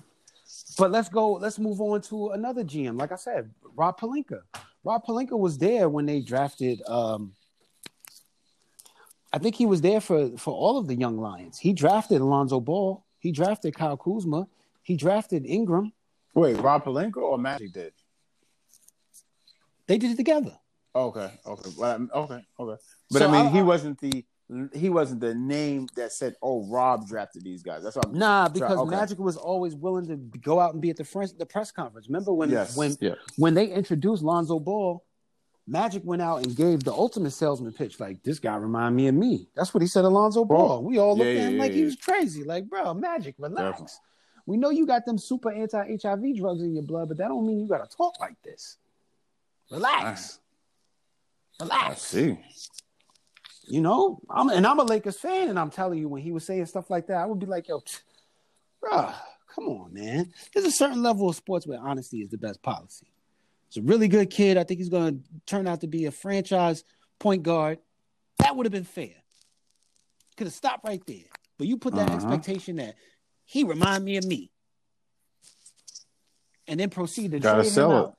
But 0.77 0.91
let's 0.91 1.09
go. 1.09 1.33
Let's 1.33 1.59
move 1.59 1.79
on 1.79 2.01
to 2.03 2.29
another 2.29 2.63
GM. 2.63 2.97
Like 2.97 3.11
I 3.11 3.15
said, 3.15 3.53
Rob 3.75 3.99
Pelinka. 3.99 4.41
Rob 4.83 5.05
Pelinka 5.05 5.37
was 5.37 5.57
there 5.57 5.89
when 5.89 6.05
they 6.05 6.21
drafted. 6.21 6.81
Um, 6.87 7.33
I 9.31 9.37
think 9.37 9.55
he 9.55 9.65
was 9.65 9.81
there 9.81 10.01
for 10.01 10.29
for 10.37 10.53
all 10.53 10.77
of 10.77 10.87
the 10.87 10.95
young 10.95 11.17
Lions. 11.17 11.59
He 11.59 11.71
drafted 11.71 12.19
Alonzo 12.19 12.59
Ball. 12.59 13.03
He 13.19 13.31
drafted 13.31 13.75
Kyle 13.75 13.97
Kuzma. 13.97 14.47
He 14.81 14.95
drafted 14.97 15.45
Ingram. 15.45 15.93
Wait, 16.33 16.53
Rob 16.59 16.83
Pelinka 16.85 17.17
or 17.17 17.37
Magic 17.37 17.73
did? 17.73 17.93
They 19.87 19.97
did 19.97 20.11
it 20.11 20.17
together. 20.17 20.57
Okay, 20.95 21.31
okay, 21.45 21.69
well, 21.77 21.95
um, 21.95 22.11
okay, 22.13 22.45
okay. 22.59 22.81
But 23.09 23.19
So 23.19 23.27
I 23.29 23.31
mean, 23.31 23.45
I- 23.47 23.49
he 23.49 23.61
wasn't 23.61 23.99
the 23.99 24.25
he 24.73 24.89
wasn't 24.89 25.21
the 25.21 25.33
name 25.33 25.87
that 25.95 26.11
said, 26.11 26.35
"Oh, 26.41 26.65
Rob 26.69 27.07
drafted 27.07 27.43
these 27.45 27.63
guys." 27.63 27.83
That's 27.83 27.95
what 27.95 28.07
I'm. 28.07 28.17
Nah, 28.17 28.49
because 28.49 28.77
okay. 28.79 28.89
Magic 28.89 29.17
was 29.17 29.37
always 29.37 29.75
willing 29.75 30.05
to 30.07 30.17
go 30.39 30.59
out 30.59 30.73
and 30.73 30.81
be 30.81 30.89
at 30.89 30.97
the 30.97 31.05
press, 31.05 31.31
the 31.31 31.45
press 31.45 31.71
conference. 31.71 32.07
Remember 32.09 32.33
when 32.33 32.49
Yes, 32.49 32.75
when 32.75 32.97
yeah. 32.99 33.13
when 33.37 33.53
they 33.53 33.67
introduced 33.67 34.21
Lonzo 34.23 34.59
Ball, 34.59 35.05
Magic 35.67 36.03
went 36.03 36.21
out 36.21 36.45
and 36.45 36.53
gave 36.53 36.83
the 36.83 36.91
ultimate 36.91 37.31
salesman 37.31 37.71
pitch. 37.71 37.97
Like 38.01 38.21
this 38.23 38.39
guy 38.39 38.57
remind 38.57 38.93
me 38.93 39.07
of 39.07 39.15
me. 39.15 39.47
That's 39.55 39.73
what 39.73 39.81
he 39.81 39.87
said, 39.87 40.03
Alonzo 40.03 40.43
Ball. 40.43 40.67
Ball. 40.67 40.83
We 40.83 40.97
all 40.97 41.15
looked 41.15 41.29
Yeah, 41.29 41.43
at 41.43 41.47
him 41.47 41.55
yeah, 41.55 41.61
like 41.61 41.71
yeah, 41.71 41.77
he 41.77 41.83
was 41.85 41.95
crazy. 41.95 42.43
Like, 42.43 42.69
bro, 42.69 42.93
Magic, 42.93 43.35
relax. 43.37 43.63
Definitely. 43.71 43.93
We 44.45 44.57
know 44.57 44.69
you 44.69 44.85
got 44.85 45.05
them 45.05 45.17
super 45.17 45.51
anti 45.51 45.97
HIV 46.01 46.37
drugs 46.37 46.61
in 46.61 46.73
your 46.73 46.83
blood, 46.83 47.07
but 47.09 47.17
that 47.17 47.27
don't 47.27 47.45
mean 47.45 47.59
you 47.59 47.67
got 47.67 47.87
to 47.89 47.95
talk 47.97 48.19
like 48.19 48.41
this. 48.43 48.77
Relax. 49.69 50.39
I 51.59 51.63
Relax. 51.63 52.01
see. 52.01 52.37
You 53.67 53.81
know, 53.81 54.19
I'm 54.29 54.49
and 54.49 54.65
I'm 54.65 54.79
a 54.79 54.83
Lakers 54.83 55.17
fan, 55.19 55.49
and 55.49 55.57
I'm 55.59 55.69
telling 55.69 55.99
you, 55.99 56.09
when 56.09 56.21
he 56.21 56.31
was 56.31 56.45
saying 56.45 56.65
stuff 56.65 56.89
like 56.89 57.07
that, 57.07 57.17
I 57.17 57.25
would 57.25 57.39
be 57.39 57.45
like, 57.45 57.67
yo, 57.69 57.81
bro, 58.81 59.11
come 59.53 59.67
on, 59.67 59.93
man. 59.93 60.33
There's 60.53 60.65
a 60.65 60.71
certain 60.71 61.01
level 61.03 61.29
of 61.29 61.35
sports 61.35 61.65
where 61.67 61.79
honesty 61.79 62.21
is 62.21 62.29
the 62.29 62.37
best 62.37 62.61
policy. 62.61 63.07
He's 63.69 63.81
a 63.81 63.85
really 63.85 64.07
good 64.09 64.29
kid. 64.29 64.57
I 64.57 64.63
think 64.63 64.79
he's 64.79 64.89
going 64.89 65.19
to 65.19 65.29
turn 65.45 65.67
out 65.67 65.81
to 65.81 65.87
be 65.87 66.05
a 66.05 66.11
franchise 66.11 66.83
point 67.19 67.43
guard. 67.43 67.77
That 68.39 68.55
would 68.55 68.65
have 68.65 68.73
been 68.73 68.83
fair. 68.83 69.13
Could 70.35 70.47
have 70.47 70.53
stopped 70.53 70.85
right 70.85 71.01
there. 71.05 71.25
But 71.57 71.67
you 71.67 71.77
put 71.77 71.93
that 71.95 72.07
Uh-huh. 72.09 72.15
expectation 72.15 72.77
that 72.77 72.95
he 73.51 73.65
remind 73.65 74.05
me 74.05 74.15
of 74.15 74.23
me, 74.23 74.49
and 76.67 76.79
then 76.79 76.89
proceed 76.89 77.31
to 77.31 77.39
Gotta 77.41 77.63
trade 77.63 77.67
him 77.67 77.73
sell 77.73 77.91
it. 77.91 77.95
out. 77.95 78.17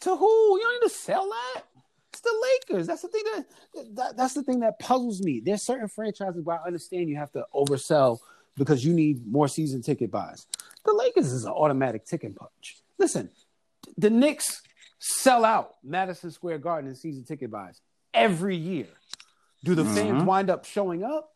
To 0.00 0.16
who? 0.16 0.58
You 0.58 0.62
don't 0.62 0.82
need 0.82 0.88
to 0.88 0.94
sell 0.94 1.28
that. 1.28 1.62
It's 2.10 2.22
the 2.22 2.48
Lakers. 2.70 2.86
That's 2.86 3.02
the 3.02 3.08
thing 3.08 3.22
that, 3.34 3.44
that 3.96 4.16
that's 4.16 4.32
the 4.32 4.42
thing 4.42 4.60
that 4.60 4.78
puzzles 4.78 5.20
me. 5.20 5.42
There's 5.44 5.62
certain 5.62 5.88
franchises 5.88 6.42
where 6.42 6.58
I 6.58 6.66
understand 6.66 7.10
you 7.10 7.16
have 7.16 7.32
to 7.32 7.44
oversell 7.54 8.18
because 8.56 8.82
you 8.82 8.94
need 8.94 9.30
more 9.30 9.46
season 9.46 9.82
ticket 9.82 10.10
buys. 10.10 10.46
The 10.86 10.94
Lakers 10.94 11.30
is 11.30 11.44
an 11.44 11.52
automatic 11.52 12.06
ticket 12.06 12.34
punch. 12.34 12.78
Listen, 12.98 13.28
the 13.98 14.08
Knicks 14.08 14.62
sell 15.00 15.44
out 15.44 15.74
Madison 15.84 16.30
Square 16.30 16.58
Garden 16.60 16.88
in 16.88 16.96
season 16.96 17.24
ticket 17.24 17.50
buys 17.50 17.78
every 18.14 18.56
year. 18.56 18.86
Do 19.64 19.74
the 19.74 19.84
fans 19.84 19.98
mm-hmm. 19.98 20.24
wind 20.24 20.48
up 20.48 20.64
showing 20.64 21.04
up 21.04 21.30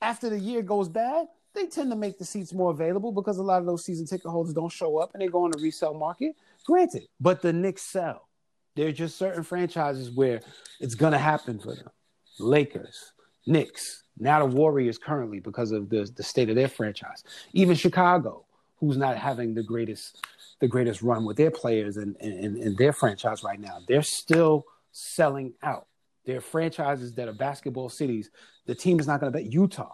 after 0.00 0.30
the 0.30 0.38
year 0.38 0.62
goes 0.62 0.88
bad? 0.88 1.26
They 1.54 1.66
tend 1.66 1.90
to 1.90 1.96
make 1.96 2.18
the 2.18 2.24
seats 2.24 2.52
more 2.52 2.70
available 2.70 3.12
because 3.12 3.38
a 3.38 3.42
lot 3.42 3.60
of 3.60 3.66
those 3.66 3.84
season 3.84 4.06
ticket 4.06 4.30
holders 4.30 4.54
don't 4.54 4.72
show 4.72 4.98
up 4.98 5.10
and 5.12 5.22
they 5.22 5.28
go 5.28 5.44
on 5.44 5.50
the 5.50 5.58
resale 5.58 5.94
market. 5.94 6.34
Granted, 6.64 7.04
but 7.20 7.42
the 7.42 7.52
Knicks 7.52 7.82
sell. 7.82 8.28
There 8.74 8.88
are 8.88 8.92
just 8.92 9.18
certain 9.18 9.42
franchises 9.42 10.10
where 10.10 10.40
it's 10.80 10.94
gonna 10.94 11.18
happen 11.18 11.58
for 11.58 11.74
them. 11.74 11.90
Lakers, 12.38 13.12
Knicks, 13.46 14.04
now 14.18 14.38
the 14.38 14.46
Warriors 14.46 14.96
currently 14.96 15.40
because 15.40 15.72
of 15.72 15.90
the 15.90 16.10
the 16.16 16.22
state 16.22 16.48
of 16.48 16.56
their 16.56 16.68
franchise. 16.68 17.22
Even 17.52 17.76
Chicago, 17.76 18.46
who's 18.76 18.96
not 18.96 19.18
having 19.18 19.54
the 19.54 19.62
greatest 19.62 20.24
the 20.60 20.68
greatest 20.68 21.02
run 21.02 21.24
with 21.24 21.36
their 21.36 21.50
players 21.50 21.98
and 21.98 22.16
and, 22.20 22.56
and 22.56 22.78
their 22.78 22.92
franchise 22.92 23.42
right 23.42 23.60
now. 23.60 23.78
They're 23.86 24.02
still 24.02 24.64
selling 24.92 25.52
out. 25.62 25.86
They're 26.24 26.40
franchises 26.40 27.14
that 27.14 27.28
are 27.28 27.32
basketball 27.32 27.88
cities. 27.88 28.30
The 28.66 28.74
team 28.74 29.00
is 29.00 29.06
not 29.06 29.20
going 29.20 29.32
to 29.32 29.38
bet 29.38 29.52
Utah. 29.52 29.92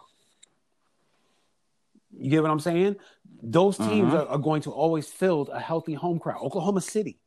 You 2.17 2.29
get 2.29 2.41
what 2.41 2.51
I'm 2.51 2.59
saying? 2.59 2.95
Those 3.41 3.77
teams 3.77 3.89
mm-hmm. 3.89 4.15
are, 4.15 4.27
are 4.27 4.37
going 4.37 4.61
to 4.63 4.71
always 4.71 5.07
fill 5.07 5.47
a 5.51 5.59
healthy 5.59 5.93
home 5.93 6.19
crowd. 6.19 6.41
Oklahoma 6.41 6.81
City, 6.81 7.19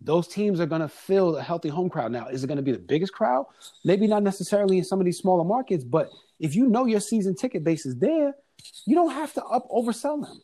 those 0.00 0.26
teams 0.26 0.60
are 0.60 0.66
going 0.66 0.80
to 0.80 0.88
fill 0.88 1.36
a 1.36 1.42
healthy 1.42 1.68
home 1.68 1.90
crowd. 1.90 2.12
Now, 2.12 2.28
is 2.28 2.42
it 2.42 2.46
going 2.46 2.56
to 2.56 2.62
be 2.62 2.72
the 2.72 2.78
biggest 2.78 3.12
crowd? 3.12 3.46
Maybe 3.84 4.06
not 4.06 4.22
necessarily 4.22 4.78
in 4.78 4.84
some 4.84 4.98
of 4.98 5.04
these 5.04 5.18
smaller 5.18 5.44
markets, 5.44 5.84
but 5.84 6.08
if 6.38 6.54
you 6.54 6.68
know 6.68 6.86
your 6.86 7.00
season 7.00 7.34
ticket 7.34 7.64
base 7.64 7.84
is 7.84 7.96
there, 7.96 8.34
you 8.86 8.94
don't 8.94 9.12
have 9.12 9.32
to 9.34 9.44
up 9.44 9.68
oversell 9.70 10.22
them. 10.24 10.40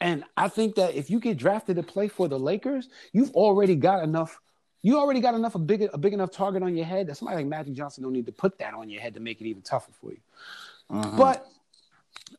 And 0.00 0.24
I 0.36 0.48
think 0.48 0.74
that 0.74 0.94
if 0.94 1.08
you 1.08 1.18
get 1.18 1.38
drafted 1.38 1.76
to 1.76 1.82
play 1.82 2.08
for 2.08 2.28
the 2.28 2.38
Lakers, 2.38 2.88
you've 3.12 3.30
already 3.30 3.74
got 3.74 4.04
enough. 4.04 4.38
You 4.82 4.98
already 4.98 5.20
got 5.20 5.34
enough 5.34 5.54
a 5.54 5.58
big 5.58 5.88
a 5.92 5.96
big 5.96 6.12
enough 6.12 6.30
target 6.30 6.62
on 6.62 6.76
your 6.76 6.84
head 6.84 7.06
that 7.06 7.16
somebody 7.16 7.36
like 7.36 7.46
Magic 7.46 7.72
Johnson 7.72 8.02
don't 8.02 8.12
need 8.12 8.26
to 8.26 8.32
put 8.32 8.58
that 8.58 8.74
on 8.74 8.90
your 8.90 9.00
head 9.00 9.14
to 9.14 9.20
make 9.20 9.40
it 9.40 9.46
even 9.46 9.62
tougher 9.62 9.92
for 9.98 10.10
you. 10.10 10.20
Mm-hmm. 10.90 11.16
But 11.16 11.46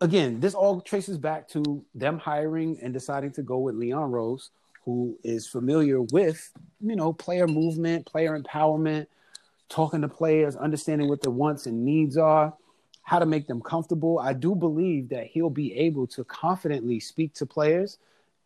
again, 0.02 0.40
this 0.40 0.54
all 0.54 0.82
traces 0.82 1.18
back 1.18 1.48
to 1.50 1.84
them 1.94 2.18
hiring 2.18 2.78
and 2.82 2.94
deciding 2.94 3.32
to 3.34 3.42
go 3.42 3.58
with 3.58 3.76
Leon 3.76 4.12
Rose, 4.12 4.52
who 4.84 5.18
is 5.24 5.48
familiar 5.48 6.02
with, 6.02 6.52
you 6.82 6.96
know, 6.96 7.12
player 7.14 7.48
movement, 7.48 8.06
player 8.06 8.40
empowerment, 8.40 9.08
talking 9.70 10.02
to 10.02 10.08
players, 10.08 10.56
understanding 10.56 11.10
what 11.10 11.22
their 11.22 11.32
wants 11.32 11.66
and 11.66 11.84
needs 11.84 12.18
are, 12.18 12.54
how 13.02 13.20
to 13.20 13.26
make 13.26 13.48
them 13.48 13.62
comfortable. 13.62 14.20
I 14.20 14.34
do 14.34 14.56
believe 14.56 15.10
that 15.10 15.28
he'll 15.28 15.50
be 15.50 15.74
able 15.76 16.08
to 16.08 16.24
confidently 16.24 17.00
speak 17.00 17.34
to 17.36 17.46
players 17.46 17.98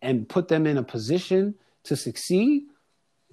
and 0.01 0.27
put 0.27 0.47
them 0.47 0.65
in 0.65 0.77
a 0.77 0.83
position 0.83 1.55
to 1.83 1.95
succeed. 1.95 2.63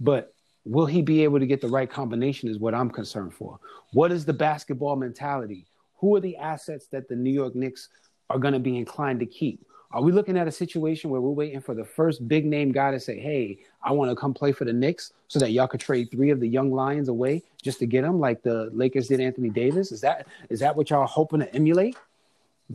But 0.01 0.35
will 0.65 0.87
he 0.87 1.03
be 1.03 1.23
able 1.23 1.39
to 1.39 1.47
get 1.47 1.61
the 1.61 1.69
right 1.69 1.91
combination? 1.91 2.49
Is 2.49 2.59
what 2.59 2.75
I'm 2.75 2.91
concerned 2.91 3.35
for. 3.35 3.59
What 3.93 4.11
is 4.11 4.25
the 4.25 4.33
basketball 4.33 4.97
mentality? 4.97 5.67
Who 5.99 6.15
are 6.17 6.21
the 6.21 6.37
assets 6.37 6.87
that 6.89 7.09
the 7.09 7.17
New 7.17 7.31
York 7.31 7.55
Knicks 7.55 7.89
are 8.31 8.39
going 8.39 8.55
to 8.55 8.61
be 8.61 8.77
inclined 8.77 9.21
to 9.21 9.27
keep? 9.27 9.67
Are 9.93 10.03
we 10.03 10.13
looking 10.13 10.37
at 10.37 10.49
a 10.49 10.53
situation 10.53 11.11
where 11.11 11.21
we're 11.21 11.31
waiting 11.31 11.61
for 11.61 11.75
the 11.75 11.85
first 11.85 12.27
big 12.27 12.45
name 12.45 12.73
guy 12.73 12.91
to 12.91 13.01
say, 13.01 13.19
"Hey, 13.19 13.61
I 13.83 13.93
want 13.93 14.11
to 14.11 14.17
come 14.17 14.35
play 14.35 14.53
for 14.53 14.65
the 14.65 14.73
Knicks," 14.73 15.13
so 15.29 15.39
that 15.39 15.53
y'all 15.53 15.69
could 15.69 15.81
trade 15.81 16.11
three 16.11 16.31
of 16.31 16.41
the 16.41 16.49
young 16.49 16.73
lions 16.73 17.09
away 17.09 17.43
just 17.63 17.79
to 17.79 17.87
get 17.87 18.05
him, 18.05 18.19
like 18.21 18.43
the 18.43 18.69
Lakers 18.73 19.09
did 19.09 19.21
Anthony 19.21 19.49
Davis? 19.49 19.93
Is 19.93 20.01
that 20.01 20.27
is 20.51 20.61
that 20.61 20.77
what 20.77 20.91
y'all 20.91 21.07
hoping 21.07 21.41
to 21.41 21.55
emulate? 21.55 21.97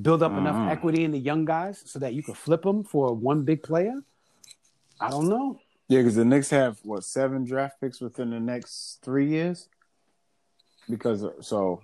Build 0.01 0.23
up 0.23 0.31
enough 0.31 0.55
mm-hmm. 0.55 0.69
equity 0.69 1.03
in 1.03 1.11
the 1.11 1.19
young 1.19 1.43
guys 1.43 1.83
so 1.85 1.99
that 1.99 2.13
you 2.13 2.23
can 2.23 2.33
flip 2.33 2.61
them 2.61 2.83
for 2.83 3.13
one 3.13 3.43
big 3.43 3.61
player? 3.61 4.01
I 4.99 5.09
don't 5.09 5.27
know. 5.27 5.59
Yeah, 5.89 5.99
because 5.99 6.15
the 6.15 6.23
Knicks 6.23 6.49
have 6.51 6.79
what 6.83 7.03
seven 7.03 7.43
draft 7.43 7.81
picks 7.81 7.99
within 7.99 8.29
the 8.29 8.39
next 8.39 8.99
three 9.03 9.27
years. 9.27 9.67
Because 10.89 11.25
so, 11.41 11.81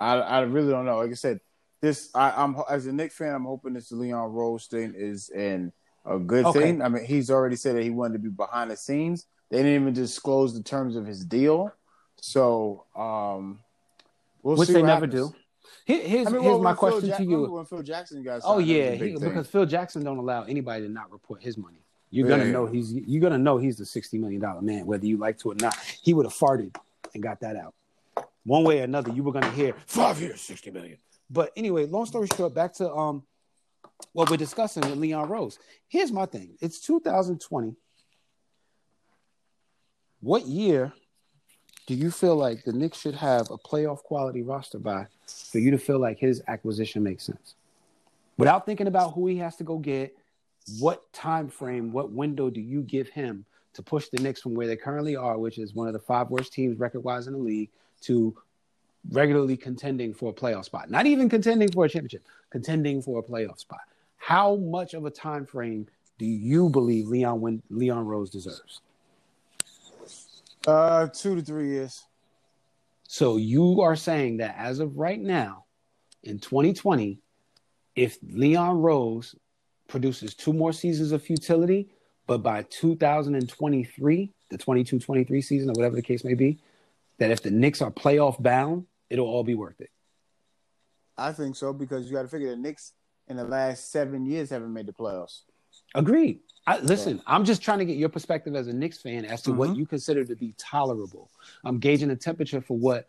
I 0.00 0.14
I 0.16 0.40
really 0.40 0.70
don't 0.70 0.86
know. 0.86 0.96
Like 0.96 1.10
I 1.10 1.14
said, 1.14 1.40
this 1.80 2.10
I, 2.14 2.30
I'm 2.30 2.56
as 2.70 2.86
a 2.86 2.92
Knicks 2.92 3.14
fan, 3.16 3.34
I'm 3.34 3.44
hoping 3.44 3.72
this 3.74 3.92
Leon 3.92 4.32
Rose 4.32 4.66
thing 4.66 4.94
is 4.96 5.28
in 5.30 5.72
a 6.04 6.18
good 6.18 6.46
Okay. 6.46 6.60
thing. 6.60 6.82
I 6.82 6.88
mean, 6.88 7.04
he's 7.04 7.30
already 7.30 7.56
said 7.56 7.76
that 7.76 7.82
he 7.82 7.90
wanted 7.90 8.14
to 8.14 8.18
be 8.20 8.28
behind 8.28 8.70
the 8.70 8.76
scenes. 8.76 9.26
They 9.50 9.58
didn't 9.58 9.82
even 9.82 9.92
disclose 9.92 10.54
the 10.54 10.62
terms 10.62 10.96
of 10.96 11.06
his 11.06 11.24
deal, 11.24 11.72
so 12.20 12.84
um, 12.96 13.60
we'll 14.42 14.56
Which 14.56 14.68
see 14.68 14.72
they 14.74 14.80
what 14.82 14.86
never 14.88 15.06
happens. 15.06 15.30
do. 15.32 15.36
Here- 15.84 16.02
here's 16.02 16.26
I 16.26 16.30
mean, 16.30 16.42
here's 16.42 16.54
well, 16.54 16.62
my 16.62 16.70
Phil 16.72 16.78
question 16.78 17.08
Jack- 17.10 17.18
to 17.18 17.24
you. 17.24 17.50
When 17.52 17.64
Phil 17.64 17.82
Jackson 17.82 18.22
got 18.24 18.36
Oh 18.36 18.40
signed, 18.40 18.44
that 18.44 18.56
was 18.56 18.66
yeah, 18.68 18.90
he, 19.06 19.18
because 19.18 19.46
Phil 19.46 19.66
Jackson 19.66 20.02
don't 20.02 20.18
allow 20.18 20.42
anybody 20.44 20.86
to 20.86 20.92
not 20.92 21.12
report 21.12 21.42
his 21.42 21.56
money. 21.56 21.78
You're 22.10 22.26
Yeah, 22.28 22.36
gonna 22.36 22.46
yeah. 22.46 22.52
know 22.52 22.66
he's 22.66 22.92
you're 22.92 23.20
gonna 23.20 23.38
know 23.38 23.58
he's 23.58 23.76
the 23.76 23.86
sixty 23.86 24.18
million 24.18 24.40
dollar 24.40 24.62
man, 24.62 24.86
whether 24.86 25.06
you 25.06 25.16
like 25.16 25.38
to 25.40 25.50
or 25.52 25.54
not. 25.56 25.76
He 26.02 26.14
would 26.14 26.26
have 26.26 26.34
farted 26.34 26.74
and 27.14 27.22
got 27.22 27.40
that 27.40 27.56
out. 27.56 27.74
One 28.44 28.62
way 28.64 28.80
or 28.80 28.84
another, 28.84 29.12
you 29.12 29.22
were 29.22 29.32
gonna 29.32 29.50
hear 29.52 29.74
five 29.86 30.20
years, 30.20 30.40
sixty 30.40 30.70
million. 30.70 30.98
But 31.30 31.52
anyway, 31.56 31.86
long 31.86 32.06
story 32.06 32.28
short, 32.36 32.54
back 32.54 32.74
to 32.74 32.90
um 32.92 33.22
what 34.12 34.30
we're 34.30 34.36
discussing 34.36 34.82
with 34.88 34.98
Leon 34.98 35.28
Rose. 35.28 35.58
Here's 35.88 36.12
my 36.12 36.26
thing: 36.26 36.56
it's 36.60 36.80
2020. 36.80 37.74
What 40.20 40.46
year 40.46 40.92
do 41.86 41.94
you 41.94 42.10
feel 42.10 42.36
like 42.36 42.64
the 42.64 42.72
Knicks 42.72 42.98
should 42.98 43.14
have 43.14 43.50
a 43.50 43.58
playoff 43.58 44.02
quality 44.02 44.42
roster 44.42 44.78
by 44.78 45.06
for 45.26 45.58
you 45.58 45.70
to 45.70 45.78
feel 45.78 46.00
like 46.00 46.18
his 46.18 46.42
acquisition 46.48 47.02
makes 47.02 47.24
sense? 47.24 47.54
Without 48.36 48.66
thinking 48.66 48.86
about 48.86 49.14
who 49.14 49.26
he 49.28 49.36
has 49.38 49.56
to 49.56 49.64
go 49.64 49.78
get, 49.78 50.16
what 50.80 51.10
time 51.12 51.48
frame, 51.48 51.92
what 51.92 52.10
window 52.10 52.50
do 52.50 52.60
you 52.60 52.82
give 52.82 53.08
him 53.08 53.44
to 53.74 53.82
push 53.82 54.08
the 54.08 54.20
Knicks 54.20 54.40
from 54.40 54.54
where 54.54 54.66
they 54.66 54.76
currently 54.76 55.16
are, 55.16 55.38
which 55.38 55.58
is 55.58 55.74
one 55.74 55.86
of 55.86 55.92
the 55.92 56.00
five 56.00 56.30
worst 56.30 56.52
teams 56.52 56.78
record 56.78 57.04
wise 57.04 57.26
in 57.26 57.34
the 57.34 57.38
league, 57.38 57.70
to 58.02 58.36
regularly 59.10 59.56
contending 59.56 60.12
for 60.14 60.30
a 60.30 60.34
playoff 60.34 60.64
spot? 60.64 60.90
Not 60.90 61.06
even 61.06 61.28
contending 61.28 61.70
for 61.70 61.84
a 61.84 61.88
championship, 61.88 62.24
contending 62.50 63.02
for 63.02 63.18
a 63.18 63.22
playoff 63.22 63.58
spot. 63.58 63.80
How 64.16 64.56
much 64.56 64.94
of 64.94 65.04
a 65.04 65.10
time 65.10 65.46
frame 65.46 65.86
do 66.18 66.26
you 66.26 66.68
believe 66.70 67.06
Leon 67.06 67.40
Win- 67.40 67.62
Leon 67.70 68.06
Rose 68.06 68.30
deserves? 68.30 68.80
uh, 70.66 71.06
two 71.08 71.36
to 71.36 71.42
three 71.42 71.68
years. 71.68 72.04
So 73.08 73.36
you 73.36 73.82
are 73.82 73.96
saying 73.96 74.38
that 74.38 74.56
as 74.58 74.80
of 74.80 74.98
right 74.98 75.20
now, 75.20 75.64
in 76.24 76.38
2020, 76.38 77.20
if 77.94 78.18
Leon 78.28 78.78
Rose 78.80 79.34
produces 79.88 80.34
two 80.34 80.52
more 80.52 80.72
seasons 80.72 81.12
of 81.12 81.22
futility, 81.22 81.88
but 82.26 82.42
by 82.42 82.62
2023, 82.62 84.32
the 84.50 84.58
22-23 84.58 85.44
season 85.44 85.70
or 85.70 85.72
whatever 85.74 85.94
the 85.94 86.02
case 86.02 86.24
may 86.24 86.34
be, 86.34 86.58
that 87.18 87.30
if 87.30 87.42
the 87.42 87.50
Knicks 87.50 87.80
are 87.80 87.90
playoff 87.90 88.42
bound, 88.42 88.86
it'll 89.10 89.26
all 89.26 89.44
be 89.44 89.54
worth 89.54 89.80
it. 89.80 89.90
I 91.16 91.32
think 91.32 91.56
so 91.56 91.72
because 91.72 92.06
you 92.06 92.12
got 92.12 92.22
to 92.22 92.28
figure 92.28 92.50
the 92.50 92.56
Knicks 92.56 92.92
in 93.28 93.36
the 93.36 93.44
last 93.44 93.90
seven 93.90 94.26
years 94.26 94.50
haven't 94.50 94.72
made 94.72 94.86
the 94.86 94.92
playoffs. 94.92 95.40
Agreed. 95.94 96.40
I, 96.66 96.78
listen, 96.80 97.22
I'm 97.26 97.44
just 97.44 97.62
trying 97.62 97.78
to 97.78 97.84
get 97.84 97.96
your 97.96 98.08
perspective 98.08 98.54
as 98.56 98.66
a 98.66 98.72
Knicks 98.72 98.98
fan 98.98 99.24
as 99.24 99.42
to 99.42 99.50
Mm-hmm. 99.50 99.58
what 99.58 99.76
you 99.76 99.86
consider 99.86 100.24
to 100.24 100.34
be 100.34 100.54
tolerable. 100.58 101.30
I'm 101.64 101.78
gauging 101.78 102.08
the 102.08 102.16
temperature 102.16 102.60
for 102.60 102.76
what 102.76 103.08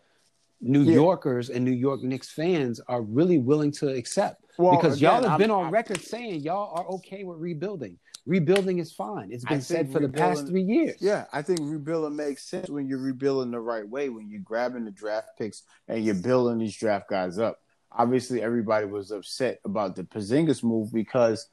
New 0.62 0.82
Yeah. 0.84 0.96
Yorkers 0.96 1.50
and 1.50 1.66
New 1.66 1.72
York 1.72 2.02
Knicks 2.04 2.30
fans 2.30 2.80
are 2.88 3.02
really 3.02 3.40
willing 3.40 3.72
to 3.74 3.90
accept. 3.90 4.44
Well, 4.58 4.76
because 4.76 5.02
y'all 5.02 5.16
have 5.22 5.26
I'm- 5.26 5.40
been 5.40 5.52
on 5.52 5.66
I'm- 5.66 5.74
record 5.74 6.02
saying 6.02 6.42
y'all 6.42 6.72
are 6.78 6.86
okay 6.96 7.24
with 7.24 7.40
rebuilding. 7.40 7.98
Rebuilding 8.28 8.80
is 8.80 8.92
fine. 8.92 9.32
It's 9.32 9.46
been 9.46 9.62
said 9.62 9.90
for 9.90 10.00
the 10.00 10.10
past 10.10 10.48
three 10.48 10.62
years. 10.62 10.98
Yeah, 11.00 11.26
I 11.32 11.42
think 11.42 11.62
rebuilding 11.64 12.18
makes 12.18 12.44
sense 12.44 12.70
when 12.70 12.86
you're 12.86 13.00
rebuilding 13.00 13.52
the 13.52 13.62
right 13.62 13.88
way, 13.88 14.10
when 14.10 14.30
you're 14.30 14.42
grabbing 14.42 14.84
the 14.84 14.92
draft 14.92 15.30
picks 15.38 15.64
and 15.88 16.04
you're 16.04 16.14
building 16.14 16.60
these 16.60 16.76
draft 16.76 17.10
guys 17.10 17.40
up. 17.40 17.58
Obviously, 17.90 18.42
everybody 18.42 18.86
was 18.86 19.12
upset 19.12 19.62
about 19.64 19.96
the 19.96 20.04
Porzingis 20.04 20.62
move 20.62 20.92
because 20.92 21.48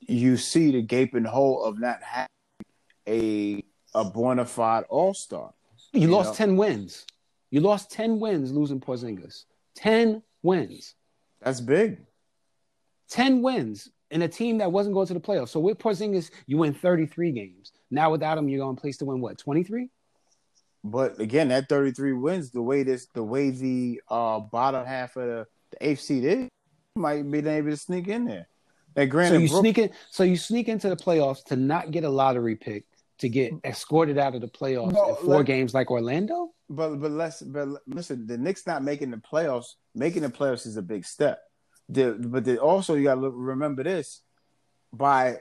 you 0.00 0.36
see 0.36 0.70
the 0.70 0.82
gaping 0.82 1.24
hole 1.24 1.64
of 1.64 1.80
not 1.80 2.00
having 2.00 2.28
a 3.08 3.64
a 3.92 4.04
bona 4.04 4.44
fide 4.44 4.84
All 4.88 5.14
Star. 5.14 5.52
You, 5.92 6.02
You 6.02 6.08
lost 6.08 6.30
know? 6.38 6.46
10 6.46 6.56
wins. 6.56 7.06
You 7.50 7.60
lost 7.60 7.90
10 7.90 8.20
wins 8.20 8.52
losing 8.52 8.80
Porzingis. 8.80 9.46
10 9.74 10.22
wins. 10.44 10.94
That's 11.40 11.60
big. 11.60 11.98
10 13.10 13.42
wins 13.42 13.88
in 14.10 14.22
a 14.22 14.28
team 14.28 14.58
that 14.58 14.70
wasn't 14.70 14.94
going 14.94 15.06
to 15.08 15.14
the 15.14 15.20
playoffs. 15.20 15.48
So 15.48 15.60
with 15.60 15.78
Porzingis, 15.78 16.30
you 16.46 16.58
win 16.58 16.74
33 16.74 17.32
games. 17.32 17.72
Now 17.90 18.10
without 18.10 18.38
him, 18.38 18.48
you're 18.48 18.60
going 18.64 18.76
to 18.76 18.80
place 18.80 18.96
to 18.98 19.04
win 19.04 19.20
what, 19.20 19.38
23? 19.38 19.88
But 20.84 21.18
again, 21.18 21.48
that 21.48 21.68
33 21.68 22.12
wins 22.12 22.50
the 22.50 22.60
way 22.60 22.82
this 22.82 23.06
the 23.14 23.22
way 23.22 23.50
the 23.50 24.02
uh, 24.10 24.40
bottom 24.40 24.84
half 24.84 25.16
of 25.16 25.26
the, 25.26 25.46
the 25.70 25.86
AFC 25.86 26.22
is 26.22 26.48
might 26.94 27.28
be 27.30 27.38
able 27.38 27.70
to 27.70 27.76
sneak 27.76 28.06
in 28.08 28.26
there. 28.26 28.46
That 28.94 29.10
So 29.10 29.38
you 29.38 29.48
Brook- 29.48 29.60
sneak 29.60 29.78
in, 29.78 29.90
so 30.10 30.22
you 30.24 30.36
sneak 30.36 30.68
into 30.68 30.88
the 30.88 30.96
playoffs 30.96 31.42
to 31.46 31.56
not 31.56 31.90
get 31.90 32.04
a 32.04 32.08
lottery 32.08 32.54
pick 32.54 32.84
to 33.18 33.28
get 33.28 33.52
escorted 33.64 34.18
out 34.18 34.34
of 34.34 34.40
the 34.42 34.46
playoffs 34.48 34.92
No, 34.92 35.08
in 35.08 35.14
four 35.16 35.36
let- 35.38 35.46
games 35.46 35.72
like 35.74 35.90
Orlando. 35.90 36.50
But 36.68 36.96
but 36.96 37.10
let's 37.10 37.40
but 37.42 37.68
listen, 37.86 38.26
the 38.26 38.36
Knicks 38.36 38.66
not 38.66 38.84
making 38.84 39.10
the 39.10 39.16
playoffs. 39.16 39.74
Making 39.94 40.22
the 40.22 40.28
playoffs 40.28 40.66
is 40.66 40.76
a 40.76 40.82
big 40.82 41.04
step. 41.06 41.40
The, 41.88 42.12
but 42.18 42.44
the, 42.44 42.58
also 42.58 42.94
you 42.94 43.04
got 43.04 43.16
to 43.16 43.30
remember 43.30 43.82
this: 43.82 44.22
by 44.92 45.40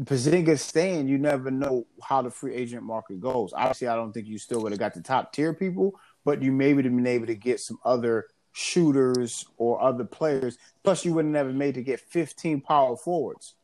Porzingis 0.00 0.60
staying, 0.60 1.08
you 1.08 1.18
never 1.18 1.50
know 1.50 1.86
how 2.02 2.22
the 2.22 2.30
free 2.30 2.54
agent 2.54 2.82
market 2.82 3.20
goes. 3.20 3.52
Obviously, 3.52 3.88
I 3.88 3.96
don't 3.96 4.12
think 4.12 4.26
you 4.26 4.38
still 4.38 4.62
would 4.62 4.72
have 4.72 4.78
got 4.78 4.94
the 4.94 5.02
top 5.02 5.32
tier 5.32 5.52
people, 5.52 5.98
but 6.24 6.42
you 6.42 6.52
maybe 6.52 6.82
have 6.82 6.94
been 6.94 7.06
able 7.06 7.26
to 7.26 7.34
get 7.34 7.60
some 7.60 7.78
other 7.84 8.26
shooters 8.52 9.46
or 9.56 9.82
other 9.82 10.04
players. 10.04 10.58
Plus, 10.84 11.04
you 11.04 11.12
wouldn't 11.12 11.34
have 11.34 11.52
made 11.54 11.74
to 11.74 11.82
get 11.82 12.00
15 12.00 12.60
power 12.60 12.96
forwards. 12.96 13.54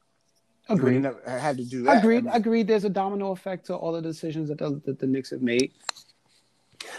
Agreed. 0.68 1.04
had 1.26 1.58
to 1.58 1.64
do 1.64 1.82
that. 1.82 1.98
Agreed. 1.98 2.18
I 2.18 2.20
mean, 2.22 2.32
Agreed. 2.32 2.66
There's 2.66 2.84
a 2.84 2.90
domino 2.90 3.32
effect 3.32 3.66
to 3.66 3.74
all 3.74 3.92
the 3.92 4.00
decisions 4.00 4.48
that 4.48 4.58
the, 4.58 4.80
that 4.86 4.98
the 4.98 5.06
Knicks 5.06 5.30
have 5.30 5.42
made. 5.42 5.72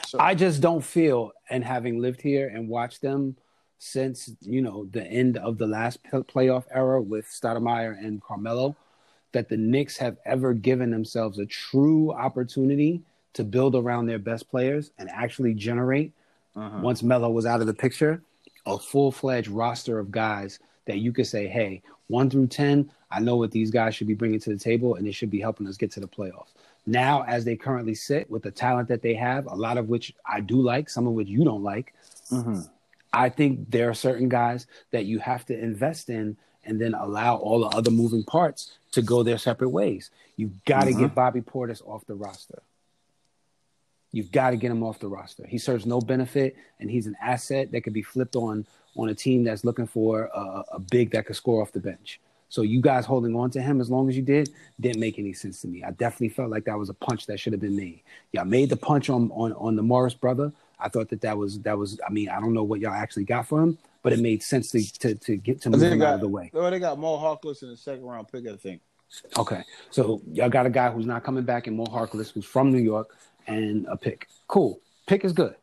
So- 0.08 0.20
I 0.20 0.36
just 0.36 0.62
don't 0.62 0.84
feel, 0.84 1.32
and 1.50 1.64
having 1.64 2.00
lived 2.00 2.22
here 2.22 2.48
and 2.48 2.70
watched 2.70 3.02
them 3.02 3.36
since 3.78 4.32
you 4.42 4.62
know 4.62 4.88
the 4.92 5.06
end 5.06 5.38
of 5.38 5.58
the 5.58 5.68
last 5.68 6.04
playoff 6.04 6.66
era 6.72 7.02
with 7.02 7.26
Stoudemire 7.28 7.98
and 7.98 8.22
Carmelo, 8.22 8.76
that 9.32 9.50
the 9.50 9.58
Knicks 9.58 9.98
have 9.98 10.18
ever 10.26 10.54
given 10.54 10.92
themselves 10.92 11.40
a 11.40 11.46
true 11.46 12.12
opportunity 12.12 13.02
to 13.34 13.44
build 13.44 13.76
around 13.76 14.06
their 14.06 14.20
best 14.20 14.50
players 14.50 14.92
and 14.98 15.10
actually 15.10 15.54
generate. 15.54 16.14
Uh-huh. 16.56 16.80
Once 16.82 17.04
Melo 17.04 17.30
was 17.30 17.46
out 17.46 17.60
of 17.60 17.68
the 17.68 17.74
picture, 17.74 18.22
a 18.66 18.80
full 18.80 19.12
fledged 19.12 19.50
roster 19.50 20.00
of 20.00 20.10
guys 20.10 20.60
that 20.86 21.00
you 21.00 21.12
could 21.12 21.28
say, 21.28 21.48
hey, 21.48 21.82
one 22.08 22.30
through 22.30 22.48
10, 22.48 22.90
I 23.12 23.20
know 23.20 23.36
what 23.36 23.52
these 23.52 23.72
guys 23.72 23.94
should 23.94 24.08
be 24.08 24.14
bringing 24.14 24.40
to 24.40 24.52
the 24.52 24.60
table 24.60 24.96
and 24.96 25.06
they 25.06 25.12
should 25.12 25.30
be 25.30 25.42
helping 25.42 25.68
us 25.68 25.78
get 25.78 25.92
to 25.92 26.00
the 26.00 26.08
playoffs. 26.08 26.54
Now, 26.86 27.24
as 27.24 27.44
they 27.44 27.56
currently 27.56 27.96
sit 27.96 28.30
with 28.30 28.44
the 28.44 28.52
talent 28.52 28.88
that 28.90 29.02
they 29.02 29.16
have, 29.16 29.48
a 29.48 29.56
lot 29.56 29.78
of 29.78 29.90
which 29.90 30.14
I 30.26 30.40
do 30.40 30.62
like, 30.62 30.90
some 30.90 31.08
of 31.08 31.14
which 31.14 31.28
you 31.28 31.44
don't 31.44 31.64
like, 31.64 31.94
mm-hmm. 32.32 32.62
I 33.16 33.30
think 33.30 33.72
there 33.72 33.90
are 33.90 33.94
certain 33.94 34.28
guys 34.28 34.68
that 34.92 35.06
you 35.06 35.20
have 35.20 35.46
to 35.46 35.58
invest 35.58 36.10
in 36.10 36.38
and 36.66 36.82
then 36.82 36.94
allow 36.94 37.38
all 37.38 37.62
the 37.62 37.78
other 37.78 37.92
moving 37.92 38.24
parts 38.24 38.78
to 38.92 39.02
go 39.02 39.24
their 39.24 39.38
separate 39.38 39.70
ways. 39.70 40.12
You've 40.36 40.66
got 40.66 40.84
to 40.84 40.92
get 40.92 41.06
uh-huh. 41.06 41.16
Bobby 41.16 41.42
Portis 41.42 41.82
off 41.88 42.06
the 42.06 42.16
roster. 42.16 42.62
You've 44.12 44.32
got 44.32 44.52
to 44.52 44.58
get 44.58 44.72
him 44.72 44.84
off 44.84 45.00
the 45.00 45.08
roster. 45.08 45.46
He 45.48 45.58
serves 45.58 45.86
no 45.86 46.00
benefit, 46.02 46.56
and 46.80 46.90
he's 46.90 47.08
an 47.08 47.16
asset 47.22 47.72
that 47.72 47.82
could 47.82 47.94
be 47.94 48.02
flipped 48.02 48.36
on 48.36 48.66
on 48.98 49.10
a 49.10 49.16
team 49.16 49.44
that's 49.44 49.66
looking 49.66 49.88
for 49.88 50.30
a, 50.34 50.64
a 50.74 50.80
big 50.80 51.12
that 51.12 51.26
could 51.26 51.36
score 51.36 51.62
off 51.62 51.72
the 51.72 51.80
bench. 51.80 52.20
So 52.48 52.62
you 52.62 52.82
guys 52.82 53.06
holding 53.06 53.36
on 53.36 53.50
to 53.52 53.62
him 53.62 53.82
as 53.82 53.90
long 53.90 54.08
as 54.08 54.16
you 54.16 54.22
did 54.22 54.50
didn't 54.80 55.02
make 55.02 55.20
any 55.20 55.34
sense 55.34 55.62
to 55.62 55.68
me. 55.68 55.84
I 55.84 55.92
definitely 55.92 56.30
felt 56.30 56.50
like 56.50 56.66
that 56.66 56.78
was 56.78 56.90
a 56.90 56.94
punch 56.94 57.26
that 57.26 57.40
should 57.40 57.54
have 57.54 57.62
been 57.62 57.76
made. 57.76 58.02
Y'all 58.32 58.46
made 58.46 58.70
the 58.70 58.78
punch 58.78 59.10
on 59.10 59.32
on 59.32 59.52
on 59.54 59.76
the 59.76 59.84
Morris 59.84 60.14
brother. 60.14 60.54
I 60.80 60.90
thought 60.90 61.10
that 61.10 61.22
that 61.22 61.38
was 61.38 61.60
that 61.62 61.78
was. 61.78 62.00
I 62.06 62.12
mean, 62.12 62.30
I 62.30 62.40
don't 62.40 62.54
know 62.54 62.64
what 62.64 62.80
y'all 62.80 62.94
actually 62.94 63.24
got 63.24 63.48
for 63.48 63.62
him, 63.62 63.78
but 64.04 64.14
it 64.14 64.20
made 64.20 64.44
sense 64.44 64.72
to 64.72 64.84
to, 65.00 65.16
to 65.16 65.38
get 65.38 65.62
to 65.62 65.70
move 65.70 65.82
him 65.82 66.00
got, 66.00 66.08
out 66.08 66.14
of 66.16 66.22
the 66.22 66.28
way. 66.28 66.52
Well, 66.54 66.70
they 66.70 66.80
got 66.80 67.00
Mo 67.00 67.18
Harkless 67.18 67.64
in 67.64 67.70
the 67.70 67.78
second 67.78 68.04
round 68.04 68.28
pick, 68.28 68.48
I 68.48 68.56
think. 68.56 68.82
Okay, 69.38 69.62
so 69.92 70.22
y'all 70.32 70.50
got 70.50 70.66
a 70.66 70.70
guy 70.70 70.92
who's 70.92 71.06
not 71.06 71.24
coming 71.24 71.44
back 71.44 71.68
in 71.68 71.76
Mo 71.76 71.86
Harkless, 71.86 72.32
who's 72.32 72.46
from 72.46 72.72
New 72.72 72.80
York, 72.80 73.16
and 73.48 73.86
a 73.88 73.96
pick. 73.96 74.28
Cool, 74.48 74.80
pick 75.08 75.24
is 75.24 75.32
good. 75.32 75.56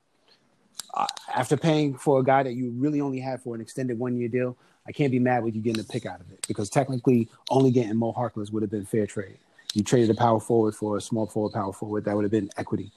Uh, 0.94 1.06
after 1.34 1.56
paying 1.56 1.97
for 1.97 2.20
a 2.20 2.24
guy 2.24 2.43
that 2.43 2.52
you 2.52 2.70
really 2.72 3.01
only 3.01 3.18
had 3.18 3.43
for 3.43 3.55
an 3.55 3.60
extended 3.60 3.98
one 3.98 4.16
year 4.16 4.28
deal, 4.28 4.56
I 4.86 4.93
can't 4.93 5.12
be 5.12 5.18
mad 5.18 5.44
with 5.44 5.55
you 5.55 5.62
getting 5.62 5.80
a 5.80 5.86
pick 5.86 6.06
out 6.06 6.20
of 6.20 6.30
it 6.30 6.44
because 6.47 6.68
technically 6.68 7.28
only 7.51 7.70
getting 7.70 7.97
Mo 7.97 8.12
Harkless 8.12 8.52
would 8.52 8.62
have 8.62 8.70
been 8.70 8.84
fair 8.84 9.06
trade. 9.06 9.39
You 9.74 9.82
traded 9.82 10.10
a 10.10 10.14
power 10.14 10.40
forward 10.40 10.74
for 10.74 10.97
a 10.97 11.01
small 11.01 11.26
forward, 11.26 11.52
power 11.52 11.72
forward. 11.72 12.05
That 12.05 12.14
would 12.14 12.24
have 12.24 12.30
been 12.30 12.51
equity. 12.56 12.93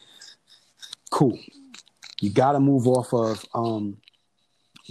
Cool. 1.10 1.40
You 2.26 2.32
got 2.32 2.54
to 2.54 2.60
move 2.60 2.88
off 2.88 3.14
of 3.14 3.46
um, 3.54 3.98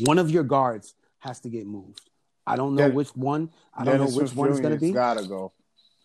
one 0.05 0.19
of 0.19 0.31
your 0.31 0.45
guards 0.45 0.95
has 1.19 1.41
to 1.41 1.49
get 1.49 1.67
moved. 1.67 2.01
I 2.47 2.55
don't 2.55 2.77
know 2.77 2.87
Den- 2.87 2.95
which 2.95 3.09
one. 3.17 3.51
I 3.75 3.83
don't 3.83 3.99
Dennis 3.99 4.15
know 4.15 4.23
which 4.23 4.35
one's 4.37 4.59
Jr. 4.59 4.63
going 4.63 4.75
to 4.75 4.81
be. 4.81 4.93
Gotta 4.93 5.27
go. 5.27 5.53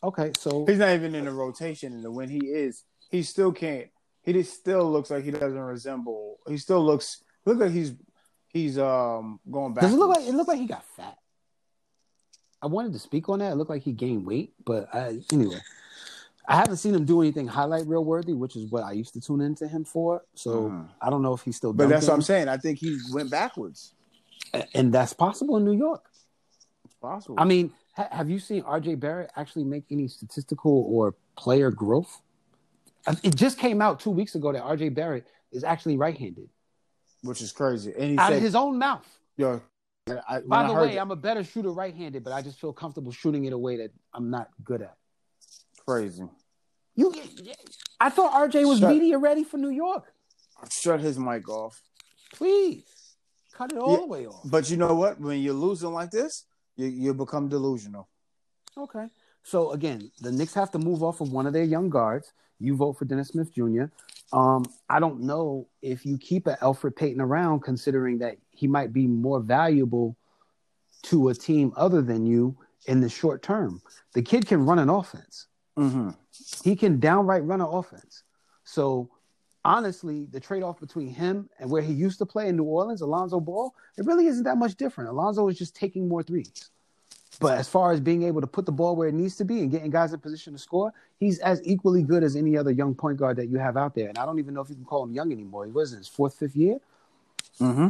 Okay, 0.04 0.32
so 0.40 0.66
He's 0.66 0.80
not 0.80 0.90
even 0.90 1.14
in 1.14 1.26
the 1.26 1.32
rotation, 1.32 1.94
and 1.94 2.16
when 2.16 2.30
he 2.30 2.40
is, 2.48 2.84
he 3.12 3.22
still 3.22 3.52
can't. 3.52 3.90
He 4.24 4.34
just 4.34 4.56
still 4.56 4.92
looks 4.92 5.12
like 5.12 5.24
he 5.24 5.30
doesn't 5.30 5.60
resemble. 5.60 6.40
He 6.48 6.58
still 6.58 6.84
looks 6.84 7.22
look 7.46 7.60
like 7.60 7.74
he's 7.74 7.94
he's 8.48 8.80
um 8.80 9.40
going 9.52 9.76
back. 9.76 9.84
does 9.84 9.94
it 9.94 9.98
look 9.98 10.18
like 10.18 10.28
it 10.28 10.34
looked 10.34 10.48
like 10.48 10.58
he 10.60 10.66
got 10.66 10.84
fat? 10.96 11.16
I 12.60 12.66
wanted 12.66 12.94
to 12.94 13.00
speak 13.00 13.30
on 13.30 13.38
that. 13.38 13.52
It 13.52 13.56
looked 13.56 13.70
like 13.70 13.84
he 13.84 13.92
gained 13.92 14.26
weight, 14.26 14.54
but 14.66 14.90
I, 14.96 15.20
anyway, 15.32 15.60
I 16.50 16.56
haven't 16.56 16.78
seen 16.78 16.96
him 16.96 17.06
do 17.06 17.22
anything 17.22 17.48
highlight 17.48 17.86
real 17.86 18.04
worthy, 18.04 18.34
which 18.34 18.56
is 18.56 18.66
what 18.72 18.84
I 18.84 18.92
used 18.94 19.14
to 19.14 19.22
tune 19.22 19.40
into 19.42 19.68
him 19.68 19.86
for. 19.86 20.24
So 20.34 20.70
Mhm. 20.70 20.90
I 21.00 21.10
don't 21.12 21.22
know 21.22 21.34
if 21.34 21.42
he's 21.44 21.56
still. 21.56 21.74
But 21.74 21.90
that's 21.90 22.08
what 22.08 22.16
I'm 22.16 22.22
saying. 22.24 22.48
I 22.48 22.58
think 22.58 22.80
he 22.80 22.98
went 23.14 23.30
backwards. 23.30 23.94
and 24.74 24.92
that's 24.92 25.14
possible 25.14 25.58
in 25.58 25.64
New 25.64 25.74
York. 25.78 26.10
It's 26.84 26.96
possible. 26.96 27.36
I 27.38 27.46
mean, 27.46 27.72
ha- 27.96 28.08
have 28.12 28.32
you 28.32 28.40
seen 28.40 28.64
RJ 28.64 28.96
Barrett 28.96 29.32
actually 29.36 29.64
make 29.64 29.84
any 29.92 30.08
statistical 30.08 30.86
or 30.90 31.14
player 31.38 31.70
growth? 31.70 32.22
It 33.24 33.36
just 33.36 33.60
came 33.60 33.80
out 33.80 34.00
two 34.00 34.10
weeks 34.10 34.34
ago 34.34 34.52
that 34.52 34.64
RJ 34.64 34.90
Barrett 34.90 35.28
is 35.52 35.64
actually 35.64 35.98
right-handed 35.98 36.50
which 37.22 37.42
is 37.42 37.52
crazy. 37.52 37.94
And 37.98 38.12
he 38.12 38.18
out 38.18 38.30
said, 38.30 38.38
of 38.38 38.42
his 38.42 38.56
own 38.56 38.80
mouth. 38.80 39.06
Yeah. 39.38 39.60
I, 40.28 40.40
By 40.40 40.66
the 40.68 40.74
way, 40.74 40.96
that- 40.96 41.02
I'm 41.02 41.12
a 41.12 41.16
better 41.16 41.44
shooter 41.44 41.72
right-handed, 41.72 42.24
but 42.24 42.32
I 42.34 42.42
just 42.42 42.60
feel 42.60 42.72
comfortable 42.74 43.12
shooting 43.12 43.44
it 43.46 43.52
a 43.54 43.58
way 43.58 43.78
that 43.78 43.92
I'm 44.14 44.30
not 44.32 44.50
good 44.64 44.82
at. 44.82 44.96
crazy. 45.86 46.24
You, 47.00 47.14
I 48.00 48.10
thought 48.10 48.34
RJ 48.50 48.68
was 48.68 48.80
Shut- 48.80 48.92
media 48.94 49.18
ready 49.18 49.44
for 49.44 49.58
New 49.58 49.70
York. 49.70 50.14
Shut 50.70 51.00
his 51.00 51.18
mic 51.18 51.48
off. 51.48 51.82
Please 52.34 52.84
cut 53.54 53.72
it 53.72 53.78
all 53.78 53.94
Yeah. 53.94 53.98
the 54.00 54.06
way 54.08 54.26
off. 54.28 54.42
But 54.46 54.70
you 54.70 54.78
know 54.78 54.94
what? 54.96 55.20
When 55.20 55.40
you're 55.40 55.54
losing 55.54 55.94
like 55.94 56.12
this, 56.12 56.46
you 56.76 56.88
you 56.88 57.14
become 57.14 57.48
delusional. 57.48 58.10
Okay. 58.78 59.08
So 59.44 59.72
again, 59.72 60.12
the 60.20 60.32
Knicks 60.32 60.54
have 60.54 60.72
to 60.72 60.80
move 60.80 61.02
off 61.02 61.22
of 61.22 61.32
one 61.32 61.48
of 61.48 61.54
their 61.54 61.64
young 61.64 61.90
guards. 61.90 62.34
You 62.60 62.76
vote 62.76 62.98
for 62.98 63.06
Dennis 63.06 63.30
Smith 63.30 63.54
Jr. 63.54 63.86
Um, 64.34 64.66
I 64.90 65.00
don't 65.00 65.22
know 65.22 65.68
if 65.82 66.06
you 66.06 66.18
keep 66.18 66.46
a 66.48 66.56
Elfrid 66.58 66.96
Payton 66.98 67.22
around, 67.22 67.62
considering 67.62 68.18
that 68.20 68.36
he 68.52 68.68
might 68.68 68.92
be 68.92 69.08
more 69.08 69.40
valuable 69.40 70.18
to 71.04 71.30
a 71.30 71.34
team 71.34 71.72
other 71.78 72.02
than 72.02 72.26
you 72.26 72.58
in 72.88 73.00
the 73.00 73.08
short 73.10 73.42
term. 73.42 73.82
The 74.14 74.22
kid 74.22 74.46
can 74.46 74.66
run 74.66 74.80
an 74.80 74.90
offense. 74.90 75.48
Mm-hmm. 75.80 76.10
He 76.64 76.76
can 76.76 77.00
downright 77.00 77.44
run 77.44 77.62
an 77.62 77.68
offense. 77.68 78.24
So 78.64 79.10
honestly, 79.66 80.28
the 80.32 80.40
trade-off 80.40 80.80
between 80.80 81.08
him 81.08 81.50
and 81.60 81.70
where 81.70 81.82
he 81.82 81.94
used 81.94 82.18
to 82.20 82.26
play 82.26 82.48
in 82.50 82.58
New 82.58 82.64
Orleans, 82.64 83.02
Alonzo 83.02 83.40
Ball, 83.40 83.74
it 83.98 84.06
really 84.06 84.28
isn't 84.28 84.44
that 84.44 84.58
much 84.58 84.76
different. 84.76 85.10
Alonzo 85.10 85.48
is 85.48 85.58
just 85.58 85.76
taking 85.76 86.08
more 86.08 86.24
threes. 86.24 86.70
But 87.40 87.58
as 87.58 87.70
far 87.70 87.94
as 87.94 88.02
being 88.02 88.24
able 88.24 88.42
to 88.42 88.48
put 88.48 88.66
the 88.66 88.72
ball 88.72 88.98
where 88.98 89.08
it 89.08 89.14
needs 89.14 89.38
to 89.38 89.46
be 89.46 89.62
and 89.62 89.72
getting 89.72 89.90
guys 89.90 90.12
in 90.12 90.20
position 90.20 90.52
to 90.54 90.60
score, 90.60 90.92
he's 91.20 91.40
as 91.40 91.62
equally 91.64 92.04
good 92.04 92.22
as 92.22 92.36
any 92.36 92.58
other 92.58 92.72
young 92.72 92.94
point 92.94 93.18
guard 93.18 93.38
that 93.38 93.48
you 93.48 93.58
have 93.58 93.78
out 93.78 93.96
there. 93.96 94.10
And 94.10 94.18
I 94.18 94.26
don't 94.26 94.40
even 94.40 94.54
know 94.54 94.62
if 94.62 94.70
you 94.70 94.76
can 94.76 94.84
call 94.84 95.04
him 95.04 95.14
young 95.14 95.32
anymore. 95.32 95.66
He 95.66 95.72
was 95.72 95.94
in 95.94 96.00
his 96.00 96.08
fourth, 96.08 96.36
fifth 96.36 96.56
year. 96.56 96.80
Mm-hmm. 97.62 97.90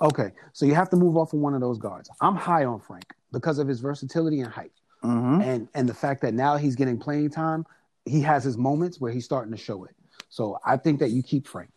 Okay, 0.00 0.32
so 0.52 0.66
you 0.66 0.74
have 0.74 0.90
to 0.90 0.96
move 0.96 1.16
off 1.16 1.32
of 1.32 1.40
one 1.40 1.54
of 1.54 1.60
those 1.60 1.78
guards. 1.78 2.10
I'm 2.20 2.36
high 2.36 2.64
on 2.64 2.78
Frank 2.78 3.14
because 3.32 3.58
of 3.58 3.66
his 3.66 3.80
versatility 3.80 4.40
and 4.40 4.52
height, 4.52 4.72
Mm-hmm. 5.02 5.42
and 5.42 5.68
and 5.74 5.88
the 5.88 5.94
fact 5.94 6.22
that 6.22 6.34
now 6.34 6.56
he's 6.56 6.74
getting 6.74 6.98
playing 6.98 7.30
time. 7.30 7.64
He 8.04 8.20
has 8.22 8.42
his 8.42 8.56
moments 8.56 9.00
where 9.00 9.12
he's 9.12 9.24
starting 9.24 9.52
to 9.52 9.58
show 9.58 9.84
it. 9.84 9.94
So 10.28 10.58
I 10.64 10.76
think 10.76 11.00
that 11.00 11.10
you 11.10 11.22
keep 11.22 11.46
Frank. 11.46 11.70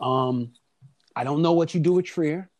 Um, 0.00 0.52
I 1.14 1.24
don't 1.24 1.42
know 1.42 1.52
what 1.52 1.74
you 1.74 1.80
do 1.80 1.92
with 1.92 2.06
Trier. 2.06 2.50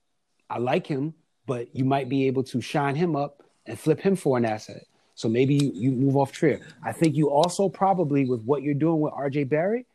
I 0.48 0.58
like 0.58 0.86
him, 0.86 1.14
but 1.46 1.74
you 1.74 1.84
might 1.84 2.08
be 2.08 2.26
able 2.26 2.44
to 2.44 2.60
shine 2.60 2.94
him 2.94 3.16
up 3.16 3.42
and 3.66 3.78
flip 3.78 4.00
him 4.00 4.14
for 4.14 4.36
an 4.36 4.44
asset. 4.44 4.84
So 5.14 5.28
maybe 5.28 5.54
you, 5.54 5.72
you 5.74 5.90
move 5.92 6.16
off 6.16 6.32
Trier. 6.32 6.60
I 6.84 6.92
think 6.92 7.16
you 7.16 7.30
also 7.30 7.68
probably 7.68 8.24
with 8.24 8.42
what 8.42 8.62
you're 8.62 8.74
doing 8.74 9.00
with 9.00 9.12
RJ 9.12 9.48
Barrett, 9.48 9.86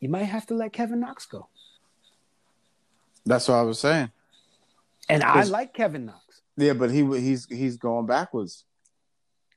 you 0.00 0.08
might 0.08 0.24
have 0.24 0.46
to 0.46 0.54
let 0.54 0.72
Kevin 0.72 1.00
Knox 1.00 1.26
go. 1.26 1.48
That's 3.24 3.48
what 3.48 3.54
I 3.54 3.62
was 3.62 3.78
saying. 3.78 4.10
And 5.08 5.22
I 5.22 5.44
like 5.44 5.74
Kevin 5.74 6.06
Knox. 6.06 6.42
Yeah, 6.56 6.74
but 6.74 6.90
he 6.90 7.04
he's 7.18 7.46
he's 7.46 7.76
going 7.76 8.06
backwards. 8.06 8.64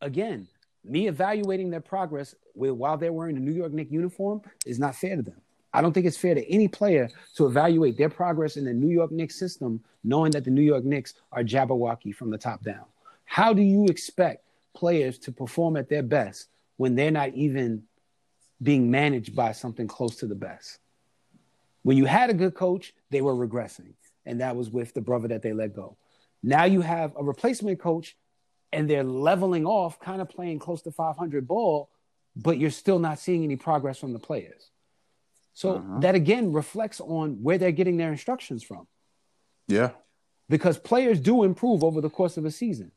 Again, 0.01 0.47
me 0.83 1.07
evaluating 1.07 1.69
their 1.69 1.81
progress 1.81 2.35
with, 2.53 2.71
while 2.71 2.97
they're 2.97 3.13
wearing 3.13 3.35
the 3.35 3.41
New 3.41 3.53
York 3.53 3.73
Knicks 3.73 3.91
uniform 3.91 4.41
is 4.65 4.79
not 4.79 4.95
fair 4.95 5.15
to 5.15 5.21
them. 5.21 5.41
I 5.73 5.81
don't 5.81 5.91
think 5.91 6.05
it's 6.05 6.17
fair 6.17 6.35
to 6.35 6.49
any 6.49 6.67
player 6.69 7.09
to 7.35 7.47
evaluate 7.47 7.97
their 7.97 8.09
progress 8.09 8.55
in 8.55 8.63
the 8.63 8.73
New 8.73 8.93
York 8.93 9.11
Knicks 9.11 9.35
system, 9.35 9.83
knowing 10.03 10.31
that 10.31 10.45
the 10.45 10.51
New 10.51 10.61
York 10.61 10.85
Knicks 10.85 11.15
are 11.33 11.43
Jabberwocky 11.43 12.15
from 12.15 12.29
the 12.29 12.37
top 12.37 12.63
down. 12.63 12.85
How 13.25 13.53
do 13.53 13.61
you 13.61 13.85
expect 13.85 14.45
players 14.73 15.17
to 15.19 15.31
perform 15.31 15.75
at 15.75 15.89
their 15.89 16.03
best 16.03 16.47
when 16.77 16.95
they're 16.95 17.11
not 17.11 17.33
even 17.33 17.83
being 18.63 18.89
managed 18.89 19.35
by 19.35 19.51
something 19.51 19.87
close 19.87 20.15
to 20.17 20.27
the 20.27 20.35
best? 20.35 20.79
When 21.83 21.97
you 21.97 22.05
had 22.05 22.29
a 22.29 22.33
good 22.33 22.55
coach, 22.55 22.93
they 23.09 23.21
were 23.21 23.35
regressing, 23.35 23.93
and 24.25 24.39
that 24.39 24.55
was 24.55 24.69
with 24.69 24.93
the 24.93 25.01
brother 25.01 25.27
that 25.27 25.41
they 25.41 25.51
let 25.51 25.75
go. 25.75 25.97
Now 26.41 26.63
you 26.63 26.81
have 26.81 27.11
a 27.17 27.23
replacement 27.23 27.79
coach 27.79 28.15
and 28.75 28.89
they're 28.89 29.03
leveling 29.05 29.65
off, 29.65 29.99
kind 29.99 30.21
of 30.21 30.29
playing 30.29 30.59
close 30.59 30.81
to 30.81 30.91
500 30.91 31.47
ball, 31.47 31.89
but 32.35 32.57
you're 32.57 32.69
still 32.69 32.99
not 32.99 33.19
seeing 33.19 33.43
any 33.43 33.55
progress 33.55 33.97
from 33.97 34.11
the 34.11 34.19
players. 34.19 34.69
So 35.53 35.77
uh-huh. 35.77 35.99
that 35.99 36.15
again 36.15 36.51
reflects 36.51 36.99
on 36.99 37.41
where 37.41 37.57
they're 37.57 37.71
getting 37.71 37.95
their 37.95 38.11
instructions 38.11 38.61
from 38.61 38.87
Yeah, 39.69 39.91
because 40.49 40.77
players 40.77 41.21
do 41.21 41.43
improve 41.43 41.83
over 41.83 42.01
the 42.01 42.09
course 42.09 42.35
of 42.35 42.43
a 42.43 42.51
season. 42.51 42.91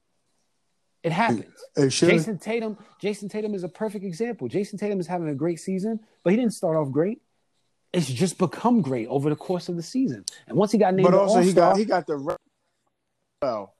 It 1.04 1.12
happens. 1.12 1.44
it. 1.76 1.90
Jayson 1.90 2.40
Tatum, 2.40 2.76
Jayson 3.00 3.30
Tatum 3.30 3.54
is 3.54 3.62
a 3.62 3.68
perfect 3.68 4.04
example. 4.04 4.48
Jayson 4.48 4.78
Tatum 4.80 4.98
is 4.98 5.06
having 5.06 5.28
a 5.28 5.34
great 5.34 5.60
season, 5.60 6.00
but 6.24 6.30
he 6.30 6.36
didn't 6.36 6.54
start 6.54 6.76
off 6.76 6.90
great. 6.90 7.22
It's 7.92 8.08
just 8.08 8.36
become 8.36 8.82
great 8.82 9.06
over 9.06 9.30
the 9.30 9.36
course 9.36 9.68
of 9.68 9.76
the 9.76 9.82
season. 9.82 10.24
And 10.48 10.58
once 10.58 10.72
he 10.72 10.78
got 10.78 10.94
named 10.94 11.08
but 11.08 11.14
also 11.14 11.40
he 11.40 11.52
got 11.52 11.76
he 11.76 11.84
got 11.84 12.08
the 12.08 12.36
well 13.40 13.76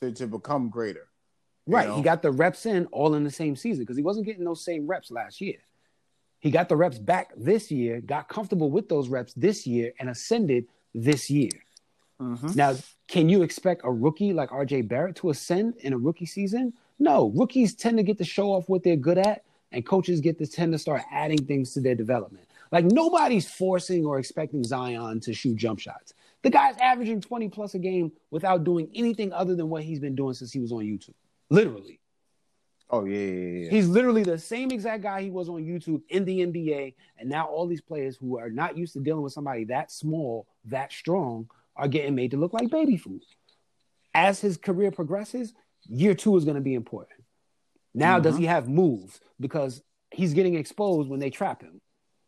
to, 0.00 0.10
to 0.10 0.26
become 0.26 0.68
greater. 0.68 1.08
Right. 1.66 1.88
know? 1.88 1.96
He 1.96 2.02
got 2.02 2.22
the 2.22 2.30
reps 2.30 2.66
in 2.66 2.86
all 2.86 3.14
in 3.14 3.24
the 3.24 3.30
same 3.30 3.56
season 3.56 3.82
because 3.82 3.96
he 3.96 4.02
wasn't 4.02 4.26
getting 4.26 4.44
those 4.44 4.64
same 4.64 4.86
reps 4.86 5.10
last 5.10 5.40
year. 5.40 5.58
He 6.38 6.50
got 6.50 6.68
the 6.68 6.76
reps 6.76 6.98
back 6.98 7.32
this 7.36 7.70
year, 7.70 8.00
got 8.00 8.28
comfortable 8.28 8.70
with 8.70 8.88
those 8.88 9.08
reps 9.08 9.32
this 9.34 9.66
year, 9.66 9.92
and 9.98 10.08
ascended 10.08 10.66
this 10.94 11.28
year. 11.30 11.50
Mhm. 12.20 12.54
Now, 12.54 12.74
can 13.08 13.28
you 13.28 13.42
expect 13.42 13.82
a 13.84 13.92
rookie 13.92 14.32
like 14.32 14.50
RJ 14.50 14.82
Barrett 14.82 15.16
to 15.16 15.30
ascend 15.30 15.74
in 15.78 15.92
a 15.92 15.98
rookie 15.98 16.26
season? 16.26 16.72
No. 16.98 17.30
Rookies 17.34 17.74
tend 17.74 17.98
to 17.98 18.02
get 18.02 18.18
to 18.18 18.24
show 18.24 18.52
off 18.52 18.68
what 18.68 18.82
they're 18.82 18.96
good 18.96 19.18
at, 19.18 19.44
and 19.72 19.84
coaches 19.84 20.20
get 20.20 20.38
to 20.38 20.46
tend 20.46 20.72
to 20.72 20.78
start 20.78 21.02
adding 21.10 21.44
things 21.44 21.72
to 21.74 21.80
their 21.80 21.94
development. 21.94 22.46
Like 22.72 22.84
nobody's 22.84 23.48
forcing 23.50 24.06
or 24.06 24.18
expecting 24.18 24.64
Zion 24.64 25.20
to 25.20 25.32
shoot 25.32 25.56
jump 25.56 25.78
shots. 25.78 26.14
The 26.42 26.50
guy's 26.50 26.76
averaging 26.78 27.20
20 27.20 27.48
plus 27.48 27.74
a 27.74 27.78
game 27.78 28.12
without 28.30 28.64
doing 28.64 28.88
anything 28.94 29.32
other 29.32 29.54
than 29.54 29.68
what 29.68 29.82
he's 29.82 30.00
been 30.00 30.14
doing 30.14 30.34
since 30.34 30.52
he 30.52 30.60
was 30.60 30.72
on 30.72 30.80
YouTube. 30.84 31.14
Literally. 31.50 32.00
Oh 32.88 33.04
yeah, 33.04 33.18
yeah, 33.18 33.58
yeah. 33.64 33.70
He's 33.70 33.88
literally 33.88 34.22
the 34.22 34.38
same 34.38 34.70
exact 34.70 35.02
guy 35.02 35.22
he 35.22 35.30
was 35.30 35.48
on 35.48 35.64
YouTube 35.64 36.02
in 36.08 36.24
the 36.24 36.40
NBA. 36.40 36.94
And 37.18 37.28
now 37.28 37.46
all 37.46 37.66
these 37.66 37.80
players 37.80 38.16
who 38.16 38.38
are 38.38 38.50
not 38.50 38.76
used 38.76 38.92
to 38.92 39.00
dealing 39.00 39.22
with 39.22 39.32
somebody 39.32 39.64
that 39.64 39.90
small, 39.90 40.46
that 40.66 40.92
strong, 40.92 41.48
are 41.74 41.88
getting 41.88 42.14
made 42.14 42.30
to 42.30 42.36
look 42.36 42.52
like 42.52 42.70
baby 42.70 42.96
food. 42.96 43.22
As 44.14 44.40
his 44.40 44.56
career 44.56 44.90
progresses, 44.90 45.52
year 45.84 46.14
two 46.14 46.36
is 46.36 46.44
going 46.44 46.54
to 46.54 46.60
be 46.60 46.74
important. 46.74 47.20
Now, 47.92 48.20
does 48.20 48.34
mm-hmm. 48.34 48.42
he 48.42 48.46
have 48.46 48.68
moves? 48.68 49.20
Because 49.40 49.82
he's 50.10 50.34
getting 50.34 50.54
exposed 50.54 51.08
when 51.08 51.18
they 51.18 51.30
trap 51.30 51.62
him. 51.62 51.80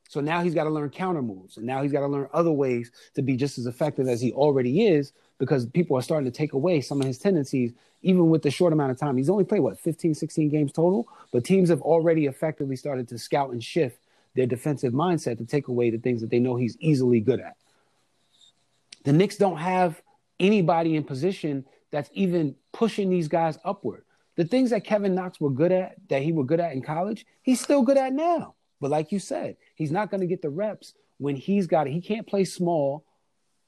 So 0.09 0.21
now 0.21 0.43
he's 0.43 0.55
got 0.55 0.65
to 0.65 0.71
learn 0.71 0.89
counter 0.91 1.23
moves. 1.23 1.59
And 1.59 1.67
now 1.67 1.83
he's 1.83 1.93
got 1.93 2.01
to 2.01 2.07
learn 2.07 2.29
other 2.33 2.51
ways 2.51 2.91
to 3.15 3.23
be 3.23 3.37
just 3.37 3.59
as 3.59 3.67
effective 3.67 4.09
as 4.09 4.21
he 4.21 4.33
already 4.33 4.87
is 4.87 5.13
because 5.39 5.67
people 5.67 5.97
are 5.97 6.03
starting 6.03 6.31
to 6.31 6.37
take 6.37 6.55
away 6.55 6.81
some 6.81 7.01
of 7.01 7.07
his 7.07 7.19
tendencies, 7.19 7.73
even 8.03 8.31
with 8.31 8.43
the 8.43 8.51
short 8.51 8.73
amount 8.73 8.91
of 8.91 8.99
time. 8.99 9.19
He's 9.19 9.29
only 9.29 9.45
played, 9.45 9.61
what, 9.61 9.79
15, 9.79 10.15
16 10.15 10.49
games 10.49 10.73
total? 10.73 11.07
But 11.31 11.45
teams 11.45 11.69
have 11.69 11.83
already 11.83 12.25
effectively 12.25 12.75
started 12.75 13.07
to 13.09 13.19
scout 13.19 13.51
and 13.51 13.63
shift 13.63 13.99
their 14.35 14.47
defensive 14.47 14.95
mindset 14.95 15.39
to 15.39 15.45
take 15.45 15.69
away 15.69 15.91
the 15.91 15.99
things 15.99 16.23
that 16.23 16.31
they 16.31 16.39
know 16.39 16.57
he's 16.57 16.77
easily 16.81 17.21
good 17.21 17.41
at. 17.41 17.57
The 19.05 19.13
Knicks 19.13 19.37
don't 19.37 19.59
have 19.59 20.01
anybody 20.41 20.97
in 20.97 21.05
position 21.05 21.67
that's 21.91 22.11
even 22.15 22.55
pushing 22.73 23.11
these 23.11 23.29
guys 23.29 23.59
upward. 23.65 24.05
The 24.37 24.45
things 24.45 24.71
that 24.71 24.85
Kevin 24.85 25.15
Knox 25.15 25.41
were 25.41 25.51
good 25.51 25.73
at, 25.73 25.97
that 26.09 26.23
he 26.23 26.33
were 26.33 26.45
good 26.45 26.61
at 26.61 26.73
in 26.73 26.81
college, 26.81 27.27
he's 27.43 27.61
still 27.61 27.83
good 27.83 27.99
at 27.99 28.13
now. 28.13 28.55
But 28.81 28.91
like 28.91 29.13
you 29.13 29.19
said, 29.19 29.57
he's 29.75 29.91
not 29.91 30.11
going 30.11 30.21
to 30.21 30.27
get 30.27 30.43
the 30.43 30.51
reps 30.51 30.95
when 31.19 31.37
he's 31.37 31.67
got 31.67 31.87
it. 31.87 31.93
He 31.93 32.01
can't 32.01 32.27
play 32.27 32.45
small 32.45 33.05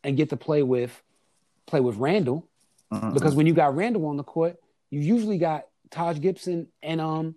and 0.05 0.17
get 0.17 0.31
to 0.31 0.37
play 0.37 0.63
with 0.63 1.03
play 1.67 1.81
with 1.81 1.97
Uh-uh. 1.99 3.11
because 3.11 3.35
when 3.35 3.47
you 3.47 3.55
got 3.55 3.77
Randle 3.77 4.07
on 4.07 4.17
the 4.17 4.25
court, 4.25 4.57
you 4.91 5.01
usually 5.01 5.39
got 5.39 5.67
Taj 5.91 6.21
Gibson 6.21 6.69
and 6.83 7.01
um 7.01 7.35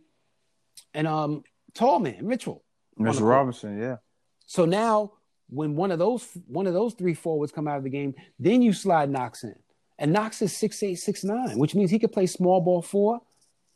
and 0.94 1.08
um 1.08 1.44
Tallman 1.74 2.28
Mitchell. 2.28 2.64
on 3.00 3.06
Mr. 3.06 3.28
Robinson, 3.28 3.80
yeah. 3.80 3.98
So 4.46 4.66
now 4.66 5.14
when 5.50 5.76
one 5.76 5.92
of 5.92 6.00
those 6.00 6.28
one 6.48 6.68
of 6.68 6.74
those 6.74 6.94
three 6.94 7.14
forwards 7.14 7.52
come 7.52 7.68
out 7.68 7.78
of 7.78 7.84
the 7.84 7.90
game, 7.90 8.16
then 8.40 8.62
you 8.62 8.74
slide 8.74 9.10
Knox 9.10 9.44
in. 9.44 9.56
And 10.00 10.12
Knox 10.12 10.42
is 10.42 10.56
six 10.56 10.82
eight, 10.84 10.96
six 10.96 11.24
nine, 11.24 11.58
which 11.58 11.76
means 11.76 11.92
he 11.92 12.00
could 12.00 12.12
play 12.12 12.26
small 12.28 12.62
ball 12.62 12.82
four 12.82 13.22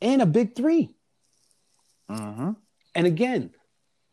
and 0.00 0.22
a 0.22 0.26
big 0.26 0.54
3 0.54 0.94
Mm-hmm. 2.10 2.52
And 2.94 3.06
again, 3.06 3.50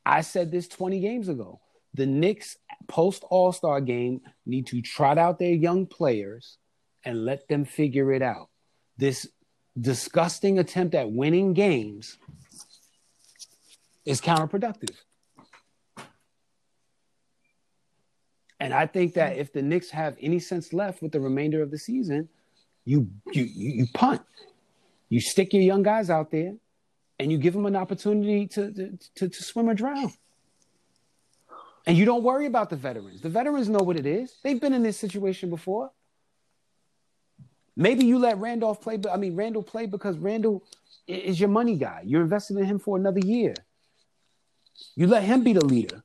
I 0.05 0.21
said 0.21 0.51
this 0.51 0.67
20 0.67 0.99
games 0.99 1.29
ago. 1.29 1.59
The 1.93 2.05
Knicks 2.05 2.57
post 2.87 3.23
All 3.29 3.51
Star 3.51 3.81
game 3.81 4.21
need 4.45 4.67
to 4.67 4.81
trot 4.81 5.17
out 5.17 5.39
their 5.39 5.53
young 5.53 5.85
players 5.85 6.57
and 7.03 7.25
let 7.25 7.47
them 7.47 7.65
figure 7.65 8.11
it 8.13 8.21
out. 8.21 8.49
This 8.97 9.27
disgusting 9.79 10.59
attempt 10.59 10.95
at 10.95 11.11
winning 11.11 11.53
games 11.53 12.17
is 14.05 14.21
counterproductive. 14.21 14.95
And 18.59 18.73
I 18.73 18.87
think 18.87 19.15
that 19.15 19.37
if 19.37 19.51
the 19.51 19.61
Knicks 19.61 19.89
have 19.89 20.15
any 20.19 20.39
sense 20.39 20.73
left 20.73 21.01
with 21.01 21.11
the 21.11 21.19
remainder 21.19 21.61
of 21.61 21.71
the 21.71 21.77
season, 21.77 22.29
you 22.85 23.09
you 23.31 23.43
you, 23.43 23.87
punt. 23.93 24.21
You 25.09 25.19
stick 25.19 25.53
your 25.53 25.61
young 25.61 25.83
guys 25.83 26.09
out 26.09 26.31
there 26.31 26.55
and 27.19 27.31
you 27.31 27.37
give 27.37 27.53
them 27.53 27.65
an 27.65 27.75
opportunity 27.75 28.47
to, 28.47 28.71
to, 28.71 28.97
to, 29.15 29.29
to 29.29 29.43
swim 29.43 29.69
or 29.69 29.73
drown. 29.73 30.11
And 31.87 31.97
you 31.97 32.05
don't 32.05 32.23
worry 32.23 32.45
about 32.45 32.69
the 32.69 32.75
veterans. 32.75 33.21
The 33.21 33.29
veterans 33.29 33.69
know 33.69 33.79
what 33.79 33.95
it 33.95 34.05
is. 34.05 34.35
They've 34.43 34.59
been 34.59 34.73
in 34.73 34.83
this 34.83 34.97
situation 34.97 35.49
before. 35.49 35.91
Maybe 37.75 38.05
you 38.05 38.17
let 38.17 38.37
Randolph 38.37 38.81
play, 38.81 38.97
but 38.97 39.11
I 39.11 39.17
mean 39.17 39.35
Randle 39.35 39.61
play 39.61 39.85
because 39.85 40.17
Randle 40.17 40.63
is 41.07 41.39
your 41.39 41.49
money 41.49 41.77
guy. 41.77 42.01
You're 42.05 42.21
investing 42.21 42.57
in 42.57 42.65
him 42.65 42.79
for 42.79 42.97
another 42.97 43.19
year. 43.19 43.53
You 44.95 45.07
let 45.07 45.23
him 45.23 45.43
be 45.43 45.53
the 45.53 45.63
leader. 45.63 46.03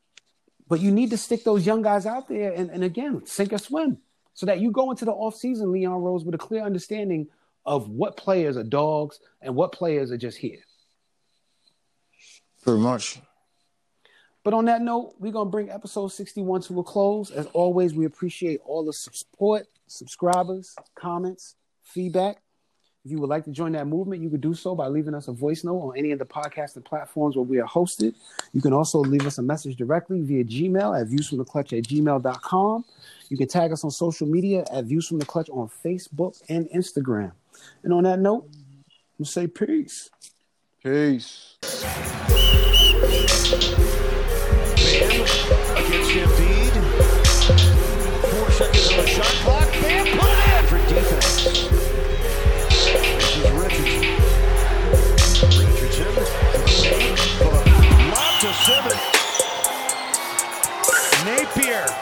But 0.68 0.80
you 0.80 0.90
need 0.90 1.10
to 1.10 1.16
stick 1.16 1.42
those 1.42 1.66
young 1.66 1.82
guys 1.82 2.06
out 2.06 2.28
there 2.28 2.52
and, 2.52 2.70
and 2.70 2.84
again, 2.84 3.26
sink 3.26 3.52
or 3.52 3.58
swim. 3.58 3.98
So 4.34 4.46
that 4.46 4.60
you 4.60 4.70
go 4.70 4.90
into 4.90 5.04
the 5.04 5.12
offseason, 5.12 5.72
Leon 5.72 6.00
Rose, 6.02 6.24
with 6.24 6.34
a 6.34 6.38
clear 6.38 6.62
understanding 6.62 7.28
of 7.66 7.88
what 7.88 8.16
players 8.16 8.56
are 8.56 8.62
dogs 8.62 9.18
and 9.40 9.54
what 9.54 9.72
players 9.72 10.12
are 10.12 10.16
just 10.16 10.38
here. 10.38 10.60
Pretty 12.62 12.80
much. 12.80 13.20
But 14.42 14.54
on 14.54 14.64
that 14.66 14.80
note, 14.80 15.14
we're 15.18 15.32
going 15.32 15.48
to 15.48 15.50
bring 15.50 15.70
episode 15.70 16.08
61 16.08 16.62
to 16.62 16.80
a 16.80 16.84
close. 16.84 17.30
As 17.30 17.46
always, 17.46 17.94
we 17.94 18.06
appreciate 18.06 18.60
all 18.64 18.84
the 18.84 18.92
support, 18.92 19.66
subscribers, 19.86 20.74
comments, 20.94 21.56
feedback. 21.82 22.38
If 23.04 23.10
you 23.10 23.18
would 23.18 23.30
like 23.30 23.44
to 23.44 23.50
join 23.50 23.72
that 23.72 23.86
movement, 23.86 24.22
you 24.22 24.28
could 24.28 24.42
do 24.42 24.52
so 24.52 24.74
by 24.74 24.88
leaving 24.88 25.14
us 25.14 25.28
a 25.28 25.32
voice 25.32 25.64
note 25.64 25.80
on 25.80 25.96
any 25.96 26.12
of 26.12 26.18
the 26.18 26.26
podcasting 26.26 26.84
platforms 26.84 27.34
where 27.34 27.44
we 27.44 27.58
are 27.58 27.66
hosted. 27.66 28.14
You 28.52 28.60
can 28.60 28.74
also 28.74 28.98
leave 28.98 29.26
us 29.26 29.38
a 29.38 29.42
message 29.42 29.76
directly 29.76 30.20
via 30.20 30.44
Gmail 30.44 31.00
at 31.00 31.08
viewsfromtheclutch 31.08 31.78
at 31.78 31.84
gmail.com. 31.84 32.84
You 33.30 33.36
can 33.36 33.48
tag 33.48 33.72
us 33.72 33.84
on 33.84 33.90
social 33.90 34.26
media 34.26 34.64
at 34.70 34.84
Views 34.84 35.08
from 35.08 35.18
the 35.18 35.24
Clutch 35.24 35.48
on 35.50 35.70
Facebook 35.84 36.42
and 36.48 36.68
Instagram. 36.70 37.32
And 37.84 37.92
on 37.92 38.04
that 38.04 38.18
note, 38.18 38.48
we'll 39.18 39.26
say 39.26 39.46
peace. 39.46 40.10
Peace. 40.82 41.56
Napier. 61.80 61.94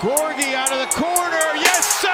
Gorgie 0.00 0.54
out 0.54 0.72
of 0.72 0.78
the 0.78 0.92
corner. 0.94 1.46
Yes, 1.56 1.84
sir! 2.00 2.12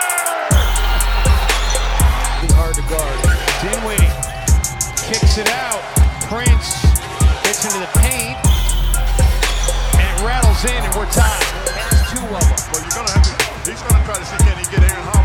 Hard 2.55 2.75
to 2.77 2.83
guard. 2.87 3.19
Dinwiddie 3.63 4.13
kicks 5.03 5.39
it 5.39 5.49
out. 5.51 5.83
Prince 6.29 6.83
gets 7.43 7.65
into 7.65 7.79
the 7.81 7.91
paint. 7.99 8.39
And 9.99 10.07
it 10.07 10.19
rattles 10.23 10.65
in, 10.65 10.79
and 10.85 10.95
we're 10.95 11.11
tied. 11.11 11.43
Has 11.75 12.07
two 12.13 12.23
of 12.23 12.31
them. 12.31 12.61
Well, 12.71 12.83
you're 12.83 12.95
gonna 12.95 13.11
have 13.11 13.25
to. 13.25 13.71
He's 13.71 13.83
gonna 13.83 14.05
try 14.05 14.15
to 14.15 14.25
see 14.25 14.37
can 14.45 14.59
he 14.59 14.65
get 14.71 14.83
Aaron 14.91 15.03
Holiday 15.03 15.22